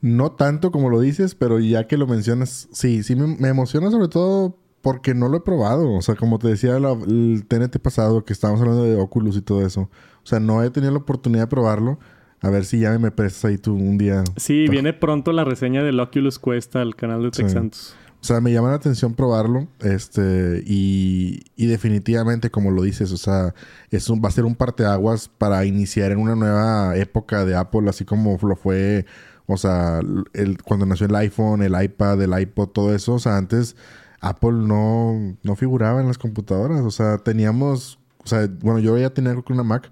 No 0.00 0.32
tanto 0.32 0.70
como 0.70 0.90
lo 0.90 1.00
dices, 1.00 1.34
pero 1.34 1.60
ya 1.60 1.86
que 1.86 1.96
lo 1.96 2.06
mencionas, 2.06 2.68
sí, 2.72 3.02
sí 3.02 3.14
me, 3.14 3.36
me 3.38 3.48
emociona 3.48 3.90
sobre 3.90 4.08
todo 4.08 4.58
porque 4.84 5.14
no 5.14 5.28
lo 5.28 5.38
he 5.38 5.40
probado. 5.40 5.92
O 5.92 6.02
sea, 6.02 6.14
como 6.14 6.38
te 6.38 6.48
decía 6.48 6.76
el 6.76 7.46
TNT 7.48 7.78
pasado, 7.78 8.24
que 8.24 8.34
estábamos 8.34 8.60
hablando 8.60 8.84
de 8.84 8.96
Oculus 8.96 9.36
y 9.36 9.40
todo 9.40 9.64
eso. 9.64 9.88
O 10.22 10.26
sea, 10.26 10.40
no 10.40 10.62
he 10.62 10.70
tenido 10.70 10.92
la 10.92 10.98
oportunidad 10.98 11.44
de 11.44 11.46
probarlo. 11.46 11.98
A 12.42 12.50
ver 12.50 12.66
si 12.66 12.80
ya 12.80 12.98
me 12.98 13.10
prestas 13.10 13.46
ahí 13.46 13.56
tú 13.56 13.74
un 13.74 13.96
día. 13.96 14.22
Sí, 14.36 14.66
viene 14.68 14.92
pronto 14.92 15.32
la 15.32 15.44
reseña 15.44 15.82
del 15.82 15.98
Oculus 15.98 16.38
Quest 16.38 16.76
al 16.76 16.96
canal 16.96 17.22
de 17.22 17.30
Texantos. 17.30 17.96
O 18.24 18.26
sea, 18.26 18.40
me 18.40 18.54
llama 18.54 18.70
la 18.70 18.76
atención 18.76 19.12
probarlo. 19.12 19.68
Este, 19.80 20.62
y, 20.64 21.42
y 21.56 21.66
definitivamente, 21.66 22.48
como 22.48 22.70
lo 22.70 22.80
dices, 22.80 23.12
o 23.12 23.18
sea, 23.18 23.54
es 23.90 24.08
un, 24.08 24.22
va 24.24 24.30
a 24.30 24.32
ser 24.32 24.46
un 24.46 24.54
parteaguas 24.54 25.28
para 25.28 25.66
iniciar 25.66 26.10
en 26.10 26.16
una 26.18 26.34
nueva 26.34 26.96
época 26.96 27.44
de 27.44 27.54
Apple, 27.54 27.86
así 27.86 28.06
como 28.06 28.38
lo 28.40 28.56
fue, 28.56 29.04
o 29.44 29.58
sea, 29.58 30.00
el, 30.32 30.62
cuando 30.62 30.86
nació 30.86 31.04
el 31.04 31.14
iPhone, 31.16 31.62
el 31.62 31.74
iPad, 31.78 32.22
el 32.22 32.40
iPod, 32.40 32.68
todo 32.68 32.94
eso. 32.94 33.12
O 33.12 33.18
sea, 33.18 33.36
antes 33.36 33.76
Apple 34.22 34.52
no, 34.52 35.36
no 35.42 35.54
figuraba 35.54 36.00
en 36.00 36.06
las 36.06 36.16
computadoras. 36.16 36.80
O 36.80 36.90
sea, 36.90 37.18
teníamos, 37.18 37.98
o 38.24 38.26
sea, 38.26 38.48
bueno, 38.60 38.78
yo 38.78 38.96
ya 38.96 39.10
tenía 39.10 39.36
una 39.50 39.64
Mac 39.64 39.90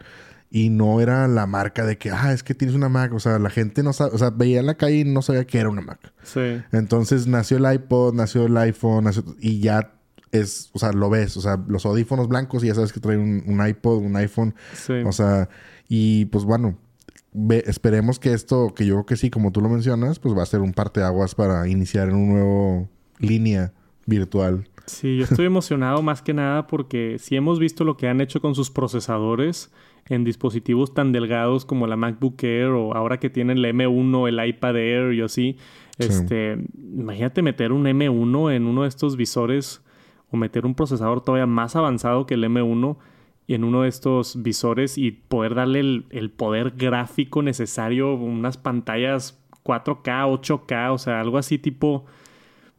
y 0.54 0.68
no 0.68 1.00
era 1.00 1.26
la 1.28 1.46
marca 1.46 1.86
de 1.86 1.96
que, 1.96 2.10
ah, 2.10 2.30
es 2.30 2.42
que 2.42 2.54
tienes 2.54 2.76
una 2.76 2.90
Mac. 2.90 3.14
O 3.14 3.20
sea, 3.20 3.38
la 3.38 3.48
gente 3.48 3.82
no 3.82 3.94
sabe, 3.94 4.10
o 4.14 4.18
sea, 4.18 4.28
veía 4.28 4.60
en 4.60 4.66
la 4.66 4.74
calle 4.74 4.98
y 4.98 5.04
no 5.04 5.22
sabía 5.22 5.46
que 5.46 5.58
era 5.58 5.70
una 5.70 5.80
Mac. 5.80 6.12
Sí. 6.22 6.60
Entonces 6.72 7.26
nació 7.26 7.56
el 7.56 7.74
iPod, 7.74 8.12
nació 8.12 8.44
el 8.44 8.56
iPhone, 8.58 9.10
y 9.40 9.60
ya 9.60 9.94
es, 10.30 10.68
o 10.74 10.78
sea, 10.78 10.92
lo 10.92 11.08
ves, 11.08 11.38
o 11.38 11.40
sea, 11.40 11.58
los 11.68 11.86
audífonos 11.86 12.28
blancos 12.28 12.62
y 12.62 12.66
ya 12.66 12.74
sabes 12.74 12.92
que 12.92 13.00
trae 13.00 13.16
un, 13.16 13.66
iPod, 13.66 14.02
un 14.02 14.14
iPhone. 14.16 14.54
Sí. 14.74 14.92
O 15.06 15.12
sea, 15.12 15.48
y 15.88 16.26
pues 16.26 16.44
bueno, 16.44 16.76
esperemos 17.64 18.18
que 18.18 18.34
esto, 18.34 18.74
que 18.74 18.84
yo 18.84 18.96
creo 18.96 19.06
que 19.06 19.16
sí, 19.16 19.30
como 19.30 19.52
tú 19.52 19.62
lo 19.62 19.70
mencionas, 19.70 20.18
pues 20.18 20.36
va 20.36 20.42
a 20.42 20.46
ser 20.46 20.60
un 20.60 20.74
parteaguas 20.74 21.34
para 21.34 21.66
iniciar 21.66 22.10
en 22.10 22.16
un 22.16 22.28
nuevo 22.28 22.88
línea 23.18 23.72
virtual. 24.04 24.68
Sí, 24.84 25.16
yo 25.16 25.24
estoy 25.24 25.46
emocionado 25.46 26.02
más 26.02 26.20
que 26.20 26.34
nada 26.34 26.66
porque 26.66 27.16
si 27.18 27.36
hemos 27.36 27.58
visto 27.58 27.84
lo 27.84 27.96
que 27.96 28.08
han 28.08 28.20
hecho 28.20 28.42
con 28.42 28.54
sus 28.54 28.70
procesadores 28.70 29.70
en 30.12 30.25
dispositivos 30.25 30.92
tan 30.92 31.11
delgados 31.12 31.64
como 31.64 31.87
la 31.87 31.96
MacBook 31.96 32.42
Air 32.42 32.68
o 32.68 32.94
ahora 32.94 33.18
que 33.18 33.31
tienen 33.31 33.59
el 33.59 33.64
M1, 33.64 34.29
el 34.29 34.48
iPad 34.48 34.77
Air 34.77 35.14
y 35.14 35.22
así. 35.22 35.57
Este, 35.98 36.59
imagínate 36.77 37.42
meter 37.42 37.72
un 37.72 37.85
M1 37.85 38.55
en 38.55 38.66
uno 38.66 38.83
de 38.83 38.88
estos 38.88 39.16
visores 39.16 39.83
o 40.31 40.37
meter 40.37 40.66
un 40.66 40.75
procesador 40.75 41.22
todavía 41.22 41.46
más 41.46 41.77
avanzado 41.77 42.27
que 42.27 42.35
el 42.35 42.44
M1 42.44 42.96
y 43.46 43.55
en 43.55 43.64
uno 43.64 43.83
de 43.83 43.88
estos 43.88 44.42
visores 44.42 44.98
y 44.98 45.12
poder 45.12 45.55
darle 45.55 45.81
el, 45.81 46.07
el 46.11 46.31
poder 46.31 46.72
gráfico 46.77 47.42
necesario, 47.42 48.14
unas 48.14 48.57
pantallas 48.57 49.42
4K, 49.64 50.40
8K, 50.40 50.92
o 50.92 50.98
sea, 50.98 51.20
algo 51.20 51.38
así 51.38 51.59
tipo 51.59 52.05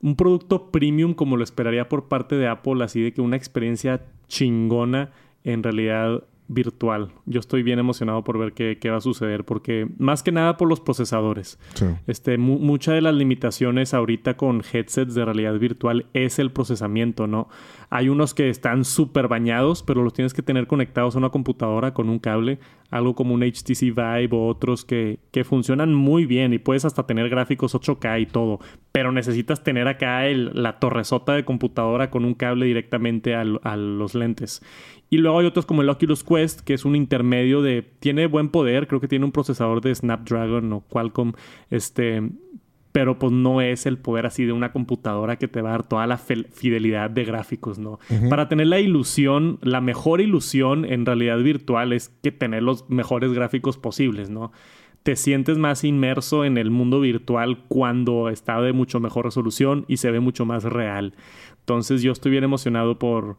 un 0.01 0.15
producto 0.15 0.69
premium 0.69 1.13
como 1.13 1.37
lo 1.37 1.43
esperaría 1.43 1.87
por 1.87 2.09
parte 2.09 2.35
de 2.35 2.47
Apple, 2.47 2.83
así 2.83 3.01
de 3.01 3.13
que 3.13 3.21
una 3.21 3.37
experiencia 3.37 4.01
chingona 4.27 5.11
en 5.43 5.63
realidad 5.63 6.23
virtual. 6.47 7.09
Yo 7.25 7.39
estoy 7.39 7.63
bien 7.63 7.79
emocionado 7.79 8.23
por 8.23 8.37
ver 8.37 8.53
qué, 8.53 8.89
va 8.89 8.97
a 8.97 9.01
suceder, 9.01 9.45
porque 9.45 9.87
más 9.97 10.23
que 10.23 10.31
nada 10.31 10.57
por 10.57 10.67
los 10.67 10.79
procesadores. 10.79 11.59
Este, 12.07 12.37
mucha 12.37 12.93
de 12.93 13.01
las 13.01 13.15
limitaciones 13.15 13.93
ahorita 13.93 14.35
con 14.35 14.61
headsets 14.61 15.15
de 15.15 15.25
realidad 15.25 15.57
virtual 15.57 16.05
es 16.13 16.39
el 16.39 16.51
procesamiento, 16.51 17.27
¿no? 17.27 17.47
Hay 17.89 18.09
unos 18.09 18.33
que 18.33 18.49
están 18.49 18.85
súper 18.85 19.27
bañados, 19.27 19.83
pero 19.83 20.03
los 20.03 20.13
tienes 20.13 20.33
que 20.33 20.41
tener 20.41 20.67
conectados 20.67 21.15
a 21.15 21.19
una 21.19 21.29
computadora 21.29 21.93
con 21.93 22.09
un 22.09 22.19
cable, 22.19 22.59
algo 22.89 23.15
como 23.15 23.33
un 23.33 23.41
HTC 23.41 23.93
Vive 23.95 24.29
o 24.31 24.47
otros 24.47 24.83
que, 24.83 25.19
que 25.31 25.43
funcionan 25.43 25.93
muy 25.93 26.25
bien 26.25 26.53
y 26.53 26.59
puedes 26.59 26.85
hasta 26.85 27.05
tener 27.05 27.29
gráficos 27.29 27.75
8K 27.75 28.21
y 28.21 28.25
todo, 28.25 28.59
pero 28.91 29.11
necesitas 29.11 29.63
tener 29.63 29.87
acá 29.87 30.25
el, 30.25 30.51
la 30.53 30.79
torresota 30.79 31.33
de 31.33 31.45
computadora 31.45 32.09
con 32.09 32.25
un 32.25 32.33
cable 32.33 32.65
directamente 32.65 33.35
a 33.35 33.43
los 33.43 34.15
lentes. 34.15 34.61
Y 35.13 35.19
luego 35.19 35.37
hay 35.37 35.45
otros 35.45 35.67
como 35.67 35.83
el 35.83 35.89
Oculus 35.89 36.23
Quest, 36.23 36.61
que 36.61 36.73
es 36.73 36.85
un 36.85 36.95
intermedio 36.95 37.61
de... 37.61 37.83
Tiene 37.99 38.25
buen 38.25 38.49
poder, 38.49 38.87
creo 38.87 38.99
que 38.99 39.07
tiene 39.07 39.25
un 39.25 39.31
procesador 39.31 39.79
de 39.79 39.93
Snapdragon 39.93 40.73
o 40.73 40.81
Qualcomm, 40.89 41.33
este... 41.69 42.31
Pero 42.91 43.19
pues 43.19 43.31
no 43.31 43.61
es 43.61 43.85
el 43.85 43.99
poder 43.99 44.25
así 44.25 44.43
de 44.43 44.53
una 44.53 44.71
computadora 44.71 45.35
que 45.35 45.47
te 45.47 45.61
va 45.61 45.69
a 45.69 45.71
dar 45.73 45.83
toda 45.87 46.07
la 46.07 46.17
fidelidad 46.17 47.11
de 47.11 47.25
gráficos, 47.25 47.77
¿no? 47.77 47.99
Para 48.27 48.49
tener 48.49 48.65
la 48.65 48.79
ilusión, 48.79 49.59
la 49.61 49.81
mejor 49.81 50.19
ilusión 50.19 50.83
en 50.83 51.05
realidad 51.05 51.37
virtual 51.37 51.93
es 51.93 52.09
que 52.09 52.31
tener 52.31 52.63
los 52.63 52.89
mejores 52.89 53.33
gráficos 53.33 53.77
posibles, 53.77 54.31
¿no? 54.31 54.51
te 55.03 55.17
sientes 55.17 55.57
más 55.57 55.83
inmerso 55.83 56.45
en 56.45 56.57
el 56.57 56.71
mundo 56.71 57.01
virtual 57.01 57.65
cuando 57.67 58.29
está 58.29 58.61
de 58.61 58.71
mucho 58.71 59.01
mejor 59.01 59.25
resolución 59.25 59.83
y 59.89 59.97
se 59.97 60.09
ve 60.11 60.21
mucho 60.21 60.45
más 60.45 60.63
real. 60.63 61.13
Entonces 61.59 62.03
yo 62.03 62.13
estoy 62.13 62.31
bien 62.31 62.45
emocionado 62.45 62.99
por, 62.99 63.37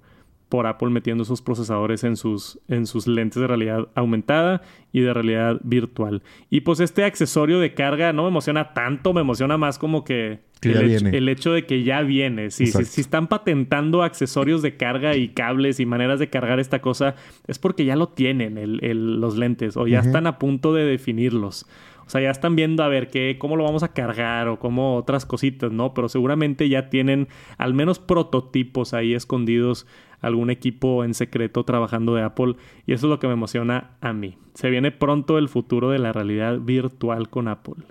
por 0.49 0.67
Apple 0.67 0.91
metiendo 0.91 1.25
esos 1.25 1.43
procesadores 1.43 2.05
en 2.05 2.17
sus, 2.17 2.61
en 2.69 2.87
sus 2.87 3.07
lentes 3.07 3.41
de 3.41 3.47
realidad 3.47 3.89
aumentada 3.95 4.63
y 4.93 5.01
de 5.01 5.13
realidad 5.13 5.61
virtual. 5.65 6.23
Y 6.51 6.61
pues 6.61 6.81
este 6.81 7.05
accesorio 7.05 7.59
de 7.59 7.75
carga 7.75 8.13
no 8.13 8.23
me 8.23 8.29
emociona 8.29 8.73
tanto, 8.73 9.13
me 9.13 9.23
emociona 9.23 9.59
más 9.59 9.79
como 9.79 10.05
que, 10.05 10.41
el, 10.63 11.29
hecho, 11.29 11.53
de 11.53 11.67
que 11.67 11.83
ya 11.83 12.03
viene. 12.03 12.51
Si, 12.51 12.67
si, 12.67 13.01
están 13.01 13.27
patentando 13.27 14.03
accesorios 14.03 14.63
de 14.63 14.77
carga 14.77 15.17
y 15.17 15.29
cables 15.29 15.81
y 15.81 15.87
maneras 15.87 16.19
de 16.19 16.31
cargar 16.31 16.61
esta 16.61 16.81
cosa, 16.81 17.17
es 17.47 17.59
porque 17.59 17.85
ya 17.85 17.97
lo 17.97 18.09
tienen 18.09 18.57
el, 18.57 19.21
los 19.21 19.37
lentes 19.37 19.77
o 19.77 19.87
ya 19.87 20.01
están 20.01 20.27
a 20.27 20.39
punto 20.39 20.73
de 20.73 20.85
definirlos. 20.85 21.67
O 22.07 22.11
sea, 22.11 22.21
ya 22.21 22.31
están 22.31 22.55
viendo 22.55 22.83
a 22.83 22.89
ver 22.89 23.09
qué, 23.09 23.37
cómo 23.39 23.57
lo 23.57 23.65
vamos 23.65 23.83
a 23.83 23.93
cargar 23.93 24.49
o 24.49 24.59
cómo 24.59 24.97
otras 24.97 25.25
cositas, 25.25 25.73
¿no? 25.73 25.95
Pero 25.95 26.09
seguramente 26.09 26.69
ya 26.69 26.91
tienen 26.91 27.29
al 27.57 27.73
menos 27.73 27.99
prototipos 27.99 28.93
ahí 28.93 29.15
escondidos, 29.15 29.87
algún 30.27 30.51
equipo 30.51 31.05
en 31.05 31.15
secreto 31.15 31.65
trabajando 31.65 32.15
de 32.15 32.23
Apple. 32.23 32.57
Y 32.87 32.93
eso 32.93 33.07
es 33.07 33.11
lo 33.11 33.19
que 33.19 33.27
me 33.27 33.35
emociona 33.35 33.97
a 34.01 34.13
mí. 34.13 34.39
Se 34.55 34.71
viene 34.71 34.91
pronto 34.93 35.39
el 35.39 35.49
futuro 35.49 35.91
de 35.91 35.99
la 35.99 36.13
realidad 36.13 36.59
virtual 36.61 37.29
con 37.29 37.49
Apple. 37.49 37.85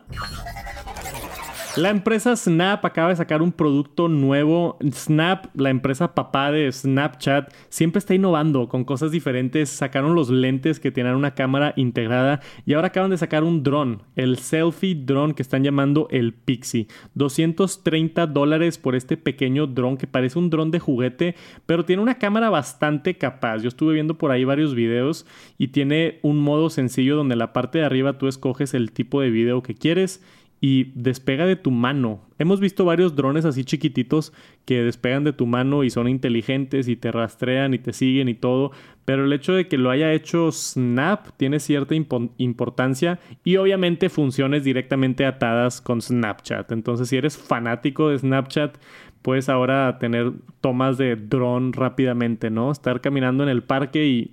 La 1.76 1.90
empresa 1.90 2.36
Snap 2.36 2.86
acaba 2.86 3.10
de 3.10 3.16
sacar 3.16 3.42
un 3.42 3.52
producto 3.52 4.08
nuevo. 4.08 4.78
Snap, 4.92 5.48
la 5.56 5.72
empresa 5.72 6.14
papá 6.14 6.52
de 6.52 6.72
Snapchat, 6.72 7.52
siempre 7.70 7.98
está 7.98 8.14
innovando 8.14 8.70
con 8.70 8.84
cosas 8.84 9.10
diferentes. 9.10 9.70
Sacaron 9.70 10.14
los 10.14 10.30
lentes 10.30 10.80
que 10.80 10.92
tienen 10.92 11.16
una 11.16 11.34
cámara 11.34 11.74
integrada 11.76 12.42
y 12.68 12.74
ahora 12.74 12.90
acaban 12.90 13.10
de 13.10 13.18
sacar 13.18 13.44
un 13.44 13.64
dron, 13.64 14.04
el 14.16 14.38
selfie 14.38 14.94
drone 14.94 15.34
que 15.34 15.42
están 15.42 15.64
llamando 15.64 16.08
el 16.12 16.34
Pixie. 16.34 16.88
230 17.16 18.28
dólares 18.28 18.78
por 18.78 18.94
este 18.94 19.18
pequeño 19.18 19.66
dron 19.66 19.98
que 19.98 20.06
parece 20.06 20.38
un 20.38 20.52
dron 20.52 20.70
de 20.70 20.78
juguete, 20.78 21.34
pero 21.66 21.86
tiene 21.86 22.04
una 22.04 22.20
cámara 22.20 22.52
bastante 22.52 23.18
capaz. 23.18 23.64
Yo 23.64 23.70
estuve 23.70 23.96
viendo 23.96 24.20
por 24.20 24.30
ahí 24.30 24.44
varios 24.44 24.76
videos 24.76 25.26
y 25.58 25.70
tiene 25.70 26.20
un 26.22 26.38
modo 26.38 26.70
sencillo 26.70 27.16
donde 27.16 27.34
en 27.34 27.40
la 27.40 27.52
parte 27.52 27.80
de 27.80 27.86
arriba 27.86 28.20
tú 28.20 28.28
escoges 28.28 28.76
el 28.76 28.92
tipo 28.92 29.22
de 29.22 29.32
video 29.32 29.64
que 29.64 29.74
quieres 29.74 30.22
y 30.66 30.94
despega 30.96 31.46
de 31.46 31.58
tu 31.58 31.72
mano. 31.72 32.22
Hemos 32.40 32.62
visto 32.62 32.86
varios 32.86 33.18
drones 33.18 33.44
así 33.44 33.66
chiquititos 33.66 34.32
que 34.64 34.82
despegan 34.82 35.26
de 35.26 35.34
tu 35.34 35.46
mano 35.46 35.84
y 35.84 35.90
son 35.90 36.08
inteligentes 36.08 36.88
y 36.88 36.96
te 36.96 37.12
rastrean 37.12 37.74
y 37.74 37.80
te 37.80 37.92
siguen 37.92 38.30
y 38.30 38.34
todo, 38.34 38.72
pero 39.04 39.26
el 39.26 39.34
hecho 39.34 39.52
de 39.52 39.68
que 39.68 39.78
lo 39.78 39.90
haya 39.90 40.14
hecho 40.14 40.54
Snap 40.54 41.32
tiene 41.36 41.60
cierta 41.60 41.96
importancia 42.38 43.20
y 43.44 43.58
obviamente 43.58 44.08
funciones 44.08 44.64
directamente 44.64 45.26
atadas 45.26 45.82
con 45.82 46.02
Snapchat. 46.02 46.72
Entonces 46.72 47.10
si 47.10 47.18
eres 47.18 47.38
fanático 47.38 48.08
de 48.08 48.20
Snapchat, 48.20 48.78
puedes 49.22 49.50
ahora 49.50 49.98
tener 50.00 50.32
tomas 50.62 50.98
de 50.98 51.18
dron 51.18 51.74
rápidamente, 51.74 52.50
¿no? 52.50 52.72
Estar 52.72 53.02
caminando 53.02 53.44
en 53.44 53.50
el 53.50 53.64
parque 53.64 54.06
y 54.06 54.32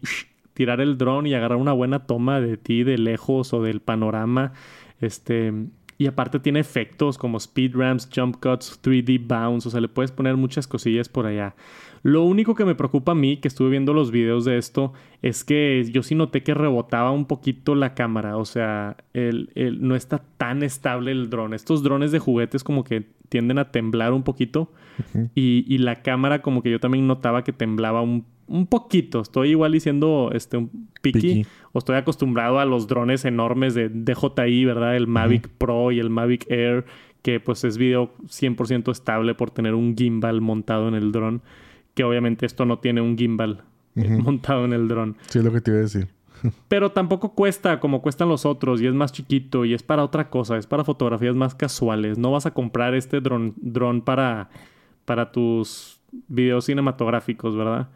tirar 0.55 0.81
el 0.81 0.97
dron 0.97 1.27
y 1.27 1.35
agarrar 1.35 1.59
una 1.59 1.73
buena 1.73 2.07
toma 2.07 2.41
de 2.41 2.57
ti 2.57 2.85
de 2.85 2.99
lejos 2.99 3.53
o 3.53 3.65
del 3.65 3.81
panorama. 3.81 4.53
Este, 5.01 5.53
Y 6.01 6.07
aparte 6.07 6.41
tiene 6.41 6.61
efectos 6.61 7.19
como 7.19 7.37
speed 7.37 7.77
ramps, 7.77 8.09
jump 8.11 8.37
cuts, 8.37 8.81
3D 8.83 9.21
bounce, 9.23 9.69
o 9.69 9.71
sea, 9.71 9.83
le 9.83 9.89
puedes 9.89 10.11
poner 10.11 10.35
muchas 10.35 10.67
cosillas 10.67 11.11
por 11.11 11.27
allá. 11.27 11.55
Lo 12.03 12.25
único 12.25 12.55
que 12.55 12.65
me 12.65 12.75
preocupa 12.75 13.13
a 13.13 13.15
mí, 13.15 13.37
que 13.37 13.49
estuve 13.49 13.69
viendo 13.69 13.93
los 13.93 14.11
videos 14.11 14.47
de 14.47 14.57
esto, 14.57 14.95
es 15.21 15.45
que 15.45 15.85
yo 15.93 16.03
sí 16.03 16.15
noté 16.15 16.43
que 16.43 16.55
rebotaba 16.55 17.11
un 17.11 17.27
poquito 17.27 17.75
la 17.75 17.93
cámara, 17.93 18.39
o 18.39 18.47
sea, 18.47 18.97
el, 19.13 19.51
no 19.83 19.95
está 19.95 20.23
tan 20.39 20.63
estable 20.63 21.11
el 21.11 21.29
dron. 21.29 21.53
Estos 21.53 21.83
drones 21.83 22.13
de 22.13 22.19
juguetes 22.19 22.65
como 22.65 22.83
que 22.83 23.05
tienden 23.29 23.59
a 23.59 23.71
temblar 23.71 24.15
un 24.15 24.23
poquito 24.23 24.73
y, 25.35 25.77
la 25.77 26.01
cámara 26.01 26.41
como 26.41 26.63
que 26.63 26.71
yo 26.71 26.81
también 26.81 27.07
notaba 27.07 27.45
que 27.45 27.53
temblaba 27.53 28.01
un, 28.01 28.25
poquito. 28.71 29.21
Estoy 29.21 29.51
igual 29.51 29.73
diciendo 29.73 30.31
este, 30.33 30.57
un 30.57 30.89
piqui, 31.03 31.45
o 31.73 31.79
estoy 31.79 31.97
acostumbrado 31.97 32.59
a 32.59 32.65
los 32.65 32.87
drones 32.87 33.25
enormes 33.25 33.75
de 33.75 33.89
DJI, 33.89 34.65
¿verdad? 34.65 34.97
El 34.97 35.07
Mavic 35.07 35.49
Pro 35.49 35.93
y 35.93 36.01
el 36.01 36.11
Mavic 36.11 36.51
Air, 36.51 36.85
que 37.23 37.41
pues 37.41 37.65
es 37.65 37.79
video 37.79 38.13
100% 38.25 38.91
estable 38.91 39.35
por 39.35 39.51
tener 39.51 39.75
un 39.75 39.97
gimbal 39.97 40.41
montado 40.41 40.89
en 40.89 40.95
el 40.95 41.13
dron 41.13 41.43
que 41.95 42.05
obviamente 42.05 42.47
esto 42.47 42.65
no 42.65 42.79
tiene 42.79 43.01
un 43.01 43.17
gimbal 43.17 43.63
eh, 43.97 44.09
montado 44.09 44.65
en 44.65 44.73
el 44.73 44.89
dron. 44.89 45.17
Sí, 45.29 45.39
es 45.39 45.45
lo 45.45 45.53
que 45.53 45.61
te 45.61 45.71
iba 45.71 45.81
a 45.81 45.83
decir. 45.83 46.09
Pero 46.69 46.93
tampoco 46.93 47.35
cuesta 47.35 47.81
como 47.81 48.01
cuestan 48.01 48.29
los 48.29 48.47
otros 48.47 48.81
y 48.81 48.87
es 48.87 48.95
más 48.95 49.13
chiquito 49.13 49.65
y 49.65 49.75
es 49.75 49.83
para 49.83 50.05
otra 50.05 50.31
cosa, 50.31 50.57
es 50.57 50.67
para 50.67 50.85
fotografías 50.85 51.35
más 51.35 51.55
casuales. 51.55 52.19
No 52.19 52.31
vas 52.31 52.47
a 52.47 52.53
comprar 52.53 52.95
este 52.95 53.21
dron, 53.21 53.55
dron 53.57 54.03
para, 54.03 54.49
para 55.05 55.33
tus 55.33 56.01
videos 56.29 56.65
cinematográficos, 56.65 57.57
¿verdad? 57.57 57.89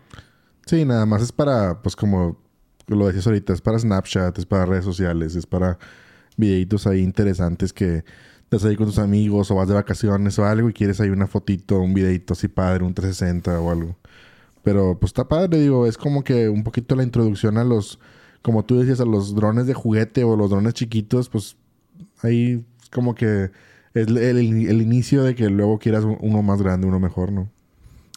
Sí, 0.66 0.84
nada 0.84 1.06
más 1.06 1.22
es 1.22 1.32
para, 1.32 1.80
pues 1.82 1.96
como 1.96 2.38
lo 2.86 3.06
decías 3.06 3.26
ahorita, 3.26 3.52
es 3.52 3.60
para 3.60 3.78
Snapchat, 3.78 4.38
es 4.38 4.46
para 4.46 4.66
redes 4.66 4.84
sociales, 4.84 5.34
es 5.36 5.46
para 5.46 5.78
videitos 6.36 6.86
ahí 6.86 7.00
interesantes 7.00 7.72
que 7.72 8.04
estás 8.44 8.64
ahí 8.64 8.76
con 8.76 8.86
tus 8.86 8.98
amigos 8.98 9.50
o 9.50 9.54
vas 9.54 9.68
de 9.68 9.74
vacaciones 9.74 10.38
o 10.38 10.44
algo 10.44 10.68
y 10.68 10.72
quieres 10.72 11.00
ahí 11.00 11.10
una 11.10 11.26
fotito, 11.26 11.80
un 11.80 11.94
videito 11.94 12.34
así 12.34 12.48
padre, 12.48 12.84
un 12.84 12.94
360 12.94 13.60
o 13.60 13.70
algo. 13.70 13.96
Pero 14.62 14.98
pues 14.98 15.10
está 15.10 15.28
padre, 15.28 15.60
digo, 15.60 15.86
es 15.86 15.98
como 15.98 16.24
que 16.24 16.48
un 16.48 16.62
poquito 16.62 16.96
la 16.96 17.02
introducción 17.02 17.58
a 17.58 17.64
los, 17.64 17.98
como 18.42 18.64
tú 18.64 18.78
decías, 18.78 19.00
a 19.00 19.04
los 19.04 19.34
drones 19.34 19.66
de 19.66 19.74
juguete 19.74 20.24
o 20.24 20.36
los 20.36 20.50
drones 20.50 20.74
chiquitos, 20.74 21.28
pues 21.28 21.56
ahí 22.22 22.64
como 22.90 23.14
que 23.14 23.50
es 23.92 24.08
el, 24.08 24.42
inicio 24.42 25.22
de 25.22 25.34
que 25.34 25.50
luego 25.50 25.78
quieras 25.78 26.04
uno 26.04 26.42
más 26.42 26.62
grande, 26.62 26.86
uno 26.86 26.98
mejor, 26.98 27.30
¿no? 27.30 27.50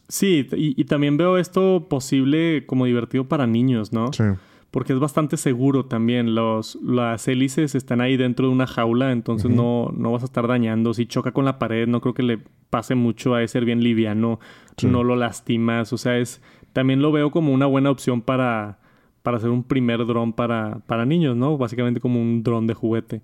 Sí, 0.10 0.48
y, 0.54 0.80
y 0.80 0.86
también 0.86 1.18
veo 1.18 1.38
esto 1.38 1.88
posible 1.90 2.66
como 2.66 2.86
divertido 2.86 3.28
para 3.28 3.46
niños, 3.46 3.92
¿no? 3.92 4.14
Sí 4.14 4.24
porque 4.72 4.94
es 4.94 5.00
bastante 5.00 5.38
seguro 5.38 5.86
también. 5.86 6.36
Los, 6.36 6.76
las 6.84 7.28
hélices 7.28 7.76
están 7.76 8.02
ahí 8.02 8.18
dentro 8.18 8.48
de 8.48 8.54
una 8.54 8.68
jaula, 8.68 9.12
entonces 9.12 9.50
no, 9.50 9.94
no 9.96 10.12
vas 10.12 10.24
a 10.24 10.26
estar 10.26 10.48
dañando. 10.48 10.94
Si 10.94 11.06
choca 11.06 11.32
con 11.32 11.46
la 11.46 11.60
pared, 11.60 11.88
no 11.88 12.02
creo 12.02 12.14
que 12.14 12.24
le 12.24 12.40
pase 12.70 12.96
mucho 12.96 13.36
a 13.36 13.48
ser 13.48 13.66
bien 13.66 13.82
liviano, 13.82 14.40
no 14.84 15.04
lo 15.04 15.16
lastimas. 15.16 15.94
O 15.94 15.98
sea, 15.98 16.18
es 16.18 16.42
también 16.74 17.02
lo 17.02 17.12
veo 17.12 17.32
como 17.32 17.54
una 17.54 17.66
buena 17.66 17.90
opción 17.90 18.22
para, 18.22 18.80
para 19.24 19.38
hacer 19.38 19.50
un 19.50 19.64
primer 19.64 20.06
dron 20.06 20.34
para, 20.34 20.80
para 20.86 21.06
niños, 21.06 21.36
¿no? 21.36 21.58
Básicamente 21.58 22.02
como 22.02 22.22
un 22.22 22.44
dron 22.44 22.68
de 22.68 22.74
juguete. 22.74 23.22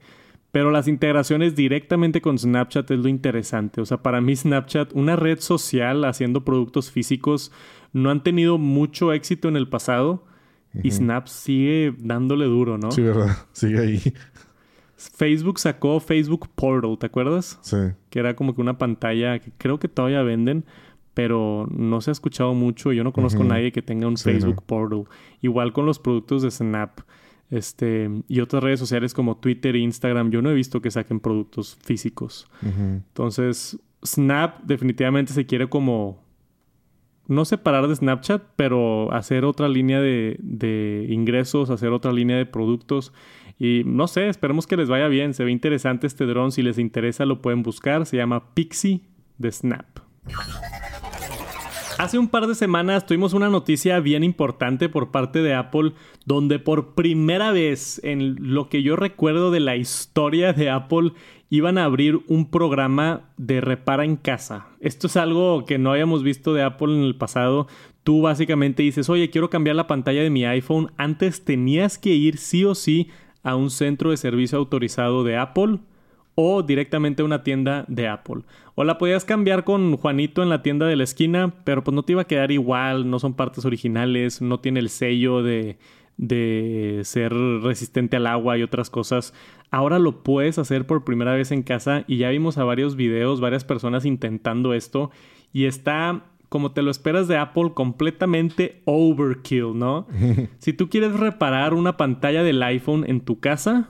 Pero 0.52 0.70
las 0.70 0.88
integraciones 0.88 1.56
directamente 1.56 2.22
con 2.22 2.38
Snapchat 2.38 2.90
es 2.92 3.00
lo 3.00 3.10
interesante. 3.10 3.82
O 3.82 3.86
sea, 3.86 3.98
para 3.98 4.22
mí 4.22 4.36
Snapchat, 4.36 4.94
una 4.94 5.16
red 5.16 5.40
social 5.40 6.06
haciendo 6.06 6.46
productos 6.46 6.92
físicos, 6.92 7.52
no 7.92 8.12
han 8.12 8.24
tenido 8.24 8.58
mucho 8.60 9.14
éxito 9.14 9.50
en 9.50 9.58
el 9.58 9.68
pasado 9.68 10.26
y 10.82 10.92
Snap 10.92 11.28
sigue 11.28 11.94
dándole 12.00 12.46
duro, 12.46 12.78
¿no? 12.78 12.92
Sí, 12.92 13.02
¿verdad? 13.02 13.38
Sigue 13.52 13.80
ahí. 13.80 14.02
Facebook 14.96 15.60
sacó 15.60 16.00
Facebook 16.00 16.50
Portal, 16.56 16.98
¿te 16.98 17.06
acuerdas? 17.06 17.60
Sí. 17.62 17.78
Que 18.10 18.20
era 18.20 18.36
como 18.36 18.56
que 18.56 18.62
una 18.62 18.78
pantalla 18.78 19.40
que 19.40 19.52
creo 19.58 19.78
que 19.78 19.88
todavía 19.88 20.24
venden, 20.24 20.66
pero 21.14 21.68
no 21.70 22.02
se 22.02 22.12
ha 22.12 22.14
escuchado 22.14 22.54
mucho. 22.54 22.94
Yo 22.94 23.04
no 23.04 23.12
conozco 23.12 23.44
a 23.44 23.46
nadie 23.46 23.72
que 23.72 23.82
tenga 23.82 24.08
un 24.08 24.18
Facebook 24.18 24.64
Portal. 24.64 25.04
Igual 25.42 25.74
con 25.74 25.86
los 25.86 26.00
productos 26.00 26.42
de 26.42 26.52
Snap. 26.52 27.02
Este, 27.52 28.10
y 28.28 28.40
otras 28.40 28.64
redes 28.64 28.80
sociales 28.80 29.14
como 29.14 29.38
Twitter 29.38 29.76
e 29.76 29.80
Instagram, 29.80 30.32
yo 30.32 30.42
no 30.42 30.50
he 30.50 30.56
visto 30.56 30.82
que 30.82 30.90
saquen 30.90 31.20
productos 31.20 31.78
físicos. 31.84 32.48
Entonces, 32.64 33.78
Snap 34.04 34.64
definitivamente 34.64 35.34
se 35.34 35.46
quiere 35.46 35.70
como 35.70 36.23
no 37.28 37.46
separar 37.46 37.88
de 37.88 37.96
Snapchat, 37.96 38.44
pero 38.56 39.12
hacer 39.14 39.46
otra 39.46 39.68
línea 39.68 40.02
de, 40.02 41.08
ingresos, 41.10 41.70
hacer 41.70 41.90
otra 41.90 42.12
línea 42.12 42.38
de 42.38 42.46
productos. 42.46 43.14
Y 43.60 43.84
no 43.86 44.08
sé, 44.08 44.28
esperemos 44.28 44.68
que 44.68 44.78
les 44.78 44.90
vaya 44.90 45.08
bien. 45.08 45.34
Se 45.34 45.44
ve 45.44 45.52
interesante 45.52 46.08
este 46.08 46.26
dron. 46.26 46.52
Si 46.52 46.62
les 46.62 46.78
interesa, 46.78 47.26
lo 47.26 47.42
pueden 47.42 47.64
buscar. 47.64 48.06
Se 48.06 48.18
llama 48.18 48.54
Pixie 48.54 49.02
de 49.38 49.52
Snap. 49.52 49.86
Hace 52.00 52.18
un 52.18 52.28
par 52.28 52.48
de 52.48 52.56
semanas 52.56 53.06
tuvimos 53.06 53.34
una 53.34 53.50
noticia 53.50 54.00
bien 54.00 54.24
importante 54.24 54.90
por 54.90 55.12
parte 55.12 55.42
de 55.42 55.54
Apple, 55.54 55.94
donde 56.26 56.60
por 56.60 56.96
primera 56.96 57.52
vez 57.52 58.02
en 58.04 58.54
lo 58.54 58.68
que 58.68 58.82
yo 58.82 58.96
recuerdo 58.96 59.52
de 59.52 59.60
la 59.60 59.76
historia 59.76 60.54
de 60.54 60.70
Apple 60.70 61.14
iban 61.54 61.78
a 61.78 61.84
abrir 61.84 62.20
un 62.30 62.50
programa 62.50 63.30
de 63.38 63.62
repara 63.62 64.06
en 64.06 64.16
casa. 64.16 64.66
Esto 64.80 65.06
es 65.06 65.16
algo 65.16 65.66
que 65.66 65.78
no 65.78 65.92
habíamos 65.92 66.24
visto 66.24 66.52
de 66.56 66.64
Apple 66.64 66.92
en 66.96 67.04
el 67.04 67.16
pasado. 67.16 67.68
Tú 68.02 68.24
básicamente 68.24 68.82
dices, 68.82 69.08
oye, 69.08 69.30
quiero 69.30 69.52
cambiar 69.52 69.76
la 69.76 69.86
pantalla 69.86 70.24
de 70.24 70.32
mi 70.32 70.46
iPhone. 70.46 70.92
Antes 70.98 71.46
tenías 71.46 72.00
que 72.00 72.10
ir 72.10 72.40
sí 72.40 72.66
o 72.66 72.74
sí 72.74 73.12
a 73.44 73.56
un 73.56 73.70
centro 73.70 74.10
de 74.10 74.18
servicio 74.18 74.58
autorizado 74.58 75.24
de 75.24 75.38
Apple 75.38 75.78
o 76.34 76.64
directamente 76.64 77.22
a 77.22 77.26
una 77.26 77.44
tienda 77.44 77.86
de 77.88 78.08
Apple. 78.08 78.42
O 78.74 78.84
la 78.84 78.98
podías 78.98 79.24
cambiar 79.24 79.64
con 79.64 79.96
Juanito 79.98 80.42
en 80.42 80.50
la 80.50 80.64
tienda 80.64 80.88
de 80.88 80.96
la 80.96 81.04
esquina, 81.04 81.54
pero 81.66 81.84
pues 81.84 81.94
no 81.94 82.02
te 82.02 82.14
iba 82.14 82.24
a 82.24 82.28
quedar 82.28 82.52
igual, 82.52 83.08
no 83.12 83.20
son 83.20 83.36
partes 83.36 83.64
originales, 83.64 84.42
no 84.42 84.60
tiene 84.60 84.80
el 84.80 84.90
sello 84.90 85.44
de, 85.44 85.78
de 86.18 87.02
ser 87.04 87.34
resistente 87.34 88.18
al 88.18 88.28
agua 88.28 88.58
y 88.58 88.64
otras 88.64 88.90
cosas. 88.90 89.34
Ahora 89.72 90.00
lo 90.00 90.24
puedes 90.24 90.60
hacer 90.60 90.86
por 90.86 91.04
primera 91.04 91.34
vez 91.34 91.52
en 91.52 91.64
casa 91.64 92.04
y 92.08 92.18
ya 92.18 92.30
vimos 92.30 92.58
a 92.58 92.64
varios 92.64 92.96
videos, 92.96 93.42
varias 93.42 93.64
personas 93.64 94.06
intentando 94.06 94.74
esto 94.74 95.12
y 95.52 95.66
está 95.66 96.24
como 96.50 96.72
te 96.72 96.84
lo 96.84 96.92
esperas 96.92 97.28
de 97.28 97.36
Apple, 97.38 97.72
completamente 97.74 98.84
overkill, 98.86 99.76
¿no? 99.76 100.06
si 100.60 100.72
tú 100.72 100.88
quieres 100.88 101.20
reparar 101.20 101.74
una 101.74 101.98
pantalla 101.98 102.44
del 102.44 102.62
iPhone 102.62 103.06
en 103.08 103.22
tu 103.22 103.40
casa, 103.40 103.90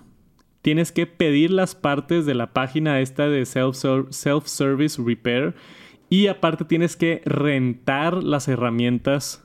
tienes 0.62 0.94
que 0.94 1.06
pedir 1.06 1.52
las 1.52 1.76
partes 1.76 2.26
de 2.26 2.36
la 2.36 2.54
página 2.54 3.02
esta 3.02 3.28
de 3.28 3.46
Self-Service 3.46 5.04
Repair 5.06 5.56
y 6.10 6.28
aparte 6.28 6.64
tienes 6.64 6.96
que 6.96 7.22
rentar 7.26 8.24
las 8.24 8.48
herramientas 8.48 9.44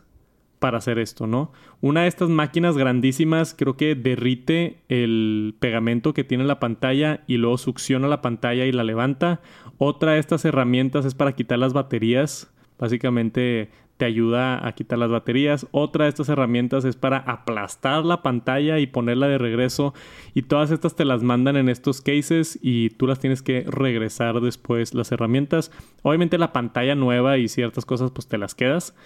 para 0.61 0.79
hacer 0.79 1.01
esto, 1.01 1.27
¿no? 1.27 1.53
Una 1.81 2.03
de 2.03 2.09
estas 2.09 2.29
máquinas 2.29 2.77
grandísimas 2.77 3.55
creo 3.57 3.77
que 3.77 3.95
derrite 3.95 4.79
el 4.89 5.55
pegamento 5.61 6.13
que 6.13 6.25
tiene 6.25 6.43
la 6.43 6.59
pantalla 6.59 7.23
y 7.29 7.37
luego 7.37 7.57
succiona 7.57 8.09
la 8.09 8.21
pantalla 8.21 8.67
y 8.67 8.73
la 8.73 8.83
levanta. 8.83 9.41
Otra 9.79 10.13
de 10.13 10.19
estas 10.19 10.45
herramientas 10.45 11.05
es 11.05 11.15
para 11.15 11.35
quitar 11.35 11.61
las 11.61 11.73
baterías. 11.73 12.53
Básicamente 12.81 13.71
te 13.97 14.05
ayuda 14.07 14.67
a 14.67 14.73
quitar 14.73 14.99
las 14.99 15.11
baterías. 15.11 15.67
Otra 15.71 16.05
de 16.05 16.11
estas 16.11 16.29
herramientas 16.29 16.85
es 16.85 16.97
para 16.97 17.19
aplastar 17.19 18.05
la 18.05 18.23
pantalla 18.23 18.81
y 18.81 18.89
ponerla 18.89 19.29
de 19.29 19.39
regreso. 19.39 19.95
Y 20.35 20.43
todas 20.43 20.73
estas 20.73 20.97
te 20.97 21.05
las 21.05 21.23
mandan 21.23 21.57
en 21.57 21.69
estos 21.69 22.01
cases 22.01 22.59
y 22.61 22.91
tú 22.91 23.07
las 23.07 23.21
tienes 23.21 23.43
que 23.43 23.65
regresar 23.69 24.41
después 24.41 24.95
las 24.95 25.13
herramientas. 25.13 25.71
Obviamente 26.03 26.39
la 26.39 26.53
pantalla 26.53 26.97
nueva 26.97 27.39
y 27.39 27.47
ciertas 27.47 27.85
cosas 27.85 28.11
pues 28.11 28.27
te 28.27 28.39
las 28.39 28.57
quedas. 28.57 28.97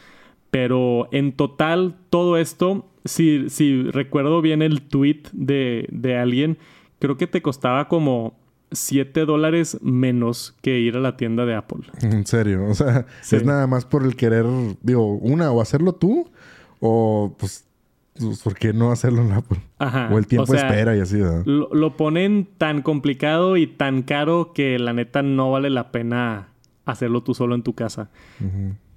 Pero 0.53 1.09
en 1.13 1.33
total, 1.33 1.97
todo 2.11 2.37
esto, 2.37 2.87
si, 3.07 3.49
si 3.49 3.85
recuerdo 3.85 4.43
bien 4.43 4.61
el 4.61 4.83
tweet 4.83 5.23
de, 5.33 5.89
de 5.91 6.19
alguien, 6.19 6.59
creo 6.99 7.17
que 7.17 7.27
te 7.27 7.41
costaba 7.41 7.89
como 7.89 8.37
7 8.71 9.25
dólares 9.25 9.79
menos 9.81 10.55
que 10.61 10.79
ir 10.79 10.99
a 10.99 11.01
la 11.01 11.17
tienda 11.17 11.47
de 11.47 11.55
Apple. 11.55 11.87
En 12.03 12.27
serio, 12.27 12.67
o 12.67 12.75
sea, 12.75 13.07
es 13.23 13.45
nada 13.47 13.67
más 13.67 13.87
por 13.87 14.05
el 14.05 14.15
querer, 14.15 14.45
digo, 14.83 15.15
una, 15.15 15.51
o 15.53 15.63
hacerlo 15.63 15.95
tú, 15.95 16.31
o 16.81 17.35
pues, 17.39 17.65
pues 18.13 18.43
¿por 18.43 18.55
qué 18.55 18.75
no 18.75 18.93
hacerlo 18.93 19.23
en 19.23 19.33
Apple? 19.33 19.59
Ajá. 19.79 20.11
O 20.13 20.19
el 20.19 20.27
tiempo 20.27 20.55
espera 20.55 20.95
y 20.95 21.01
así, 21.01 21.19
¿verdad? 21.19 21.47
Lo, 21.47 21.97
ponen 21.97 22.47
tan 22.59 22.83
complicado 22.83 23.57
y 23.57 23.67
tan 23.67 24.03
caro 24.03 24.53
que 24.55 24.79
la 24.79 24.93
neta 24.93 25.23
no 25.23 25.51
vale 25.51 25.71
la 25.71 25.93
pena 25.93 26.49
hacerlo 26.85 27.23
tú 27.23 27.33
solo 27.33 27.55
en 27.55 27.63
tu 27.63 27.73
casa. 27.75 28.11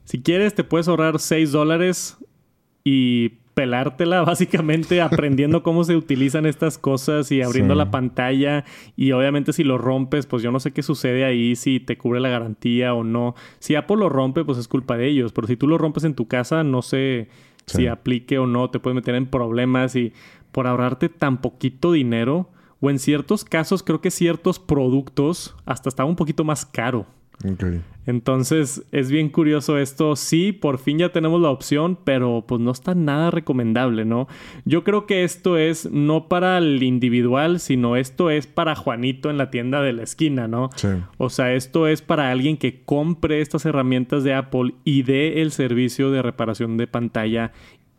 Si 0.06 0.22
quieres, 0.22 0.54
te 0.56 0.64
puedes 0.64 0.88
ahorrar 0.88 1.20
6 1.20 1.52
dólares 1.52 2.18
y 2.84 3.30
pelártela 3.56 4.22
básicamente 4.26 5.02
aprendiendo 5.02 5.64
cómo 5.64 5.84
se 5.84 5.96
utilizan 5.96 6.46
estas 6.46 6.78
cosas 6.78 7.32
y 7.32 7.42
abriendo 7.42 7.74
la 7.74 7.90
pantalla. 7.90 8.66
Y 8.96 9.12
obviamente 9.14 9.52
si 9.52 9.64
lo 9.64 9.80
rompes 9.80 10.28
pues 10.28 10.44
yo 10.44 10.52
no 10.52 10.60
sé 10.60 10.72
qué 10.72 10.84
sucede 10.84 11.26
ahí 11.26 11.56
si 11.56 11.80
te 11.80 11.98
cubre 11.98 12.20
la 12.20 12.30
garantía 12.30 12.94
o 12.94 13.04
no. 13.04 13.34
Si 13.60 13.76
Apple 13.76 13.98
lo 13.98 14.10
rompe 14.10 14.46
pues 14.46 14.60
es 14.60 14.68
culpa 14.68 14.96
de 14.96 15.08
ellos. 15.08 15.34
Pero 15.34 15.48
si 15.48 15.58
tú 15.58 15.68
lo 15.68 15.80
rompes 15.80 16.04
en 16.04 16.14
tu 16.14 16.28
casa 16.28 16.64
no 16.64 16.84
sé 16.84 17.30
si 17.66 17.88
aplique 17.88 18.38
o 18.38 18.46
no 18.46 18.70
te 18.70 18.80
puedes 18.80 18.96
meter 18.96 19.16
en 19.16 19.26
problemas. 19.26 19.96
Y 19.96 20.14
por 20.52 20.68
ahorrarte 20.68 21.10
tan 21.10 21.42
poquito 21.42 21.92
dinero 21.92 22.52
o 22.80 22.92
en 22.92 23.00
ciertos 23.00 23.44
casos 23.44 23.82
creo 23.82 24.02
que 24.02 24.12
ciertos 24.12 24.60
productos 24.60 25.56
hasta 25.66 25.90
estaba 25.90 26.08
un 26.08 26.16
poquito 26.16 26.44
más 26.44 26.66
caro. 26.66 27.08
Entonces 28.08 28.86
es 28.92 29.10
bien 29.10 29.30
curioso 29.30 29.78
esto. 29.78 30.16
Sí, 30.16 30.52
por 30.52 30.78
fin 30.78 31.00
ya 31.00 31.12
tenemos 31.12 31.42
la 31.42 31.50
opción, 31.50 31.98
pero 32.04 32.44
pues 32.48 32.62
no 32.62 32.72
está 32.72 32.94
nada 32.94 33.32
recomendable, 33.32 34.06
¿no? 34.06 34.28
Yo 34.66 34.84
creo 34.84 35.06
que 35.06 35.24
esto 35.24 35.58
es 35.58 35.90
no 35.92 36.28
para 36.28 36.58
el 36.58 36.82
individual, 36.84 37.60
sino 37.60 37.96
esto 37.96 38.30
es 38.30 38.48
para 38.48 38.76
Juanito 38.76 39.30
en 39.30 39.38
la 39.38 39.50
tienda 39.50 39.82
de 39.82 39.94
la 39.94 40.04
esquina, 40.04 40.48
¿no? 40.48 40.70
Sí. 40.76 40.90
O 41.18 41.30
sea, 41.30 41.54
esto 41.54 41.88
es 41.88 42.02
para 42.02 42.32
alguien 42.32 42.58
que 42.58 42.84
compre 42.84 43.42
estas 43.42 43.66
herramientas 43.66 44.24
de 44.24 44.34
Apple 44.34 44.76
y 44.84 45.04
dé 45.04 45.42
el 45.42 45.52
servicio 45.52 46.12
de 46.12 46.22
reparación 46.22 46.78
de 46.78 46.88
pantalla 46.88 47.52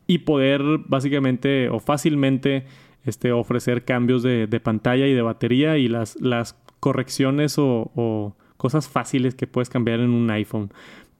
y 0.07 0.19
poder 0.19 0.61
básicamente 0.87 1.69
o 1.69 1.79
fácilmente 1.79 2.65
este, 3.03 3.33
ofrecer 3.33 3.83
cambios 3.83 4.23
de, 4.23 4.47
pantalla 4.63 5.05
y 5.07 5.13
de 5.13 5.21
batería 5.21 5.77
y 5.77 5.89
las, 5.89 6.19
las 6.21 6.55
correcciones 6.79 7.55
o 7.57 8.35
cosas 8.57 8.87
fáciles 8.87 9.35
que 9.35 9.47
puedes 9.47 9.69
cambiar 9.69 9.99
en 9.99 10.09
un 10.09 10.29
iPhone. 10.29 10.71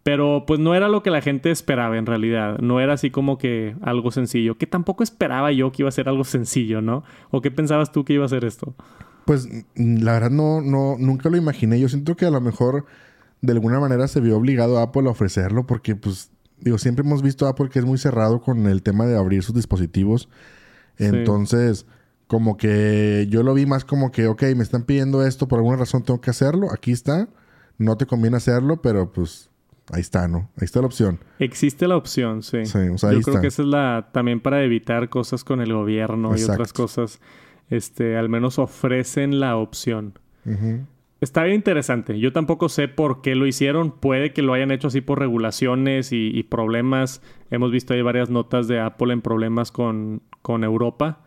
Pero 0.04 0.46
pues 0.48 0.60
no 0.60 0.74
era 0.74 0.88
lo 0.88 1.04
que 1.04 1.12
la 1.12 1.22
gente 1.22 1.52
esperaba 1.52 1.98
en 1.98 2.06
realidad. 2.06 2.60
No 2.60 2.80
era 2.80 2.94
así 2.94 3.12
como 3.12 3.38
que 3.38 3.76
algo 3.82 4.12
sencillo. 4.12 4.58
Que 4.58 4.66
tampoco 4.66 5.04
esperaba 5.04 5.52
yo 5.52 5.72
que 5.72 5.82
iba 5.82 5.90
a 5.90 5.92
ser 5.92 6.08
algo 6.08 6.24
sencillo, 6.24 6.82
¿no? 6.82 7.04
¿O 7.30 7.42
qué 7.42 7.52
pensabas 7.52 7.92
tú 7.92 8.06
que 8.06 8.14
iba 8.14 8.24
a 8.24 8.30
ser 8.30 8.46
esto? 8.46 8.74
Pues 9.26 9.50
la 9.76 10.14
verdad 10.14 10.30
no, 10.30 10.62
no, 10.62 10.96
nunca 10.98 11.30
lo 11.30 11.36
imaginé. 11.36 11.78
Yo 11.80 11.90
siento 11.90 12.16
que 12.16 12.26
a 12.26 12.32
lo 12.32 12.40
mejor 12.40 12.86
de 13.42 13.52
alguna 13.52 13.82
manera 13.82 14.08
se 14.08 14.22
vio 14.22 14.38
obligado 14.38 14.80
a 14.80 14.84
Apple 14.84 15.08
a 15.08 15.12
ofrecerlo 15.12 15.68
porque 15.68 15.96
pues 15.96 16.32
digo, 16.60 16.78
siempre 16.78 17.06
hemos 17.06 17.22
visto 17.22 17.46
a 17.46 17.50
Apple 17.50 17.70
que 17.70 17.80
es 17.80 17.86
muy 17.86 17.98
cerrado 17.98 18.42
con 18.42 18.68
el 18.68 18.82
tema 18.84 19.06
de 19.06 19.18
abrir 19.18 19.44
sus 19.44 19.56
dispositivos. 19.56 20.30
Entonces, 20.98 21.86
como 22.28 22.58
que 22.58 23.26
yo 23.30 23.42
lo 23.42 23.54
vi 23.54 23.66
más 23.66 23.86
como 23.86 24.12
que, 24.12 24.28
ok, 24.28 24.44
me 24.56 24.64
están 24.64 24.84
pidiendo 24.84 25.26
esto, 25.26 25.48
por 25.48 25.60
alguna 25.60 25.78
razón 25.78 26.04
tengo 26.04 26.22
que 26.22 26.30
hacerlo, 26.30 26.68
aquí 26.72 26.92
está, 26.92 27.30
no 27.78 27.98
te 27.98 28.06
conviene 28.06 28.38
hacerlo, 28.38 28.82
pero 28.82 29.12
pues 29.12 29.50
ahí 29.92 30.02
está, 30.02 30.28
¿no? 30.28 30.50
Ahí 30.58 30.66
está 30.66 30.82
la 30.82 30.88
opción. 30.88 31.20
Existe 31.40 31.88
la 31.88 31.96
opción, 31.96 32.44
sí. 32.44 32.66
sí 32.66 32.78
o 32.94 32.98
sea, 32.98 33.14
yo 33.14 33.22
creo 33.22 33.42
que 33.42 33.48
esa 33.48 33.62
es 33.62 33.68
la, 33.68 34.10
también 34.12 34.42
para 34.42 34.62
evitar 34.64 35.10
cosas 35.10 35.44
con 35.44 35.62
el 35.62 35.74
gobierno 35.74 36.36
y 36.38 36.44
otras 36.44 36.74
cosas, 36.74 37.22
este, 37.70 38.18
al 38.18 38.28
menos 38.28 38.60
ofrecen 38.60 39.40
la 39.40 39.56
opción. 39.56 40.20
Está 41.20 41.44
bien 41.44 41.56
interesante. 41.56 42.20
Yo 42.20 42.32
tampoco 42.32 42.70
sé 42.70 42.88
por 42.88 43.22
qué 43.22 43.36
lo 43.36 43.48
hicieron. 43.48 43.92
Puede 43.92 44.32
que 44.32 44.42
lo 44.42 44.54
hayan 44.54 44.72
hecho 44.72 44.88
así 44.88 45.02
por 45.02 45.20
regulaciones 45.20 46.14
y, 46.14 46.42
problemas. 46.44 47.22
Hemos 47.52 47.72
visto 47.72 47.94
ahí 47.94 48.02
varias 48.02 48.30
notas 48.30 48.70
de 48.70 48.80
Apple 48.80 49.12
en 49.12 49.22
problemas 49.22 49.74
con, 49.74 50.22
con 50.42 50.64
Europa 50.64 51.20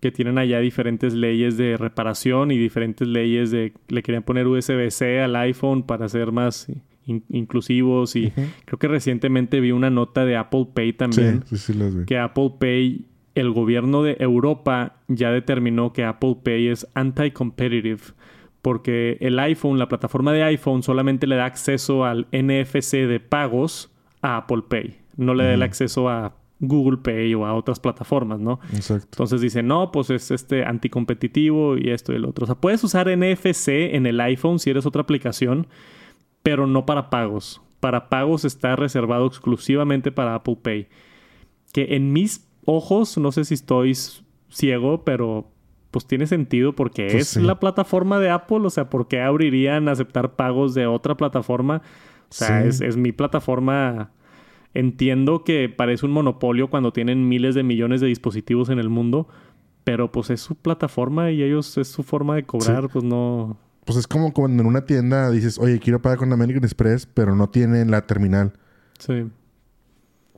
que 0.00 0.10
tienen 0.10 0.38
allá 0.38 0.60
diferentes 0.60 1.14
leyes 1.14 1.56
de 1.56 1.76
reparación 1.76 2.50
y 2.50 2.58
diferentes 2.58 3.06
leyes 3.06 3.50
de... 3.50 3.72
Le 3.88 4.02
querían 4.02 4.22
poner 4.22 4.46
USB-C 4.46 5.20
al 5.20 5.36
iPhone 5.36 5.82
para 5.82 6.08
ser 6.08 6.32
más 6.32 6.68
inclusivos 7.06 8.16
y 8.16 8.32
creo 8.64 8.78
que 8.78 8.88
recientemente 8.88 9.60
vi 9.60 9.72
una 9.72 9.90
nota 9.90 10.24
de 10.24 10.36
Apple 10.36 10.68
Pay 10.74 10.92
también. 10.92 11.44
Que 12.06 12.18
Apple 12.18 12.52
Pay, 12.58 13.06
el 13.34 13.50
gobierno 13.52 14.02
de 14.02 14.16
Europa 14.20 14.96
ya 15.08 15.30
determinó 15.30 15.92
que 15.92 16.04
Apple 16.04 16.36
Pay 16.42 16.68
es 16.68 16.86
anti-competitive 16.94 18.02
porque 18.62 19.16
el 19.20 19.38
iPhone, 19.38 19.78
la 19.78 19.88
plataforma 19.88 20.32
de 20.32 20.42
iPhone 20.42 20.82
solamente 20.82 21.26
le 21.26 21.36
da 21.36 21.46
acceso 21.46 22.04
al 22.04 22.26
NFC 22.32 23.06
de 23.06 23.20
pagos 23.20 23.90
a 24.20 24.36
Apple 24.38 24.64
Pay. 24.68 24.98
No 25.16 25.34
le 25.34 25.44
da 25.44 25.54
el 25.54 25.62
acceso 25.62 26.08
a 26.08 26.34
Google 26.60 26.98
Pay 26.98 27.34
o 27.34 27.46
a 27.46 27.54
otras 27.54 27.78
plataformas, 27.78 28.40
¿no? 28.40 28.60
Exacto. 28.72 29.08
Entonces 29.12 29.40
dice, 29.40 29.62
no, 29.62 29.92
pues 29.92 30.10
es 30.10 30.30
este 30.30 30.64
anticompetitivo 30.64 31.76
y 31.76 31.90
esto 31.90 32.12
y 32.12 32.16
el 32.16 32.24
otro. 32.24 32.44
O 32.44 32.46
sea, 32.46 32.56
puedes 32.56 32.82
usar 32.82 33.08
NFC 33.08 33.68
en 33.94 34.06
el 34.06 34.20
iPhone 34.20 34.58
si 34.58 34.70
eres 34.70 34.86
otra 34.86 35.02
aplicación, 35.02 35.68
pero 36.42 36.66
no 36.66 36.84
para 36.86 37.10
pagos. 37.10 37.60
Para 37.80 38.08
pagos 38.08 38.44
está 38.44 38.74
reservado 38.74 39.26
exclusivamente 39.26 40.10
para 40.10 40.34
Apple 40.34 40.58
Pay. 40.60 40.88
Que 41.72 41.94
en 41.94 42.12
mis 42.12 42.48
ojos, 42.64 43.16
no 43.18 43.30
sé 43.30 43.44
si 43.44 43.54
estoy 43.54 43.96
ciego, 44.48 45.04
pero 45.04 45.50
pues 45.90 46.06
tiene 46.06 46.26
sentido 46.26 46.74
porque 46.74 47.08
pues 47.10 47.36
es 47.36 47.42
la 47.42 47.60
plataforma 47.60 48.18
de 48.18 48.30
Apple. 48.30 48.60
O 48.64 48.70
sea, 48.70 48.90
¿por 48.90 49.06
qué 49.06 49.20
abrirían 49.20 49.88
aceptar 49.88 50.34
pagos 50.34 50.74
de 50.74 50.86
otra 50.86 51.16
plataforma? 51.16 51.82
O 52.30 52.34
sea, 52.34 52.64
es, 52.64 52.80
es 52.80 52.96
mi 52.96 53.12
plataforma 53.12 54.10
Entiendo 54.74 55.44
que 55.44 55.68
parece 55.68 56.06
un 56.06 56.12
monopolio 56.12 56.68
cuando 56.68 56.92
tienen 56.92 57.28
miles 57.28 57.54
de 57.54 57.62
millones 57.62 58.00
de 58.00 58.06
dispositivos 58.06 58.68
en 58.68 58.78
el 58.78 58.88
mundo, 58.88 59.28
pero 59.84 60.12
pues 60.12 60.30
es 60.30 60.40
su 60.40 60.54
plataforma 60.54 61.30
y 61.30 61.42
ellos 61.42 61.78
es 61.78 61.88
su 61.88 62.02
forma 62.02 62.36
de 62.36 62.44
cobrar, 62.44 62.88
pues 62.88 63.04
no... 63.04 63.56
Pues 63.84 63.98
es 63.98 64.06
como 64.06 64.34
cuando 64.34 64.62
en 64.62 64.68
una 64.68 64.84
tienda 64.84 65.30
dices, 65.30 65.58
oye, 65.58 65.78
quiero 65.78 66.02
pagar 66.02 66.18
con 66.18 66.30
American 66.30 66.64
Express, 66.64 67.06
pero 67.06 67.34
no 67.34 67.48
tienen 67.48 67.90
la 67.90 68.06
terminal. 68.06 68.52
Sí. 68.98 69.30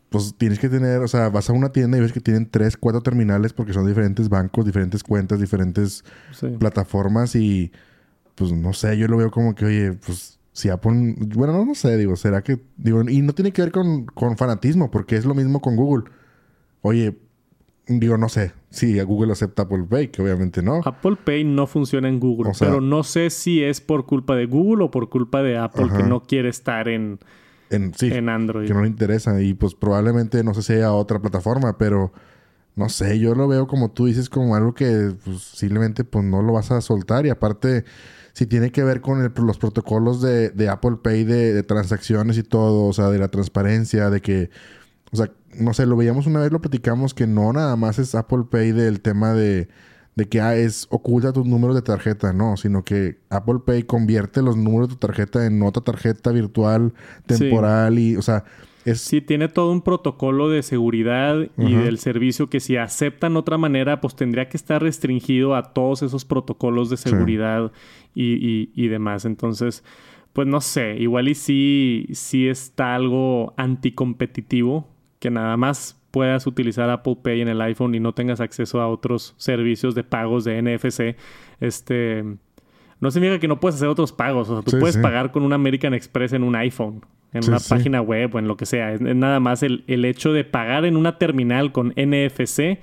Pues 0.09 0.35
tienes 0.39 0.59
que 0.59 0.69
tener, 0.69 1.01
o 1.03 1.09
sea, 1.09 1.29
vas 1.29 1.51
a 1.51 1.53
una 1.53 1.71
tienda 1.71 1.99
y 1.99 2.01
ves 2.01 2.13
que 2.13 2.21
tienen 2.21 2.49
tres, 2.49 2.77
cuatro 2.77 3.01
terminales 3.01 3.53
porque 3.53 3.73
son 3.73 3.87
diferentes 3.87 4.29
bancos, 4.29 4.65
diferentes 4.65 5.03
cuentas, 5.03 5.41
diferentes 5.41 6.05
plataformas 6.59 7.35
y 7.35 7.73
pues 8.37 8.53
no 8.53 8.73
sé, 8.73 8.97
yo 8.97 9.07
lo 9.07 9.17
veo 9.19 9.31
como 9.31 9.55
que, 9.55 9.67
oye, 9.67 9.93
pues 9.93 10.40
si 10.61 10.69
Apple, 10.69 11.15
bueno, 11.35 11.53
no, 11.53 11.65
no 11.65 11.75
sé, 11.75 11.97
digo, 11.97 12.17
será 12.17 12.43
que, 12.43 12.61
digo, 12.77 13.03
y 13.09 13.23
no 13.23 13.33
tiene 13.33 13.53
que 13.53 13.63
ver 13.63 13.73
con, 13.73 14.05
con 14.07 14.37
fanatismo, 14.37 14.91
porque 14.91 15.17
es 15.17 15.25
lo 15.25 15.35
mismo 15.35 15.61
con 15.61 15.77
Google. 15.77 16.05
Oye, 16.83 17.17
digo, 17.87 18.17
no 18.17 18.29
sé 18.29 18.53
si 18.71 19.01
Google 19.01 19.33
acepta 19.33 19.63
Apple 19.63 19.85
Pay, 19.89 20.09
que 20.09 20.23
obviamente 20.23 20.63
no. 20.63 20.81
Apple 20.85 21.17
Pay 21.25 21.45
no 21.45 21.67
funciona 21.67 22.09
en 22.09 22.21
Google, 22.21 22.53
pero 22.59 22.81
no 22.81 23.03
sé 23.03 23.31
si 23.31 23.63
es 23.63 23.81
por 23.81 24.07
culpa 24.07 24.37
de 24.37 24.47
Google 24.47 24.85
o 24.85 24.91
por 24.91 25.09
culpa 25.09 25.43
de 25.43 25.59
Apple 25.59 25.89
que 25.97 26.03
no 26.03 26.23
quiere 26.23 26.49
estar 26.49 26.89
en, 26.89 27.19
en, 27.71 27.93
en 28.01 28.29
Android. 28.29 28.67
Que 28.67 28.75
no 28.75 28.83
le 28.83 28.89
interesa 28.89 29.41
y 29.43 29.55
pues 29.55 29.75
probablemente 29.75 30.45
no 30.45 30.55
sé 30.55 30.63
si 30.63 30.73
haya 30.75 30.93
otra 30.93 31.19
plataforma, 31.21 31.77
pero 31.79 32.13
no 32.77 32.89
sé, 32.89 33.19
yo 33.19 33.35
lo 33.35 33.49
veo 33.49 33.67
como 33.67 33.91
tú 33.91 34.07
dices 34.07 34.29
como 34.29 34.55
algo 34.55 34.75
que 34.75 35.13
pues, 35.25 35.43
simplemente 35.43 36.05
pues 36.05 36.25
no 36.25 36.43
lo 36.43 36.53
vas 36.53 36.71
a 36.71 36.81
soltar 36.81 37.27
y 37.27 37.31
aparte 37.31 37.85
si 38.33 38.47
tiene 38.47 38.73
que 38.73 38.85
ver 38.85 39.01
con 39.01 39.33
los 39.47 39.59
protocolos 39.59 40.21
de, 40.23 40.69
Apple 40.69 40.99
Pay 41.03 41.25
de, 41.25 41.63
transacciones 41.63 42.39
y 42.39 42.43
todo, 42.43 42.87
o 42.87 42.93
sea, 42.93 43.09
de 43.09 43.19
la 43.19 43.29
transparencia, 43.29 44.11
de 44.11 44.21
que, 44.21 44.51
o 45.13 45.17
sea, 45.17 45.31
no 45.55 45.75
sé, 45.75 45.87
lo 45.87 45.97
veíamos 45.97 46.27
una 46.27 46.41
vez, 46.41 46.53
lo 46.53 46.61
platicamos, 46.61 47.15
que 47.15 47.27
no 47.27 47.53
nada 47.53 47.77
más 47.77 47.99
es 47.99 48.15
Apple 48.15 48.45
Pay 48.51 48.73
del 48.73 49.01
tema 49.01 49.35
de, 49.35 49.69
de 50.17 50.29
que 50.29 50.41
ah, 50.41 50.55
es 50.55 50.87
oculta 50.91 51.33
tus 51.33 51.47
números 51.47 51.77
de 51.77 51.83
tarjeta, 51.83 52.33
no, 52.33 52.57
sino 52.57 52.85
que 52.85 53.19
Apple 53.31 53.61
Pay 53.65 53.85
convierte 53.85 54.43
los 54.43 54.57
números 54.57 54.89
de 54.89 54.95
tu 54.95 55.07
tarjeta 55.07 55.47
en 55.47 55.63
otra 55.63 55.83
tarjeta 55.83 56.31
virtual, 56.31 56.93
temporal 57.27 57.99
y, 57.99 58.17
o 58.17 58.23
sea, 58.23 58.45
Sí, 58.85 59.21
tiene 59.21 59.49
todo 59.49 59.73
un 59.73 59.83
protocolo 59.83 60.49
de 60.49 60.63
seguridad 60.63 61.49
y 61.59 61.75
del 61.75 61.99
servicio 61.99 62.49
que 62.49 62.61
si 62.61 62.77
aceptan 62.77 63.37
otra 63.37 63.59
manera, 63.59 64.01
pues 64.01 64.17
tendría 64.17 64.49
que 64.49 64.57
estar 64.57 64.83
restringido 64.83 65.55
a 65.55 65.75
todos 65.75 66.03
esos 66.03 66.25
protocolos 66.25 66.89
de 66.89 66.97
seguridad 66.97 67.73
y, 68.15 68.71
y, 68.75 68.89
demás. 68.89 69.27
Entonces, 69.27 69.85
pues 70.33 70.49
no 70.49 70.61
sé, 70.61 70.97
igual 70.99 71.29
y 71.29 71.35
sí, 71.35 72.07
sí 72.13 72.49
está 72.49 72.95
algo 72.95 73.53
anticompetitivo, 73.59 74.89
que 75.19 75.31
nada 75.31 75.57
más 75.59 76.01
puedas 76.11 76.47
utilizar 76.47 76.89
Apple 76.89 77.19
Pay 77.23 77.43
en 77.43 77.49
el 77.49 77.61
iPhone 77.61 77.95
y 77.95 78.01
no 78.01 78.15
tengas 78.15 78.41
acceso 78.41 78.81
a 78.81 78.89
otros 78.89 79.35
servicios 79.37 79.95
de 79.95 80.05
pagos 80.05 80.45
de 80.45 80.61
NFC. 80.63 81.17
Este 81.61 82.25
no 82.99 83.11
significa 83.11 83.41
que 83.41 83.49
no 83.49 83.61
puedes 83.61 83.77
hacer 83.77 83.89
otros 83.89 84.13
pagos. 84.13 84.49
O 84.49 84.55
sea, 84.55 84.63
tú 84.63 84.79
puedes 84.79 84.97
pagar 84.97 85.33
con 85.33 85.43
un 85.43 85.53
American 85.53 85.93
Express 85.93 86.33
en 86.33 86.43
un 86.43 86.57
iPhone 86.57 87.03
en 87.33 87.49
una 87.49 87.59
página 87.59 88.01
web 88.01 88.35
o 88.35 88.39
en 88.39 88.49
lo 88.49 88.57
que 88.57 88.67
sea. 88.67 88.93
Es, 88.93 89.01
nada 89.01 89.41
más 89.41 89.63
el, 89.63 89.85
hecho 89.87 90.33
de 90.33 90.45
pagar 90.45 90.85
en 90.85 90.97
una 90.97 91.19
terminal 91.19 91.73
con 91.73 91.89
NFC 91.97 92.79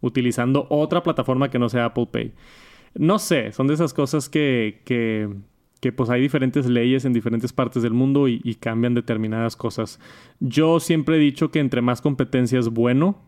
utilizando 0.00 0.66
otra 0.70 1.02
plataforma 1.02 1.50
que 1.50 1.58
no 1.58 1.68
sea 1.68 1.86
Apple 1.86 2.08
Pay. 2.10 2.32
No 2.94 3.18
sé, 3.18 3.52
son 3.52 3.66
de 3.66 3.74
esas 3.74 3.94
cosas 3.94 4.28
que, 4.28 4.80
que, 4.84 5.28
que 5.80 5.92
pues 5.92 6.10
hay 6.10 6.20
diferentes 6.20 6.66
leyes 6.66 7.04
en 7.04 7.12
diferentes 7.12 7.52
partes 7.52 7.82
del 7.82 7.92
mundo 7.92 8.28
y, 8.28 8.40
y, 8.44 8.54
cambian 8.56 8.94
determinadas 8.94 9.56
cosas. 9.56 10.00
Yo 10.40 10.80
siempre 10.80 11.16
he 11.16 11.20
dicho 11.20 11.50
que 11.50 11.60
entre 11.60 11.82
más 11.82 12.00
competencia 12.00 12.58
es 12.58 12.68
bueno, 12.68 13.18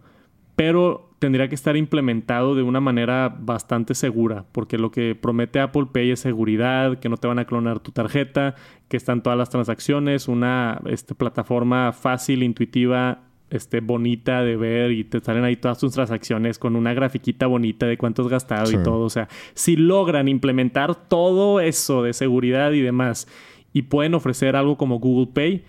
pero 0.56 1.10
tendría 1.18 1.48
que 1.48 1.54
estar 1.54 1.76
implementado 1.76 2.56
de 2.56 2.62
una 2.62 2.80
manera 2.80 3.28
bastante 3.28 3.94
segura, 3.94 4.44
porque 4.50 4.76
lo 4.76 4.90
que 4.90 5.14
promete 5.14 5.60
Apple 5.60 5.86
Pay 5.92 6.10
es 6.10 6.20
seguridad, 6.20 6.98
que 6.98 7.08
no 7.08 7.16
te 7.16 7.28
van 7.28 7.38
a 7.38 7.44
clonar 7.44 7.78
tu 7.78 7.92
tarjeta, 7.92 8.56
que 8.88 8.96
están 8.96 9.22
todas 9.22 9.38
las 9.38 9.48
transacciones, 9.48 10.26
una 10.26 10.80
este, 10.86 11.14
plataforma 11.14 11.92
fácil, 11.92 12.42
intuitiva, 12.42 13.20
este, 13.50 13.80
bonita 13.80 14.42
de 14.42 14.56
ver 14.56 14.90
y 14.90 15.04
te 15.04 15.20
salen 15.20 15.44
ahí 15.44 15.56
todas 15.56 15.78
tus 15.78 15.92
transacciones 15.92 16.58
con 16.58 16.74
una 16.74 16.92
grafiquita 16.92 17.46
bonita 17.46 17.86
de 17.86 17.98
cuánto 17.98 18.22
has 18.22 18.28
gastado 18.28 18.72
y 18.72 18.82
todo. 18.82 19.04
O 19.04 19.10
sea, 19.10 19.28
si 19.54 19.76
logran 19.76 20.26
implementar 20.26 20.94
todo 21.08 21.60
eso 21.60 22.02
de 22.02 22.14
seguridad 22.14 22.72
y 22.72 22.80
demás 22.80 23.28
y 23.72 23.82
pueden 23.82 24.14
ofrecer 24.14 24.56
algo 24.56 24.76
como 24.76 24.98
Google 24.98 25.32
Pay, 25.32 25.64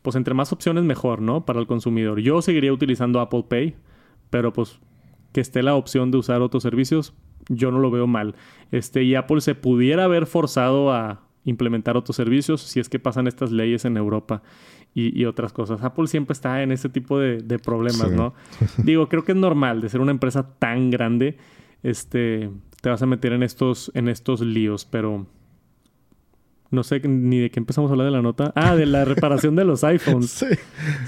pues 0.00 0.16
entre 0.16 0.32
más 0.32 0.52
opciones 0.52 0.84
mejor, 0.84 1.20
¿no? 1.20 1.44
Para 1.44 1.60
el 1.60 1.66
consumidor. 1.66 2.20
Yo 2.20 2.40
seguiría 2.40 2.72
utilizando 2.72 3.20
Apple 3.20 3.44
Pay 3.48 3.74
pero 4.32 4.50
pues 4.54 4.80
que 5.32 5.42
esté 5.42 5.62
la 5.62 5.74
opción 5.74 6.10
de 6.10 6.16
usar 6.16 6.40
otros 6.40 6.62
servicios, 6.62 7.12
yo 7.48 7.70
no 7.70 7.78
lo 7.78 7.90
veo 7.90 8.06
mal. 8.06 8.34
Este, 8.70 9.02
y 9.02 9.14
Apple 9.14 9.42
se 9.42 9.54
pudiera 9.54 10.04
haber 10.04 10.24
forzado 10.24 10.90
a 10.90 11.20
implementar 11.44 11.98
otros 11.98 12.16
servicios 12.16 12.62
si 12.62 12.80
es 12.80 12.88
que 12.88 12.98
pasan 12.98 13.26
estas 13.26 13.52
leyes 13.52 13.84
en 13.84 13.98
Europa 13.98 14.42
y, 14.94 15.24
otras 15.26 15.52
cosas. 15.52 15.82
Apple 15.82 16.06
siempre 16.06 16.32
está 16.32 16.62
en 16.62 16.72
este 16.72 16.88
tipo 16.88 17.18
de, 17.18 17.58
problemas, 17.58 18.10
¿no? 18.10 18.34
Digo, 18.78 19.08
creo 19.08 19.24
que 19.24 19.32
es 19.32 19.38
normal 19.38 19.82
de 19.82 19.90
ser 19.90 20.00
una 20.00 20.12
empresa 20.12 20.54
tan 20.58 20.90
grande, 20.90 21.36
este, 21.82 22.50
te 22.80 22.88
vas 22.88 23.02
a 23.02 23.06
meter 23.06 23.32
en 23.34 23.42
estos, 23.42 23.90
en 23.94 24.08
estos 24.08 24.40
líos, 24.40 24.86
pero 24.86 25.26
no 26.72 26.82
sé 26.82 27.00
ni 27.06 27.38
de 27.38 27.50
qué 27.50 27.60
empezamos 27.60 27.90
a 27.90 27.92
hablar 27.92 28.06
de 28.06 28.12
la 28.12 28.22
nota. 28.22 28.50
Ah, 28.56 28.74
de 28.74 28.86
la 28.86 29.04
reparación 29.04 29.54
de 29.54 29.64
los 29.64 29.84
iPhones. 29.84 30.30
Sí. 30.30 30.46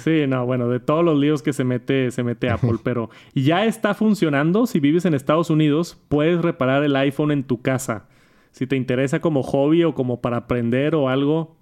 Sí, 0.02 0.26
no, 0.28 0.44
bueno, 0.44 0.68
de 0.68 0.78
todos 0.78 1.02
los 1.02 1.18
líos 1.18 1.42
que 1.42 1.54
se 1.54 1.64
mete, 1.64 2.10
se 2.10 2.22
mete 2.22 2.50
Apple, 2.50 2.76
pero 2.82 3.08
ya 3.34 3.64
está 3.64 3.94
funcionando. 3.94 4.66
Si 4.66 4.78
vives 4.78 5.06
en 5.06 5.14
Estados 5.14 5.48
Unidos, 5.48 5.98
puedes 6.08 6.42
reparar 6.42 6.84
el 6.84 6.94
iPhone 6.96 7.32
en 7.32 7.44
tu 7.44 7.62
casa. 7.62 8.08
Si 8.52 8.66
te 8.66 8.76
interesa 8.76 9.20
como 9.20 9.42
hobby 9.42 9.84
o 9.84 9.94
como 9.94 10.20
para 10.20 10.36
aprender 10.36 10.94
o 10.94 11.08
algo, 11.08 11.56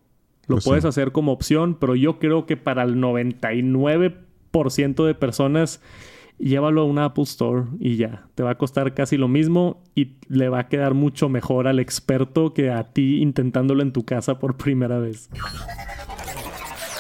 lo 0.48 0.56
pues 0.56 0.64
puedes 0.64 0.84
hacer 0.84 1.12
como 1.12 1.30
opción, 1.30 1.76
pero 1.80 1.94
yo 1.94 2.18
creo 2.18 2.44
que 2.44 2.56
para 2.56 2.82
el 2.82 2.96
99% 2.96 5.06
de 5.06 5.14
personas 5.14 5.80
llévalo 6.38 6.82
a 6.82 6.84
una 6.84 7.06
Apple 7.06 7.24
Store 7.24 7.64
y 7.78 7.96
ya. 7.96 8.26
Te 8.34 8.42
va 8.42 8.50
a 8.50 8.58
costar 8.58 8.94
casi 8.94 9.16
lo 9.16 9.28
mismo 9.28 9.82
y 9.94 10.16
le 10.28 10.48
va 10.48 10.60
a 10.60 10.68
quedar 10.68 10.94
mucho 10.94 11.28
mejor 11.28 11.68
al 11.68 11.78
experto 11.78 12.52
que 12.54 12.70
a 12.70 12.92
ti 12.92 13.20
intentándolo 13.22 13.82
en 13.82 13.92
tu 13.92 14.04
casa 14.04 14.38
por 14.38 14.56
primera 14.58 14.98
vez. 14.98 15.28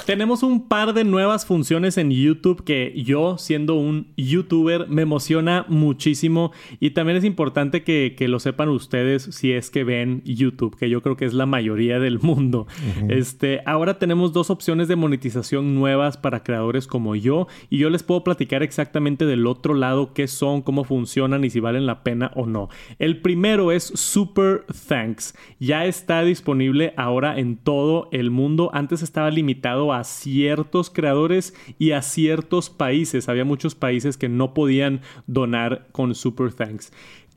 Tenemos 0.06 0.42
un 0.42 0.66
par 0.66 0.94
de 0.94 1.04
nuevas 1.04 1.46
funciones 1.46 1.96
en 1.96 2.10
YouTube 2.10 2.64
que 2.64 2.92
yo, 2.96 3.38
siendo 3.38 3.76
un 3.76 4.08
youtuber, 4.16 4.88
me 4.88 5.02
emociona 5.02 5.64
muchísimo. 5.68 6.50
Y 6.80 6.90
también 6.90 7.18
es 7.18 7.24
importante 7.24 7.84
que, 7.84 8.16
lo 8.32 8.40
sepan 8.40 8.68
ustedes 8.68 9.22
si 9.22 9.52
es 9.52 9.70
que 9.70 9.84
ven 9.84 10.22
YouTube, 10.24 10.76
que 10.76 10.88
yo 10.88 11.02
creo 11.02 11.16
que 11.16 11.24
es 11.24 11.34
la 11.34 11.46
mayoría 11.46 12.00
del 12.00 12.18
mundo. 12.18 12.66
Este, 13.08 13.60
ahora 13.64 13.98
tenemos 13.98 14.32
dos 14.32 14.50
opciones 14.50 14.88
de 14.88 14.96
monetización 14.96 15.74
nuevas 15.74 16.16
para 16.16 16.42
creadores 16.42 16.86
como 16.88 17.14
yo. 17.14 17.46
Y 17.70 17.78
yo 17.78 17.88
les 17.88 18.02
puedo 18.02 18.24
platicar 18.24 18.62
exactamente 18.62 19.24
del 19.24 19.46
otro 19.46 19.74
lado 19.74 20.14
qué 20.14 20.26
son, 20.26 20.62
cómo 20.62 20.82
funcionan 20.82 21.44
y 21.44 21.50
si 21.50 21.60
valen 21.60 21.86
la 21.86 22.02
pena 22.02 22.32
o 22.34 22.46
no. 22.46 22.68
El 22.98 23.20
primero 23.20 23.70
es 23.70 23.84
Super 23.84 24.64
Thanks. 24.88 25.36
Ya 25.60 25.84
está 25.84 26.22
disponible 26.22 26.92
ahora 26.96 27.38
en 27.38 27.56
todo 27.56 28.08
el 28.10 28.30
mundo. 28.30 28.70
Antes 28.72 29.02
estaba 29.02 29.30
limitado 29.30 29.91
a 29.92 30.04
ciertos 30.04 30.90
creadores 30.90 31.54
y 31.78 31.92
a 31.92 32.02
ciertos 32.02 32.70
países. 32.70 33.28
Había 33.28 33.44
muchos 33.44 33.74
países 33.74 34.16
que 34.16 34.28
no 34.28 34.54
podían 34.54 35.00
donar 35.26 35.88
con 35.92 36.14
Super 36.14 36.52
Thanks. 36.52 36.92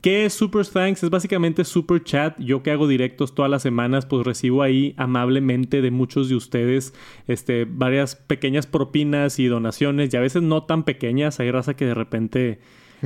¿Qué 0.06 0.24
es 0.24 0.34
Super 0.34 0.64
Thanks? 0.64 1.02
Es 1.02 1.10
básicamente 1.10 1.64
Super 1.64 2.02
Chat. 2.04 2.38
Yo 2.38 2.62
que 2.62 2.70
hago 2.70 2.86
directos 2.86 3.34
todas 3.34 3.50
las 3.50 3.62
semanas, 3.62 4.06
pues 4.06 4.24
recibo 4.24 4.62
ahí 4.62 4.94
amablemente 4.96 5.80
de 5.80 5.90
muchos 5.90 6.28
de 6.28 6.36
ustedes 6.36 6.94
este, 7.26 7.66
varias 7.68 8.14
pequeñas 8.14 8.66
propinas 8.66 9.40
y 9.40 9.46
donaciones 9.46 10.12
y 10.12 10.16
a 10.16 10.20
veces 10.20 10.42
no 10.42 10.62
tan 10.62 10.84
pequeñas. 10.84 11.40
Hay 11.40 11.50
raza 11.50 11.74
que 11.74 11.86
de 11.86 11.94
repente 11.94 12.60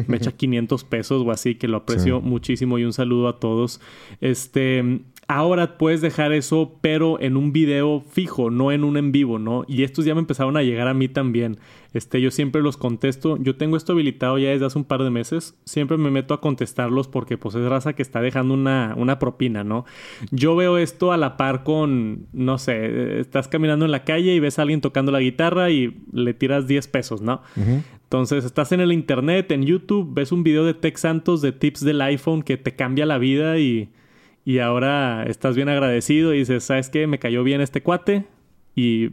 me 0.09 0.17
echa 0.17 0.33
500 0.37 0.85
pesos 0.85 1.23
o 1.25 1.31
así, 1.31 1.55
que 1.55 1.69
lo 1.69 1.79
aprecio 1.79 2.21
muchísimo 2.21 2.79
y 2.79 2.85
un 2.85 2.93
saludo 2.93 3.29
a 3.29 3.39
todos. 3.39 3.81
Este, 4.21 5.01
ahora 5.31 5.79
puedes 5.79 6.01
dejar 6.01 6.33
eso, 6.33 6.77
pero 6.81 7.21
en 7.21 7.37
un 7.37 7.53
video 7.53 8.01
fijo, 8.01 8.51
no 8.51 8.73
en 8.73 8.83
un 8.83 8.97
en 8.97 9.13
vivo, 9.13 9.39
¿no? 9.39 9.65
Y 9.69 9.85
estos 9.85 10.05
ya 10.05 10.13
me 10.13 10.21
empezaron 10.21 10.57
a 10.57 10.65
llegar 10.65 10.89
a 10.89 10.95
mí 10.95 11.09
también. 11.09 11.59
Este, 11.93 12.21
yo 12.21 12.33
siempre 12.33 12.63
los 12.63 12.77
contesto. 12.77 13.37
Yo 13.37 13.55
tengo 13.55 13.77
esto 13.77 13.93
habilitado 13.93 14.39
ya 14.39 14.49
desde 14.49 14.67
hace 14.67 14.77
un 14.77 14.85
par 14.85 15.05
de 15.05 15.11
meses. 15.11 15.55
Siempre 15.65 15.97
me 15.99 16.11
meto 16.11 16.35
a 16.35 16.41
contestarlos 16.41 17.07
porque 17.07 17.39
pues 17.39 17.55
es 17.55 17.63
raza 17.63 17.93
que 17.93 18.03
está 18.03 18.21
dejando 18.21 18.55
una, 18.55 18.95
una 18.97 19.21
propina, 19.21 19.63
¿no? 19.63 19.85
Yo 20.33 20.57
veo 20.57 20.79
esto 20.79 21.13
a 21.13 21.17
la 21.17 21.37
par 21.37 21.63
con, 21.63 22.27
no 22.33 22.59
sé, 22.59 23.21
estás 23.21 23.47
caminando 23.47 23.85
en 23.85 23.93
la 23.93 24.03
calle 24.03 24.35
y 24.35 24.41
ves 24.41 24.59
a 24.59 24.63
alguien 24.63 24.81
tocando 24.81 25.13
la 25.13 25.21
guitarra 25.21 25.71
y 25.71 25.97
le 26.13 26.35
tiras 26.35 26.67
10 26.67 26.89
pesos, 26.89 27.23
¿no? 27.23 27.41
Entonces 28.03 28.45
estás 28.45 28.73
en 28.73 28.81
el 28.81 28.91
internet, 28.91 29.53
en 29.53 29.63
YouTube, 29.63 30.13
ves 30.13 30.33
un 30.33 30.43
video 30.43 30.65
de 30.65 30.75
Tech 30.75 30.97
Santos 30.97 31.41
de 31.41 31.53
tips 31.53 31.85
del 31.85 32.01
iPhone 32.01 32.43
que 32.43 32.57
te 32.57 32.75
cambia 32.75 33.07
la 33.07 33.19
vida 33.19 33.61
y 33.61 33.91
y 34.51 34.59
ahora 34.59 35.23
estás 35.29 35.55
bien 35.55 35.69
agradecido 35.69 36.35
y 36.35 36.39
dices, 36.39 36.65
¿sabes 36.65 36.91
qué? 36.91 37.07
Me 37.07 37.21
cayó 37.21 37.45
bien 37.45 37.61
este 37.61 37.85
cuate 37.85 38.27
y 38.75 39.11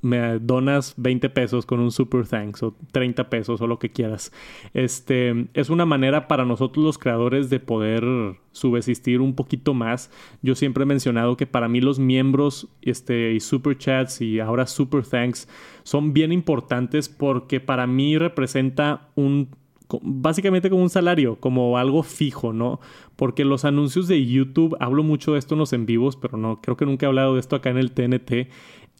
me 0.00 0.38
donas 0.38 0.94
20 0.96 1.28
pesos 1.30 1.66
con 1.66 1.80
un 1.80 1.90
super 1.90 2.24
thanks 2.24 2.62
o 2.62 2.76
30 2.92 3.28
pesos 3.28 3.60
o 3.60 3.66
lo 3.66 3.80
que 3.80 3.90
quieras. 3.90 4.30
Este 4.74 5.48
es 5.54 5.70
una 5.70 5.86
manera 5.86 6.28
para 6.28 6.44
nosotros 6.44 6.84
los 6.84 6.98
creadores 6.98 7.50
de 7.50 7.58
poder 7.58 8.04
subsistir 8.52 9.20
un 9.20 9.34
poquito 9.34 9.74
más. 9.74 10.08
Yo 10.40 10.54
siempre 10.54 10.84
he 10.84 10.86
mencionado 10.86 11.36
que 11.36 11.48
para 11.48 11.66
mí 11.66 11.80
los 11.80 11.98
miembros 11.98 12.68
este, 12.80 13.32
y 13.32 13.40
super 13.40 13.76
chats 13.76 14.20
y 14.20 14.38
ahora 14.38 14.68
super 14.68 15.04
thanks 15.04 15.48
son 15.82 16.12
bien 16.12 16.30
importantes 16.30 17.08
porque 17.08 17.58
para 17.58 17.88
mí 17.88 18.18
representa 18.18 19.08
un 19.16 19.48
básicamente 20.02 20.70
como 20.70 20.82
un 20.82 20.90
salario, 20.90 21.36
como 21.36 21.78
algo 21.78 22.02
fijo, 22.02 22.52
¿no? 22.52 22.80
Porque 23.16 23.44
los 23.44 23.64
anuncios 23.64 24.08
de 24.08 24.24
YouTube, 24.24 24.76
hablo 24.80 25.02
mucho 25.02 25.32
de 25.32 25.38
esto 25.38 25.54
en 25.54 25.60
los 25.60 25.72
en 25.72 25.86
vivos, 25.86 26.16
pero 26.16 26.36
no, 26.36 26.60
creo 26.60 26.76
que 26.76 26.86
nunca 26.86 27.06
he 27.06 27.08
hablado 27.08 27.34
de 27.34 27.40
esto 27.40 27.56
acá 27.56 27.70
en 27.70 27.78
el 27.78 27.92
TNT. 27.92 28.48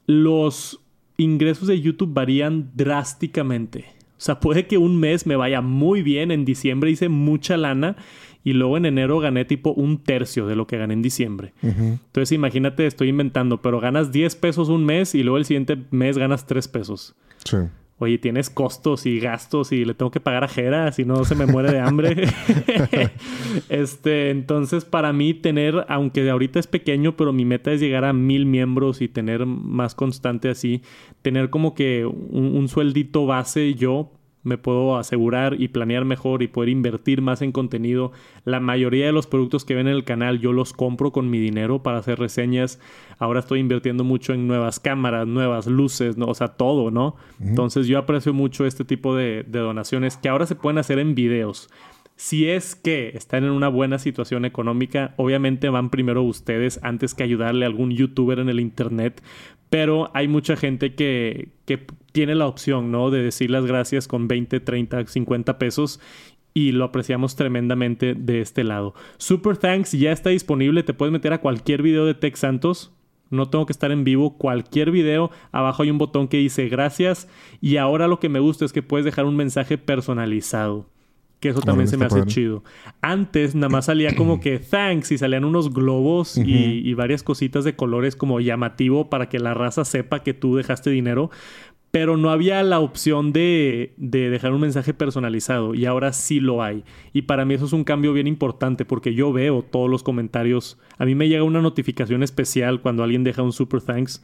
Los 0.06 0.80
ingresos 1.16 1.68
de 1.68 1.80
YouTube 1.80 2.12
varían 2.12 2.70
drásticamente. 2.74 3.86
O 4.12 4.20
sea, 4.20 4.40
puede 4.40 4.66
que 4.66 4.78
un 4.78 4.98
mes 4.98 5.26
me 5.26 5.36
vaya 5.36 5.60
muy 5.60 6.02
bien, 6.02 6.30
en 6.30 6.44
diciembre 6.44 6.90
hice 6.90 7.08
mucha 7.08 7.56
lana 7.56 7.96
y 8.44 8.52
luego 8.52 8.76
en 8.76 8.86
enero 8.86 9.18
gané 9.18 9.44
tipo 9.44 9.72
un 9.72 9.98
tercio 9.98 10.46
de 10.46 10.56
lo 10.56 10.66
que 10.66 10.78
gané 10.78 10.94
en 10.94 11.02
diciembre. 11.02 11.52
Entonces 11.62 12.32
imagínate, 12.32 12.86
estoy 12.86 13.08
inventando, 13.08 13.60
pero 13.60 13.80
ganas 13.80 14.12
10 14.12 14.36
pesos 14.36 14.68
un 14.68 14.86
mes 14.86 15.14
y 15.14 15.22
luego 15.22 15.36
el 15.36 15.44
siguiente 15.44 15.76
mes 15.90 16.16
ganas 16.16 16.46
3 16.46 16.68
pesos. 16.68 17.14
Sí 17.44 17.56
oye, 17.98 18.18
tienes 18.18 18.50
costos 18.50 19.06
y 19.06 19.18
gastos 19.20 19.72
y 19.72 19.84
le 19.84 19.94
tengo 19.94 20.10
que 20.10 20.20
pagar 20.20 20.44
a 20.44 20.48
Jera, 20.48 20.92
si 20.92 21.04
no 21.04 21.24
se 21.24 21.34
me 21.34 21.46
muere 21.46 21.72
de 21.72 21.80
hambre. 21.80 22.14
este, 23.68 24.30
entonces, 24.30 24.84
para 24.84 25.12
mí, 25.12 25.32
tener, 25.32 25.86
aunque 25.88 26.28
ahorita 26.28 26.58
es 26.58 26.66
pequeño, 26.66 27.16
pero 27.16 27.32
mi 27.32 27.44
meta 27.44 27.72
es 27.72 27.80
llegar 27.80 28.04
a 28.04 28.12
mil 28.12 28.44
miembros 28.44 29.00
y 29.00 29.08
tener 29.08 29.46
más 29.46 29.94
constante 29.94 30.48
así, 30.50 30.82
tener 31.22 31.48
como 31.48 31.74
que 31.74 32.04
un, 32.04 32.56
un 32.56 32.68
sueldito 32.68 33.26
base 33.26 33.74
yo 33.74 34.15
me 34.46 34.58
puedo 34.58 34.96
asegurar 34.96 35.60
y 35.60 35.68
planear 35.68 36.04
mejor 36.04 36.42
y 36.42 36.48
poder 36.48 36.70
invertir 36.70 37.20
más 37.20 37.42
en 37.42 37.52
contenido. 37.52 38.12
La 38.44 38.60
mayoría 38.60 39.06
de 39.06 39.12
los 39.12 39.26
productos 39.26 39.64
que 39.64 39.74
ven 39.74 39.88
en 39.88 39.94
el 39.94 40.04
canal 40.04 40.38
yo 40.40 40.52
los 40.52 40.72
compro 40.72 41.12
con 41.12 41.28
mi 41.28 41.38
dinero 41.38 41.82
para 41.82 41.98
hacer 41.98 42.18
reseñas. 42.18 42.80
Ahora 43.18 43.40
estoy 43.40 43.60
invirtiendo 43.60 44.04
mucho 44.04 44.32
en 44.32 44.46
nuevas 44.46 44.80
cámaras, 44.80 45.26
nuevas 45.26 45.66
luces, 45.66 46.16
¿no? 46.16 46.26
o 46.26 46.34
sea, 46.34 46.48
todo, 46.48 46.90
¿no? 46.90 47.16
Entonces 47.40 47.86
yo 47.86 47.98
aprecio 47.98 48.32
mucho 48.32 48.66
este 48.66 48.84
tipo 48.84 49.14
de, 49.14 49.44
de 49.46 49.58
donaciones 49.58 50.16
que 50.16 50.28
ahora 50.28 50.46
se 50.46 50.54
pueden 50.54 50.78
hacer 50.78 50.98
en 50.98 51.14
videos. 51.14 51.68
Si 52.16 52.48
es 52.48 52.74
que 52.74 53.10
están 53.14 53.44
en 53.44 53.50
una 53.50 53.68
buena 53.68 53.98
situación 53.98 54.46
económica, 54.46 55.12
obviamente 55.16 55.68
van 55.68 55.90
primero 55.90 56.22
ustedes 56.22 56.80
antes 56.82 57.12
que 57.12 57.22
ayudarle 57.22 57.66
a 57.66 57.68
algún 57.68 57.90
youtuber 57.90 58.38
en 58.38 58.48
el 58.48 58.58
internet, 58.58 59.22
pero 59.68 60.10
hay 60.14 60.26
mucha 60.26 60.56
gente 60.56 60.94
que, 60.94 61.48
que 61.66 61.86
tiene 62.16 62.34
la 62.34 62.46
opción, 62.46 62.90
¿no? 62.90 63.10
De 63.10 63.22
decir 63.22 63.50
las 63.50 63.66
gracias 63.66 64.08
con 64.08 64.26
20, 64.26 64.60
30, 64.60 65.06
50 65.06 65.58
pesos 65.58 66.00
y 66.54 66.72
lo 66.72 66.86
apreciamos 66.86 67.36
tremendamente 67.36 68.14
de 68.14 68.40
este 68.40 68.64
lado. 68.64 68.94
Super 69.18 69.58
Thanks 69.58 69.92
ya 69.92 70.12
está 70.12 70.30
disponible, 70.30 70.82
te 70.82 70.94
puedes 70.94 71.12
meter 71.12 71.34
a 71.34 71.42
cualquier 71.42 71.82
video 71.82 72.06
de 72.06 72.14
Tech 72.14 72.34
Santos. 72.36 72.90
No 73.28 73.50
tengo 73.50 73.66
que 73.66 73.74
estar 73.74 73.92
en 73.92 74.02
vivo, 74.02 74.38
cualquier 74.38 74.92
video, 74.92 75.30
abajo 75.52 75.82
hay 75.82 75.90
un 75.90 75.98
botón 75.98 76.26
que 76.26 76.38
dice 76.38 76.70
gracias 76.70 77.28
y 77.60 77.76
ahora 77.76 78.08
lo 78.08 78.18
que 78.18 78.30
me 78.30 78.40
gusta 78.40 78.64
es 78.64 78.72
que 78.72 78.82
puedes 78.82 79.04
dejar 79.04 79.26
un 79.26 79.36
mensaje 79.36 79.76
personalizado. 79.76 80.86
Que 81.40 81.50
eso 81.50 81.60
también 81.60 81.86
se 81.86 81.98
me 81.98 82.06
hace 82.06 82.24
chido. 82.24 82.64
Antes 83.02 83.54
nada 83.54 83.68
más 83.68 83.84
salía 83.84 84.16
como 84.16 84.40
que 84.40 84.58
thanks 84.70 85.12
y 85.12 85.18
salían 85.18 85.44
unos 85.44 85.74
globos 85.74 86.38
y, 86.38 86.94
varias 86.94 87.22
cositas 87.22 87.62
de 87.64 87.76
colores 87.76 88.16
como 88.16 88.40
llamativo 88.40 89.10
para 89.10 89.28
que 89.28 89.38
la 89.38 89.52
raza 89.52 89.84
sepa 89.84 90.22
que 90.22 90.32
tú 90.32 90.56
dejaste 90.56 90.88
dinero. 90.88 91.30
Pero 91.96 92.18
no 92.18 92.28
había 92.28 92.62
la 92.62 92.78
opción 92.78 93.32
de, 93.32 93.94
de, 93.96 94.28
dejar 94.28 94.52
un 94.52 94.60
mensaje 94.60 94.92
personalizado 94.92 95.74
y 95.74 95.86
ahora 95.86 96.12
sí 96.12 96.40
lo 96.40 96.62
hay. 96.62 96.84
Y 97.14 97.22
para 97.22 97.46
mí 97.46 97.54
eso 97.54 97.64
es 97.64 97.72
un 97.72 97.84
cambio 97.84 98.12
bien 98.12 98.26
importante 98.26 98.84
porque 98.84 99.14
yo 99.14 99.32
veo 99.32 99.62
todos 99.62 99.88
los 99.88 100.02
comentarios. 100.02 100.78
A 100.98 101.06
mí 101.06 101.14
me 101.14 101.26
llega 101.26 101.42
una 101.42 101.62
notificación 101.62 102.22
especial 102.22 102.82
cuando 102.82 103.02
alguien 103.02 103.24
deja 103.24 103.40
un 103.40 103.52
super 103.52 103.80
thanks. 103.80 104.22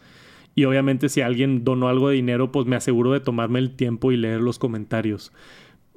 Y 0.54 0.66
obviamente 0.66 1.08
si 1.08 1.22
alguien 1.22 1.64
donó 1.64 1.88
algo 1.88 2.10
de 2.10 2.16
dinero, 2.16 2.52
pues 2.52 2.66
me 2.66 2.76
aseguro 2.76 3.12
de 3.12 3.20
tomarme 3.20 3.58
el 3.58 3.74
tiempo 3.74 4.12
y 4.12 4.18
leer 4.18 4.42
los 4.42 4.58
comentarios 4.58 5.32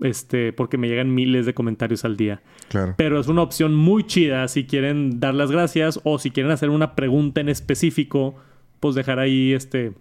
este, 0.02 0.54
porque 0.54 0.78
me 0.78 0.88
llegan 0.88 1.14
miles 1.14 1.46
de 1.46 1.54
comentarios 1.54 2.06
al 2.06 2.16
día. 2.16 2.42
Claro. 2.70 2.96
Pero 2.98 3.20
es 3.20 3.28
una 3.28 3.42
opción 3.42 3.76
muy 3.76 4.06
chida 4.06 4.48
si 4.48 4.66
quieren 4.66 5.20
dar 5.20 5.34
las 5.34 5.52
gracias 5.52 6.00
o 6.06 6.20
si 6.20 6.32
quieren 6.32 6.54
hacer 6.54 6.70
una 6.70 6.96
pregunta 6.96 7.42
en 7.42 7.50
específico, 7.50 8.36
pues 8.80 8.96
dejar 8.96 9.20
ahí 9.20 9.52
este 9.52 9.94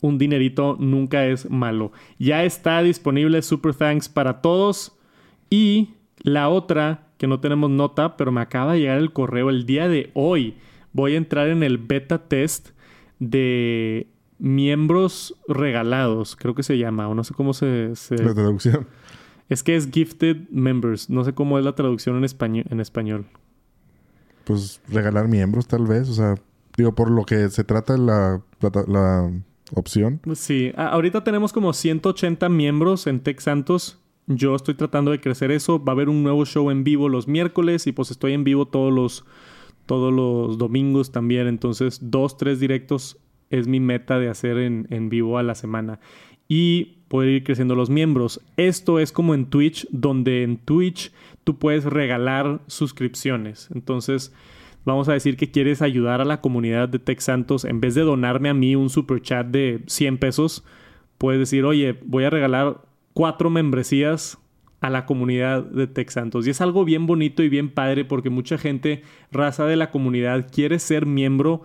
un 0.00 0.18
dinerito 0.18 0.76
nunca 0.78 1.26
es 1.26 1.50
malo. 1.50 1.92
Ya 2.18 2.44
está 2.44 2.82
disponible 2.82 3.42
Super 3.42 3.74
Thanks 3.74 4.08
para 4.08 4.40
todos 4.40 4.96
y 5.48 5.90
la 6.18 6.48
otra 6.48 7.08
que 7.18 7.26
no 7.26 7.40
tenemos 7.40 7.70
nota, 7.70 8.16
pero 8.16 8.32
me 8.32 8.40
acaba 8.40 8.72
de 8.72 8.80
llegar 8.80 8.98
el 8.98 9.12
correo 9.12 9.50
el 9.50 9.66
día 9.66 9.88
de 9.88 10.10
hoy. 10.14 10.56
Voy 10.92 11.14
a 11.14 11.18
entrar 11.18 11.48
en 11.48 11.62
el 11.62 11.78
beta 11.78 12.28
test 12.28 12.70
de 13.18 14.08
miembros 14.38 15.36
regalados, 15.46 16.34
creo 16.34 16.54
que 16.54 16.62
se 16.62 16.78
llama, 16.78 17.08
o 17.08 17.14
no 17.14 17.24
sé 17.24 17.34
cómo 17.34 17.52
se... 17.52 17.92
La 18.10 18.34
traducción. 18.34 18.86
Es 19.50 19.62
que 19.62 19.76
es 19.76 19.90
gifted 19.90 20.48
members, 20.50 21.10
no 21.10 21.24
sé 21.24 21.34
cómo 21.34 21.58
es 21.58 21.64
la 21.64 21.74
traducción 21.74 22.16
en, 22.16 22.24
español, 22.24 22.64
en 22.70 22.80
español. 22.80 23.26
Pues 24.44 24.80
regalar 24.88 25.28
miembros 25.28 25.66
tal 25.66 25.86
vez, 25.86 26.08
o 26.08 26.14
sea, 26.14 26.36
digo, 26.76 26.94
por 26.94 27.10
lo 27.10 27.24
que 27.24 27.50
se 27.50 27.64
trata 27.64 27.96
la, 27.96 28.42
la, 28.86 29.30
opción. 29.74 30.20
Sí, 30.34 30.72
ahorita 30.76 31.24
tenemos 31.24 31.52
como 31.52 31.72
180 31.72 32.48
miembros 32.48 33.06
en 33.06 33.20
Tech 33.20 33.40
Santos. 33.40 33.98
Yo 34.26 34.54
estoy 34.54 34.74
tratando 34.74 35.10
de 35.10 35.20
crecer 35.20 35.50
eso. 35.50 35.82
Va 35.82 35.92
a 35.92 35.94
haber 35.94 36.08
un 36.08 36.22
nuevo 36.22 36.44
show 36.44 36.70
en 36.70 36.84
vivo 36.84 37.08
los 37.08 37.28
miércoles 37.28 37.86
y 37.86 37.92
pues 37.92 38.10
estoy 38.10 38.32
en 38.32 38.44
vivo 38.44 38.66
todos 38.66 38.92
los, 38.92 39.24
todos 39.86 40.12
los 40.12 40.58
domingos 40.58 41.12
también. 41.12 41.46
Entonces, 41.46 41.98
dos, 42.02 42.36
tres 42.36 42.60
directos 42.60 43.18
es 43.50 43.66
mi 43.66 43.80
meta 43.80 44.18
de 44.18 44.28
hacer 44.28 44.58
en, 44.58 44.86
en 44.90 45.08
vivo 45.08 45.38
a 45.38 45.42
la 45.42 45.54
semana. 45.54 46.00
Y 46.48 47.00
poder 47.08 47.30
ir 47.30 47.44
creciendo 47.44 47.74
los 47.74 47.90
miembros. 47.90 48.40
Esto 48.56 49.00
es 49.00 49.10
como 49.10 49.34
en 49.34 49.46
Twitch, 49.46 49.86
donde 49.90 50.44
en 50.44 50.58
Twitch 50.58 51.12
tú 51.42 51.58
puedes 51.58 51.84
regalar 51.84 52.60
suscripciones. 52.68 53.68
Entonces, 53.74 54.32
vamos 54.92 55.08
a 55.08 55.12
decir 55.12 55.36
que 55.36 55.50
quieres 55.50 55.82
ayudar 55.82 56.20
a 56.20 56.24
la 56.24 56.40
comunidad 56.40 56.88
de 56.88 56.98
Tech 56.98 57.20
Santos, 57.20 57.64
en 57.64 57.80
vez 57.80 57.94
de 57.94 58.02
donarme 58.02 58.48
a 58.48 58.54
mí 58.54 58.76
un 58.76 58.90
super 58.90 59.20
chat 59.20 59.46
de 59.46 59.82
100 59.86 60.18
pesos, 60.18 60.64
puedes 61.18 61.38
decir, 61.38 61.64
oye, 61.64 61.98
voy 62.04 62.24
a 62.24 62.30
regalar 62.30 62.82
cuatro 63.12 63.50
membresías 63.50 64.38
a 64.80 64.90
la 64.90 65.06
comunidad 65.06 65.62
de 65.62 65.86
Tech 65.86 66.10
Santos. 66.10 66.46
Y 66.46 66.50
es 66.50 66.60
algo 66.60 66.84
bien 66.84 67.06
bonito 67.06 67.42
y 67.42 67.48
bien 67.48 67.70
padre 67.70 68.04
porque 68.04 68.30
mucha 68.30 68.58
gente, 68.58 69.02
raza 69.30 69.66
de 69.66 69.76
la 69.76 69.90
comunidad, 69.90 70.46
quiere 70.50 70.78
ser 70.78 71.06
miembro, 71.06 71.62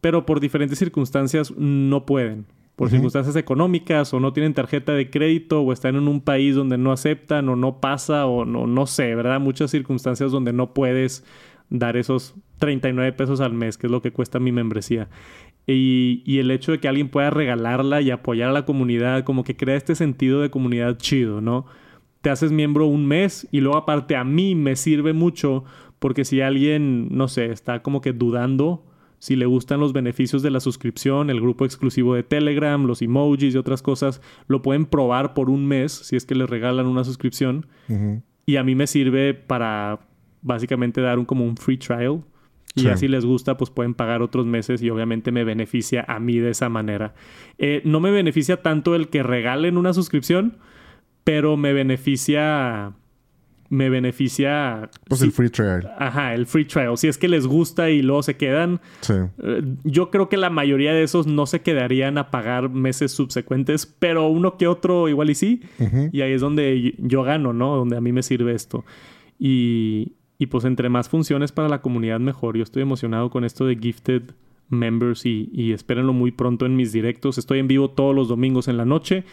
pero 0.00 0.26
por 0.26 0.40
diferentes 0.40 0.78
circunstancias 0.78 1.52
no 1.56 2.06
pueden. 2.06 2.46
Por 2.74 2.90
circunstancias 2.90 3.36
económicas 3.36 4.12
o 4.12 4.20
no 4.20 4.34
tienen 4.34 4.52
tarjeta 4.52 4.92
de 4.92 5.08
crédito 5.08 5.62
o 5.62 5.72
están 5.72 5.96
en 5.96 6.08
un 6.08 6.20
país 6.20 6.54
donde 6.54 6.76
no 6.76 6.92
aceptan 6.92 7.48
o 7.48 7.56
no 7.56 7.80
pasa 7.80 8.26
o 8.26 8.44
no, 8.44 8.66
no 8.66 8.86
sé, 8.86 9.14
¿verdad? 9.14 9.40
Muchas 9.40 9.70
circunstancias 9.70 10.30
donde 10.30 10.52
no 10.52 10.74
puedes 10.74 11.24
dar 11.70 11.96
esos 11.96 12.34
39 12.58 13.12
pesos 13.12 13.40
al 13.40 13.52
mes, 13.52 13.78
que 13.78 13.86
es 13.86 13.90
lo 13.90 14.02
que 14.02 14.12
cuesta 14.12 14.38
mi 14.38 14.52
membresía. 14.52 15.08
Y, 15.66 16.22
y, 16.24 16.38
el 16.38 16.50
hecho 16.52 16.72
de 16.72 16.78
que 16.78 16.86
alguien 16.86 17.08
pueda 17.08 17.30
regalarla 17.30 18.00
y 18.00 18.10
apoyar 18.10 18.50
a 18.50 18.52
la 18.52 18.64
comunidad, 18.64 19.24
como 19.24 19.42
que 19.42 19.56
crea 19.56 19.76
este 19.76 19.96
sentido 19.96 20.40
de 20.40 20.50
comunidad 20.50 20.96
chido, 20.96 21.40
¿no? 21.40 21.66
Te 22.20 22.30
haces 22.30 22.52
miembro 22.52 22.86
un 22.86 23.06
mes 23.06 23.48
y 23.50 23.60
luego 23.60 23.76
aparte 23.76 24.14
a 24.14 24.22
mí 24.22 24.54
me 24.54 24.76
sirve 24.76 25.12
mucho 25.12 25.64
porque 25.98 26.24
si 26.24 26.40
alguien, 26.40 27.08
no 27.10 27.26
sé, 27.26 27.46
está 27.46 27.82
como 27.82 28.00
que 28.00 28.12
dudando 28.12 28.84
si 29.18 29.34
le 29.34 29.46
gustan 29.46 29.80
los 29.80 29.92
beneficios 29.92 30.42
de 30.42 30.50
la 30.50 30.60
suscripción, 30.60 31.30
el 31.30 31.40
grupo 31.40 31.64
exclusivo 31.64 32.14
de 32.14 32.22
Telegram, 32.22 32.84
los 32.84 33.02
emojis 33.02 33.54
y 33.54 33.58
otras 33.58 33.82
cosas, 33.82 34.20
lo 34.46 34.62
pueden 34.62 34.86
probar 34.86 35.34
por 35.34 35.50
un 35.50 35.66
mes 35.66 35.92
si 35.92 36.16
es 36.16 36.26
que 36.26 36.34
les 36.34 36.48
regalan 36.48 36.86
una 36.86 37.04
suscripción. 37.04 37.66
Y 38.44 38.56
a 38.56 38.62
mí 38.62 38.74
me 38.74 38.86
sirve 38.86 39.34
para 39.34 40.00
básicamente 40.46 41.00
dar 41.00 41.18
un 41.18 41.24
como 41.24 41.44
un 41.44 41.56
free 41.56 41.76
trial. 41.76 42.22
Y 42.74 42.88
así 42.88 43.08
les 43.08 43.24
gusta, 43.24 43.56
pues 43.56 43.70
pueden 43.70 43.94
pagar 43.94 44.20
otros 44.20 44.44
meses 44.44 44.82
y 44.82 44.90
obviamente 44.90 45.32
me 45.32 45.44
beneficia 45.44 46.04
a 46.06 46.20
mí 46.20 46.38
de 46.38 46.50
esa 46.50 46.68
manera. 46.68 47.14
Eh, 47.56 47.80
no 47.84 48.00
me 48.00 48.10
beneficia 48.10 48.60
tanto 48.60 48.94
el 48.94 49.08
que 49.08 49.22
regalen 49.22 49.78
una 49.78 49.94
suscripción, 49.94 50.58
pero 51.24 51.56
me 51.56 51.72
beneficia 51.72 52.92
me 53.68 53.90
beneficia. 53.90 54.90
Pues 55.08 55.22
el 55.22 55.32
free 55.32 55.50
trial. 55.50 55.90
Ajá, 55.98 56.34
el 56.34 56.46
free 56.46 56.64
trial. 56.64 56.96
Si 56.96 57.08
es 57.08 57.18
que 57.18 57.28
les 57.28 57.46
gusta 57.46 57.90
y 57.90 58.02
luego 58.02 58.22
se 58.22 58.36
quedan. 58.36 58.80
Sí. 59.00 59.14
Eh, 59.42 59.62
yo 59.84 60.10
creo 60.10 60.28
que 60.28 60.36
la 60.36 60.50
mayoría 60.50 60.92
de 60.92 61.02
esos 61.02 61.26
no 61.26 61.46
se 61.46 61.62
quedarían 61.62 62.18
a 62.18 62.30
pagar 62.30 62.70
meses 62.70 63.12
subsecuentes, 63.12 63.86
pero 63.86 64.28
uno 64.28 64.56
que 64.56 64.66
otro 64.66 65.08
igual 65.08 65.30
y 65.30 65.34
sí. 65.34 65.62
Y 66.12 66.20
ahí 66.20 66.32
es 66.32 66.40
donde 66.40 66.94
yo 66.98 67.22
gano, 67.22 67.52
¿no? 67.52 67.76
Donde 67.76 67.96
a 67.96 68.00
mí 68.00 68.12
me 68.12 68.22
sirve 68.22 68.54
esto. 68.54 68.84
Y, 69.38 70.12
y 70.38 70.46
pues 70.46 70.64
entre 70.64 70.88
más 70.88 71.08
funciones 71.08 71.52
para 71.52 71.68
la 71.68 71.80
comunidad, 71.80 72.20
mejor. 72.20 72.56
Yo 72.56 72.62
estoy 72.62 72.82
emocionado 72.82 73.30
con 73.30 73.44
esto 73.44 73.66
de 73.66 73.76
Gifted 73.76 74.22
Members 74.68 75.24
y, 75.26 75.48
y 75.52 75.72
espérenlo 75.72 76.12
muy 76.12 76.30
pronto 76.30 76.66
en 76.66 76.76
mis 76.76 76.92
directos. 76.92 77.38
Estoy 77.38 77.58
en 77.58 77.68
vivo 77.68 77.90
todos 77.90 78.14
los 78.14 78.28
domingos 78.28 78.68
en 78.68 78.76
la 78.76 78.84
noche, 78.84 79.24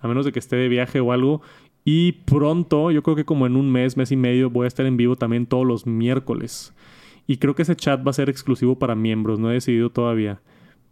a 0.00 0.08
menos 0.08 0.24
de 0.24 0.32
que 0.32 0.38
esté 0.38 0.56
de 0.56 0.68
viaje 0.68 1.00
o 1.00 1.12
algo. 1.12 1.42
Y 1.84 2.12
pronto, 2.12 2.90
yo 2.90 3.02
creo 3.02 3.16
que 3.16 3.24
como 3.24 3.46
en 3.46 3.56
un 3.56 3.70
mes, 3.72 3.96
mes 3.96 4.12
y 4.12 4.16
medio, 4.16 4.50
voy 4.50 4.66
a 4.66 4.68
estar 4.68 4.86
en 4.86 4.96
vivo 4.96 5.16
también 5.16 5.46
todos 5.46 5.66
los 5.66 5.86
miércoles. 5.86 6.74
Y 7.26 7.38
creo 7.38 7.54
que 7.54 7.62
ese 7.62 7.76
chat 7.76 8.04
va 8.06 8.10
a 8.10 8.14
ser 8.14 8.28
exclusivo 8.28 8.78
para 8.78 8.94
miembros, 8.94 9.38
no 9.38 9.50
he 9.50 9.54
decidido 9.54 9.90
todavía. 9.90 10.40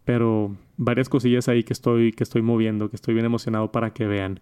Pero 0.03 0.55
varias 0.77 1.07
cosillas 1.07 1.47
ahí 1.47 1.63
que 1.63 1.73
estoy, 1.73 2.11
que 2.11 2.23
estoy 2.23 2.41
moviendo, 2.41 2.89
que 2.89 2.95
estoy 2.95 3.13
bien 3.13 3.25
emocionado 3.25 3.71
para 3.71 3.93
que 3.93 4.07
vean. 4.07 4.39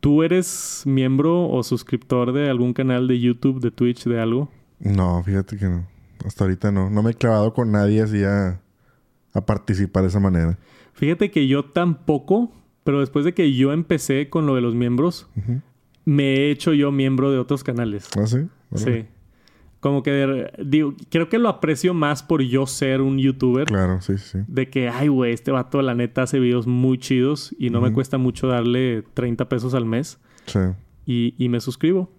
¿Tú 0.00 0.22
eres 0.22 0.82
miembro 0.86 1.48
o 1.48 1.62
suscriptor 1.62 2.32
de 2.32 2.48
algún 2.48 2.72
canal 2.72 3.06
de 3.06 3.20
YouTube, 3.20 3.60
de 3.60 3.70
Twitch, 3.70 4.04
de 4.04 4.18
algo? 4.18 4.48
No, 4.82 5.22
fíjate 5.22 5.56
que 5.56 5.66
no. 5.66 5.86
Hasta 6.24 6.44
ahorita 6.44 6.70
no. 6.70 6.90
No 6.90 7.02
me 7.02 7.12
he 7.12 7.14
clavado 7.14 7.54
con 7.54 7.72
nadie 7.72 8.02
así 8.02 8.22
a, 8.24 8.60
participar 9.46 10.02
de 10.02 10.08
esa 10.08 10.20
manera. 10.20 10.58
Fíjate 10.92 11.30
que 11.30 11.46
yo 11.46 11.64
tampoco, 11.64 12.52
pero 12.84 13.00
después 13.00 13.24
de 13.24 13.32
que 13.32 13.54
yo 13.54 13.72
empecé 13.72 14.28
con 14.28 14.46
lo 14.46 14.54
de 14.54 14.60
los 14.60 14.74
miembros, 14.74 15.28
me 16.04 16.34
he 16.34 16.50
hecho 16.50 16.74
yo 16.74 16.92
miembro 16.92 17.30
de 17.30 17.38
otros 17.38 17.64
canales. 17.64 18.08
¿Ah, 18.18 18.26
sí? 18.26 18.48
Sí. 18.74 19.06
Como 19.80 20.04
que 20.04 20.52
digo, 20.64 20.94
creo 21.10 21.28
que 21.28 21.38
lo 21.38 21.48
aprecio 21.48 21.92
más 21.92 22.22
por 22.22 22.42
yo 22.42 22.66
ser 22.66 23.00
un 23.00 23.18
youtuber. 23.18 23.66
Claro, 23.66 24.00
sí, 24.00 24.16
sí. 24.18 24.38
De 24.46 24.70
que, 24.70 24.88
ay, 24.88 25.08
güey, 25.08 25.32
este 25.32 25.50
vato 25.50 25.82
la 25.82 25.94
neta 25.94 26.22
hace 26.22 26.38
videos 26.38 26.66
muy 26.66 26.98
chidos 26.98 27.54
y 27.58 27.70
no 27.70 27.80
me 27.80 27.92
cuesta 27.92 28.16
mucho 28.16 28.46
darle 28.46 29.02
30 29.14 29.48
pesos 29.48 29.74
al 29.74 29.84
mes. 29.84 30.20
Sí. 30.46 30.60
Y, 31.04 31.34
y 31.36 31.48
me 31.48 31.60
suscribo. 31.60 32.10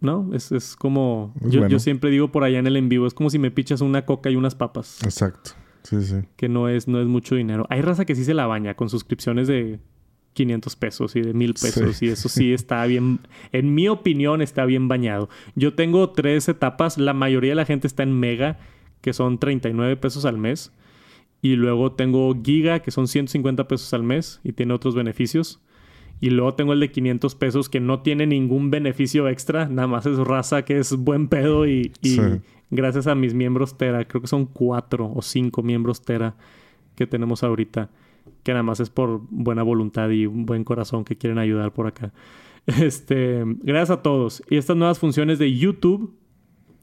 ¿No? 0.00 0.30
Es, 0.32 0.52
es 0.52 0.76
como... 0.76 1.34
yo, 1.40 1.66
yo, 1.68 1.78
siempre 1.78 2.10
digo 2.10 2.32
por 2.32 2.44
allá 2.44 2.58
en 2.58 2.66
el 2.66 2.76
en 2.76 2.88
vivo, 2.88 3.06
es 3.06 3.14
como 3.14 3.30
si 3.30 3.38
me 3.38 3.50
pichas 3.50 3.80
una 3.80 4.04
coca 4.04 4.30
y 4.30 4.36
unas 4.36 4.54
papas. 4.54 5.02
Exacto. 5.02 5.52
Sí, 5.82 6.00
sí. 6.02 6.16
Que 6.36 6.48
no 6.48 6.68
es, 6.68 6.88
no 6.88 7.00
es 7.00 7.06
mucho 7.06 7.34
dinero. 7.34 7.66
Hay 7.70 7.80
raza 7.82 8.04
que 8.04 8.14
sí 8.14 8.24
se 8.24 8.34
la 8.34 8.46
baña 8.46 8.74
con 8.74 8.88
suscripciones 8.88 9.48
de 9.48 9.80
500 10.34 10.76
pesos 10.76 11.16
y 11.16 11.22
de 11.22 11.34
1000 11.34 11.54
pesos 11.54 12.02
y 12.02 12.08
eso 12.08 12.28
sí 12.28 12.52
está 12.52 12.84
bien, 12.86 13.20
en 13.52 13.74
mi 13.74 13.88
opinión 13.88 14.42
está 14.42 14.64
bien 14.64 14.88
bañado. 14.88 15.28
Yo 15.54 15.74
tengo 15.74 16.10
tres 16.10 16.48
etapas, 16.48 16.98
la 16.98 17.14
mayoría 17.14 17.52
de 17.52 17.56
la 17.56 17.64
gente 17.64 17.86
está 17.86 18.02
en 18.02 18.18
Mega, 18.18 18.58
que 19.00 19.12
son 19.12 19.38
39 19.38 19.96
pesos 19.96 20.24
al 20.24 20.38
mes. 20.38 20.72
Y 21.42 21.56
luego 21.56 21.92
tengo 21.92 22.36
Giga, 22.42 22.80
que 22.80 22.90
son 22.90 23.08
150 23.08 23.66
pesos 23.66 23.94
al 23.94 24.02
mes 24.02 24.40
y 24.44 24.52
tiene 24.52 24.74
otros 24.74 24.94
beneficios. 24.94 25.60
Y 26.20 26.30
luego 26.30 26.54
tengo 26.54 26.74
el 26.74 26.80
de 26.80 26.90
500 26.90 27.34
pesos 27.34 27.68
que 27.68 27.80
no 27.80 28.00
tiene 28.00 28.26
ningún 28.26 28.70
beneficio 28.70 29.28
extra, 29.28 29.68
nada 29.68 29.88
más 29.88 30.04
es 30.06 30.18
raza 30.18 30.64
que 30.64 30.78
es 30.78 30.94
buen 30.96 31.28
pedo 31.28 31.66
y, 31.66 31.92
gracias 32.70 33.06
a 33.06 33.14
mis 33.14 33.32
miembros 33.32 33.78
Tera, 33.78 34.06
creo 34.06 34.20
que 34.20 34.26
son 34.28 34.44
cuatro 34.46 35.10
o 35.14 35.22
cinco 35.22 35.62
miembros 35.62 36.02
Tera 36.02 36.36
que 36.94 37.06
tenemos 37.06 37.42
ahorita, 37.42 37.88
que 38.42 38.52
nada 38.52 38.62
más 38.62 38.80
es 38.80 38.90
por 38.90 39.22
buena 39.30 39.62
voluntad 39.62 40.10
y 40.10 40.26
un 40.26 40.44
buen 40.44 40.64
corazón 40.64 41.04
que 41.04 41.16
quieren 41.16 41.38
ayudar 41.38 41.72
por 41.72 41.86
acá. 41.86 42.12
Este, 42.66 43.42
gracias 43.62 43.90
a 43.90 44.02
todos. 44.02 44.42
Y 44.48 44.58
estas 44.58 44.76
nuevas 44.76 44.98
funciones 44.98 45.38
de 45.38 45.56
YouTube 45.56 46.14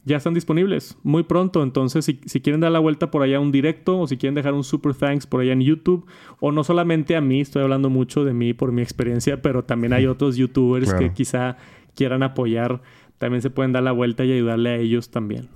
ya 0.07 0.17
están 0.17 0.33
disponibles 0.33 0.97
muy 1.03 1.23
pronto. 1.23 1.61
Entonces, 1.61 2.05
si, 2.05 2.41
quieren 2.41 2.61
dar 2.61 2.71
la 2.71 2.79
vuelta 2.79 3.11
por 3.11 3.23
allá 3.23 3.37
a 3.37 3.39
un 3.41 3.51
directo 3.51 3.99
o 3.99 4.07
si 4.07 4.17
quieren 4.17 4.35
dejar 4.35 4.53
un 4.53 4.63
super 4.63 4.95
thanks 4.95 5.27
por 5.27 5.41
allá 5.41 5.51
en 5.51 5.61
YouTube, 5.61 6.05
o 6.39 6.51
no 6.53 6.63
solamente 6.63 7.17
a 7.17 7.21
mí, 7.21 7.41
estoy 7.41 7.61
hablando 7.61 7.89
mucho 7.89 8.23
de 8.23 8.33
mí 8.33 8.53
por 8.53 8.71
mi 8.71 8.81
experiencia, 8.81 9.41
pero 9.41 9.65
también 9.65 9.91
hay 9.91 10.07
otros 10.07 10.37
YouTubers 10.37 10.93
que 10.93 11.11
quizá 11.11 11.57
quieran 11.93 12.23
apoyar, 12.23 12.81
también 13.17 13.41
se 13.41 13.49
pueden 13.49 13.73
dar 13.73 13.83
la 13.83 13.91
vuelta 13.91 14.23
y 14.23 14.31
ayudarle 14.31 14.69
a 14.69 14.75
ellos 14.77 15.11
también. 15.11 15.49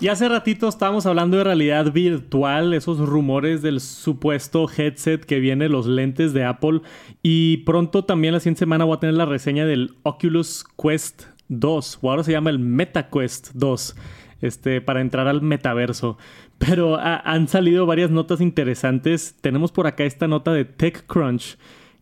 Y 0.00 0.06
hace 0.06 0.28
ratito 0.28 0.68
estábamos 0.68 1.06
hablando 1.06 1.38
de 1.38 1.44
realidad 1.44 1.92
virtual, 1.92 2.72
esos 2.74 3.00
rumores 3.00 3.62
del 3.62 3.80
supuesto 3.80 4.68
headset 4.70 5.24
que 5.24 5.40
viene, 5.40 5.68
los 5.68 5.86
lentes 5.86 6.32
de 6.32 6.44
Apple. 6.44 6.82
Y 7.20 7.58
pronto 7.58 8.04
también 8.04 8.34
la 8.34 8.38
siguiente 8.38 8.60
semana 8.60 8.84
voy 8.84 8.96
a 8.96 9.00
tener 9.00 9.16
la 9.16 9.26
reseña 9.26 9.66
del 9.66 9.96
Oculus 10.04 10.64
Quest 10.80 11.24
2, 11.48 11.98
o 12.02 12.10
ahora 12.10 12.24
se 12.24 12.32
llama 12.32 12.50
el 12.50 12.58
MetaQuest 12.58 13.50
2, 13.54 13.96
este, 14.40 14.80
para 14.80 15.00
entrar 15.00 15.28
al 15.28 15.42
metaverso. 15.42 16.18
Pero 16.58 16.98
han 16.98 17.48
salido 17.48 17.86
varias 17.86 18.10
notas 18.10 18.40
interesantes. 18.40 19.36
Tenemos 19.40 19.70
por 19.72 19.86
acá 19.86 20.04
esta 20.04 20.26
nota 20.26 20.52
de 20.52 20.64
TechCrunch, 20.64 21.56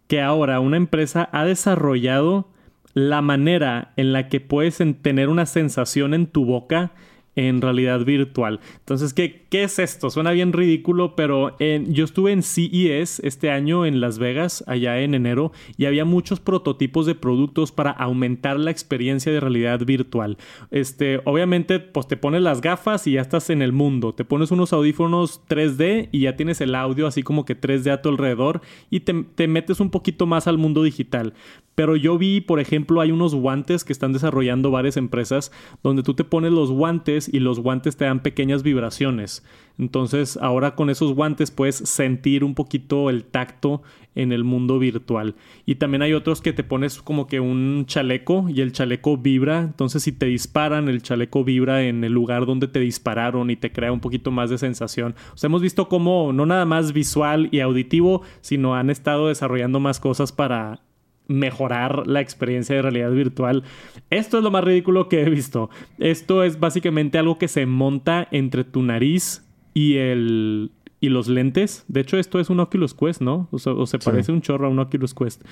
que 0.07 0.23
ahora 0.23 0.61
una 0.61 0.77
empresa 0.77 1.29
ha 1.33 1.45
desarrollado 1.45 2.49
la 2.95 3.21
manera 3.21 3.93
en 3.97 4.13
la 4.13 4.29
que 4.29 4.41
puedes 4.41 4.83
tener 5.03 5.29
una 5.29 5.45
sensación 5.45 6.15
en 6.15 6.27
tu 6.27 6.47
boca 6.47 6.93
en 7.37 7.61
realidad 7.61 8.05
virtual. 8.05 8.61
Entonces, 8.79 9.15
¿qué, 9.15 9.47
qué 9.49 9.65
es 9.65 9.79
esto? 9.79 10.11
Suena 10.11 10.33
bien 10.33 10.53
ridículo, 10.53 11.15
pero 11.15 11.57
yo 11.59 12.05
estuve 12.05 12.33
en 12.33 12.43
CES 12.43 13.21
este 13.21 13.51
año 13.51 13.87
en 13.87 14.01
Las 14.01 14.19
Vegas, 14.19 14.65
allá 14.67 15.01
en 15.01 15.15
enero, 15.15 15.53
y 15.77 15.85
había 15.85 16.05
muchos 16.05 16.41
prototipos 16.41 17.07
de 17.07 17.15
productos 17.15 17.73
para 17.73 17.91
aumentar 17.91 18.59
la 18.59 18.71
experiencia 18.71 19.31
de 19.31 19.41
realidad 19.41 19.85
virtual. 19.85 20.39
Este, 20.71 21.21
obviamente, 21.25 21.79
pues 21.79 22.09
te 22.09 22.17
pones 22.17 22.43
las 22.43 22.61
gafas 22.61 23.07
y 23.07 23.13
ya 23.13 23.21
estás 23.21 23.51
en 23.51 23.63
el 23.63 23.73
mundo. 23.73 24.15
Te 24.15 24.25
pones 24.25 24.51
unos 24.51 24.73
audífonos 24.73 25.43
3D 25.49 26.09
y 26.13 26.21
ya 26.21 26.37
tienes 26.37 26.61
el 26.61 26.75
audio 26.75 27.07
así 27.07 27.23
como 27.23 27.45
que 27.45 27.61
3D 27.61 27.93
a 27.93 28.03
tu 28.03 28.09
alrededor 28.09 28.63
y 28.91 29.01
te, 29.01 29.13
te 29.35 29.47
metes 29.47 29.81
un 29.81 29.91
poquito 29.91 30.27
más 30.27 30.47
al 30.47 30.59
mundo 30.59 30.83
digital. 30.83 31.35
Pero 31.77 31.95
yo 31.95 32.17
vi, 32.17 32.41
por 32.41 32.59
ejemplo, 32.59 33.03
hay 33.03 33.13
unos 33.13 33.35
guantes 33.35 33.85
que 33.85 33.93
están 33.93 34.15
desarrollando 34.15 34.71
varias 34.71 34.97
empresas 34.97 35.53
donde 35.83 36.03
tú 36.03 36.15
te 36.15 36.25
pones 36.25 36.51
los 36.51 36.71
guantes 36.71 37.26
y 37.33 37.41
los 37.41 37.61
guantes 37.61 37.97
te 37.97 38.05
dan 38.05 38.21
pequeñas 38.21 38.63
vibraciones. 38.63 39.45
Entonces, 39.79 40.39
ahora 40.41 40.75
con 40.75 40.89
esos 40.89 41.13
guantes 41.15 41.51
puedes 41.51 41.77
sentir 41.77 42.45
un 42.45 42.55
poquito 42.55 43.11
el 43.11 43.25
tacto 43.25 43.83
en 44.15 44.33
el 44.33 44.43
mundo 44.45 44.79
virtual. 44.79 45.35
Y 45.67 45.75
también 45.75 46.01
hay 46.03 46.15
otros 46.15 46.41
que 46.41 46.55
te 46.55 46.65
pones 46.65 47.03
como 47.03 47.27
que 47.27 47.41
un 47.41 47.85
chaleco 47.87 48.49
y 48.49 48.63
el 48.63 48.73
chaleco 48.73 49.19
vibra. 49.19 49.61
Entonces, 49.61 50.03
si 50.03 50.13
te 50.13 50.27
disparan, 50.27 50.89
el 50.89 51.03
chaleco 51.03 51.45
vibra 51.45 51.83
en 51.83 52.03
el 52.05 52.13
lugar 52.13 52.47
donde 52.47 52.69
te 52.69 52.81
dispararon 52.81 53.51
y 53.51 53.57
te 53.57 53.71
crea 53.71 53.93
un 53.93 54.01
poquito 54.01 54.31
más 54.31 54.49
de 54.49 54.59
sensación. 54.59 55.15
O 55.35 55.37
sea, 55.37 55.49
hemos 55.49 55.61
visto 55.61 55.89
cómo 55.89 56.33
no 56.33 56.47
nada 56.47 56.65
más 56.65 56.93
visual 56.93 57.49
y 57.53 57.61
auditivo, 57.61 58.23
sino 58.41 58.75
han 58.75 58.89
estado 58.89 59.29
desarrollando 59.29 59.79
más 59.79 60.01
cosas 60.01 60.33
para 60.33 60.86
mejorar 61.29 62.07
la 62.07 62.21
experiencia 62.21 62.77
de 62.77 62.83
realidad 62.83 63.11
virtual. 63.11 63.65
Esto 64.11 64.39
es 64.39 64.45
lo 64.45 64.51
más 64.51 64.65
ridículo 64.65 65.09
que 65.09 65.23
he 65.23 65.31
visto. 65.31 65.71
Esto 65.99 66.43
es 66.43 66.61
básicamente 66.61 67.19
algo 67.19 67.39
que 67.39 67.49
se 67.49 67.67
monta 67.67 68.29
entre 68.31 68.65
tu 68.65 68.83
nariz 68.83 69.45
y 69.75 69.97
el 69.97 70.71
y 71.01 71.09
los 71.09 71.29
lentes. 71.29 71.85
De 71.89 72.01
hecho, 72.01 72.19
esto 72.19 72.41
es 72.41 72.51
un 72.51 72.61
Oculus 72.61 72.95
Quest, 72.95 73.21
¿no? 73.21 73.49
O, 73.51 73.87
se 73.87 73.99
parece 73.99 74.33
un 74.33 74.41
chorro 74.41 74.67
a 74.67 74.71
un 74.71 74.79
Oculus 74.79 75.15
Quest. 75.15 75.43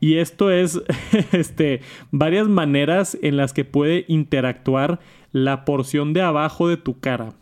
Y 0.00 0.14
esto 0.16 0.50
es 0.50 0.82
este 1.32 1.80
varias 2.10 2.48
maneras 2.48 3.16
en 3.22 3.36
las 3.36 3.52
que 3.52 3.64
puede 3.64 4.04
interactuar 4.08 5.00
la 5.32 5.64
porción 5.64 6.12
de 6.12 6.22
abajo 6.22 6.68
de 6.68 6.76
tu 6.76 6.98
cara, 6.98 7.34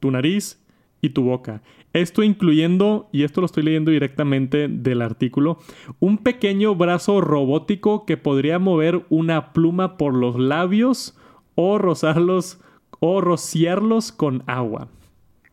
tu 0.00 0.10
nariz 0.10 0.62
y 1.00 1.10
tu 1.10 1.22
boca. 1.22 1.62
Esto 1.92 2.22
incluyendo, 2.22 3.08
y 3.12 3.24
esto 3.24 3.40
lo 3.40 3.46
estoy 3.46 3.64
leyendo 3.64 3.90
directamente 3.90 4.68
del 4.68 5.02
artículo, 5.02 5.58
un 6.00 6.18
pequeño 6.18 6.74
brazo 6.74 7.20
robótico 7.20 8.06
que 8.06 8.16
podría 8.16 8.58
mover 8.58 9.04
una 9.10 9.52
pluma 9.52 9.96
por 9.96 10.14
los 10.14 10.38
labios 10.38 11.18
o 11.54 11.78
rozarlos 11.78 12.60
o 13.00 13.20
rociarlos 13.20 14.12
con 14.12 14.42
agua. 14.46 14.88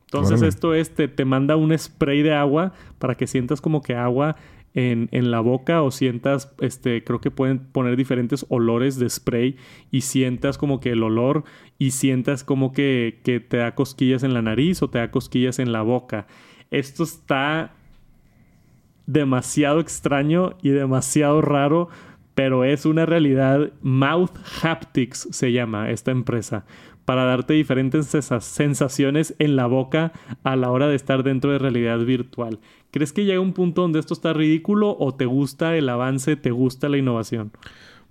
Entonces 0.05 0.41
esto 0.41 0.73
es, 0.73 0.95
te, 0.95 1.07
te, 1.07 1.23
manda 1.23 1.55
un 1.55 1.77
spray 1.77 2.23
de 2.23 2.33
agua 2.33 2.73
para 2.97 3.15
que 3.15 3.27
sientas 3.27 3.61
como 3.61 3.83
que 3.83 3.93
agua 3.93 4.37
en, 4.73 5.31
la 5.31 5.39
boca 5.39 5.81
o 5.81 5.91
sientas, 5.91 6.53
este, 6.59 7.03
creo 7.03 7.19
que 7.19 7.31
pueden 7.31 7.59
poner 7.59 7.97
diferentes 7.97 8.45
olores 8.49 8.99
de 8.99 9.09
spray 9.09 9.57
y 9.91 10.01
sientas 10.01 10.57
como 10.57 10.79
que 10.79 10.91
el 10.91 11.03
olor 11.03 11.43
y 11.77 11.91
sientas 11.91 12.43
como 12.43 12.71
que, 12.71 13.19
que 13.23 13.39
te 13.39 13.57
da 13.57 13.75
cosquillas 13.75 14.23
en 14.23 14.33
la 14.33 14.41
nariz 14.41 14.81
o 14.81 14.89
te 14.89 14.99
da 14.99 15.11
cosquillas 15.11 15.59
en 15.59 15.71
la 15.71 15.81
boca. 15.81 16.27
Esto 16.71 17.03
está 17.03 17.73
demasiado 19.07 19.79
extraño 19.79 20.55
y 20.61 20.69
demasiado 20.69 21.41
raro, 21.41 21.89
pero 22.35 22.63
es 22.63 22.85
una 22.85 23.05
realidad. 23.05 23.71
Mouth 23.81 24.37
Haptics 24.61 25.27
se 25.31 25.51
llama 25.51 25.89
esta 25.89 26.11
empresa 26.11 26.65
para 27.09 27.25
darte 27.25 27.55
diferentes 27.55 28.15
sensaciones 28.41 29.33
en 29.39 29.55
la 29.55 29.65
boca 29.65 30.11
a 30.43 30.55
la 30.55 30.69
hora 30.69 30.87
de 30.87 30.95
estar 30.95 31.23
dentro 31.23 31.51
de 31.51 31.57
realidad 31.57 31.97
virtual. 31.97 32.59
¿Crees 32.91 33.13
que 33.13 33.25
llega 33.25 33.39
un 33.39 33.53
punto 33.53 33.81
donde 33.81 33.97
esto 33.97 34.13
está 34.13 34.31
ridículo 34.31 34.95
o 34.95 35.15
te 35.15 35.25
gusta 35.25 35.75
el 35.75 35.89
avance, 35.89 36.35
te 36.35 36.51
gusta 36.51 36.87
la 36.87 36.99
innovación? 36.99 37.51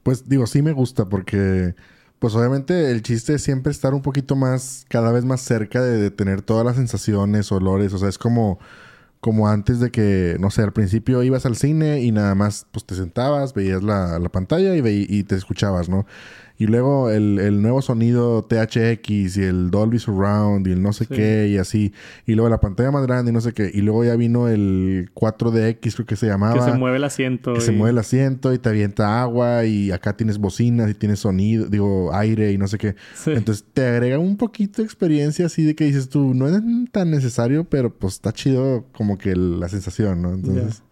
Pues 0.03 0.29
digo, 0.29 0.49
sí 0.49 0.63
me 0.63 0.73
gusta 0.73 1.09
porque 1.09 1.77
pues 2.19 2.35
obviamente 2.35 2.91
el 2.91 3.03
chiste 3.03 3.35
es 3.35 3.43
siempre 3.43 3.71
estar 3.71 3.95
un 3.95 4.03
poquito 4.03 4.35
más, 4.35 4.85
cada 4.89 5.13
vez 5.13 5.25
más 5.25 5.43
cerca 5.43 5.81
de, 5.81 6.11
tener 6.11 6.43
todas 6.43 6.67
las 6.67 6.75
sensaciones, 6.75 7.53
olores, 7.53 7.93
o 7.93 7.99
sea, 7.99 8.09
es 8.09 8.19
como 8.19 8.59
como 9.21 9.49
antes 9.49 9.81
de 9.81 9.91
que, 9.91 10.37
no 10.39 10.49
sé, 10.51 10.63
al 10.63 10.73
principio 10.73 11.25
ibas 11.25 11.45
al 11.45 11.57
cine 11.57 12.03
y 12.03 12.13
nada 12.13 12.37
más 12.37 12.67
pues 12.71 12.85
te 12.85 12.95
sentabas, 12.95 13.53
veías 13.53 13.83
la, 13.83 14.21
pantalla 14.33 14.75
y, 14.77 15.07
y 15.09 15.25
te 15.25 15.37
escuchabas, 15.37 15.89
¿no? 15.89 16.07
Y 16.61 16.67
luego 16.67 17.09
el, 17.09 17.39
el, 17.39 17.63
nuevo 17.63 17.81
sonido 17.81 18.43
THX 18.43 19.37
y 19.37 19.43
el 19.45 19.71
Dolby 19.71 20.01
Surround 20.01 20.67
y 20.67 20.73
el 20.73 20.83
no 20.83 20.93
sé 20.93 21.07
qué 21.07 21.47
y 21.49 21.57
así. 21.57 21.93
Y 22.27 22.35
luego 22.35 22.51
la 22.51 22.59
pantalla 22.59 22.91
más 22.91 23.07
grande 23.07 23.31
y 23.31 23.35
no 23.35 23.41
sé 23.41 23.53
qué. 23.53 23.71
Y 23.73 23.81
luego 23.81 24.05
ya 24.05 24.17
vino 24.17 24.49
el 24.49 25.09
4DX, 25.15 25.95
creo 25.95 26.07
que 26.07 26.17
se 26.17 26.27
llamaba. 26.27 26.55
Que 26.55 26.73
se 26.73 26.77
mueve 26.77 26.97
el 26.97 27.05
asiento. 27.05 27.55
Que 27.55 27.61
se 27.61 27.71
mueve 27.71 27.93
el 27.93 27.99
asiento 27.99 28.53
y 28.53 28.59
te 28.59 28.69
avienta 28.69 29.23
agua 29.23 29.67
y 29.67 29.93
acá 29.93 30.17
tienes 30.17 30.39
bocinas 30.39 30.91
y 30.91 30.95
tienes 30.95 31.21
sonido, 31.21 31.67
digo, 31.67 32.13
aire 32.13 32.51
y 32.51 32.59
no 32.59 32.67
sé 32.67 32.77
qué. 32.77 32.97
Entonces 33.27 33.65
te 33.73 33.87
agrega 33.87 34.19
un 34.19 34.37
poquito 34.37 34.83
de 34.83 34.87
experiencia 34.87 35.47
así 35.47 35.63
de 35.63 35.77
que 35.77 35.85
dices 35.85 36.09
tú, 36.09 36.35
no 36.35 36.49
es 36.49 36.61
tan 36.91 37.13
necesario, 37.13 37.65
pero 37.71 37.95
pues 37.95 38.15
está 38.15 38.33
chido 38.33 38.85
como 38.93 39.17
que 39.17 39.37
la 39.37 39.69
sensación, 39.69 40.23
¿no? 40.23 40.35
Entonces... 40.35 40.83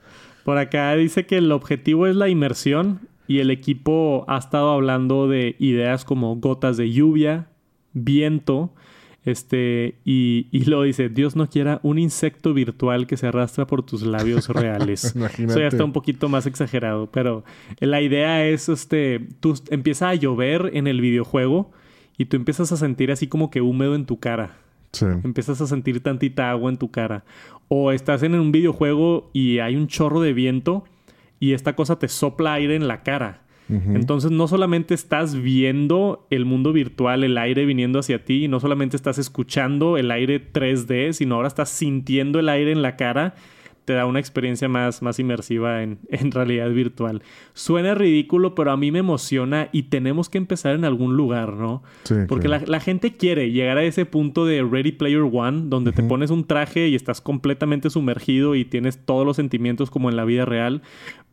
Por 0.45 0.59
acá 0.59 0.95
dice 0.95 1.27
que 1.27 1.39
el 1.39 1.51
objetivo 1.51 2.07
es 2.07 2.15
la 2.15 2.29
inmersión 2.29 3.01
y 3.27 3.41
el 3.41 3.51
equipo 3.51 4.25
ha 4.29 4.39
estado 4.39 4.71
hablando 4.71 5.29
de 5.29 5.57
ideas 5.59 6.05
como 6.05 6.35
gotas 6.37 6.77
de 6.77 6.91
lluvia, 6.91 7.49
viento, 7.93 8.73
este, 9.25 9.97
y, 10.05 10.47
y 10.53 10.65
luego 10.67 10.85
dice, 10.85 11.09
Dios 11.09 11.35
no 11.35 11.51
quiera 11.51 11.81
un 11.83 11.99
insecto 11.99 12.55
virtual 12.55 13.09
que 13.09 13.17
se 13.17 13.27
arrastra 13.27 13.67
por 13.67 13.83
tus 13.83 14.03
labios 14.03 14.49
reales. 14.51 15.17
Eso 15.17 15.59
ya 15.59 15.67
está 15.67 15.85
un 15.85 15.93
poquito 15.93 16.29
más 16.29 16.47
exagerado, 16.47 17.11
pero 17.11 17.45
la 17.81 18.01
idea 18.01 18.47
es, 18.47 18.69
este, 18.69 19.27
tú 19.41 19.61
empieza 19.71 20.09
a 20.09 20.15
llover 20.15 20.71
en 20.75 20.87
el 20.87 21.01
videojuego 21.01 21.73
y 22.17 22.27
tú 22.27 22.37
empiezas 22.37 22.71
a 22.71 22.77
sentir 22.77 23.11
así 23.11 23.27
como 23.27 23.51
que 23.51 23.61
húmedo 23.61 23.97
en 23.97 24.07
tu 24.07 24.21
cara. 24.21 24.59
Empiezas 25.25 25.61
a 25.61 25.67
sentir 25.67 26.01
tantita 26.03 26.51
agua 26.51 26.71
en 26.71 26.79
tu 26.79 26.91
cara. 26.91 27.25
O 27.69 27.93
estás 27.93 28.23
en 28.23 28.35
un 28.35 28.53
videojuego 28.53 29.29
y 29.33 29.59
hay 29.59 29.77
un 29.77 29.89
chorro 29.89 30.21
de 30.21 30.33
viento 30.33 30.85
y 31.41 31.53
esta 31.53 31.75
cosa 31.75 31.99
te 31.99 32.09
sopla 32.09 32.55
aire 32.55 32.77
en 32.77 32.89
la 32.89 33.03
cara. 33.03 33.43
Entonces 33.69 34.31
no 34.31 34.47
solamente 34.47 34.95
estás 34.95 35.35
viendo 35.35 36.29
el 36.31 36.45
mundo 36.45 36.73
virtual, 36.73 37.25
el 37.25 37.37
aire 37.37 37.65
viniendo 37.67 37.99
hacia 37.99 38.25
ti, 38.25 38.47
no 38.47 38.61
solamente 38.61 38.95
estás 38.95 39.19
escuchando 39.19 39.97
el 39.97 40.13
aire 40.13 40.41
3D, 40.41 41.13
sino 41.13 41.35
ahora 41.35 41.49
estás 41.49 41.71
sintiendo 41.71 42.39
el 42.39 42.49
aire 42.49 42.71
en 42.71 42.83
la 42.83 42.95
cara 42.95 43.35
te 43.87 43.93
da 43.93 44.05
una 44.05 44.19
experiencia 44.19 44.69
más, 44.69 45.01
más 45.01 45.19
inmersiva 45.19 45.83
en, 45.83 45.99
realidad 46.33 46.69
virtual. 46.71 47.23
Suena 47.55 47.95
ridículo, 47.95 48.55
pero 48.55 48.73
a 48.73 48.77
mí 48.77 48.91
me 48.91 48.99
emociona 48.99 49.71
y 49.73 49.85
tenemos 49.85 50.29
que 50.29 50.39
empezar 50.39 50.75
en 50.75 50.85
algún 50.85 51.17
lugar, 51.17 51.55
¿no? 51.55 51.83
Porque 52.29 52.49
la, 52.49 52.81
gente 52.81 53.17
quiere 53.17 53.53
llegar 53.53 53.79
a 53.79 53.85
ese 53.85 54.05
punto 54.05 54.45
de 54.45 54.63
Ready 54.63 54.93
Player 54.93 55.23
One, 55.33 55.63
donde 55.67 55.93
te 55.93 56.03
pones 56.03 56.31
un 56.31 56.47
traje 56.47 56.89
y 56.89 56.95
estás 56.95 57.21
completamente 57.21 57.89
sumergido 57.89 58.55
y 58.55 58.65
tienes 58.65 58.99
todos 58.99 59.25
los 59.25 59.37
sentimientos 59.37 59.91
como 59.91 60.11
en 60.11 60.17
la 60.17 60.25
vida 60.25 60.45
real. 60.45 60.83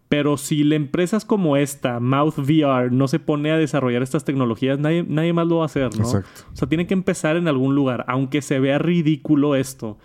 Pero 0.10 0.38
si 0.38 0.64
la 0.64 0.76
empresas 0.76 1.26
como 1.26 1.58
esta, 1.58 2.00
Mouth 2.00 2.38
VR, 2.38 2.92
no 2.92 3.08
se 3.08 3.20
pone 3.20 3.52
a 3.52 3.58
desarrollar 3.58 4.04
estas 4.04 4.26
tecnologías, 4.26 4.78
nadie, 4.78 5.04
nadie 5.08 5.34
más 5.34 5.48
lo 5.48 5.58
va 5.58 5.64
a 5.64 5.66
hacer, 5.66 5.98
¿no? 5.98 6.04
Exacto. 6.04 6.44
O 6.54 6.56
sea, 6.56 6.70
tiene 6.70 6.86
que 6.86 6.94
empezar 6.94 7.36
en 7.36 7.48
algún 7.48 7.74
lugar, 7.74 8.06
aunque 8.08 8.42
se 8.42 8.60
vea 8.60 8.78
ridículo 8.78 9.56
esto 9.56 9.98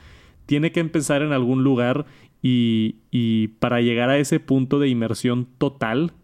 tiene 0.48 0.72
que 0.72 0.80
empezar 0.80 1.20
en 1.20 1.32
algún 1.32 1.62
lugar 1.62 2.06
y, 2.40 3.48
para 3.58 3.82
llegar 3.82 4.08
a 4.08 4.16
ese 4.16 4.40
punto 4.40 4.78
de 4.78 4.88
inmersión 4.88 5.46
total, 5.58 6.14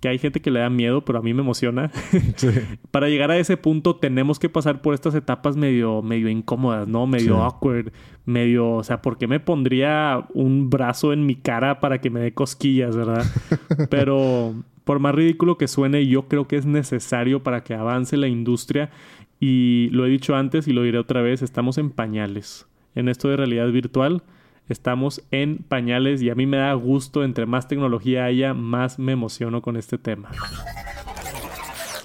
que 0.00 0.08
hay 0.08 0.18
gente 0.18 0.40
que 0.40 0.50
le 0.50 0.60
da 0.60 0.70
miedo, 0.70 1.04
pero 1.04 1.18
a 1.18 1.22
mí 1.22 1.34
me 1.34 1.42
emociona. 1.42 1.90
para 2.90 3.08
llegar 3.08 3.30
a 3.30 3.38
ese 3.38 3.56
punto 3.56 3.96
tenemos 3.96 4.38
que 4.38 4.48
pasar 4.48 4.80
por 4.80 4.94
estas 4.94 5.14
etapas 5.14 5.56
medio, 5.56 6.02
medio 6.02 6.28
incómodas, 6.28 6.88
¿no? 6.88 7.06
Medio 7.06 7.42
awkward, 7.42 7.92
medio, 8.24 8.70
o 8.72 8.84
sea, 8.84 9.02
¿por 9.02 9.18
qué 9.18 9.26
me 9.26 9.40
pondría 9.40 10.26
un 10.32 10.70
brazo 10.70 11.12
en 11.12 11.26
mi 11.26 11.36
cara 11.36 11.80
para 11.80 12.00
que 12.00 12.10
me 12.10 12.20
dé 12.20 12.32
cosquillas, 12.32 12.96
verdad? 12.96 13.24
pero 13.90 14.54
por 14.84 14.98
más 14.98 15.14
ridículo 15.14 15.58
que 15.58 15.68
suene, 15.68 16.06
yo 16.06 16.28
creo 16.28 16.48
que 16.48 16.56
es 16.56 16.64
necesario 16.64 17.42
para 17.42 17.62
que 17.62 17.74
avance 17.74 18.16
la 18.16 18.28
industria 18.28 18.90
y 19.38 19.88
lo 19.92 20.06
he 20.06 20.08
dicho 20.08 20.34
antes 20.34 20.66
y 20.66 20.72
lo 20.72 20.82
diré 20.82 20.98
otra 20.98 21.20
vez, 21.20 21.42
estamos 21.42 21.76
en 21.78 21.90
pañales 21.90 22.66
en 22.94 23.08
esto 23.08 23.28
de 23.28 23.36
realidad 23.36 23.70
virtual 23.70 24.22
estamos 24.70 25.22
en 25.30 25.58
pañales 25.58 26.22
y 26.22 26.30
a 26.30 26.34
mí 26.34 26.46
me 26.46 26.56
da 26.56 26.72
gusto, 26.74 27.24
entre 27.24 27.46
más 27.46 27.68
tecnología 27.68 28.24
haya, 28.24 28.54
más 28.54 28.98
me 28.98 29.12
emociono 29.12 29.62
con 29.62 29.76
este 29.76 29.98
tema. 29.98 30.30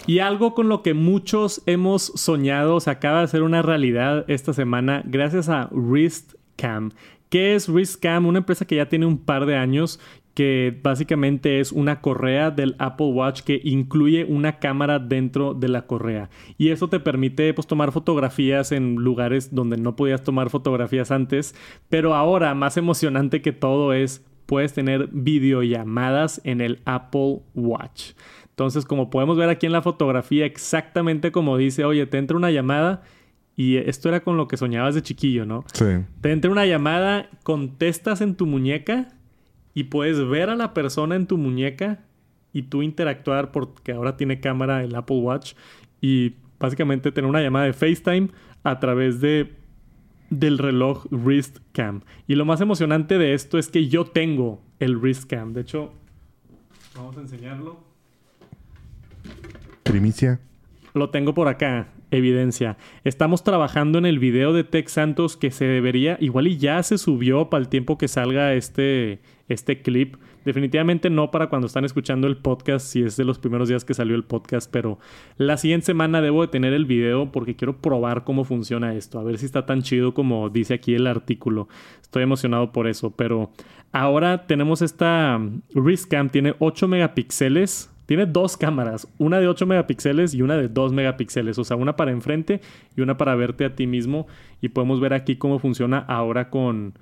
Y 0.07 0.20
algo 0.20 0.53
con 0.53 0.70
lo 0.70 0.84
que 0.84 0.93
muchos 0.93 1.63
hemos 1.66 2.11
soñado 2.16 2.80
se 2.80 2.91
acaba 2.91 3.20
de 3.20 3.24
hacer 3.26 3.41
una 3.41 3.61
realidad 3.61 4.26
esta 4.28 4.53
semana 4.53 5.01
gracias 5.05 5.49
a 5.49 5.70
WristCam. 5.72 6.91
¿Qué 7.30 7.55
es 7.55 7.68
WristCam? 7.68 8.28
Una 8.28 8.39
empresa 8.39 8.66
que 8.66 8.76
ya 8.76 8.88
tiene 8.88 9.07
un 9.07 9.18
par 9.18 9.47
de 9.47 9.55
años 9.55 9.99
que 10.36 10.78
básicamente 10.84 11.62
es 11.62 11.72
una 11.72 12.02
correa 12.02 12.52
del 12.52 12.76
Apple 12.78 13.08
Watch 13.08 13.42
que 13.42 13.62
incluye 13.64 14.26
una 14.26 14.60
cámara 14.60 15.00
dentro 15.00 15.54
de 15.54 15.70
la 15.70 15.88
correa. 15.88 16.30
Y 16.58 16.70
eso 16.70 16.90
te 16.90 17.00
permite 17.00 17.54
pues, 17.54 17.66
tomar 17.66 17.94
fotografías 17.94 18.74
en 18.74 18.96
lugares 18.96 19.56
donde 19.56 19.78
no 19.78 19.96
podías 19.96 20.24
tomar 20.24 20.50
fotografías 20.50 21.10
antes. 21.10 21.56
Pero 21.88 22.16
ahora, 22.16 22.54
más 22.54 22.76
emocionante 22.76 23.42
que 23.42 23.54
todo 23.54 23.94
es, 23.94 24.26
puedes 24.46 24.74
tener 24.74 25.08
videollamadas 25.14 26.42
en 26.44 26.60
el 26.60 26.82
Apple 26.84 27.40
Watch. 27.56 28.12
Entonces, 28.50 28.84
como 28.86 29.10
podemos 29.10 29.38
ver 29.38 29.48
aquí 29.48 29.66
en 29.66 29.72
la 29.72 29.82
fotografía, 29.82 30.46
exactamente 30.46 31.32
como 31.32 31.56
dice, 31.56 31.86
oye, 31.86 32.06
te 32.08 32.18
entra 32.18 32.36
una 32.36 32.52
llamada 32.52 33.04
y 33.56 33.78
esto 33.78 34.10
era 34.10 34.20
con 34.20 34.36
lo 34.36 34.50
que 34.50 34.58
soñabas 34.58 34.96
de 34.96 35.02
chiquillo, 35.02 35.46
¿no? 35.46 35.64
Sí. 35.74 35.86
Te 36.20 36.34
entra 36.34 36.52
una 36.52 36.66
llamada, 36.66 37.30
contestas 37.44 38.20
en 38.20 38.36
tu 38.36 38.46
muñeca 38.46 39.14
y 39.76 39.84
puedes 39.84 40.28
ver 40.28 40.49
a 40.49 40.55
la 40.55 40.73
persona 40.73 41.15
en 41.15 41.28
tu 41.28 41.38
muñeca 41.38 41.99
y 42.51 42.63
tú 42.63 42.82
interactuar 42.82 43.51
porque 43.51 43.91
ahora 43.91 44.17
tiene 44.17 44.39
cámara 44.39 44.84
el 44.84 44.95
Apple 44.95 45.17
Watch 45.17 45.53
y 46.01 46.34
básicamente 46.57 47.11
tener 47.11 47.30
una 47.30 47.41
llamada 47.41 47.65
de 47.65 47.73
FaceTime 47.73 48.30
a 48.63 48.80
través 48.80 49.21
de 49.21 49.53
del 50.32 50.57
reloj 50.57 51.05
Wrist 51.11 51.59
Cam. 51.71 52.01
Y 52.28 52.34
lo 52.36 52.45
más 52.45 52.61
emocionante 52.61 53.19
de 53.19 53.36
esto 53.36 53.59
es 53.59 53.67
que 53.67 53.88
yo 53.88 54.05
tengo 54.05 54.61
el 54.80 54.97
Wrist 54.97 55.30
Cam. 55.30 55.53
De 55.53 55.61
hecho, 55.61 55.93
vamos 56.95 57.17
a 57.17 57.21
enseñarlo. 57.21 57.84
Primicia. 59.84 60.39
Lo 60.93 61.09
tengo 61.09 61.34
por 61.34 61.47
acá, 61.47 61.89
evidencia. 62.09 62.78
Estamos 63.03 63.43
trabajando 63.43 63.97
en 63.97 64.05
el 64.05 64.17
video 64.17 64.53
de 64.53 64.63
Tech 64.63 64.88
Santos 64.88 65.38
que 65.38 65.51
se 65.51 65.65
debería, 65.65 66.17
igual 66.21 66.47
y 66.47 66.57
ya 66.57 66.82
se 66.82 66.97
subió 66.97 67.49
para 67.49 67.61
el 67.61 67.69
tiempo 67.69 67.97
que 67.97 68.07
salga 68.07 68.53
este, 68.53 69.19
este 69.48 69.82
clip. 69.82 70.16
Definitivamente 70.43 71.10
no 71.10 71.32
para 71.32 71.48
cuando 71.48 71.68
están 71.68 71.86
escuchando 71.86 72.28
el 72.28 72.38
podcast, 72.38 72.86
si 72.86 73.04
es 73.04 73.18
de 73.18 73.26
los 73.26 73.39
primeros 73.39 73.70
días 73.70 73.86
que 73.86 73.93
salió 73.93 74.16
el 74.16 74.24
podcast, 74.24 74.70
pero 74.72 75.00
la 75.38 75.58
siguiente 75.58 75.88
semana 75.88 76.22
debo 76.22 76.41
de 76.41 76.48
tener 76.48 76.74
el 76.74 76.86
video 76.86 77.32
porque 77.32 77.56
quiero 77.56 77.78
probar 77.78 78.24
cómo 78.24 78.43
funciona 78.43 78.96
esto, 78.96 79.20
a 79.20 79.24
ver 79.24 79.38
si 79.38 79.46
está 79.46 79.66
tan 79.66 79.82
chido 79.82 80.14
como 80.14 80.50
dice 80.50 80.76
aquí 80.76 80.96
el 80.96 81.08
artículo. 81.08 81.68
Estoy 82.02 82.24
emocionado 82.24 82.72
por 82.72 82.88
eso, 82.88 83.12
pero 83.12 83.52
ahora 83.91 84.46
tenemos 84.48 84.82
esta 84.82 85.39
Wrist 85.74 86.10
Cam, 86.10 86.30
tiene 86.30 86.56
8 86.60 86.88
megapíxeles. 86.88 87.91
Tiene 88.06 88.28
dos 88.28 88.56
cámaras, 88.56 89.08
una 89.18 89.39
de 89.39 89.48
8 89.48 89.66
megapíxeles 89.66 90.36
y 90.36 90.43
una 90.43 90.56
de 90.58 90.68
2 90.68 90.93
megapíxeles, 90.93 91.58
o 91.58 91.64
sea, 91.64 91.76
una 91.76 91.96
para 91.96 92.12
enfrente 92.12 92.62
y 92.96 93.02
una 93.02 93.18
para 93.18 93.34
verte 93.34 93.66
a 93.66 93.76
ti 93.76 93.88
mismo. 93.88 94.28
Y 94.62 94.70
podemos 94.70 95.00
ver 95.00 95.16
aquí 95.16 95.38
cómo 95.38 95.58
funciona 95.58 95.98
ahora 95.98 96.52
con, 96.52 96.93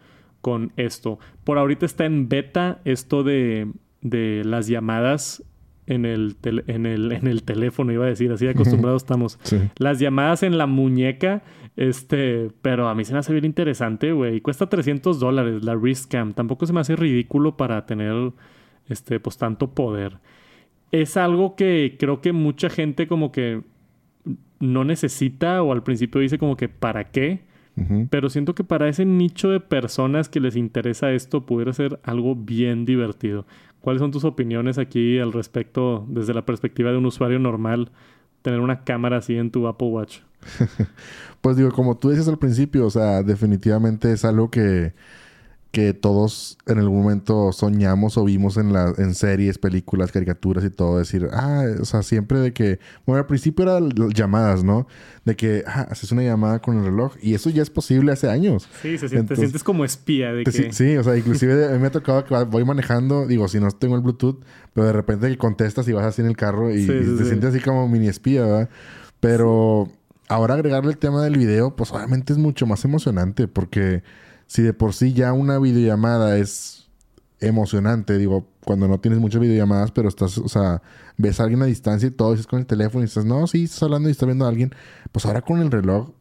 con 0.44 0.74
esto. 0.76 1.20
Por 1.46 1.58
ahorita 1.58 1.86
está 1.86 2.04
en 2.04 2.28
beta 2.28 2.82
esto 2.84 3.24
de, 3.24 3.72
de 4.02 4.44
las 4.44 4.68
llamadas 4.68 5.42
en 5.88 6.06
el, 6.06 6.36
en, 6.44 6.86
el, 6.86 7.14
en 7.14 7.28
el 7.28 7.44
teléfono, 7.44 7.94
iba 7.94 8.04
a 8.04 8.10
decir, 8.10 8.30
así 8.30 8.46
acostumbrados 8.48 9.04
estamos. 9.04 9.40
Sí. 9.44 9.58
Las 9.78 10.00
llamadas 10.00 10.44
en 10.44 10.58
la 10.58 10.68
muñeca, 10.68 11.44
este, 11.78 12.50
pero 12.62 12.90
a 12.90 12.94
mí 12.94 13.06
se 13.06 13.14
me 13.14 13.20
hace 13.20 13.32
bien 13.32 13.46
interesante, 13.46 14.12
güey. 14.12 14.42
Cuesta 14.42 14.68
300 14.68 15.18
dólares 15.18 15.64
la 15.64 15.78
Wrist 15.78 16.12
Cam. 16.12 16.34
Tampoco 16.34 16.66
se 16.66 16.74
me 16.74 16.82
hace 16.82 16.98
ridículo 16.98 17.56
para 17.56 17.86
tener, 17.86 18.34
este, 18.90 19.22
pues 19.22 19.38
tanto 19.38 19.72
poder. 19.72 20.18
Es 20.92 21.16
algo 21.16 21.56
que 21.56 21.96
creo 21.98 22.20
que 22.20 22.34
mucha 22.34 22.70
gente 22.70 23.08
como 23.08 23.32
que 23.32 23.62
no 24.60 24.84
necesita 24.84 25.64
o 25.64 25.72
al 25.72 25.84
principio 25.84 26.20
dice 26.20 26.38
como 26.38 26.58
que 26.58 26.68
¿para 26.68 27.12
qué? 27.12 27.53
Pero 28.12 28.30
siento 28.30 28.54
que 28.54 28.64
para 28.64 28.88
ese 28.88 29.04
nicho 29.04 29.50
de 29.50 29.60
personas 29.60 30.30
que 30.30 30.40
les 30.40 30.56
interesa 30.56 31.12
esto 31.12 31.46
pudiera 31.46 31.74
ser 31.74 32.00
algo 32.04 32.36
bien 32.36 32.86
divertido. 32.86 33.48
¿Cuáles 33.82 34.00
son 34.00 34.12
tus 34.12 34.24
opiniones 34.26 34.78
aquí 34.78 35.18
al 35.18 35.34
respecto 35.34 36.06
desde 36.08 36.36
la 36.36 36.46
perspectiva 36.46 36.92
de 36.92 36.98
un 36.98 37.06
usuario 37.08 37.40
normal 37.40 37.92
tener 38.44 38.60
una 38.60 38.84
cámara 38.84 39.18
así 39.18 39.36
en 39.36 39.50
tu 39.50 39.68
Apple 39.68 39.88
Watch? 39.88 40.20
Pues 41.42 41.58
digo, 41.58 41.74
como 41.74 41.98
tú 41.98 42.10
dices 42.10 42.30
al 42.30 42.40
principio, 42.40 42.86
o 42.86 42.90
sea, 42.90 43.22
definitivamente 43.22 44.14
es 44.14 44.24
algo 44.24 44.50
que, 44.50 44.94
que 45.74 45.96
todos 45.96 46.60
en 46.68 46.78
algún 46.78 47.02
momento 47.02 47.52
soñamos 47.52 48.16
o 48.20 48.24
vimos 48.26 48.58
en, 48.58 48.74
la, 48.74 48.94
en 49.00 49.16
series, 49.16 49.58
películas, 49.58 50.12
caricaturas 50.12 50.64
y 50.64 50.70
todo. 50.70 51.00
Decir, 51.00 51.28
ah, 51.34 51.66
o 51.82 51.86
sea, 51.86 52.04
siempre 52.04 52.38
de 52.40 52.54
que, 52.54 52.80
bueno, 53.08 53.20
al 53.22 53.26
principio 53.26 53.64
eran 53.64 53.90
llamadas, 54.14 54.64
¿no? 54.64 54.86
De 55.26 55.36
que, 55.36 55.64
ah, 55.66 55.88
haces 55.90 56.12
una 56.12 56.22
llamada 56.22 56.60
con 56.62 56.78
el 56.78 56.86
reloj 56.86 57.16
y 57.24 57.34
eso 57.34 57.50
ya 57.50 57.64
es 57.64 57.72
posible 57.72 58.12
hace 58.12 58.30
años. 58.30 58.70
Sí, 58.84 59.00
se 59.00 59.10
siente, 59.10 59.16
Entonces- 59.18 59.28
te 59.30 59.36
sientes 59.48 59.64
como 59.64 59.84
espía 59.84 60.32
de 60.32 60.44
que... 60.44 60.52
si- 60.52 60.72
Sí, 60.72 60.96
o 60.96 61.04
sea, 61.04 61.18
inclusive 61.18 61.66
a 61.66 61.72
mí 61.72 61.80
me 61.80 61.88
ha 61.88 61.92
tocado 61.92 62.24
que 62.24 62.36
voy 62.44 62.64
manejando, 62.66 63.26
digo, 63.26 63.48
si 63.48 63.60
no 63.60 63.72
tengo 63.72 63.96
el 63.96 64.02
Bluetooth, 64.02 64.44
pero 64.76 64.86
de 64.86 64.94
repente 64.94 65.28
que 65.28 65.40
contestas 65.40 65.88
y 65.88 65.92
vas 65.94 66.06
así 66.06 66.22
en 66.22 66.28
el 66.28 66.38
carro 66.38 66.70
y, 66.70 66.86
Sí, 66.86 66.92
y 66.92 67.04
sí, 67.04 67.12
te 67.18 67.24
sí. 67.24 67.30
sientes 67.30 67.50
así 67.50 67.60
como 67.62 67.90
mini 67.90 68.10
espía, 68.10 68.44
¿verdad? 68.46 68.70
Pero 69.20 69.90
ahora 70.28 70.54
agregarle 70.54 70.92
el 70.92 70.98
tema 71.00 71.24
del 71.24 71.36
video, 71.38 71.76
pues 71.76 71.92
obviamente 71.92 72.32
es 72.32 72.38
mucho 72.38 72.68
más 72.68 72.86
emocionante 72.86 73.48
porque 73.48 74.04
si 74.54 74.62
de 74.62 74.72
por 74.74 74.94
sí 74.94 75.14
ya 75.14 75.34
una 75.34 75.58
videollamada 75.58 76.38
es 76.38 76.88
emocionante, 77.40 78.20
digo, 78.20 78.46
cuando 78.64 78.88
no 78.88 79.00
tienes 79.00 79.20
muchas 79.20 79.42
videollamadas, 79.42 79.90
pero 79.92 80.08
estás, 80.08 80.38
o 80.38 80.48
sea, 80.48 80.84
ves 81.18 81.40
a 81.40 81.44
alguien 81.44 81.64
a 81.64 81.66
distancia 81.66 82.08
y 82.08 82.12
todo, 82.12 82.34
estás 82.34 82.46
con 82.46 82.60
el 82.60 82.68
teléfono 82.68 83.04
y 83.04 83.08
dices, 83.08 83.26
no, 83.26 83.48
sí, 83.48 83.64
estás 83.64 83.82
hablando 83.82 84.10
y 84.10 84.12
estás 84.12 84.28
viendo 84.28 84.46
a 84.46 84.50
alguien, 84.50 84.72
pues 85.12 85.26
ahora 85.26 85.42
con 85.42 85.60
el 85.60 85.72
reloj, 85.72 86.12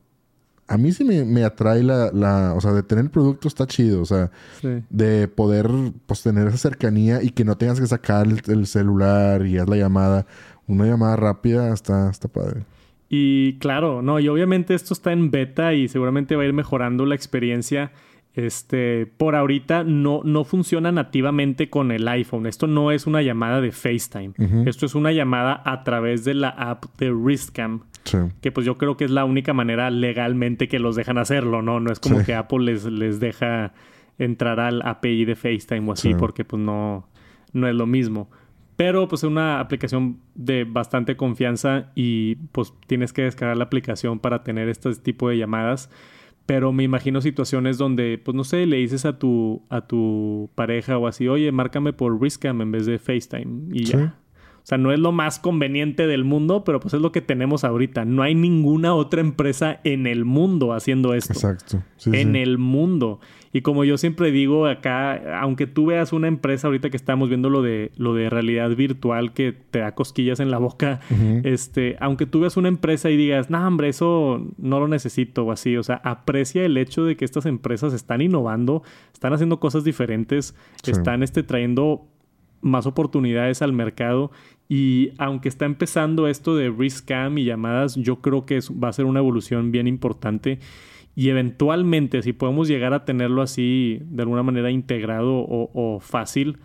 a 0.67 0.79
mí 0.79 0.93
sí 0.93 1.05
me, 1.05 1.27
me 1.27 1.45
atrae 1.45 1.83
la, 1.83 2.11
la, 2.11 2.55
o 2.57 2.61
sea, 2.63 2.73
de 2.73 2.83
tener 2.83 3.05
el 3.05 3.11
producto 3.11 3.49
está 3.49 3.67
chido, 3.67 4.01
o 4.01 4.07
sea, 4.07 4.31
Sí. 4.63 4.83
de 4.89 5.29
poder 5.29 5.69
pues 6.07 6.23
tener 6.23 6.49
esa 6.49 6.57
cercanía 6.57 7.23
y 7.23 7.31
que 7.31 7.45
no 7.45 7.59
tengas 7.59 7.79
que 7.79 7.87
sacar 7.87 8.27
el, 8.27 8.41
el 8.47 8.67
celular 8.67 9.45
y 9.47 9.59
haz 9.59 9.69
la 9.69 9.77
llamada. 9.77 10.27
Una 10.67 10.87
llamada 10.87 11.17
rápida 11.17 11.75
está, 11.75 12.09
está 12.09 12.29
padre. 12.29 12.65
Y 13.11 13.59
claro, 13.59 14.01
no, 14.01 14.19
y 14.21 14.29
obviamente 14.29 14.75
esto 14.75 14.95
está 14.95 15.13
en 15.13 15.31
beta 15.31 15.75
y 15.75 15.89
seguramente 15.89 16.35
va 16.37 16.45
a 16.45 16.47
ir 16.47 16.55
mejorando 16.55 17.05
la 17.05 17.15
experiencia. 17.15 17.93
Este, 18.35 19.07
por 19.07 19.37
ahorita 19.37 19.85
no, 19.85 20.23
no 20.25 20.45
funciona 20.45 20.91
nativamente 20.91 21.69
con 21.69 21.93
el 21.93 22.09
iPhone. 22.09 22.47
Esto 22.47 22.67
no 22.67 22.91
es 22.91 23.07
una 23.07 23.21
llamada 23.23 23.61
de 23.61 23.73
FaceTime. 23.73 24.33
Esto 24.67 24.87
es 24.87 24.95
una 24.95 25.13
llamada 25.13 25.61
a 25.67 25.85
través 25.85 26.25
de 26.25 26.35
la 26.35 26.49
app 26.49 26.85
de 26.99 27.13
Wristcam. 27.13 27.81
Sí. 28.05 28.17
Que 28.41 28.51
pues 28.51 28.65
yo 28.67 28.79
creo 28.79 28.97
que 28.97 29.05
es 29.05 29.11
la 29.11 29.25
única 29.27 29.53
manera 29.53 29.91
legalmente 29.91 30.67
que 30.67 30.79
los 30.79 30.97
dejan 30.97 31.19
hacerlo, 31.19 31.61
¿no? 31.63 31.79
No 31.79 31.93
es 31.93 32.01
como 32.01 32.21
Sí. 32.21 32.27
que 32.27 32.35
Apple 32.35 32.61
les, 32.61 32.85
les 32.87 33.21
deja 33.21 33.75
entrar 34.19 34.61
al 34.61 34.83
API 34.83 35.25
de 35.25 35.37
FaceTime 35.37 35.89
o 35.89 35.93
así, 35.93 36.09
Sí. 36.09 36.15
porque 36.19 36.45
pues 36.45 36.61
no, 36.63 37.07
no 37.53 37.69
es 37.69 37.75
lo 37.75 37.87
mismo. 37.87 38.31
Pero 38.77 39.07
pues 39.09 39.23
es 39.23 39.29
una 39.29 39.61
aplicación 39.61 40.19
de 40.35 40.65
bastante 40.65 41.17
confianza 41.17 41.93
y 41.95 42.37
pues 42.53 42.73
tienes 42.87 43.13
que 43.13 43.23
descargar 43.23 43.57
la 43.59 43.65
aplicación 43.65 44.19
para 44.19 44.43
tener 44.43 44.69
este 44.69 44.93
tipo 44.97 45.29
de 45.29 45.37
llamadas. 45.37 45.91
Pero 46.47 46.73
me 46.73 46.83
imagino 46.83 47.21
situaciones 47.21 47.79
donde, 47.79 48.21
pues 48.23 48.35
no 48.35 48.45
sé, 48.45 48.67
le 48.67 48.77
dices 48.77 49.05
a 49.05 49.19
tu, 49.19 49.63
a 49.69 49.83
tu 49.87 50.51
pareja 50.55 50.99
o 50.99 51.07
así, 51.07 51.29
oye, 51.29 51.53
márcame 51.53 51.93
por 51.93 52.19
Wristcam 52.19 52.61
en 52.61 52.73
vez 52.73 52.87
de 52.87 52.99
FaceTime 52.99 53.69
y 53.73 53.85
ya. 53.85 54.22
O 54.63 54.65
sea, 54.65 54.79
no 54.79 54.93
es 54.93 55.01
lo 55.01 55.11
más 55.11 55.41
conveniente 55.41 56.07
del 56.07 56.23
mundo, 56.23 56.63
pero 56.65 56.79
pues 56.79 56.95
es 56.95 57.01
lo 57.01 57.11
que 57.11 57.21
tenemos 57.21 57.65
ahorita. 57.65 58.05
No 58.05 58.23
hay 58.23 58.37
ninguna 58.37 58.95
otra 58.95 59.21
empresa 59.21 59.81
en 59.83 60.07
el 60.07 60.25
mundo 60.25 60.73
haciendo 60.73 61.15
esto. 61.15 61.33
Exacto. 61.33 61.83
Sí, 61.97 62.11
en 62.15 62.35
sí. 62.35 62.39
el 62.39 62.59
mundo. 62.59 63.19
Y 63.53 63.63
como 63.63 63.85
yo 63.85 63.99
siempre 63.99 64.31
digo 64.31 64.67
acá, 64.67 65.41
aunque 65.41 65.67
tú 65.67 65.87
veas 65.87 66.13
una 66.13 66.29
empresa 66.29 66.69
ahorita 66.69 66.91
que 66.91 66.97
estamos 66.97 67.29
viendo 67.29 67.51
lo 67.51 67.61
de 67.61 67.91
lo 67.97 68.15
de 68.15 68.31
realidad 68.31 68.71
virtual 68.77 69.33
que 69.35 69.53
te 69.53 69.81
da 69.81 69.95
cosquillas 69.97 70.39
en 70.41 70.51
la 70.51 70.59
boca, 70.59 71.01
este, 71.45 71.97
aunque 72.01 72.25
tú 72.27 72.41
veas 72.41 72.57
una 72.57 72.69
empresa 72.69 73.11
y 73.11 73.17
digas, 73.17 73.51
"No, 73.51 73.67
hombre, 73.67 73.89
eso 73.89 74.47
no 74.59 74.81
lo 74.81 74.89
necesito" 74.89 75.45
o 75.45 75.53
así, 75.53 75.77
o 75.77 75.83
sea, 75.83 75.97
aprecia 76.05 76.65
el 76.65 76.77
hecho 76.79 77.05
de 77.05 77.17
que 77.17 77.25
estas 77.25 77.45
empresas 77.47 77.93
están 77.93 78.23
innovando, 78.23 78.83
están 79.13 79.33
haciendo 79.33 79.59
cosas 79.61 79.85
diferentes, 79.85 80.55
Sí. 80.83 80.93
están 80.93 81.23
este 81.23 81.43
trayendo 81.43 82.07
más 82.63 82.87
oportunidades 82.87 83.61
al 83.61 83.73
mercado 83.73 84.31
y 84.69 85.11
aunque 85.19 85.49
está 85.49 85.67
empezando 85.67 86.29
esto 86.29 86.57
de 86.57 86.71
risk 86.71 87.07
cam 87.09 87.37
y 87.39 87.45
llamadas, 87.45 87.97
yo 87.97 88.17
creo 88.23 88.47
que 88.47 88.61
va 88.83 88.89
a 88.89 88.93
ser 88.93 89.05
una 89.05 89.21
evolución 89.21 89.71
bien 89.73 89.87
importante 89.87 90.59
y 91.15 91.29
eventualmente 91.29 92.23
si 92.23 92.33
podemos 92.33 92.69
llegar 92.69 92.95
a 92.95 93.05
tenerlo 93.05 93.43
así 93.43 93.99
de 94.05 94.23
alguna 94.23 94.43
manera 94.43 94.71
integrado 94.71 95.35
o, 95.35 95.71
o 95.75 96.01
fácil, 96.01 96.59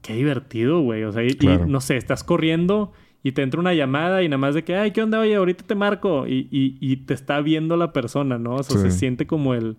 qué 0.00 0.14
divertido, 0.14 0.80
güey. 0.80 1.04
O 1.04 1.12
sea, 1.12 1.22
y, 1.22 1.36
no 1.68 1.80
sé, 1.80 1.96
estás 1.96 2.24
corriendo 2.24 2.92
y 3.22 3.32
te 3.32 3.42
entra 3.42 3.60
una 3.60 3.72
llamada 3.72 4.24
y 4.24 4.28
nada 4.28 4.38
más 4.38 4.54
de 4.56 4.64
que, 4.64 4.74
ay, 4.74 4.90
¿qué 4.90 5.00
onda? 5.02 5.20
Oye, 5.20 5.36
ahorita 5.36 5.64
te 5.64 5.76
marco 5.76 6.26
y, 6.26 6.48
y- 6.50 6.76
y 6.80 6.96
te 6.96 7.14
está 7.14 7.40
viendo 7.40 7.76
la 7.76 7.92
persona, 7.92 8.36
¿no? 8.38 8.56
O 8.56 8.62
sea, 8.64 8.78
Sí. 8.78 8.90
se 8.90 8.98
siente 8.98 9.28
como 9.28 9.54
el, 9.54 9.76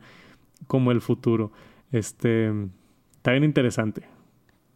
como 0.67 0.91
el 0.93 1.01
futuro. 1.01 1.51
Este, 1.91 2.49
está 3.15 3.31
bien 3.31 3.43
interesante. 3.43 4.03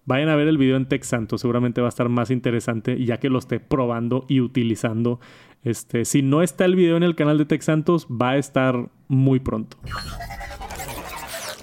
Vayan 0.08 0.30
a 0.30 0.38
ver 0.38 0.48
el 0.48 0.58
video 0.58 0.78
en 0.78 0.88
Tech 0.88 1.04
Santo, 1.04 1.38
seguramente 1.38 1.82
va 1.82 1.88
a 1.88 1.90
estar 1.90 2.08
más 2.08 2.32
interesante 2.32 3.04
ya 3.04 3.18
que 3.18 3.30
lo 3.30 3.40
esté 3.40 3.60
probando 3.60 4.26
y 4.30 4.40
utilizando. 4.40 5.20
Este, 5.66 6.06
si 6.06 6.22
no 6.22 6.42
está 6.42 6.64
el 6.64 6.78
video 6.78 6.96
en 6.96 7.04
el 7.04 7.14
canal 7.14 7.38
de 7.38 7.44
Tech 7.46 7.62
Santos, 7.62 8.08
va 8.10 8.32
a 8.32 8.38
estar 8.38 8.90
muy 9.10 9.42
pronto. 9.42 9.76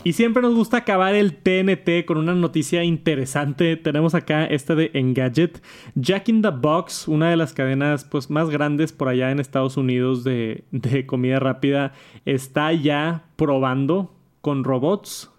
Y 0.03 0.13
siempre 0.13 0.43
nos 0.43 0.55
gusta 0.55 0.77
acabar 0.77 1.15
el 1.15 1.37
TNT 1.37 2.05
con 2.07 2.19
una 2.19 2.35
noticia 2.35 2.85
interesante. 2.85 3.79
Tenemos 3.79 4.15
acá 4.15 4.45
esta 4.45 4.75
de 4.75 4.91
Engadget. 4.93 5.63
Jack 5.95 6.29
in 6.29 6.43
the 6.43 6.51
Box, 6.51 7.09
una 7.09 7.31
de 7.31 7.39
las 7.39 7.55
cadenas 7.55 8.05
pues, 8.05 8.29
más 8.29 8.51
grandes 8.51 8.93
por 8.93 9.09
allá 9.09 9.31
en 9.31 9.41
Estados 9.41 9.79
Unidos 9.79 10.23
de, 10.23 10.65
de 10.71 11.07
comida 11.07 11.41
rápida, 11.41 11.95
está 12.27 12.75
ya 12.75 13.25
probando 13.37 14.15
con 14.43 14.65
robots 14.65 15.31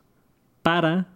para 0.64 1.15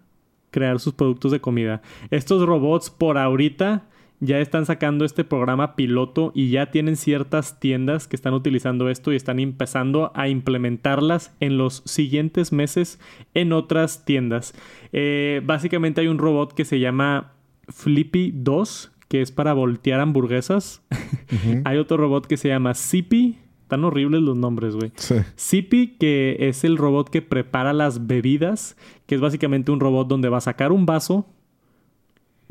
crear 0.52 0.80
sus 0.80 0.94
productos 0.94 1.32
de 1.32 1.42
comida. 1.42 1.82
Estos 2.12 2.46
robots 2.46 2.90
por 2.90 3.18
ahorita 3.18 3.84
ya 4.20 4.40
están 4.40 4.66
sacando 4.66 5.06
este 5.06 5.24
programa 5.24 5.76
piloto 5.76 6.32
y 6.36 6.50
ya 6.50 6.72
tienen 6.72 6.98
ciertas 6.98 7.60
tiendas 7.60 8.08
que 8.08 8.16
están 8.16 8.34
utilizando 8.34 8.90
esto 8.90 9.14
y 9.14 9.16
están 9.16 9.40
empezando 9.40 10.12
a 10.14 10.28
implementarlas 10.28 11.34
en 11.40 11.58
los 11.58 11.84
siguientes 11.86 12.52
meses 12.52 13.00
en 13.34 13.54
otras 13.54 14.04
tiendas. 14.06 14.54
Eh, 14.92 15.42
básicamente 15.46 16.02
hay 16.02 16.08
un 16.08 16.18
robot 16.18 16.54
que 16.54 16.66
se 16.66 16.80
llama 16.80 17.34
Flippy 17.70 18.32
2 18.36 18.92
que 19.10 19.22
es 19.22 19.32
para 19.32 19.54
voltear 19.54 20.00
hamburguesas. 20.00 20.84
hay 21.66 21.78
otro 21.78 21.98
robot 21.98 22.28
que 22.28 22.38
se 22.38 22.48
llama 22.48 22.76
Zippy. 22.76 23.40
Tan 23.70 23.86
horribles 23.86 24.24
los 24.24 24.36
nombres, 24.36 24.76
güey. 24.76 24.92
Sí. 24.96 25.16
Zippy, 25.38 25.96
que 26.00 26.38
es 26.40 26.64
el 26.64 26.76
robot 26.76 27.10
que 27.10 27.22
prepara 27.22 27.72
las 27.72 28.08
bebidas, 28.08 28.76
que 29.06 29.14
es 29.14 29.22
básicamente 29.22 29.72
un 29.72 29.80
robot 29.80 30.08
donde 30.08 30.28
va 30.28 30.40
a 30.40 30.42
sacar 30.42 30.72
un 30.72 30.88
vaso, 30.88 31.28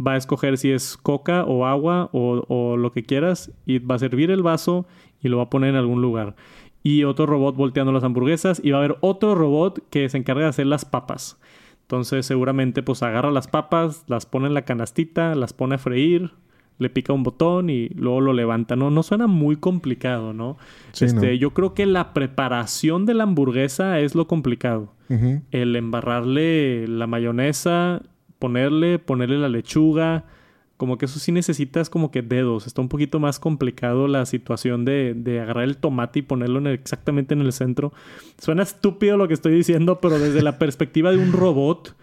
va 0.04 0.12
a 0.12 0.16
escoger 0.16 0.58
si 0.58 0.70
es 0.70 0.96
coca 0.96 1.44
o 1.44 1.66
agua 1.66 2.08
o, 2.12 2.76
lo 2.76 2.92
que 2.92 3.02
quieras 3.02 3.50
y 3.66 3.80
va 3.80 3.96
a 3.96 3.98
servir 3.98 4.30
el 4.30 4.44
vaso 4.44 4.86
y 5.20 5.26
lo 5.26 5.38
va 5.38 5.44
a 5.44 5.50
poner 5.50 5.70
en 5.70 5.76
algún 5.76 6.00
lugar. 6.00 6.36
Y 6.84 7.02
otro 7.02 7.26
robot 7.26 7.56
volteando 7.56 7.90
las 7.90 8.04
hamburguesas 8.04 8.60
y 8.62 8.70
va 8.70 8.78
a 8.78 8.84
haber 8.84 8.96
otro 9.00 9.34
robot 9.34 9.82
que 9.90 10.08
se 10.08 10.18
encarga 10.18 10.44
de 10.44 10.50
hacer 10.50 10.66
las 10.66 10.84
papas. 10.84 11.40
Entonces 11.82 12.26
seguramente 12.26 12.84
pues 12.84 13.02
agarra 13.02 13.32
las 13.32 13.48
papas, 13.48 14.04
las 14.06 14.24
pone 14.24 14.46
en 14.46 14.54
la 14.54 14.62
canastita, 14.62 15.34
las 15.34 15.52
pone 15.52 15.74
a 15.74 15.78
freír, 15.78 16.30
le 16.78 16.90
pica 16.90 17.12
un 17.12 17.22
botón 17.22 17.70
y 17.70 17.88
luego 17.90 18.20
lo 18.20 18.32
levanta. 18.32 18.76
No, 18.76 18.90
no 18.90 19.02
suena 19.02 19.26
muy 19.26 19.56
complicado, 19.56 20.32
¿no? 20.32 20.56
este, 21.00 21.38
Yo 21.38 21.52
creo 21.52 21.74
que 21.74 21.86
la 21.86 22.12
preparación 22.12 23.06
de 23.06 23.14
la 23.14 23.24
hamburguesa 23.24 24.00
es 24.00 24.14
lo 24.14 24.26
complicado. 24.26 24.94
El 25.52 25.74
embarrarle 25.74 26.86
la 26.86 27.06
mayonesa 27.06 28.02
ponerle, 28.38 28.98
ponerle 28.98 29.38
la 29.38 29.48
lechuga, 29.48 30.24
como 30.76 30.96
que 30.96 31.06
eso 31.06 31.18
sí 31.18 31.32
necesitas 31.32 31.90
como 31.90 32.10
que 32.10 32.22
dedos. 32.22 32.66
Está 32.66 32.80
un 32.80 32.88
poquito 32.88 33.18
más 33.18 33.40
complicado 33.40 34.06
la 34.06 34.24
situación 34.26 34.84
de, 34.84 35.14
de 35.16 35.40
agarrar 35.40 35.64
el 35.64 35.76
tomate 35.76 36.20
y 36.20 36.22
ponerlo 36.22 36.66
exactamente 36.70 37.34
en 37.34 37.40
el 37.40 37.52
centro. 37.52 37.92
Suena 38.38 38.62
estúpido 38.62 39.16
lo 39.16 39.26
que 39.26 39.34
estoy 39.34 39.52
diciendo, 39.52 40.00
pero 40.00 40.18
desde 40.18 40.42
la 40.42 40.58
perspectiva 40.58 41.10
de 41.10 41.18
un 41.18 41.32
robot, 41.32 41.96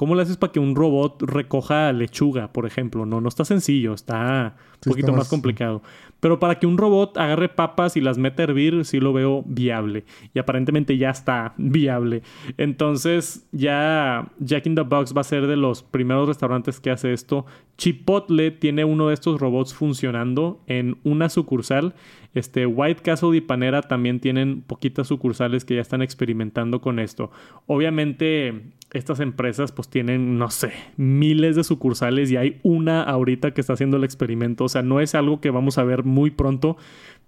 ¿cómo 0.00 0.14
le 0.14 0.22
haces 0.22 0.38
para 0.38 0.50
que 0.50 0.58
un 0.58 0.74
robot 0.74 1.20
recoja 1.20 1.92
lechuga, 1.92 2.54
por 2.54 2.64
ejemplo? 2.64 3.04
No, 3.04 3.20
no 3.20 3.28
está 3.28 3.44
sencillo, 3.44 3.92
está 3.92 4.56
un 4.86 4.92
poquito 4.92 5.12
más 5.12 5.28
complicado. 5.28 5.82
Pero 6.20 6.38
para 6.38 6.58
que 6.58 6.66
un 6.66 6.76
robot 6.76 7.16
agarre 7.16 7.48
papas 7.48 7.96
y 7.96 8.00
las 8.00 8.18
meta 8.18 8.42
a 8.42 8.44
hervir, 8.44 8.84
sí 8.84 9.00
lo 9.00 9.12
veo 9.12 9.42
viable. 9.46 10.04
Y 10.34 10.38
aparentemente 10.38 10.98
ya 10.98 11.10
está 11.10 11.54
viable. 11.58 12.22
Entonces, 12.58 13.46
ya 13.52 14.30
Jack 14.38 14.66
in 14.66 14.74
the 14.74 14.82
Box 14.82 15.14
va 15.16 15.22
a 15.22 15.24
ser 15.24 15.46
de 15.46 15.56
los 15.56 15.82
primeros 15.82 16.28
restaurantes 16.28 16.78
que 16.78 16.90
hace 16.90 17.12
esto. 17.12 17.46
Chipotle 17.78 18.50
tiene 18.50 18.84
uno 18.84 19.08
de 19.08 19.14
estos 19.14 19.40
robots 19.40 19.72
funcionando 19.72 20.60
en 20.66 20.98
una 21.02 21.30
sucursal. 21.30 21.94
Este 22.34 22.66
White 22.66 23.02
Castle 23.02 23.36
y 23.36 23.40
Panera 23.40 23.82
también 23.82 24.20
tienen 24.20 24.60
poquitas 24.60 25.08
sucursales 25.08 25.64
que 25.64 25.76
ya 25.76 25.80
están 25.80 26.02
experimentando 26.02 26.82
con 26.82 26.98
esto. 26.98 27.30
Obviamente, 27.66 28.74
estas 28.92 29.20
empresas 29.20 29.72
pues 29.72 29.88
tienen, 29.88 30.38
no 30.38 30.50
sé, 30.50 30.72
miles 30.96 31.56
de 31.56 31.64
sucursales 31.64 32.30
y 32.30 32.36
hay 32.36 32.60
una 32.62 33.02
ahorita 33.02 33.52
que 33.52 33.60
está 33.60 33.72
haciendo 33.72 33.96
el 33.96 34.04
experimento. 34.04 34.68
O 34.70 34.72
sea, 34.72 34.82
no 34.82 35.00
es 35.00 35.14
algo 35.14 35.40
que 35.40 35.50
vamos 35.50 35.78
a 35.78 35.84
ver 35.84 36.04
muy 36.04 36.30
pronto. 36.30 36.76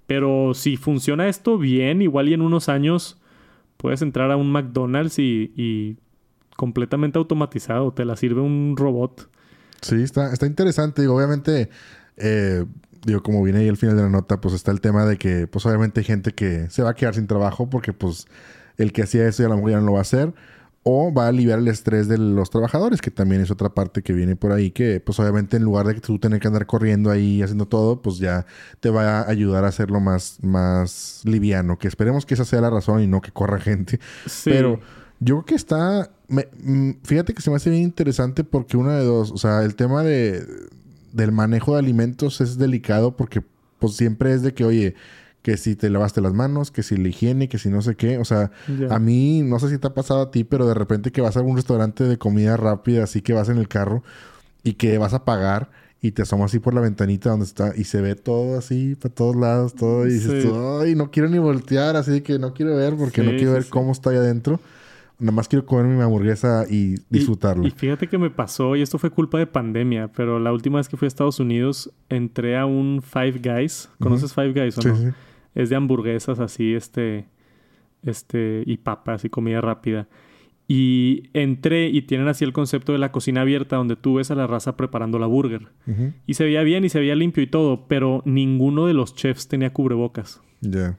Pero 0.07 0.53
si 0.55 0.77
funciona 0.77 1.29
esto 1.29 1.59
bien, 1.59 2.03
igual 2.03 2.29
y 2.29 2.35
en 2.35 2.43
unos 2.43 2.69
años 2.69 3.19
puedes 3.77 4.03
entrar 4.03 4.31
a 4.31 4.37
un 4.37 4.51
McDonald's 4.51 5.19
y, 5.19 5.97
completamente 6.57 7.19
automatizado. 7.19 7.93
Te 7.93 8.05
la 8.05 8.17
sirve 8.17 8.41
un 8.41 8.77
robot. 8.77 9.29
Sí, 9.81 10.03
está, 10.03 10.33
está 10.33 10.47
interesante. 10.47 11.03
Digo, 11.03 11.17
obviamente, 11.17 11.71
eh, 12.17 12.65
digo, 13.05 13.23
como 13.23 13.43
viene 13.43 13.61
ahí 13.61 13.69
al 13.69 13.77
final 13.77 13.97
de 13.97 14.03
la 14.03 14.11
nota, 14.11 14.41
pues 14.41 14.55
está 14.55 14.71
el 14.71 14.81
tema 14.81 15.05
de 15.05 15.17
que, 15.17 15.47
pues 15.47 15.67
obviamente 15.67 16.01
hay 16.01 16.05
gente 16.05 16.33
que 16.33 16.71
se 16.71 16.83
va 16.83 16.91
a 16.91 16.95
quedar 16.95 17.15
sin 17.15 17.27
trabajo 17.27 17.69
porque, 17.69 17.93
pues, 17.93 18.27
el 18.77 18.93
que 18.93 19.03
hacía 19.03 19.27
eso 19.27 19.43
ya 19.43 19.47
a 19.47 19.51
lo 19.51 19.57
mejor 19.57 19.71
ya 19.73 19.81
no 19.81 19.87
lo 19.87 19.93
va 19.93 19.99
a 19.99 20.03
hacer 20.03 20.33
o 20.85 21.13
va 21.15 21.27
a 21.27 21.29
aliviar 21.29 21.61
el 21.61 21.69
estrés 21.69 22.09
de 22.09 22.19
los 22.19 22.51
trabajadores, 22.51 23.01
que 23.01 23.11
también 23.11 23.41
es 23.41 23.51
otra 23.51 23.69
parte 23.69 24.03
que 24.03 24.13
viene 24.13 24.35
por 24.35 24.51
ahí, 24.51 24.73
que 24.73 25.01
pues 25.01 25.21
obviamente 25.21 25.57
en 25.57 25.63
lugar 25.63 25.87
de 25.87 25.95
que 25.95 26.01
tú 26.01 26.19
tener 26.19 26.41
que 26.41 26.49
andar 26.49 26.67
corriendo 26.67 27.11
ahí 27.11 27.41
haciendo 27.41 27.67
todo, 27.67 28.03
pues 28.03 28.19
ya 28.19 28.47
te 28.81 28.91
va 28.91 29.21
a 29.21 29.31
ayudar 29.31 29.65
a 29.65 29.69
hacerlo 29.69 30.01
más, 30.01 30.39
más 30.43 31.23
liviano, 31.25 31.79
que 31.79 31.87
esperemos 31.87 32.27
que 32.27 32.35
esa 32.35 32.45
sea 32.45 32.61
la 32.61 32.71
razón 32.71 33.01
y 33.01 33.07
no 33.07 33.21
que 33.21 33.31
corra 33.31 33.61
gente. 33.61 34.01
Pero 34.45 34.81
yo 35.21 35.37
creo 35.37 35.45
que 35.45 35.55
está, 35.55 36.11
mm, 36.29 36.91
fíjate 37.05 37.33
que 37.33 37.43
se 37.43 37.51
me 37.51 37.57
hace 37.57 37.71
bien 37.71 37.83
interesante 37.83 38.43
porque 38.43 38.77
una 38.77 38.97
de 38.97 39.05
dos, 39.05 39.31
o 39.31 39.37
sea, 39.37 39.63
el 39.63 39.77
tema 39.77 40.03
de, 40.03 40.45
del 41.13 41.31
manejo 41.31 41.75
de 41.75 41.79
alimentos 41.79 42.41
es 42.41 42.59
delicado 42.59 43.17
porque 43.17 43.41
pues 43.79 43.95
siempre 43.95 44.33
es 44.33 44.43
de 44.43 44.53
que, 44.53 44.65
oye, 44.65 44.97
que 45.43 45.57
si 45.57 45.75
te 45.75 45.91
lavaste 45.91 46.21
las 46.21 46.33
manos, 46.33 46.71
que 46.71 46.83
si 46.83 46.97
la 46.97 47.09
higiene, 47.09 47.49
que 47.49 47.59
si 47.59 47.69
no 47.69 47.83
sé 47.83 47.97
qué. 47.97 48.19
O 48.19 48.25
sea, 48.25 48.53
a 48.89 48.99
mí, 48.99 49.43
no 49.43 49.59
sé 49.59 49.69
si 49.69 49.79
te 49.79 49.89
ha 49.89 49.95
pasado 49.95 50.23
a 50.23 50.31
ti, 50.31 50.45
pero 50.45 50.67
de 50.67 50.75
repente 50.75 51.11
que 51.11 51.21
vas 51.21 51.37
a 51.37 51.41
un 51.43 51.57
restaurante 51.57 52.05
de 52.05 52.17
comida 52.17 52.57
rápida, 52.57 53.05
así 53.05 53.23
que 53.23 53.33
vas 53.33 53.49
en 53.49 53.59
el 53.59 53.69
carro 53.69 54.05
y 54.63 54.75
que 54.75 54.97
vas 54.99 55.15
a 55.15 55.25
pagar 55.25 55.71
y 56.01 56.13
te 56.13 56.23
asomas 56.23 56.51
así 56.51 56.61
por 56.61 56.75
la 56.75 56.81
ventanita 56.81 57.31
donde 57.31 57.45
está 57.45 57.73
y 57.77 57.85
se 57.85 58.01
ve 58.01 58.15
todo 58.15 58.59
así 58.59 58.97
para 58.97 59.15
todos 59.15 59.37
lados, 59.37 59.75
todo 59.75 60.07
y 60.07 60.15
dices 60.15 60.49
ay, 60.81 60.97
no 60.97 61.11
quiero 61.11 61.29
ni 61.29 61.39
voltear, 61.39 61.95
así 61.97 62.23
que 62.23 62.39
no 62.39 62.55
quiero 62.55 62.77
ver 62.77 62.97
porque 62.97 63.23
no 63.23 63.31
quiero 63.31 63.53
ver 63.53 63.67
cómo 63.69 63.93
está 63.93 64.11
ahí 64.11 64.17
adentro. 64.17 64.61
Nada 65.19 65.33
más 65.33 65.47
quiero 65.47 65.65
comer 65.65 65.87
mi 65.87 66.03
hamburguesa 66.03 66.65
y 66.69 66.97
disfrutarlo. 67.09 67.65
Y, 67.65 67.71
fíjate 67.71 68.09
que 68.09 68.19
me 68.19 68.31
pasó, 68.31 68.75
y 68.75 68.83
esto 68.83 68.99
fue 68.99 69.11
culpa 69.11 69.39
de 69.39 69.47
pandemia, 69.47 70.09
pero 70.09 70.41
la 70.41 70.53
última 70.53 70.79
vez 70.79 70.89
que 70.89 70.97
fui 70.97 71.07
a 71.07 71.09
Estados 71.09 71.39
Unidos 71.39 71.93
entré 72.09 72.59
a 72.59 72.67
un 72.67 73.01
Five 73.03 73.41
Guys. 73.41 73.89
¿Conoces 74.01 74.35
Five 74.35 74.53
Guys 74.53 74.79
o 74.79 74.89
no? 74.89 74.97
Sí 74.97 75.07
es 75.55 75.71
de 75.71 75.77
hamburguesas 75.77 76.41
así, 76.41 76.75
este, 76.75 77.27
este, 78.03 78.63
y 78.67 78.79
papas 78.79 79.25
y 79.25 79.31
comida 79.31 79.61
rápida. 79.61 80.09
Y 80.69 81.25
entré 81.35 81.89
y 81.89 82.03
tienen 82.03 82.29
así 82.29 82.45
el 82.45 82.53
concepto 82.53 82.93
de 82.93 82.99
la 82.99 83.13
cocina 83.13 83.43
abierta 83.43 83.77
donde 83.77 83.97
tú 83.97 84.15
ves 84.15 84.31
a 84.31 84.35
la 84.35 84.47
raza 84.47 84.77
preparando 84.77 85.19
la 85.19 85.27
burger. 85.27 85.69
Y 86.27 86.35
se 86.35 86.45
veía 86.45 86.63
bien 86.63 86.85
y 86.85 86.89
se 86.89 87.01
veía 87.01 87.15
limpio 87.15 87.43
y 87.43 87.47
todo, 87.47 87.87
pero 87.89 88.23
ninguno 88.25 88.87
de 88.87 88.95
los 88.95 89.15
chefs 89.15 89.49
tenía 89.49 89.73
cubrebocas. 89.73 90.41
Ya. 90.61 90.97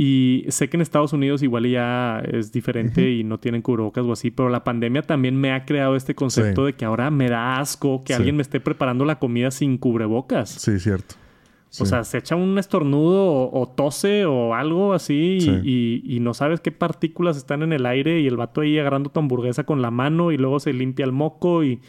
Y 0.00 0.44
sé 0.50 0.68
que 0.68 0.76
en 0.76 0.82
Estados 0.82 1.12
Unidos 1.12 1.42
igual 1.42 1.66
ya 1.68 2.20
es 2.20 2.52
diferente 2.52 3.10
y 3.10 3.24
no 3.24 3.40
tienen 3.40 3.62
cubrebocas 3.62 4.04
o 4.04 4.12
así, 4.12 4.30
pero 4.30 4.48
la 4.48 4.62
pandemia 4.62 5.02
también 5.02 5.34
me 5.34 5.50
ha 5.50 5.64
creado 5.64 5.96
este 5.96 6.14
concepto 6.14 6.64
de 6.64 6.74
que 6.74 6.84
ahora 6.84 7.10
me 7.10 7.28
da 7.28 7.58
asco 7.58 8.04
que 8.04 8.14
alguien 8.14 8.36
me 8.36 8.42
esté 8.42 8.60
preparando 8.60 9.04
la 9.04 9.18
comida 9.18 9.50
sin 9.50 9.76
cubrebocas. 9.76 10.50
Sí, 10.50 10.78
cierto. 10.78 11.16
O 11.80 11.84
sea, 11.84 12.04
se 12.04 12.18
echa 12.18 12.34
un 12.34 12.58
estornudo 12.58 13.50
o, 13.52 13.68
tose 13.68 14.24
o 14.24 14.54
algo 14.54 14.94
así 14.94 15.38
y, 15.64 16.18
no 16.20 16.34
sabes 16.34 16.60
qué 16.60 16.72
partículas 16.72 17.36
están 17.36 17.62
en 17.62 17.72
el 17.72 17.86
aire 17.86 18.20
y 18.20 18.26
el 18.26 18.36
vato 18.36 18.62
ahí 18.62 18.78
agarrando 18.78 19.10
tu 19.10 19.20
hamburguesa 19.20 19.64
con 19.64 19.82
la 19.82 19.90
mano 19.90 20.32
y 20.32 20.38
luego 20.38 20.60
se 20.60 20.72
limpia 20.72 21.04
el 21.04 21.12
moco 21.12 21.64
y... 21.64 21.80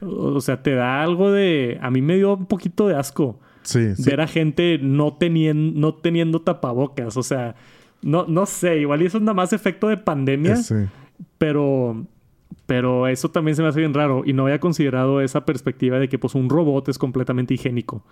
O 0.00 0.40
sea, 0.40 0.62
te 0.62 0.74
da 0.74 1.02
algo 1.02 1.32
de... 1.32 1.78
A 1.82 1.90
mí 1.90 2.02
me 2.02 2.16
dio 2.16 2.34
un 2.34 2.46
poquito 2.46 2.86
de 2.86 2.94
asco. 2.94 3.40
Sí, 3.62 3.80
ver 3.98 4.20
a 4.20 4.28
gente 4.28 4.78
no 4.80 5.14
teniendo, 5.14 5.78
no 5.78 5.94
teniendo 5.94 6.40
tapabocas. 6.40 7.16
O 7.16 7.22
sea, 7.24 7.56
no, 8.00 8.24
no 8.26 8.46
sé, 8.46 8.78
igual 8.78 9.02
y 9.02 9.06
eso 9.06 9.18
es 9.18 9.22
nada 9.22 9.34
más 9.34 9.52
efecto 9.52 9.88
de 9.88 9.96
pandemia. 9.96 10.56
Sí. 10.56 10.74
Pero, 11.38 12.06
pero 12.66 13.08
eso 13.08 13.30
también 13.30 13.56
se 13.56 13.62
me 13.62 13.68
hace 13.68 13.80
bien 13.80 13.92
raro. 13.92 14.22
Y 14.24 14.32
no 14.32 14.44
había 14.44 14.60
considerado 14.60 15.20
esa 15.20 15.44
perspectiva 15.44 15.98
de 15.98 16.08
que 16.08 16.18
pues 16.18 16.34
un 16.34 16.48
robot 16.48 16.88
es 16.88 16.98
completamente 16.98 17.54
higiénico. 17.54 18.04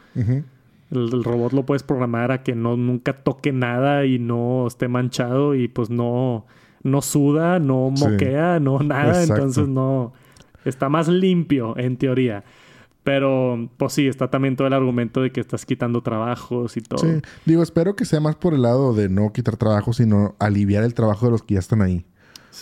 El, 0.91 1.25
robot 1.25 1.53
lo 1.53 1.67
puedes 1.67 1.83
programar 1.83 2.31
a 2.31 2.43
que 2.43 2.55
no 2.55 2.77
nunca 2.77 3.25
toque 3.25 3.53
nada 3.53 4.05
y 4.07 4.19
no 4.19 4.67
esté 4.67 4.89
manchado 4.89 5.55
y 5.55 5.69
pues 5.69 5.91
no, 5.91 6.47
no 6.83 7.03
suda, 7.03 7.59
no 7.59 7.91
moquea, 7.91 8.61
no 8.61 8.79
nada. 8.81 9.23
Entonces 9.23 9.69
no. 9.69 10.13
Está 10.65 10.89
más 10.89 11.09
limpio 11.09 11.77
en 11.79 11.97
teoría. 11.97 12.45
Pero, 13.05 13.69
pues 13.77 13.93
sí, 13.93 14.09
está 14.09 14.31
también 14.31 14.57
todo 14.57 14.67
el 14.67 14.73
argumento 14.73 15.23
de 15.23 15.31
que 15.31 15.41
estás 15.41 15.65
quitando 15.65 16.03
trabajos 16.03 16.77
y 16.77 16.81
todo. 16.81 16.99
Sí, 16.99 17.23
digo, 17.45 17.63
espero 17.63 17.95
que 17.95 18.05
sea 18.05 18.19
más 18.19 18.35
por 18.35 18.53
el 18.53 18.63
lado 18.63 18.95
de 18.95 19.09
no 19.09 19.33
quitar 19.33 19.57
trabajo, 19.57 19.93
sino 19.93 20.35
aliviar 20.41 20.83
el 20.83 20.93
trabajo 20.93 21.27
de 21.27 21.31
los 21.31 21.43
que 21.45 21.55
ya 21.55 21.61
están 21.61 21.83
ahí. 21.83 22.05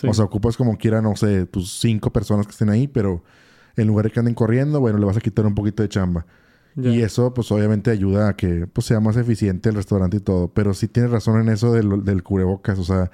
O 0.07 0.13
sea, 0.13 0.25
ocupas 0.25 0.55
como 0.55 0.77
quiera, 0.77 1.01
no 1.01 1.15
sé, 1.15 1.47
tus 1.47 1.79
cinco 1.79 2.11
personas 2.11 2.45
que 2.45 2.51
estén 2.51 2.69
ahí, 2.69 2.87
pero 2.87 3.23
en 3.75 3.87
lugar 3.87 4.05
de 4.05 4.11
que 4.11 4.19
anden 4.19 4.35
corriendo, 4.35 4.79
bueno, 4.79 4.99
le 4.99 5.05
vas 5.05 5.17
a 5.17 5.21
quitar 5.21 5.47
un 5.47 5.55
poquito 5.55 5.81
de 5.81 5.89
chamba. 5.89 6.27
Y 6.77 7.01
eso, 7.01 7.33
pues 7.33 7.51
obviamente 7.51 7.89
ayuda 7.89 8.29
a 8.29 8.35
que 8.35 8.67
pues, 8.67 8.87
sea 8.87 8.99
más 8.99 9.15
eficiente 9.15 9.69
el 9.69 9.75
restaurante 9.75 10.17
y 10.17 10.19
todo. 10.19 10.49
Pero 10.49 10.73
sí 10.73 10.87
tienes 10.87 11.11
razón 11.11 11.39
en 11.39 11.49
eso 11.49 11.71
del, 11.71 12.03
del 12.03 12.21
cubrebocas. 12.21 12.77
O 12.79 12.83
sea, 12.83 13.11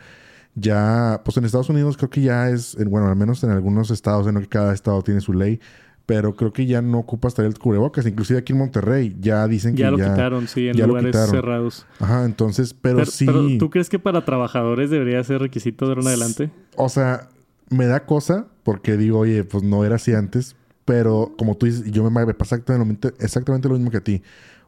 ya, 0.56 1.22
pues 1.24 1.38
en 1.38 1.46
Estados 1.46 1.70
Unidos 1.70 1.96
creo 1.98 2.10
que 2.10 2.22
ya 2.22 2.50
es, 2.50 2.76
bueno, 2.86 3.08
al 3.08 3.16
menos 3.16 3.44
en 3.44 3.52
algunos 3.52 3.92
estados, 3.92 4.28
en 4.28 4.40
que 4.40 4.48
cada 4.48 4.74
estado 4.74 5.02
tiene 5.04 5.22
su 5.22 5.34
ley, 5.34 5.60
pero 6.06 6.36
creo 6.36 6.52
que 6.52 6.66
ya 6.66 6.82
no 6.82 7.00
ocupas 7.00 7.36
traer 7.36 7.52
el 7.52 7.60
cubrebocas. 7.60 8.06
Inclusive 8.06 8.40
aquí 8.40 8.54
en 8.54 8.60
Monterrey 8.60 9.16
ya 9.20 9.48
dicen 9.48 9.76
que 9.76 9.84
ya... 9.84 9.92
Ya 9.92 9.98
lo 9.98 9.98
quitaron, 9.98 10.48
sí, 10.48 10.68
en 10.68 10.88
lugares 10.88 11.16
cerrados. 11.30 11.86
Ajá, 12.00 12.26
entonces, 12.26 12.74
pero, 12.74 13.06
sí... 13.06 13.26
Pero, 13.26 13.48
¿tú 13.60 13.70
crees 13.70 13.90
que 13.90 14.00
para 14.00 14.26
trabajadores 14.26 14.90
debería 14.90 15.24
ser 15.24 15.42
requisito 15.42 15.86
de 15.86 15.92
ahora 15.92 16.02
en 16.02 16.08
adelante? 16.08 16.52
O 16.76 16.90
sea, 16.90 17.30
me 17.70 17.86
da 17.86 18.06
cosa 18.06 18.48
porque 18.64 18.98
digo, 18.98 19.20
oye, 19.20 19.44
pues 19.44 19.64
no 19.64 19.86
era 19.86 19.96
así 19.96 20.14
antes, 20.14 20.56
pero 20.86 21.34
como 21.38 21.56
tú 21.56 21.66
dices, 21.66 21.84
yo 21.92 22.10
me, 22.10 22.26
pasa 22.34 22.56
exactamente, 22.56 23.14
exactamente 23.20 23.68
lo 23.68 23.76
mismo 23.76 23.92
que 23.92 23.98
a 23.98 24.04
ti. 24.04 24.22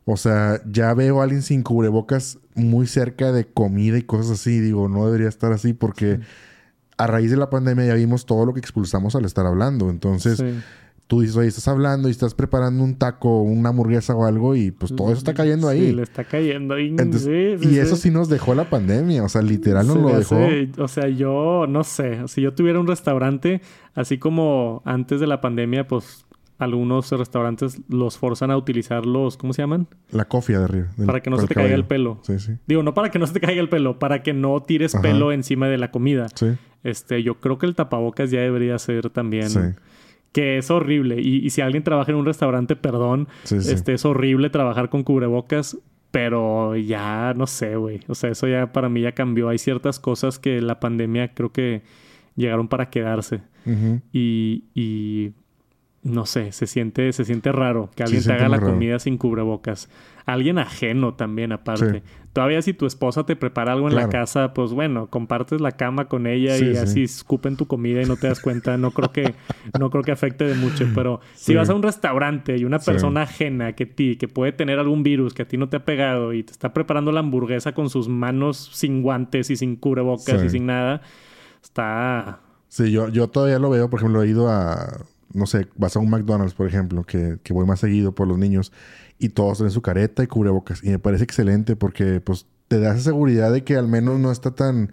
O 0.05 0.17
sea, 0.17 0.61
ya 0.69 0.93
veo 0.93 1.21
a 1.21 1.23
alguien 1.23 1.41
sin 1.41 1.63
cubrebocas 1.63 2.39
muy 2.55 2.87
cerca 2.87 3.31
de 3.31 3.45
comida 3.45 3.97
y 3.97 4.03
cosas 4.03 4.39
así. 4.39 4.59
Digo, 4.59 4.89
no 4.89 5.05
debería 5.05 5.29
estar 5.29 5.53
así 5.53 5.73
porque 5.73 6.19
a 6.97 7.07
raíz 7.07 7.31
de 7.31 7.37
la 7.37 7.49
pandemia 7.49 7.85
ya 7.85 7.93
vimos 7.93 8.25
todo 8.25 8.45
lo 8.45 8.53
que 8.53 8.59
expulsamos 8.59 9.15
al 9.15 9.25
estar 9.25 9.45
hablando. 9.45 9.89
Entonces, 9.89 10.43
tú 11.13 11.21
dices, 11.21 11.37
oye, 11.37 11.47
estás 11.47 11.67
hablando 11.67 12.07
y 12.07 12.11
estás 12.11 12.33
preparando 12.33 12.83
un 12.83 12.95
taco, 12.95 13.43
una 13.43 13.69
hamburguesa 13.69 14.15
o 14.15 14.25
algo 14.25 14.55
y 14.55 14.71
pues 14.71 14.95
todo 14.95 15.09
eso 15.09 15.19
está 15.19 15.35
cayendo 15.35 15.67
ahí. 15.67 15.89
Sí, 15.89 15.93
le 15.93 16.01
está 16.01 16.23
cayendo 16.23 16.79
y 16.79 16.95
eso 17.77 17.95
sí 17.97 18.09
nos 18.09 18.29
dejó 18.29 18.55
la 18.55 18.67
pandemia, 18.67 19.23
o 19.23 19.29
sea, 19.29 19.43
literal 19.43 19.85
nos 19.85 19.97
lo 19.97 20.17
dejó. 20.17 20.39
o 20.79 20.87
sea, 20.87 21.07
yo 21.09 21.67
no 21.69 21.83
sé, 21.83 22.27
si 22.27 22.41
yo 22.41 22.55
tuviera 22.55 22.79
un 22.79 22.87
restaurante, 22.87 23.61
así 23.93 24.17
como 24.17 24.81
antes 24.85 25.19
de 25.19 25.27
la 25.27 25.39
pandemia, 25.39 25.87
pues 25.87 26.25
algunos 26.57 27.11
restaurantes 27.11 27.79
los 27.89 28.17
forzan 28.17 28.49
a 28.49 28.57
utilizar 28.57 29.05
los, 29.05 29.37
¿cómo 29.37 29.53
se 29.53 29.61
llaman? 29.61 29.87
La 30.09 30.25
cofia 30.25 30.57
de 30.57 30.63
arriba. 30.63 30.87
para 31.05 31.21
que 31.21 31.29
no 31.29 31.37
se 31.37 31.45
te 31.45 31.53
caiga 31.53 31.75
el 31.75 31.85
pelo. 31.85 32.21
Sí, 32.23 32.39
sí. 32.39 32.53
Digo, 32.65 32.81
no 32.81 32.95
para 32.95 33.11
que 33.11 33.19
no 33.19 33.27
se 33.27 33.33
te 33.33 33.39
caiga 33.39 33.61
el 33.61 33.69
pelo, 33.69 33.99
para 33.99 34.23
que 34.23 34.33
no 34.33 34.63
tires 34.63 34.95
pelo 34.95 35.31
encima 35.31 35.67
de 35.67 35.77
la 35.77 35.91
comida. 35.91 36.25
Sí. 36.33 36.47
Este, 36.83 37.21
yo 37.21 37.39
creo 37.39 37.59
que 37.59 37.67
el 37.67 37.75
tapabocas 37.75 38.31
ya 38.31 38.39
debería 38.39 38.79
ser 38.79 39.11
también. 39.11 39.51
Sí 39.51 39.59
que 40.33 40.57
es 40.57 40.69
horrible. 40.69 41.21
Y, 41.21 41.49
si 41.51 41.61
alguien 41.61 41.83
trabaja 41.83 42.11
en 42.11 42.17
un 42.17 42.25
restaurante, 42.25 42.75
perdón, 42.75 43.27
este 43.49 43.93
es 43.93 44.03
horrible 44.03 44.49
trabajar 44.49 44.89
con 44.89 45.03
cubrebocas, 45.03 45.77
pero 46.11 46.75
ya 46.75 47.33
no 47.35 47.47
sé, 47.47 47.75
güey. 47.75 48.01
O 48.07 48.15
sea, 48.15 48.31
eso 48.31 48.47
ya 48.47 48.73
para 48.73 48.89
mí 48.89 49.01
ya 49.01 49.13
cambió. 49.13 49.49
Hay 49.49 49.59
ciertas 49.59 49.99
cosas 49.99 50.39
que 50.39 50.59
la 50.61 50.79
pandemia 50.79 51.33
creo 51.33 51.51
que 51.51 51.83
llegaron 52.35 52.67
para 52.67 52.89
quedarse. 52.89 53.41
y, 54.11 54.65
y 54.73 55.31
no 56.03 56.25
sé, 56.25 56.51
se 56.51 56.67
siente, 56.67 57.13
se 57.13 57.23
siente 57.23 57.53
raro 57.53 57.89
que 57.95 58.03
alguien 58.03 58.23
te 58.23 58.33
haga 58.33 58.49
la 58.49 58.59
comida 58.59 58.99
sin 58.99 59.17
cubrebocas. 59.17 59.89
Alguien 60.25 60.57
ajeno 60.57 61.13
también, 61.13 61.53
aparte. 61.53 62.03
Todavía 62.33 62.61
si 62.61 62.73
tu 62.73 62.85
esposa 62.85 63.25
te 63.25 63.35
prepara 63.35 63.71
algo 63.71 63.87
en 63.87 63.95
la 63.95 64.09
casa, 64.09 64.53
pues 64.53 64.71
bueno, 64.71 65.07
compartes 65.07 65.61
la 65.61 65.71
cama 65.71 66.09
con 66.09 66.27
ella 66.27 66.57
y 66.57 66.75
así 66.75 67.03
escupen 67.03 67.55
tu 67.55 67.67
comida 67.67 68.01
y 68.01 68.05
no 68.05 68.17
te 68.17 68.27
das 68.27 68.41
cuenta. 68.41 68.75
No 68.77 68.91
creo 68.91 69.11
que, 69.13 69.33
no 69.79 69.89
creo 69.89 70.03
que 70.03 70.11
afecte 70.11 70.43
de 70.43 70.55
mucho. 70.55 70.85
Pero 70.93 71.21
si 71.35 71.55
vas 71.55 71.69
a 71.69 71.73
un 71.73 71.83
restaurante 71.83 72.57
y 72.57 72.65
una 72.65 72.79
persona 72.79 73.21
ajena 73.21 73.73
que 73.73 73.85
ti, 73.85 74.17
que 74.17 74.27
puede 74.27 74.51
tener 74.51 74.79
algún 74.79 75.03
virus 75.03 75.33
que 75.33 75.43
a 75.43 75.47
ti 75.47 75.57
no 75.57 75.69
te 75.69 75.77
ha 75.77 75.85
pegado 75.85 76.33
y 76.33 76.43
te 76.43 76.51
está 76.51 76.73
preparando 76.73 77.13
la 77.13 77.21
hamburguesa 77.21 77.73
con 77.73 77.89
sus 77.89 78.09
manos 78.09 78.71
sin 78.73 79.03
guantes 79.03 79.49
y 79.49 79.55
sin 79.55 79.77
cubrebocas 79.77 80.43
y 80.43 80.49
sin 80.49 80.65
nada, 80.65 81.01
está. 81.61 82.41
Sí, 82.67 82.91
yo, 82.91 83.07
yo 83.07 83.27
todavía 83.29 83.59
lo 83.59 83.69
veo, 83.69 83.89
por 83.89 83.99
ejemplo, 83.99 84.23
he 84.23 84.27
ido 84.27 84.49
a 84.49 85.05
no 85.33 85.45
sé, 85.45 85.67
vas 85.75 85.95
a 85.95 85.99
un 85.99 86.09
McDonald's, 86.09 86.53
por 86.53 86.67
ejemplo, 86.67 87.03
que, 87.03 87.37
que 87.43 87.53
voy 87.53 87.65
más 87.65 87.79
seguido 87.79 88.13
por 88.13 88.27
los 88.27 88.37
niños, 88.37 88.71
y 89.19 89.29
todos 89.29 89.57
tienen 89.57 89.71
su 89.71 89.81
careta 89.81 90.23
y 90.23 90.27
cubrebocas. 90.27 90.83
Y 90.83 90.89
me 90.89 90.99
parece 90.99 91.23
excelente 91.23 91.75
porque, 91.75 92.21
pues, 92.21 92.45
te 92.67 92.79
da 92.79 92.93
esa 92.93 93.03
seguridad 93.03 93.51
de 93.51 93.63
que 93.63 93.75
al 93.75 93.87
menos 93.87 94.19
no 94.19 94.31
está 94.31 94.51
tan 94.51 94.91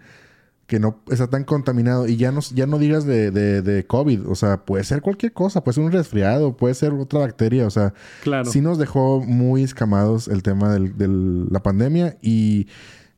que 0.70 0.78
no 0.78 1.00
está 1.10 1.26
tan 1.26 1.42
contaminado. 1.42 2.06
Y 2.06 2.16
ya 2.16 2.30
no, 2.30 2.40
ya 2.54 2.64
no 2.64 2.78
digas 2.78 3.04
de, 3.04 3.32
de, 3.32 3.86
COVID. 3.88 4.28
O 4.28 4.36
sea, 4.36 4.64
puede 4.64 4.84
ser 4.84 5.02
cualquier 5.02 5.32
cosa. 5.32 5.64
Puede 5.64 5.74
ser 5.74 5.84
un 5.84 5.90
resfriado. 5.90 6.56
Puede 6.56 6.74
ser 6.74 6.92
otra 6.92 7.18
bacteria. 7.18 7.66
O 7.66 7.70
sea, 7.70 7.92
claro. 8.22 8.48
sí 8.48 8.60
nos 8.60 8.78
dejó 8.78 9.20
muy 9.20 9.64
escamados 9.64 10.28
el 10.28 10.44
tema 10.44 10.72
de 10.72 11.08
la 11.50 11.60
pandemia. 11.64 12.18
Y 12.22 12.68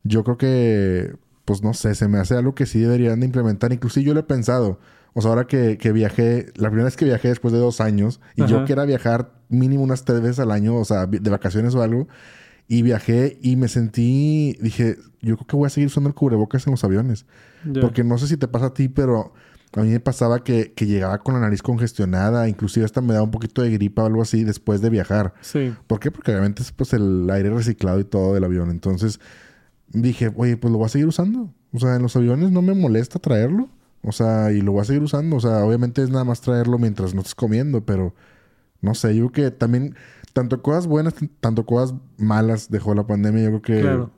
yo 0.03 0.23
creo 0.23 0.39
que, 0.39 1.15
pues 1.45 1.61
no 1.61 1.75
sé, 1.75 1.93
se 1.93 2.07
me 2.07 2.17
hace 2.17 2.35
algo 2.35 2.55
que 2.55 2.65
sí 2.65 2.79
deberían 2.79 3.19
de 3.19 3.27
implementar. 3.27 3.71
Inclusive 3.71 4.03
yo 4.03 4.15
lo 4.15 4.21
he 4.21 4.23
pensado. 4.23 4.79
O 5.13 5.21
sea, 5.21 5.29
ahora 5.29 5.45
que, 5.45 5.77
viajé, 5.93 6.51
la 6.55 6.69
primera 6.69 6.85
vez 6.85 6.97
que 6.97 7.05
viajé 7.05 7.29
después 7.29 7.53
de 7.53 7.59
dos 7.59 7.81
años, 7.81 8.19
y 8.35 8.45
yo 8.45 8.65
quiera 8.65 8.85
viajar 8.85 9.31
mínimo 9.49 9.83
unas 9.83 10.05
tres 10.05 10.21
veces 10.21 10.39
al 10.39 10.51
año, 10.51 10.75
o 10.75 10.85
sea, 10.85 11.05
de 11.05 11.29
vacaciones 11.29 11.75
o 11.75 11.83
algo, 11.83 12.07
y 12.67 12.81
viajé 12.81 13.37
y 13.41 13.55
me 13.55 13.67
sentí, 13.67 14.57
dije, 14.61 14.97
yo 15.21 15.35
creo 15.37 15.47
que 15.47 15.55
voy 15.55 15.67
a 15.67 15.69
seguir 15.69 15.87
usando 15.87 16.09
el 16.09 16.15
cubrebocas 16.15 16.65
en 16.65 16.71
los 16.71 16.83
aviones. 16.83 17.25
Porque 17.79 18.03
no 18.03 18.17
sé 18.17 18.27
si 18.27 18.37
te 18.37 18.47
pasa 18.47 18.67
a 18.67 18.73
ti, 18.73 18.89
pero 18.89 19.33
a 19.75 19.81
mí 19.81 19.89
me 19.89 19.99
pasaba 19.99 20.43
que, 20.43 20.73
llegaba 20.77 21.19
con 21.19 21.33
la 21.33 21.39
nariz 21.39 21.61
congestionada, 21.61 22.47
inclusive 22.49 22.85
hasta 22.85 23.01
me 23.01 23.13
daba 23.13 23.23
un 23.23 23.31
poquito 23.31 23.61
de 23.61 23.71
gripa 23.71 24.03
o 24.03 24.05
algo 24.05 24.21
así 24.21 24.43
después 24.43 24.81
de 24.81 24.89
viajar. 24.89 25.33
Sí. 25.41 25.73
¿Por 25.87 25.99
qué? 25.99 26.11
Porque 26.11 26.31
obviamente 26.31 26.61
es 26.61 26.71
pues 26.71 26.93
el 26.93 27.29
aire 27.29 27.49
reciclado 27.49 27.99
y 27.99 28.03
todo 28.03 28.33
del 28.33 28.43
avión. 28.43 28.69
Entonces 28.69 29.19
dije, 29.89 30.31
oye, 30.35 30.57
pues 30.57 30.71
lo 30.71 30.77
voy 30.77 30.85
a 30.85 30.89
seguir 30.89 31.07
usando. 31.07 31.53
O 31.71 31.79
sea, 31.79 31.95
en 31.95 32.01
los 32.01 32.15
aviones 32.15 32.51
no 32.51 32.61
me 32.61 32.73
molesta 32.73 33.19
traerlo. 33.19 33.69
O 34.03 34.11
sea, 34.11 34.51
y 34.51 34.61
lo 34.61 34.73
voy 34.73 34.81
a 34.81 34.85
seguir 34.85 35.01
usando. 35.01 35.37
O 35.37 35.39
sea, 35.39 35.65
obviamente 35.65 36.03
es 36.03 36.09
nada 36.09 36.23
más 36.23 36.41
traerlo 36.41 36.77
mientras 36.77 37.13
no 37.13 37.21
estés 37.21 37.35
comiendo, 37.35 37.81
pero 37.81 38.13
no 38.81 38.93
sé, 38.95 39.15
yo 39.15 39.31
creo 39.31 39.49
que 39.49 39.55
también, 39.55 39.95
tanto 40.33 40.61
cosas 40.61 40.87
buenas, 40.87 41.15
tanto 41.39 41.65
cosas 41.65 41.95
malas 42.17 42.69
dejó 42.69 42.93
la 42.93 43.07
pandemia. 43.07 43.43
Yo 43.43 43.49
creo 43.49 43.61
que. 43.61 43.81
Claro. 43.81 44.11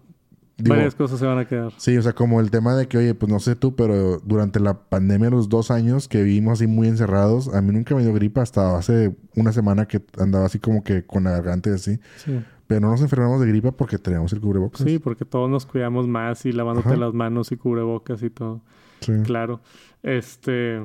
Varias 0.57 0.95
cosas 0.95 1.19
se 1.19 1.25
van 1.25 1.37
a 1.37 1.45
quedar. 1.45 1.73
Sí, 1.77 1.97
o 1.97 2.01
sea, 2.01 2.13
como 2.13 2.39
el 2.39 2.49
tema 2.49 2.75
de 2.75 2.87
que, 2.87 2.97
oye, 2.97 3.13
pues 3.13 3.29
no 3.29 3.39
sé 3.39 3.57
tú, 3.57 3.75
pero 3.75 4.19
durante 4.19 4.61
la 4.61 4.87
pandemia, 4.87 5.29
los 5.29 5.49
dos 5.49 5.69
años 5.69 6.07
que 6.07 6.23
vivimos 6.23 6.53
así 6.53 6.67
muy 6.67 6.87
encerrados, 6.87 7.53
a 7.53 7.61
mí 7.61 7.73
nunca 7.73 7.93
me 7.93 8.03
dio 8.03 8.13
gripa 8.13 8.41
hasta 8.41 8.77
hace 8.77 9.13
una 9.35 9.51
semana 9.51 9.85
que 9.85 10.01
andaba 10.17 10.45
así 10.45 10.59
como 10.59 10.81
que 10.81 11.05
con 11.05 11.25
la 11.25 11.31
garganta 11.31 11.71
y 11.71 11.73
así. 11.73 11.99
Sí. 12.15 12.39
Pero 12.67 12.79
no 12.81 12.89
nos 12.89 13.01
enfermamos 13.01 13.41
de 13.41 13.47
gripa 13.47 13.73
porque 13.73 13.97
teníamos 13.97 14.31
el 14.31 14.39
cubrebocas. 14.39 14.81
Sí, 14.81 14.97
porque 14.97 15.25
todos 15.25 15.49
nos 15.49 15.65
cuidamos 15.65 16.07
más 16.07 16.45
y 16.45 16.53
lavándote 16.53 16.95
las 16.95 17.13
manos 17.13 17.51
y 17.51 17.57
cubrebocas 17.57 18.23
y 18.23 18.29
todo. 18.29 18.61
Claro. 19.23 19.61
Este. 20.03 20.81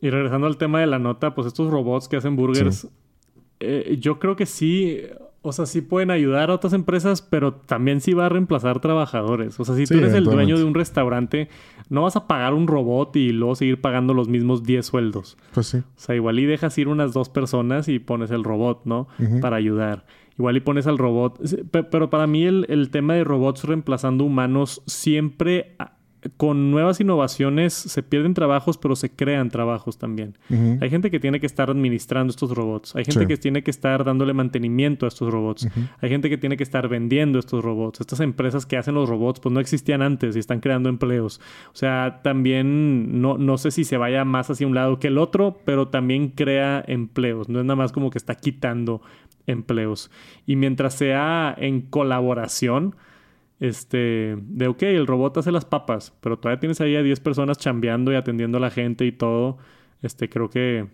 Y 0.00 0.10
regresando 0.10 0.46
al 0.46 0.56
tema 0.56 0.80
de 0.80 0.86
la 0.86 0.98
nota, 0.98 1.34
pues 1.34 1.46
estos 1.46 1.70
robots 1.70 2.08
que 2.08 2.16
hacen 2.16 2.36
burgers, 2.36 2.88
eh, 3.60 3.96
yo 3.98 4.18
creo 4.18 4.36
que 4.36 4.44
sí, 4.44 5.00
o 5.40 5.52
sea, 5.52 5.66
sí 5.66 5.80
pueden 5.80 6.10
ayudar 6.10 6.50
a 6.50 6.54
otras 6.54 6.72
empresas, 6.72 7.22
pero 7.22 7.54
también 7.54 8.00
sí 8.00 8.12
va 8.12 8.26
a 8.26 8.28
reemplazar 8.28 8.80
trabajadores. 8.80 9.58
O 9.60 9.64
sea, 9.64 9.74
si 9.74 9.84
tú 9.84 9.94
eres 9.94 10.12
el 10.14 10.24
dueño 10.24 10.58
de 10.58 10.64
un 10.64 10.74
restaurante, 10.74 11.48
no 11.88 12.02
vas 12.02 12.16
a 12.16 12.26
pagar 12.26 12.54
un 12.54 12.66
robot 12.66 13.16
y 13.16 13.30
luego 13.30 13.54
seguir 13.54 13.80
pagando 13.80 14.14
los 14.14 14.28
mismos 14.28 14.62
10 14.62 14.84
sueldos. 14.84 15.36
Pues 15.52 15.68
sí. 15.68 15.78
O 15.78 15.84
sea, 15.96 16.14
igual 16.14 16.38
y 16.38 16.46
dejas 16.46 16.76
ir 16.78 16.88
unas 16.88 17.12
dos 17.12 17.28
personas 17.28 17.88
y 17.88 17.98
pones 17.98 18.30
el 18.30 18.44
robot, 18.44 18.82
¿no? 18.84 19.08
Para 19.40 19.56
ayudar. 19.56 20.06
Igual 20.38 20.56
y 20.56 20.60
pones 20.60 20.86
al 20.86 20.98
robot. 20.98 21.40
Pero 21.70 22.10
para 22.10 22.26
mí 22.26 22.44
el, 22.44 22.66
el 22.68 22.90
tema 22.90 23.14
de 23.14 23.24
robots 23.24 23.64
reemplazando 23.64 24.24
humanos 24.24 24.82
siempre 24.86 25.76
con 26.36 26.70
nuevas 26.70 27.00
innovaciones 27.00 27.74
se 27.74 28.02
pierden 28.02 28.34
trabajos, 28.34 28.78
pero 28.78 28.96
se 28.96 29.10
crean 29.10 29.50
trabajos 29.50 29.98
también. 29.98 30.36
Hay 30.80 30.90
gente 30.90 31.10
que 31.10 31.20
tiene 31.20 31.40
que 31.40 31.46
estar 31.46 31.70
administrando 31.70 32.30
estos 32.30 32.50
robots. 32.52 32.94
Hay 32.96 33.04
gente 33.04 33.26
que 33.26 33.36
tiene 33.36 33.62
que 33.62 33.70
estar 33.70 34.04
dándole 34.04 34.32
mantenimiento 34.32 35.06
a 35.06 35.08
estos 35.08 35.32
robots. 35.32 35.68
Hay 36.00 36.08
gente 36.08 36.28
que 36.28 36.38
tiene 36.38 36.56
que 36.56 36.62
estar 36.62 36.88
vendiendo 36.88 37.38
estos 37.38 37.64
robots. 37.64 38.00
Estas 38.00 38.20
empresas 38.20 38.66
que 38.66 38.76
hacen 38.76 38.94
los 38.94 39.08
robots, 39.08 39.40
pues 39.40 39.52
no 39.52 39.60
existían 39.60 40.02
antes 40.02 40.36
y 40.36 40.38
están 40.38 40.60
creando 40.60 40.88
empleos. 40.88 41.40
O 41.72 41.76
sea, 41.76 42.20
también 42.22 43.20
no, 43.20 43.38
no 43.38 43.58
sé 43.58 43.70
si 43.70 43.84
se 43.84 43.96
vaya 43.96 44.24
más 44.24 44.50
hacia 44.50 44.66
un 44.66 44.74
lado 44.74 44.98
que 44.98 45.08
el 45.08 45.18
otro, 45.18 45.58
pero 45.64 45.88
también 45.88 46.28
crea 46.28 46.84
empleos. 46.86 47.48
No 47.48 47.60
es 47.60 47.64
nada 47.64 47.76
más 47.76 47.92
como 47.92 48.10
que 48.10 48.18
está 48.18 48.34
quitando 48.34 49.02
empleos. 49.46 50.10
Y 50.46 50.56
mientras 50.56 50.94
sea 50.94 51.54
en 51.58 51.82
colaboración, 51.82 52.96
este, 53.60 54.36
de 54.40 54.66
ok, 54.68 54.82
el 54.82 55.06
robot 55.06 55.38
hace 55.38 55.52
las 55.52 55.64
papas, 55.64 56.12
pero 56.20 56.38
todavía 56.38 56.60
tienes 56.60 56.80
ahí 56.80 56.96
a 56.96 57.02
10 57.02 57.20
personas 57.20 57.58
chambeando 57.58 58.12
y 58.12 58.16
atendiendo 58.16 58.58
a 58.58 58.60
la 58.60 58.70
gente 58.70 59.04
y 59.06 59.12
todo, 59.12 59.58
este, 60.02 60.28
creo 60.28 60.50
que 60.50 60.86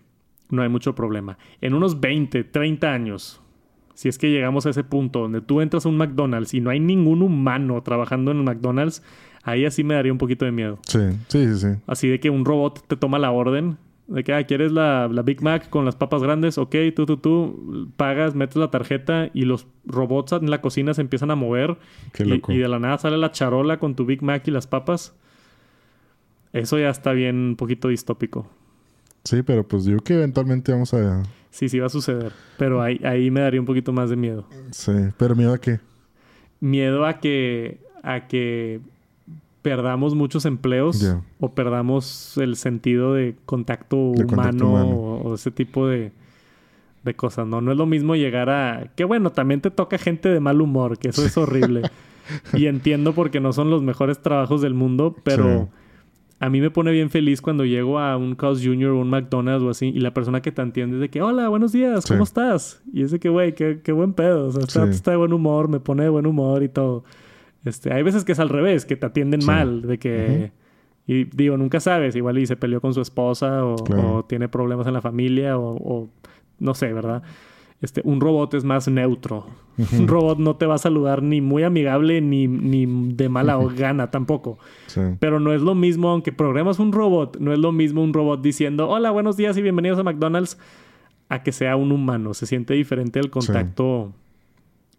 no 0.49 0.61
hay 0.61 0.69
mucho 0.69 0.95
problema. 0.95 1.37
En 1.61 1.73
unos 1.73 1.99
20, 1.99 2.43
30 2.43 2.91
años, 2.91 3.41
si 3.93 4.09
es 4.09 4.17
que 4.17 4.29
llegamos 4.29 4.65
a 4.65 4.71
ese 4.71 4.83
punto 4.83 5.19
donde 5.19 5.41
tú 5.41 5.61
entras 5.61 5.85
a 5.85 5.89
un 5.89 5.97
McDonald's 5.97 6.53
y 6.53 6.61
no 6.61 6.69
hay 6.69 6.79
ningún 6.79 7.21
humano 7.21 7.81
trabajando 7.81 8.31
en 8.31 8.37
el 8.37 8.43
McDonald's, 8.43 9.03
ahí 9.43 9.65
así 9.65 9.83
me 9.83 9.95
daría 9.95 10.11
un 10.11 10.17
poquito 10.17 10.45
de 10.45 10.51
miedo. 10.51 10.79
Sí, 10.87 10.99
sí, 11.27 11.47
sí, 11.47 11.55
sí. 11.59 11.67
Así 11.87 12.07
de 12.07 12.19
que 12.19 12.29
un 12.29 12.45
robot 12.45 12.85
te 12.87 12.95
toma 12.95 13.19
la 13.19 13.31
orden 13.31 13.77
de 14.11 14.25
que, 14.25 14.33
ah, 14.33 14.43
¿quieres 14.43 14.73
la, 14.73 15.07
Big 15.23 15.41
Mac 15.41 15.69
con 15.69 15.85
las 15.85 15.95
papas 15.95 16.21
grandes? 16.21 16.57
Ok, 16.57 16.75
tú, 16.93 17.05
tú, 17.05 17.17
tú, 17.17 17.89
pagas, 17.95 18.35
metes 18.35 18.57
la 18.57 18.69
tarjeta 18.69 19.29
y 19.33 19.45
los 19.45 19.67
robots 19.85 20.33
en 20.33 20.51
la 20.51 20.59
cocina 20.59 20.93
se 20.93 20.99
empiezan 20.99 21.31
a 21.31 21.35
mover. 21.35 21.77
y, 22.19 22.57
de 22.57 22.67
la 22.67 22.77
nada 22.77 22.97
sale 22.97 23.17
la 23.17 23.31
charola 23.31 23.79
con 23.79 23.95
tu 23.95 24.05
Big 24.05 24.21
Mac 24.21 24.45
y 24.47 24.51
las 24.51 24.67
papas. 24.67 25.15
Eso 26.51 26.77
ya 26.77 26.89
está 26.89 27.13
bien 27.13 27.37
un 27.37 27.55
poquito 27.55 27.87
distópico. 27.87 28.49
Sí, 29.23 29.43
pero 29.43 29.65
pues 29.65 29.85
yo 29.85 29.99
que 29.99 30.15
eventualmente 30.15 30.73
vamos 30.73 30.93
a... 30.93 31.23
Sí, 31.49 31.69
sí 31.69 31.79
va 31.79 31.85
a 31.85 31.89
suceder. 31.89 32.33
Pero 32.57 32.81
ahí, 32.81 32.99
ahí 33.05 33.31
me 33.31 33.39
daría 33.39 33.61
un 33.61 33.65
poquito 33.65 33.93
más 33.93 34.09
de 34.09 34.17
miedo. 34.17 34.45
Sí, 34.71 34.91
pero 35.17 35.35
miedo 35.35 35.53
a 35.53 35.57
qué? 35.57 35.79
Miedo 36.59 37.05
a 37.05 37.19
que... 37.19 37.79
a 38.03 38.27
que 38.27 38.81
perdamos 39.61 40.15
muchos 40.15 40.45
empleos 40.45 41.15
o 41.39 41.53
perdamos 41.53 42.37
el 42.37 42.55
sentido 42.55 43.13
de 43.13 43.35
contacto, 43.45 43.95
De 44.15 44.23
humano, 44.23 44.27
contacto 44.27 44.67
humano. 44.67 44.89
O, 45.23 45.35
ese 45.35 45.51
tipo 45.51 45.87
de, 45.87 46.11
de 47.03 47.13
cosas, 47.15 47.47
¿no? 47.47 47.61
No 47.61 47.71
es 47.71 47.77
lo 47.77 47.85
mismo 47.85 48.15
llegar 48.15 48.49
a... 48.49 48.91
Que 48.95 49.03
bueno, 49.03 49.31
también 49.31 49.61
te 49.61 49.69
toca 49.71 49.97
gente 49.97 50.29
de 50.29 50.39
mal 50.39 50.61
humor, 50.61 50.97
que 50.97 51.09
eso 51.09 51.25
es 51.25 51.37
horrible. 51.37 51.83
y 52.53 52.65
entiendo 52.67 53.13
porque 53.13 53.39
no 53.39 53.53
son 53.53 53.69
los 53.69 53.83
mejores 53.83 54.21
trabajos 54.21 54.61
del 54.61 54.73
mundo, 54.73 55.15
pero... 55.23 55.69
Sí. 55.71 55.77
A 56.43 56.49
mí 56.49 56.59
me 56.59 56.71
pone 56.71 56.91
bien 56.91 57.11
feliz 57.11 57.39
cuando 57.39 57.65
llego 57.65 57.99
a 57.99 58.17
un 58.17 58.33
Carl's 58.33 58.65
Jr. 58.65 58.89
o 58.89 58.99
un 59.01 59.11
McDonald's 59.11 59.63
o 59.63 59.69
así 59.69 59.89
y 59.89 59.99
la 59.99 60.11
persona 60.11 60.41
que 60.41 60.51
te 60.51 60.59
atiende 60.59 60.95
es 60.95 60.99
de 61.01 61.07
que, 61.11 61.21
hola, 61.21 61.49
buenos 61.49 61.71
días, 61.71 62.03
¿cómo 62.07 62.25
Sí. 62.25 62.29
estás? 62.29 62.81
Y 62.91 63.03
es 63.03 63.11
de 63.11 63.19
que, 63.19 63.29
güey, 63.29 63.53
qué, 63.53 63.81
qué 63.83 63.91
buen 63.91 64.13
pedo. 64.13 64.47
O 64.47 64.51
sea, 64.51 64.63
está, 64.63 64.85
Sí. 64.87 64.89
está 64.89 65.11
de 65.11 65.17
buen 65.17 65.33
humor, 65.33 65.67
me 65.67 65.79
pone 65.79 66.01
de 66.01 66.09
buen 66.09 66.25
humor 66.25 66.63
y 66.63 66.69
todo. 66.69 67.03
Este, 67.65 67.93
hay 67.93 68.03
veces 68.03 68.23
que 68.23 68.31
es 68.31 68.39
al 68.39 68.49
revés, 68.49 68.85
que 68.85 68.95
te 68.95 69.05
atienden 69.05 69.41
Sí. 69.41 69.47
mal, 69.47 69.81
de 69.83 69.99
que... 69.99 70.51
Y 71.07 71.25
digo, 71.25 71.57
nunca 71.57 71.79
sabes, 71.79 72.15
igual 72.15 72.37
y 72.37 72.45
se 72.45 72.55
peleó 72.55 72.79
con 72.79 72.93
su 72.93 73.01
esposa 73.01 73.65
o, 73.65 73.75
Claro. 73.75 74.15
o 74.17 74.25
tiene 74.25 74.47
problemas 74.47 74.85
en 74.87 74.93
la 74.93 75.01
familia 75.01 75.57
o, 75.57 75.75
o 75.75 76.09
no 76.59 76.73
sé, 76.75 76.93
¿verdad? 76.93 77.23
Este, 77.81 78.01
un 78.05 78.21
robot 78.21 78.53
es 78.53 78.63
más 78.63 78.87
neutro. 78.87 79.47
Un 79.97 80.07
robot 80.07 80.37
no 80.37 80.55
te 80.55 80.67
va 80.67 80.75
a 80.75 80.77
saludar 80.77 81.23
ni 81.23 81.41
muy 81.41 81.63
amigable 81.63 82.21
ni, 82.21 82.47
ni 82.47 82.85
de 83.15 83.27
mala 83.29 83.57
gana 83.75 84.11
tampoco. 84.11 84.59
Sí. 84.85 85.01
Pero 85.19 85.39
no 85.39 85.51
es 85.53 85.63
lo 85.63 85.73
mismo, 85.73 86.09
aunque 86.09 86.31
programas 86.31 86.77
un 86.77 86.91
robot, 86.93 87.37
no 87.39 87.51
es 87.51 87.57
lo 87.57 87.71
mismo 87.71 88.03
un 88.03 88.13
robot 88.13 88.41
diciendo 88.43 88.87
hola, 88.87 89.09
buenos 89.09 89.35
días 89.37 89.57
y 89.57 89.63
bienvenidos 89.63 89.97
a 89.97 90.03
McDonald's 90.03 90.59
a 91.29 91.41
que 91.41 91.51
sea 91.51 91.75
un 91.75 91.91
humano. 91.91 92.35
Se 92.35 92.45
siente 92.45 92.75
diferente 92.75 93.19
el 93.19 93.31
contacto, 93.31 94.13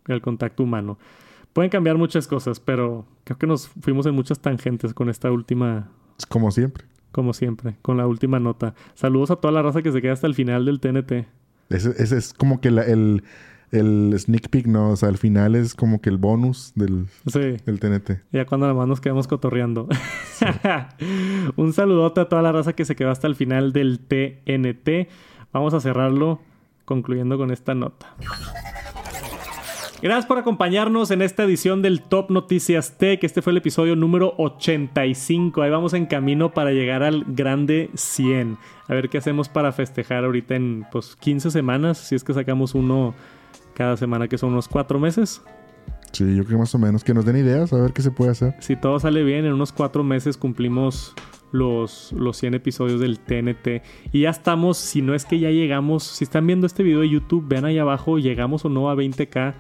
el 0.09 0.21
contacto 0.21 0.65
humano. 0.65 0.99
Pueden 1.53 1.71
cambiar 1.71 1.99
muchas 1.99 2.27
cosas, 2.27 2.61
pero 2.61 3.05
creo 3.25 3.39
que 3.39 3.47
nos 3.47 3.69
fuimos 3.69 4.07
en 4.07 4.15
muchas 4.15 4.39
tangentes 4.41 4.95
con 4.95 5.09
esta 5.11 5.31
última, 5.31 5.91
Es 6.19 6.25
como 6.27 6.51
siempre. 6.51 6.85
como 7.11 7.33
siempre, 7.35 7.77
con 7.83 7.97
la 7.99 8.07
última 8.07 8.41
nota. 8.41 8.75
Saludos 8.95 9.31
a 9.31 9.37
toda 9.37 9.53
la 9.53 9.63
raza 9.63 9.83
que 9.83 9.93
se 9.93 10.01
queda 10.01 10.13
hasta 10.15 10.27
el 10.27 10.35
final 10.35 10.65
del 10.65 10.81
TNT. 10.81 11.27
Ese, 11.69 11.91
ese 12.03 12.17
es 12.17 12.33
como 12.33 12.61
que 12.61 12.71
la- 12.71 12.85
el, 12.85 13.23
el 13.71 14.15
sneak 14.19 14.49
peek, 14.49 14.67
¿no? 14.67 14.91
O 14.91 14.97
sea, 14.97 15.09
al 15.11 15.19
final 15.19 15.55
es 15.55 15.75
como 15.75 16.01
que 16.01 16.09
el 16.11 16.17
bonus 16.19 16.73
del, 16.75 17.07
Sí. 17.27 17.39
del 17.67 17.81
TNT. 17.81 18.21
Ya 18.33 18.47
cuando 18.47 18.67
además 18.67 18.89
nos 18.89 19.01
quedamos 19.03 19.27
cotorreando. 19.29 19.89
Un 21.57 21.73
saludote 21.73 22.21
a 22.23 22.29
toda 22.29 22.43
la 22.43 22.53
raza 22.53 22.73
que 22.75 22.85
se 22.85 22.97
quedó 22.97 23.11
hasta 23.11 23.27
el 23.27 23.35
final 23.37 23.73
del 23.73 24.01
TNT. 24.01 25.09
Vamos 25.53 25.75
a 25.75 25.81
cerrarlo 25.81 26.41
concluyendo 26.87 27.37
con 27.39 27.51
esta 27.51 27.75
nota. 27.75 28.15
Gracias 30.03 30.27
por 30.27 30.37
acompañarnos 30.37 31.13
en 31.13 31.23
esta 31.23 31.45
edición 31.45 31.81
del 31.81 32.03
Top 32.03 32.29
Noticias 32.33 32.99
Tech. 32.99 33.23
Este 33.23 33.41
fue 33.41 33.53
el 33.53 33.59
episodio 33.59 33.95
número 33.95 34.35
85. 34.37 35.63
Ahí 35.63 35.71
vamos 35.71 35.95
en 35.95 36.07
camino 36.07 36.53
para 36.53 36.73
llegar 36.73 37.05
al 37.05 37.23
grande 37.29 37.89
100. 37.95 38.59
A 38.89 38.95
ver 38.95 39.09
qué 39.09 39.19
hacemos 39.19 39.49
para 39.49 39.71
festejar 39.71 40.25
ahorita 40.25 40.57
en 40.57 40.85
pues 40.91 41.15
15 41.15 41.53
semanas. 41.53 41.99
Si 41.99 42.17
es 42.17 42.25
que 42.25 42.35
sacamos 42.35 42.75
uno 42.75 43.15
cada 43.75 43.97
semana, 43.97 44.27
que 44.27 44.39
son 44.39 44.51
unos 44.51 44.67
4 44.67 44.99
meses. 44.99 45.41
Sí, 46.11 46.25
yo 46.35 46.43
creo 46.43 46.57
que 46.57 46.63
más 46.63 46.75
o 46.75 46.81
menos. 46.81 47.05
Que 47.05 47.15
nos 47.15 47.25
den 47.25 47.37
ideas, 47.37 47.73
a 47.73 47.77
ver 47.77 47.93
qué 47.93 48.03
se 48.03 48.11
puede 48.11 48.33
hacer. 48.33 48.57
Si 48.59 48.75
todo 48.75 48.99
sale 48.99 49.23
bien, 49.23 49.45
en 49.45 49.53
unos 49.53 49.71
cuatro 49.71 50.03
meses 50.03 50.37
cumplimos 50.37 51.15
los, 51.53 52.11
los 52.11 52.37
100 52.39 52.55
episodios 52.55 52.99
del 52.99 53.21
TNT. 53.21 53.85
Y 54.11 54.23
ya 54.23 54.31
estamos, 54.31 54.79
si 54.79 55.01
no 55.01 55.15
es 55.15 55.25
que 55.25 55.39
ya 55.39 55.51
llegamos, 55.51 56.03
si 56.03 56.25
están 56.25 56.45
viendo 56.45 56.67
este 56.67 56.83
video 56.83 57.03
de 57.03 57.09
YouTube, 57.09 57.47
vean 57.47 57.67
ahí 57.67 57.79
abajo, 57.79 58.19
llegamos 58.19 58.65
o 58.65 58.69
no 58.69 58.91
a 58.91 58.97
20k. 58.97 59.55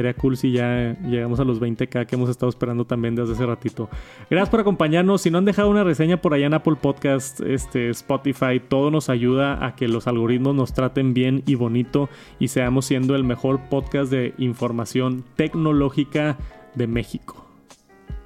Estaría 0.00 0.14
cool 0.14 0.36
si 0.38 0.52
ya 0.52 0.96
llegamos 1.06 1.40
a 1.40 1.44
los 1.44 1.60
20k 1.60 2.06
que 2.06 2.14
hemos 2.16 2.30
estado 2.30 2.48
esperando 2.48 2.86
también 2.86 3.14
desde 3.14 3.34
hace 3.34 3.44
ratito. 3.44 3.90
Gracias 4.30 4.48
por 4.48 4.60
acompañarnos. 4.60 5.20
Si 5.20 5.30
no 5.30 5.36
han 5.36 5.44
dejado 5.44 5.68
una 5.68 5.84
reseña 5.84 6.22
por 6.22 6.32
allá 6.32 6.46
en 6.46 6.54
Apple 6.54 6.76
Podcast, 6.80 7.40
este, 7.42 7.90
Spotify, 7.90 8.60
todo 8.66 8.90
nos 8.90 9.10
ayuda 9.10 9.62
a 9.66 9.76
que 9.76 9.88
los 9.88 10.06
algoritmos 10.06 10.54
nos 10.54 10.72
traten 10.72 11.12
bien 11.12 11.42
y 11.46 11.54
bonito 11.54 12.08
y 12.38 12.48
seamos 12.48 12.86
siendo 12.86 13.14
el 13.14 13.24
mejor 13.24 13.60
podcast 13.68 14.10
de 14.10 14.32
información 14.38 15.22
tecnológica 15.36 16.38
de 16.74 16.86
México 16.86 17.46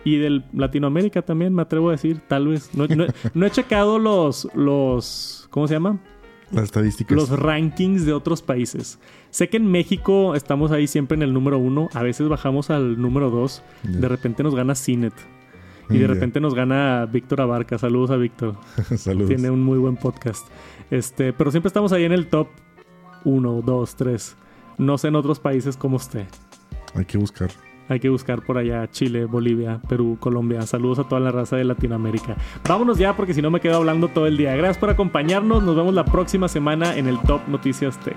y 0.05 0.19
del 0.19 0.45
Latinoamérica 0.53 1.23
también, 1.23 1.55
me 1.55 1.63
atrevo 1.63 1.89
a 1.89 1.93
decir, 1.93 2.21
tal 2.29 2.47
vez. 2.49 2.73
No, 2.75 2.87
no- 2.87 3.07
no 3.35 3.47
he 3.47 3.51
checado 3.51 3.99
los, 3.99 4.49
los, 4.55 5.49
¿cómo 5.51 5.67
se 5.67 5.75
llama? 5.75 5.99
Las 6.51 6.65
estadísticas. 6.65 7.17
Los 7.17 7.31
rankings 7.31 8.05
de 8.07 8.13
otros 8.13 8.43
países. 8.43 8.99
Sé 9.31 9.49
que 9.49 9.57
en 9.57 9.71
México 9.71 10.35
estamos 10.35 10.71
ahí 10.71 10.87
siempre 10.87 11.17
en 11.17 11.23
el 11.23 11.33
número 11.33 11.59
uno, 11.59 11.89
a 11.95 12.03
veces 12.03 12.29
bajamos 12.29 12.71
al 12.71 13.01
número 13.01 13.31
dos, 13.31 13.63
de 13.83 14.09
repente 14.09 14.43
nos 14.43 14.55
gana 14.55 14.75
Cinet 14.75 15.15
y 15.91 15.99
de 15.99 16.07
repente 16.07 16.41
nos 16.41 16.55
gana 16.55 17.07
Víctor 17.07 17.41
Abarca. 17.41 17.79
Saludos 17.79 18.11
a 18.11 18.17
Víctor, 18.17 18.57
Saludos. 18.97 19.29
tiene 19.29 19.51
un 19.51 19.63
muy 19.63 19.79
buen 19.79 19.97
podcast. 19.97 20.47
Este, 20.91 21.33
pero 21.33 21.51
siempre 21.51 21.69
estamos 21.69 21.93
ahí 21.93 22.05
en 22.05 22.13
el 22.13 22.29
top 22.29 22.49
uno, 23.25 23.63
dos, 23.63 23.97
tres. 23.97 24.37
No 24.79 24.99
sé 24.99 25.09
en 25.09 25.17
otros 25.17 25.41
países 25.41 25.77
cómo 25.77 25.97
esté. 25.97 26.27
Hay 26.95 27.05
que 27.05 27.19
buscar. 27.19 27.51
Hay 27.89 28.01
que 28.01 28.09
buscar 28.09 28.43
por 28.43 28.59
allá 28.59 28.89
Chile, 28.91 29.27
Bolivia, 29.27 29.81
Perú, 29.89 30.17
Colombia. 30.19 30.63
Saludos 30.63 31.01
a 31.01 31.05
toda 31.05 31.21
la 31.21 31.31
raza 31.31 31.57
de 31.57 31.65
Latinoamérica. 31.65 32.37
Vámonos 32.67 32.99
ya 32.99 33.15
porque 33.15 33.35
si 33.35 33.43
no 33.43 33.51
me 33.51 33.61
quedo 33.61 33.77
hablando 33.77 34.09
todo 34.09 34.27
el 34.27 34.37
día. 34.37 34.57
Gracias 34.57 34.79
por 34.79 34.91
acompañarnos. 34.91 35.63
Nos 35.63 35.77
vemos 35.77 35.95
la 35.95 36.05
próxima 36.05 36.49
semana 36.49 36.97
en 36.97 37.07
el 37.07 37.19
Top 37.21 37.43
Noticias 37.49 37.99
Tech. 38.01 38.17